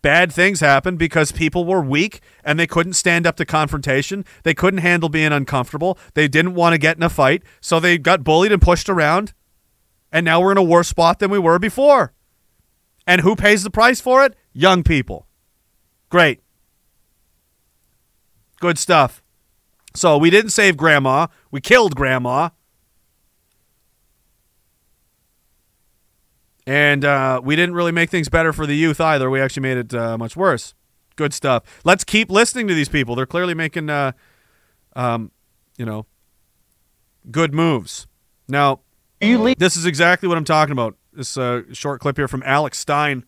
[0.03, 4.25] Bad things happened because people were weak and they couldn't stand up to confrontation.
[4.45, 5.99] They couldn't handle being uncomfortable.
[6.15, 9.33] They didn't want to get in a fight, so they got bullied and pushed around
[10.13, 12.15] and now we're in a worse spot than we were before.
[13.07, 14.35] And who pays the price for it?
[14.53, 15.27] Young people.
[16.09, 16.41] Great.
[18.61, 19.23] Good stuff.
[19.97, 22.51] So we didn't save grandma, we killed grandma.
[26.69, 29.31] And uh, we didn't really make things better for the youth either.
[29.31, 30.75] We actually made it uh, much worse.
[31.15, 31.63] Good stuff.
[31.85, 33.15] Let's keep listening to these people.
[33.15, 34.13] They're clearly making, uh,
[34.97, 35.31] um,
[35.79, 36.07] you know,
[37.31, 38.09] good moves.
[38.49, 38.81] Now,
[39.21, 40.97] this is exactly what I'm talking about.
[41.13, 43.25] This uh, short clip here from Alex Stein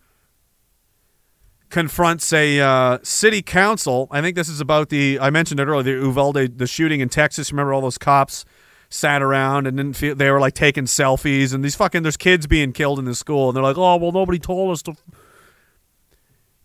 [1.70, 4.08] confronts a uh, city council.
[4.10, 7.08] I think this is about the I mentioned it earlier, the Uvalde, the shooting in
[7.08, 7.52] Texas.
[7.52, 8.44] Remember all those cops
[8.90, 12.46] sat around and didn't feel they were like taking selfies and these fucking there's kids
[12.46, 14.94] being killed in the school and they're like, oh well, nobody told us to.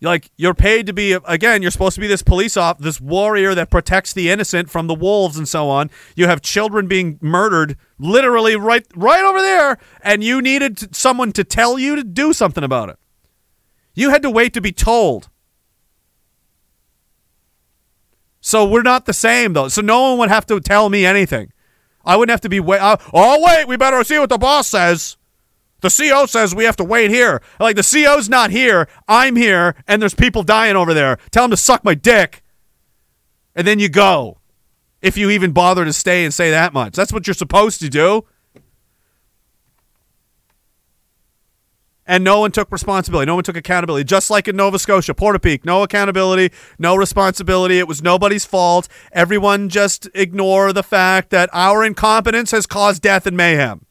[0.00, 1.62] Like you're paid to be again.
[1.62, 4.94] You're supposed to be this police off, this warrior that protects the innocent from the
[4.94, 5.90] wolves and so on.
[6.14, 11.44] You have children being murdered, literally right right over there, and you needed someone to
[11.44, 12.98] tell you to do something about it.
[13.94, 15.28] You had to wait to be told.
[18.40, 19.68] So we're not the same though.
[19.68, 21.52] So no one would have to tell me anything.
[22.04, 22.80] I wouldn't have to be wait.
[22.80, 25.16] Uh, oh wait, we better see what the boss says.
[25.80, 27.40] The CO says we have to wait here.
[27.58, 28.88] Like the CO's not here.
[29.08, 31.18] I'm here, and there's people dying over there.
[31.30, 32.42] Tell them to suck my dick,
[33.54, 34.38] and then you go.
[35.02, 37.90] If you even bother to stay and say that much, that's what you're supposed to
[37.90, 38.24] do.
[42.06, 43.26] And no one took responsibility.
[43.26, 44.04] No one took accountability.
[44.04, 47.78] Just like in Nova Scotia, Portapique, no accountability, no responsibility.
[47.78, 48.88] It was nobody's fault.
[49.12, 53.86] Everyone just ignore the fact that our incompetence has caused death and mayhem.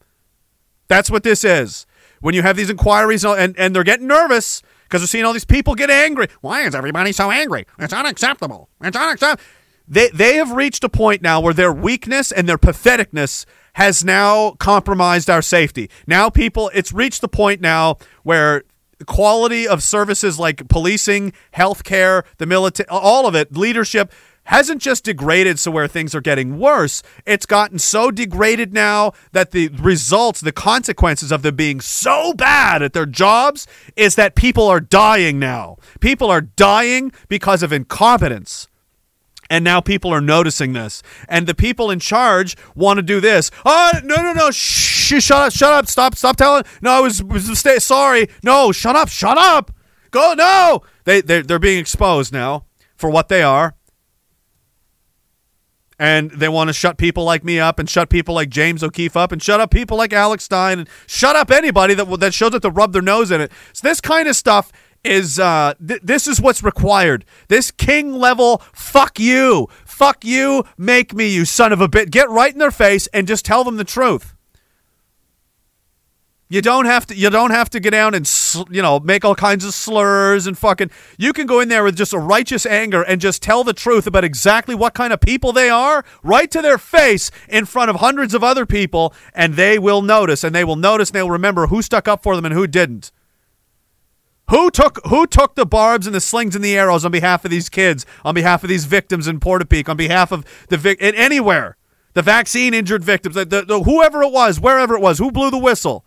[0.88, 1.86] That's what this is.
[2.20, 5.44] When you have these inquiries and, and they're getting nervous because they're seeing all these
[5.44, 6.28] people get angry.
[6.40, 7.66] Why is everybody so angry?
[7.78, 8.68] It's unacceptable.
[8.80, 9.42] It's unacceptable.
[9.86, 13.44] They, they have reached a point now where their weakness and their patheticness
[13.74, 15.90] has now compromised our safety.
[16.06, 18.62] Now, people, it's reached the point now where
[19.06, 24.12] quality of services like policing, healthcare, the military, all of it, leadership,
[24.44, 27.02] hasn't just degraded so where things are getting worse.
[27.26, 32.82] It's gotten so degraded now that the results, the consequences of them being so bad
[32.82, 35.78] at their jobs is that people are dying now.
[36.00, 38.68] People are dying because of incompetence.
[39.50, 41.02] And now people are noticing this.
[41.28, 43.50] And the people in charge want to do this.
[43.64, 44.50] Oh, no, no, no.
[44.50, 45.86] Shh, shut up, shut up.
[45.86, 46.64] Stop, stop telling.
[46.80, 47.80] No, I was, was a mistake.
[47.80, 48.28] Sorry.
[48.42, 49.70] No, shut up, shut up.
[50.10, 50.82] Go, no.
[51.04, 52.66] They, they're, they're being exposed now
[52.96, 53.74] for what they are
[55.98, 59.16] and they want to shut people like me up and shut people like James O'Keefe
[59.16, 62.54] up and shut up people like Alex Stein and shut up anybody that that shows
[62.54, 63.52] up to rub their nose in it.
[63.72, 64.72] So this kind of stuff
[65.04, 67.24] is uh th- this is what's required.
[67.48, 69.68] This king level fuck you.
[69.84, 72.10] Fuck you, make me you son of a bit.
[72.10, 74.34] Get right in their face and just tell them the truth.
[76.50, 77.16] You don't have to.
[77.16, 78.30] You don't have to get down and
[78.70, 80.90] you know make all kinds of slurs and fucking.
[81.18, 84.06] You can go in there with just a righteous anger and just tell the truth
[84.06, 87.96] about exactly what kind of people they are, right to their face in front of
[87.96, 90.44] hundreds of other people, and they will notice.
[90.44, 91.08] And they will notice.
[91.08, 93.10] and They'll remember who stuck up for them and who didn't.
[94.50, 97.50] Who took who took the barbs and the slings and the arrows on behalf of
[97.50, 101.14] these kids, on behalf of these victims in Portapique, on behalf of the vic in
[101.14, 101.76] anywhere,
[102.12, 105.50] the vaccine injured victims, the, the, the- whoever it was, wherever it was, who blew
[105.50, 106.04] the whistle?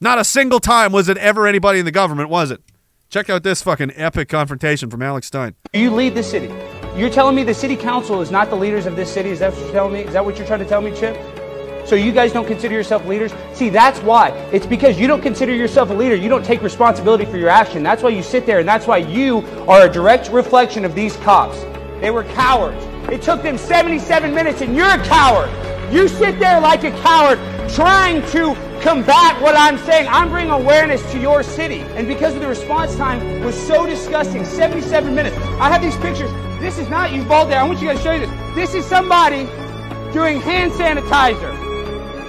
[0.00, 2.62] Not a single time was it ever anybody in the government, was it?
[3.10, 5.54] Check out this fucking epic confrontation from Alex Stein.
[5.74, 6.46] You lead the city.
[6.96, 9.30] You're telling me the city council is not the leaders of this city?
[9.30, 10.00] Is that what you're telling me?
[10.00, 11.16] Is that what you're trying to tell me, Chip?
[11.84, 13.32] So you guys don't consider yourself leaders?
[13.52, 14.30] See, that's why.
[14.52, 16.14] It's because you don't consider yourself a leader.
[16.14, 17.82] You don't take responsibility for your action.
[17.82, 21.16] That's why you sit there, and that's why you are a direct reflection of these
[21.18, 21.60] cops.
[22.00, 22.82] They were cowards.
[23.12, 25.50] It took them 77 minutes, and you're a coward.
[25.92, 30.08] You sit there like a coward trying to combat what I'm saying.
[30.08, 31.80] I'm bringing awareness to your city.
[31.96, 35.36] And because of the response time was so disgusting, 77 minutes.
[35.36, 36.30] I have these pictures.
[36.60, 37.58] This is not there.
[37.58, 38.54] I want you guys to show you this.
[38.54, 39.46] This is somebody
[40.12, 41.69] doing hand sanitizer.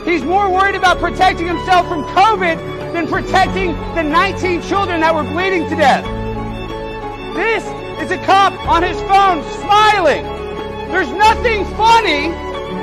[0.05, 2.57] He's more worried about protecting himself from COVID
[2.93, 6.03] than protecting the 19 children that were bleeding to death.
[7.35, 7.63] This
[8.01, 10.25] is a cop on his phone smiling.
[10.89, 12.33] There's nothing funny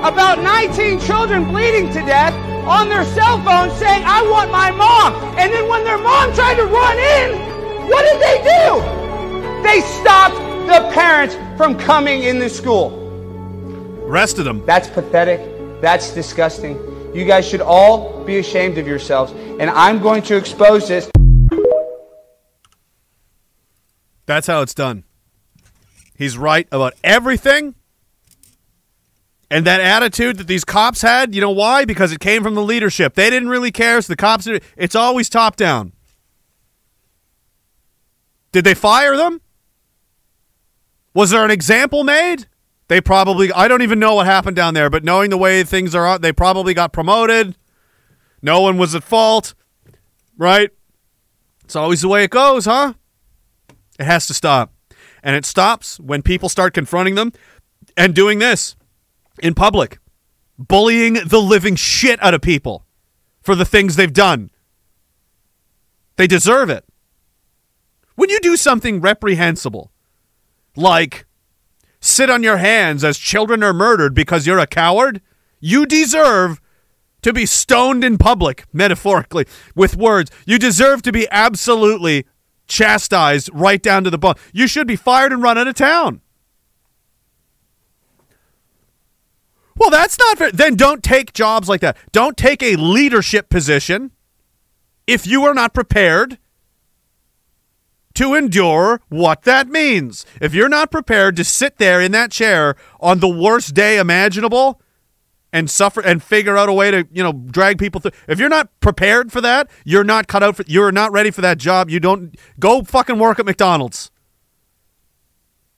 [0.00, 2.32] about 19 children bleeding to death
[2.66, 5.14] on their cell phone saying, I want my mom.
[5.38, 9.62] And then when their mom tried to run in, what did they do?
[9.62, 10.36] They stopped
[10.68, 12.94] the parents from coming in the school.
[14.06, 14.64] Arrested them.
[14.64, 15.40] That's pathetic.
[15.80, 16.76] That's disgusting.
[17.14, 19.32] You guys should all be ashamed of yourselves.
[19.32, 21.10] And I'm going to expose this.
[24.26, 25.04] That's how it's done.
[26.14, 27.74] He's right about everything.
[29.50, 31.86] And that attitude that these cops had, you know why?
[31.86, 33.14] Because it came from the leadership.
[33.14, 34.46] They didn't really care, so the cops,
[34.76, 35.92] it's always top down.
[38.52, 39.40] Did they fire them?
[41.14, 42.46] Was there an example made?
[42.88, 45.94] They probably I don't even know what happened down there, but knowing the way things
[45.94, 47.56] are they probably got promoted.
[48.42, 49.54] No one was at fault.
[50.36, 50.70] Right?
[51.64, 52.94] It's always the way it goes, huh?
[53.98, 54.72] It has to stop.
[55.22, 57.32] And it stops when people start confronting them
[57.96, 58.76] and doing this
[59.40, 59.98] in public,
[60.56, 62.86] bullying the living shit out of people
[63.42, 64.50] for the things they've done.
[66.16, 66.84] They deserve it.
[68.14, 69.92] When you do something reprehensible,
[70.74, 71.26] like
[72.00, 75.20] sit on your hands as children are murdered because you're a coward,
[75.60, 76.60] you deserve
[77.22, 80.30] to be stoned in public, metaphorically, with words.
[80.46, 82.26] You deserve to be absolutely
[82.66, 84.34] chastised right down to the bone.
[84.52, 86.20] You should be fired and run out of town.
[89.76, 90.50] Well, that's not fair.
[90.50, 91.96] Then don't take jobs like that.
[92.10, 94.10] Don't take a leadership position
[95.06, 96.38] if you are not prepared
[98.18, 100.26] to endure what that means.
[100.40, 104.82] If you're not prepared to sit there in that chair on the worst day imaginable
[105.52, 108.10] and suffer and figure out a way to, you know, drag people through.
[108.26, 111.42] If you're not prepared for that, you're not cut out for you're not ready for
[111.42, 111.90] that job.
[111.90, 114.10] You don't go fucking work at McDonald's.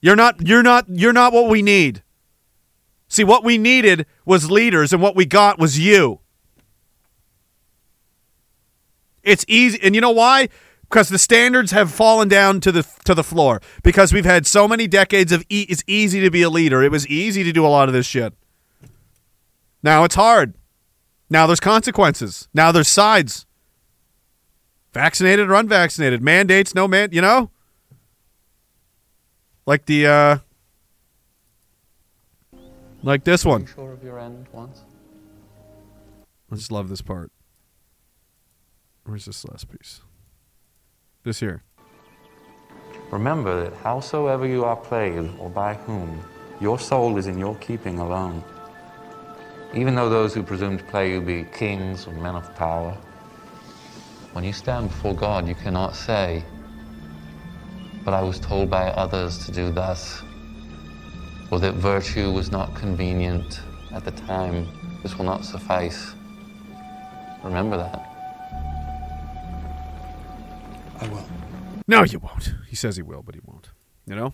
[0.01, 2.01] You're not you're not you're not what we need.
[3.07, 6.21] See, what we needed was leaders and what we got was you.
[9.21, 10.49] It's easy and you know why?
[10.91, 13.61] Because the standards have fallen down to the to the floor.
[13.81, 16.83] Because we've had so many decades of e- it's easy to be a leader.
[16.83, 18.33] It was easy to do a lot of this shit.
[19.81, 20.53] Now it's hard.
[21.29, 22.49] Now there's consequences.
[22.53, 23.45] Now there's sides.
[24.91, 27.51] Vaccinated or unvaccinated, mandates, no man, you know?
[29.65, 30.37] Like the uh
[33.01, 33.65] like this one.
[33.65, 34.81] Sure of your end once.
[36.51, 37.31] I just love this part.
[39.05, 40.01] Where's this last piece?
[41.23, 41.61] This year.
[43.11, 46.19] Remember that howsoever you are plagued or by whom,
[46.59, 48.43] your soul is in your keeping alone.
[49.75, 52.97] Even though those who presume to play you be kings or men of power,
[54.33, 56.43] when you stand before God, you cannot say,
[58.03, 60.23] But I was told by others to do thus,
[61.51, 63.59] or that virtue was not convenient
[63.91, 64.67] at the time.
[65.03, 66.15] This will not suffice.
[67.43, 68.10] Remember that.
[71.01, 71.25] I will.
[71.87, 72.53] No, you won't.
[72.67, 73.71] He says he will, but he won't.
[74.05, 74.33] You know?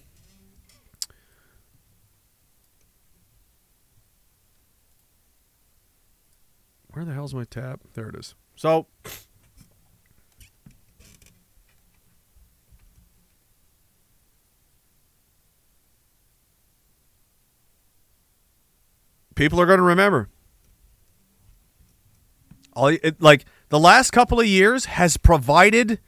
[6.91, 7.81] Where the hell's my tab?
[7.93, 8.35] There it is.
[8.55, 8.87] So
[19.35, 20.27] people are going to remember.
[22.73, 25.99] All it, like the last couple of years has provided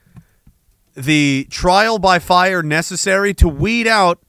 [0.94, 4.20] the trial by fire necessary to weed out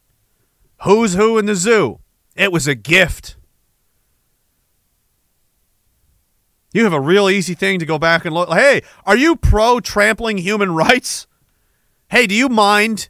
[0.83, 1.99] who's who in the zoo.
[2.35, 3.35] It was a gift.
[6.73, 8.49] You have a real easy thing to go back and look.
[8.49, 11.27] Hey, are you pro trampling human rights?
[12.09, 13.09] Hey, do you mind?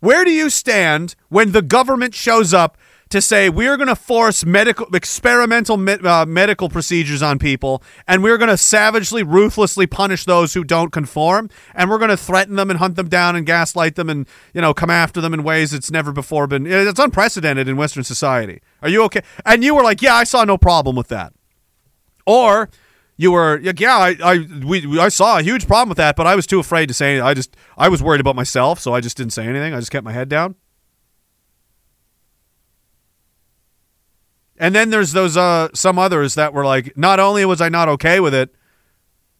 [0.00, 2.76] Where do you stand when the government shows up
[3.12, 8.22] to say we're going to force medical experimental me- uh, medical procedures on people and
[8.22, 12.56] we're going to savagely ruthlessly punish those who don't conform and we're going to threaten
[12.56, 15.42] them and hunt them down and gaslight them and you know come after them in
[15.44, 19.74] ways it's never before been it's unprecedented in western society are you okay and you
[19.74, 21.32] were like yeah i saw no problem with that
[22.26, 22.68] or
[23.18, 26.16] you were like, yeah, I, I we, we- I saw a huge problem with that,
[26.16, 27.26] but I was too afraid to say anything.
[27.26, 29.74] I just I was worried about myself, so I just didn't say anything.
[29.74, 30.56] I just kept my head down.
[34.62, 37.88] And then there's those uh some others that were like, not only was I not
[37.88, 38.54] okay with it,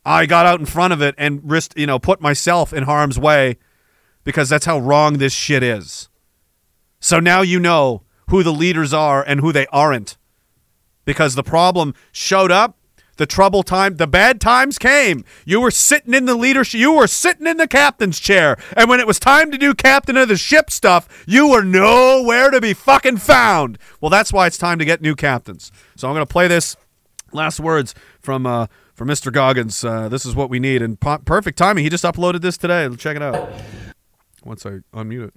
[0.05, 3.21] I got out in front of it and risked, you know, put myself in harm's
[3.21, 3.59] way
[4.25, 6.09] because that's how wrong this shit is.
[6.99, 10.17] So now you know who the leaders are and who they aren't
[11.05, 12.77] because the problem showed up.
[13.17, 15.25] The trouble time, the bad times came.
[15.45, 18.57] You were sitting in the leadership, you were sitting in the captain's chair.
[18.77, 22.51] And when it was time to do captain of the ship stuff, you were nowhere
[22.51, 23.79] to be fucking found.
[24.01, 25.71] Well, that's why it's time to get new captains.
[25.97, 26.77] So I'm going to play this
[27.33, 29.33] last words from uh, from Mr.
[29.33, 29.85] Goggins.
[29.85, 30.83] Uh, this is what we need.
[30.83, 31.85] And po- perfect timing.
[31.85, 32.89] He just uploaded this today.
[32.97, 33.51] Check it out.
[34.45, 35.35] Once I unmute it.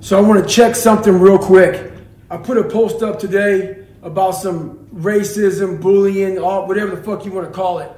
[0.00, 1.92] So I want to check something real quick.
[2.30, 7.32] I put a post up today about some racism, bullying, all whatever the fuck you
[7.32, 7.90] want to call it.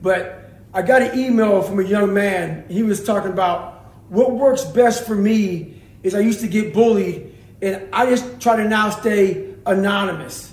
[0.00, 2.64] But I got an email from a young man.
[2.68, 7.34] He was talking about what works best for me is I used to get bullied
[7.62, 10.52] and I just try to now stay anonymous.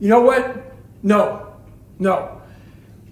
[0.00, 0.74] You know what?
[1.02, 1.54] No.
[1.98, 2.40] No.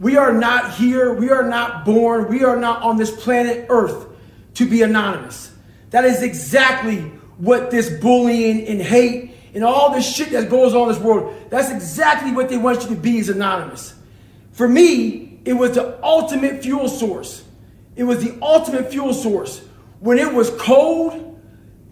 [0.01, 1.13] We are not here.
[1.13, 2.29] We are not born.
[2.29, 4.07] We are not on this planet Earth
[4.55, 5.53] to be anonymous.
[5.91, 7.01] That is exactly
[7.39, 11.35] what this bullying and hate and all this shit that goes on in this world,
[11.51, 13.93] that's exactly what they want you to be is anonymous.
[14.53, 17.43] For me, it was the ultimate fuel source.
[17.97, 19.61] It was the ultimate fuel source.
[19.99, 21.43] When it was cold,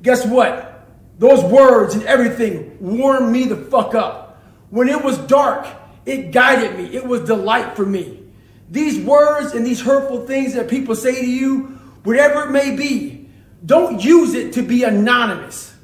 [0.00, 0.86] guess what?
[1.18, 4.40] Those words and everything warmed me the fuck up.
[4.70, 5.66] When it was dark,
[6.04, 6.94] it guided me.
[6.94, 8.22] It was delight for me.
[8.70, 11.62] These words and these hurtful things that people say to you,
[12.04, 13.28] whatever it may be,
[13.64, 15.75] don't use it to be anonymous.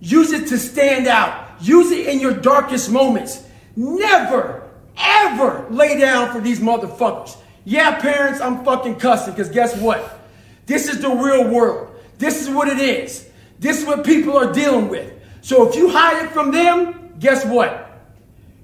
[0.00, 1.60] Use it to stand out.
[1.60, 3.46] Use it in your darkest moments.
[3.76, 7.36] Never, ever lay down for these motherfuckers.
[7.64, 10.20] Yeah, parents, I'm fucking cussing because guess what?
[10.66, 11.94] This is the real world.
[12.18, 13.28] This is what it is.
[13.58, 15.12] This is what people are dealing with.
[15.40, 18.00] So if you hide it from them, guess what?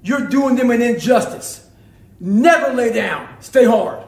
[0.03, 1.67] You're doing them an injustice.
[2.19, 3.27] Never lay down.
[3.41, 4.03] Stay hard.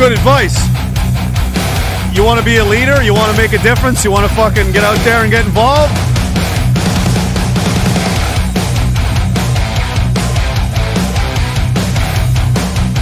[0.00, 0.56] Good advice.
[2.16, 3.02] You want to be a leader?
[3.02, 4.02] You want to make a difference?
[4.02, 5.92] You want to fucking get out there and get involved?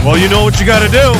[0.02, 1.14] Well, you know what you got to do.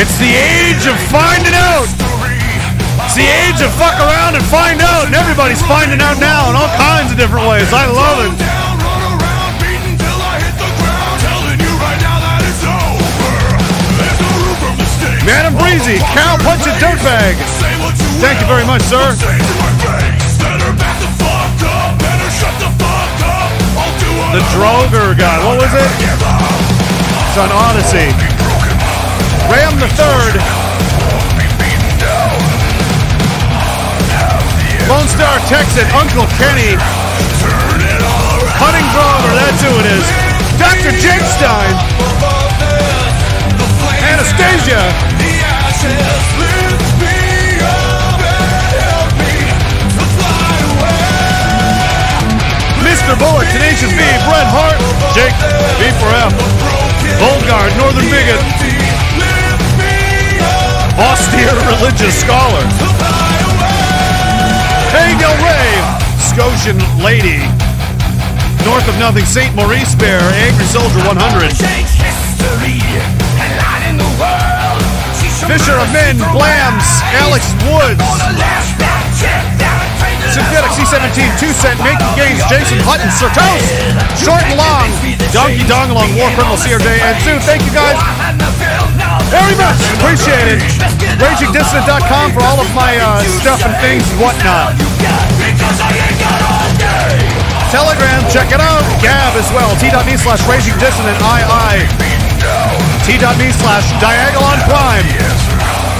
[0.00, 1.92] It's the age of finding out.
[3.04, 6.56] It's the age of fuck around and find out, and everybody's finding out now in
[6.56, 7.68] all kinds of different ways.
[7.70, 8.53] I love it.
[15.84, 17.36] Cow punch dirtbag.
[18.16, 19.12] Thank you very much, sir.
[24.32, 25.92] The Droger guy, what was it?
[27.28, 28.16] It's on Odysee.
[29.52, 30.40] Ram the Third.
[34.88, 36.80] Lone Star Texan, Uncle Kenny.
[38.56, 40.08] Cutting Droger, that's who it is.
[40.56, 40.96] Dr.
[40.96, 41.20] Jake
[44.00, 45.13] Anastasia.
[53.04, 53.18] Mr.
[53.18, 54.80] Bullet, Tenacious B, Bret Hart,
[55.12, 55.36] Jake,
[55.76, 56.32] B for F,
[57.20, 58.40] Volgard, Northern Bigot,
[60.96, 62.64] Austere Religious Scholar,
[64.88, 65.76] Hey Del Rey,
[66.18, 67.44] Scotian Lady,
[68.64, 69.54] North of Nothing, St.
[69.54, 71.52] Maurice Bear, Angry Soldier 100,
[75.44, 76.86] Fisher of Men, Blams,
[77.20, 78.00] Alex Woods,
[80.32, 83.68] Synthetic C17, 2 Cent, Making Gains, Jason Hutton, Sir Toast,
[84.16, 84.88] Short and Long,
[85.36, 87.36] Donkey Dong Along, War Criminal, CRJ, and Sue.
[87.44, 88.00] Thank you guys
[89.28, 89.76] very much.
[90.00, 90.60] Appreciate it.
[91.20, 94.72] RagingDissident.com for all of my uh, stuff and things and whatnot.
[97.68, 98.80] Telegram, check it out.
[99.04, 99.76] Gab as well.
[99.76, 102.13] T.me slash Raging Dissident II.
[103.04, 105.04] T.me slash Diagolon Prime.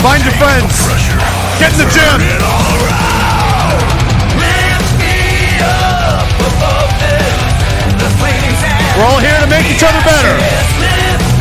[0.01, 0.73] Find your friends.
[1.61, 2.19] Get in the gym.
[8.97, 10.33] We're all here to make each other better.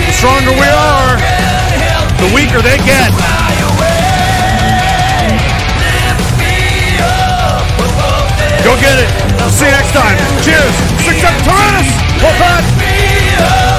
[0.04, 1.16] The stronger we are,
[2.20, 3.14] the weaker they get.
[8.68, 9.10] Go get it.
[9.50, 10.18] See you next time.
[10.44, 10.76] Cheers.
[11.08, 11.88] Six up Tyrannus.
[12.20, 13.73] Wolfpack.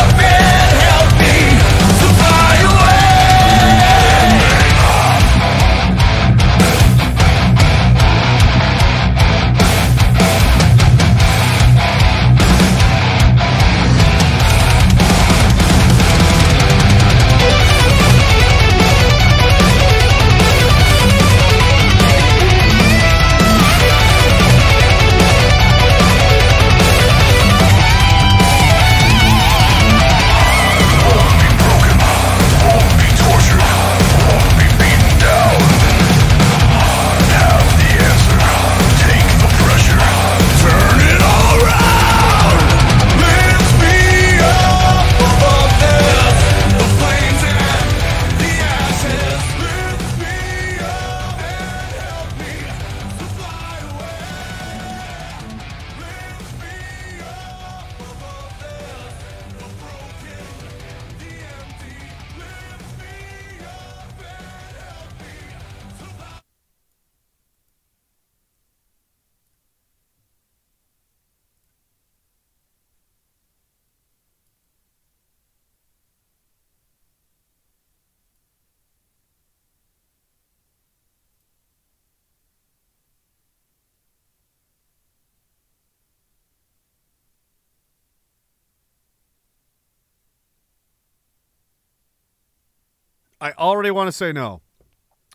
[93.45, 94.63] I already want to say no.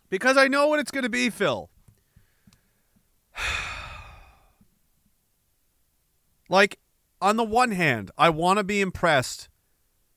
[0.09, 1.69] Because I know what it's going to be, Phil.
[6.49, 6.79] like,
[7.21, 9.47] on the one hand, I want to be impressed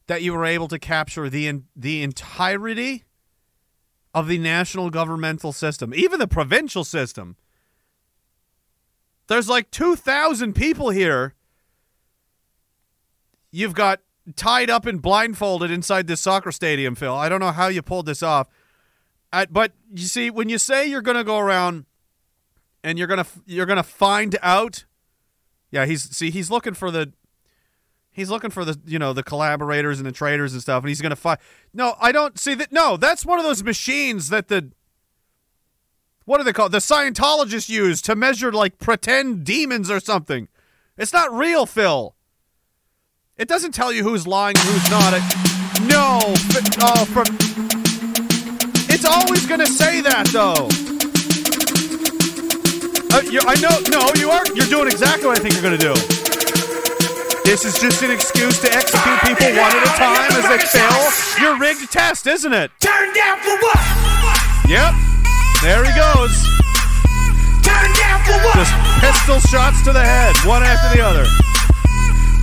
[0.07, 3.05] that you were able to capture the the entirety
[4.15, 7.37] of the national governmental system, even the provincial system.
[9.27, 11.35] There's like 2,000 people here.
[13.51, 14.01] You've got
[14.36, 17.15] tied up and blindfolded inside this soccer stadium, Phil.
[17.15, 18.49] I don't know how you pulled this off.
[19.33, 21.86] Uh, but you see, when you say you're going to go around
[22.84, 24.84] and you're going to you're going to find out,
[25.70, 27.12] yeah, he's see he's looking for the
[28.10, 31.01] he's looking for the you know the collaborators and the traders and stuff, and he's
[31.01, 31.39] going to find.
[31.73, 32.73] No, I don't see that.
[32.73, 34.70] No, that's one of those machines that the
[36.25, 36.73] what are they called?
[36.73, 40.49] The Scientologists use to measure like pretend demons or something.
[40.97, 42.15] It's not real, Phil.
[43.39, 45.17] It doesn't tell you who's lying and who's not.
[45.17, 45.25] It,
[45.89, 46.20] no,
[46.85, 47.25] oh, from.
[48.93, 50.69] It's always going to say that, though.
[53.09, 53.73] Uh, you, I know.
[53.89, 54.44] No, you are.
[54.52, 55.97] You're doing exactly what I think you're going to do.
[57.49, 61.01] This is just an excuse to execute people one at a time as they fail
[61.41, 62.70] your rigged test, isn't it?
[62.85, 63.81] Turn down for what?
[64.69, 64.93] Yep.
[65.65, 66.36] There he goes.
[67.65, 68.61] Turn down for what?
[68.61, 71.25] Just pistol shots to the head, one after the other.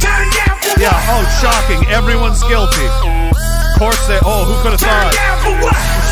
[0.02, 1.82] Turn down Yeah, oh, shocking.
[1.90, 2.86] Everyone's guilty.
[2.86, 4.20] Of course they.
[4.22, 5.16] Oh, who could have thought?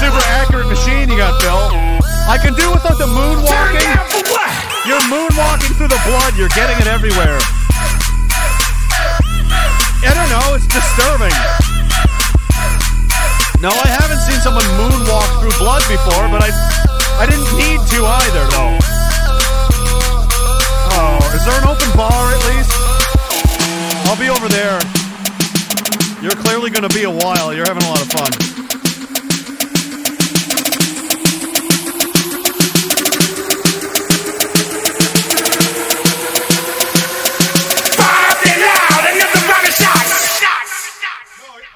[0.01, 1.69] Super accurate machine you got, Bill.
[2.25, 3.85] I can do without the moonwalking.
[4.89, 6.33] You're moonwalking through the blood.
[6.39, 7.37] You're getting it everywhere.
[10.01, 10.55] I don't know.
[10.55, 11.35] It's disturbing.
[13.59, 16.53] No, I haven't seen someone moonwalk through blood before, but I,
[17.17, 18.77] I didn't need to either, though.
[20.93, 22.86] Oh, is there an open bar at least?
[24.07, 24.79] I'll be over there.
[26.21, 27.53] You're clearly going to be a while.
[27.53, 28.31] You're having a lot of fun.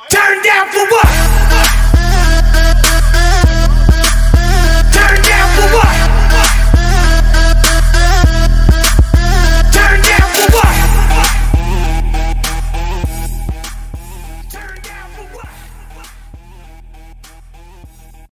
[0.09, 1.40] Turn down for what?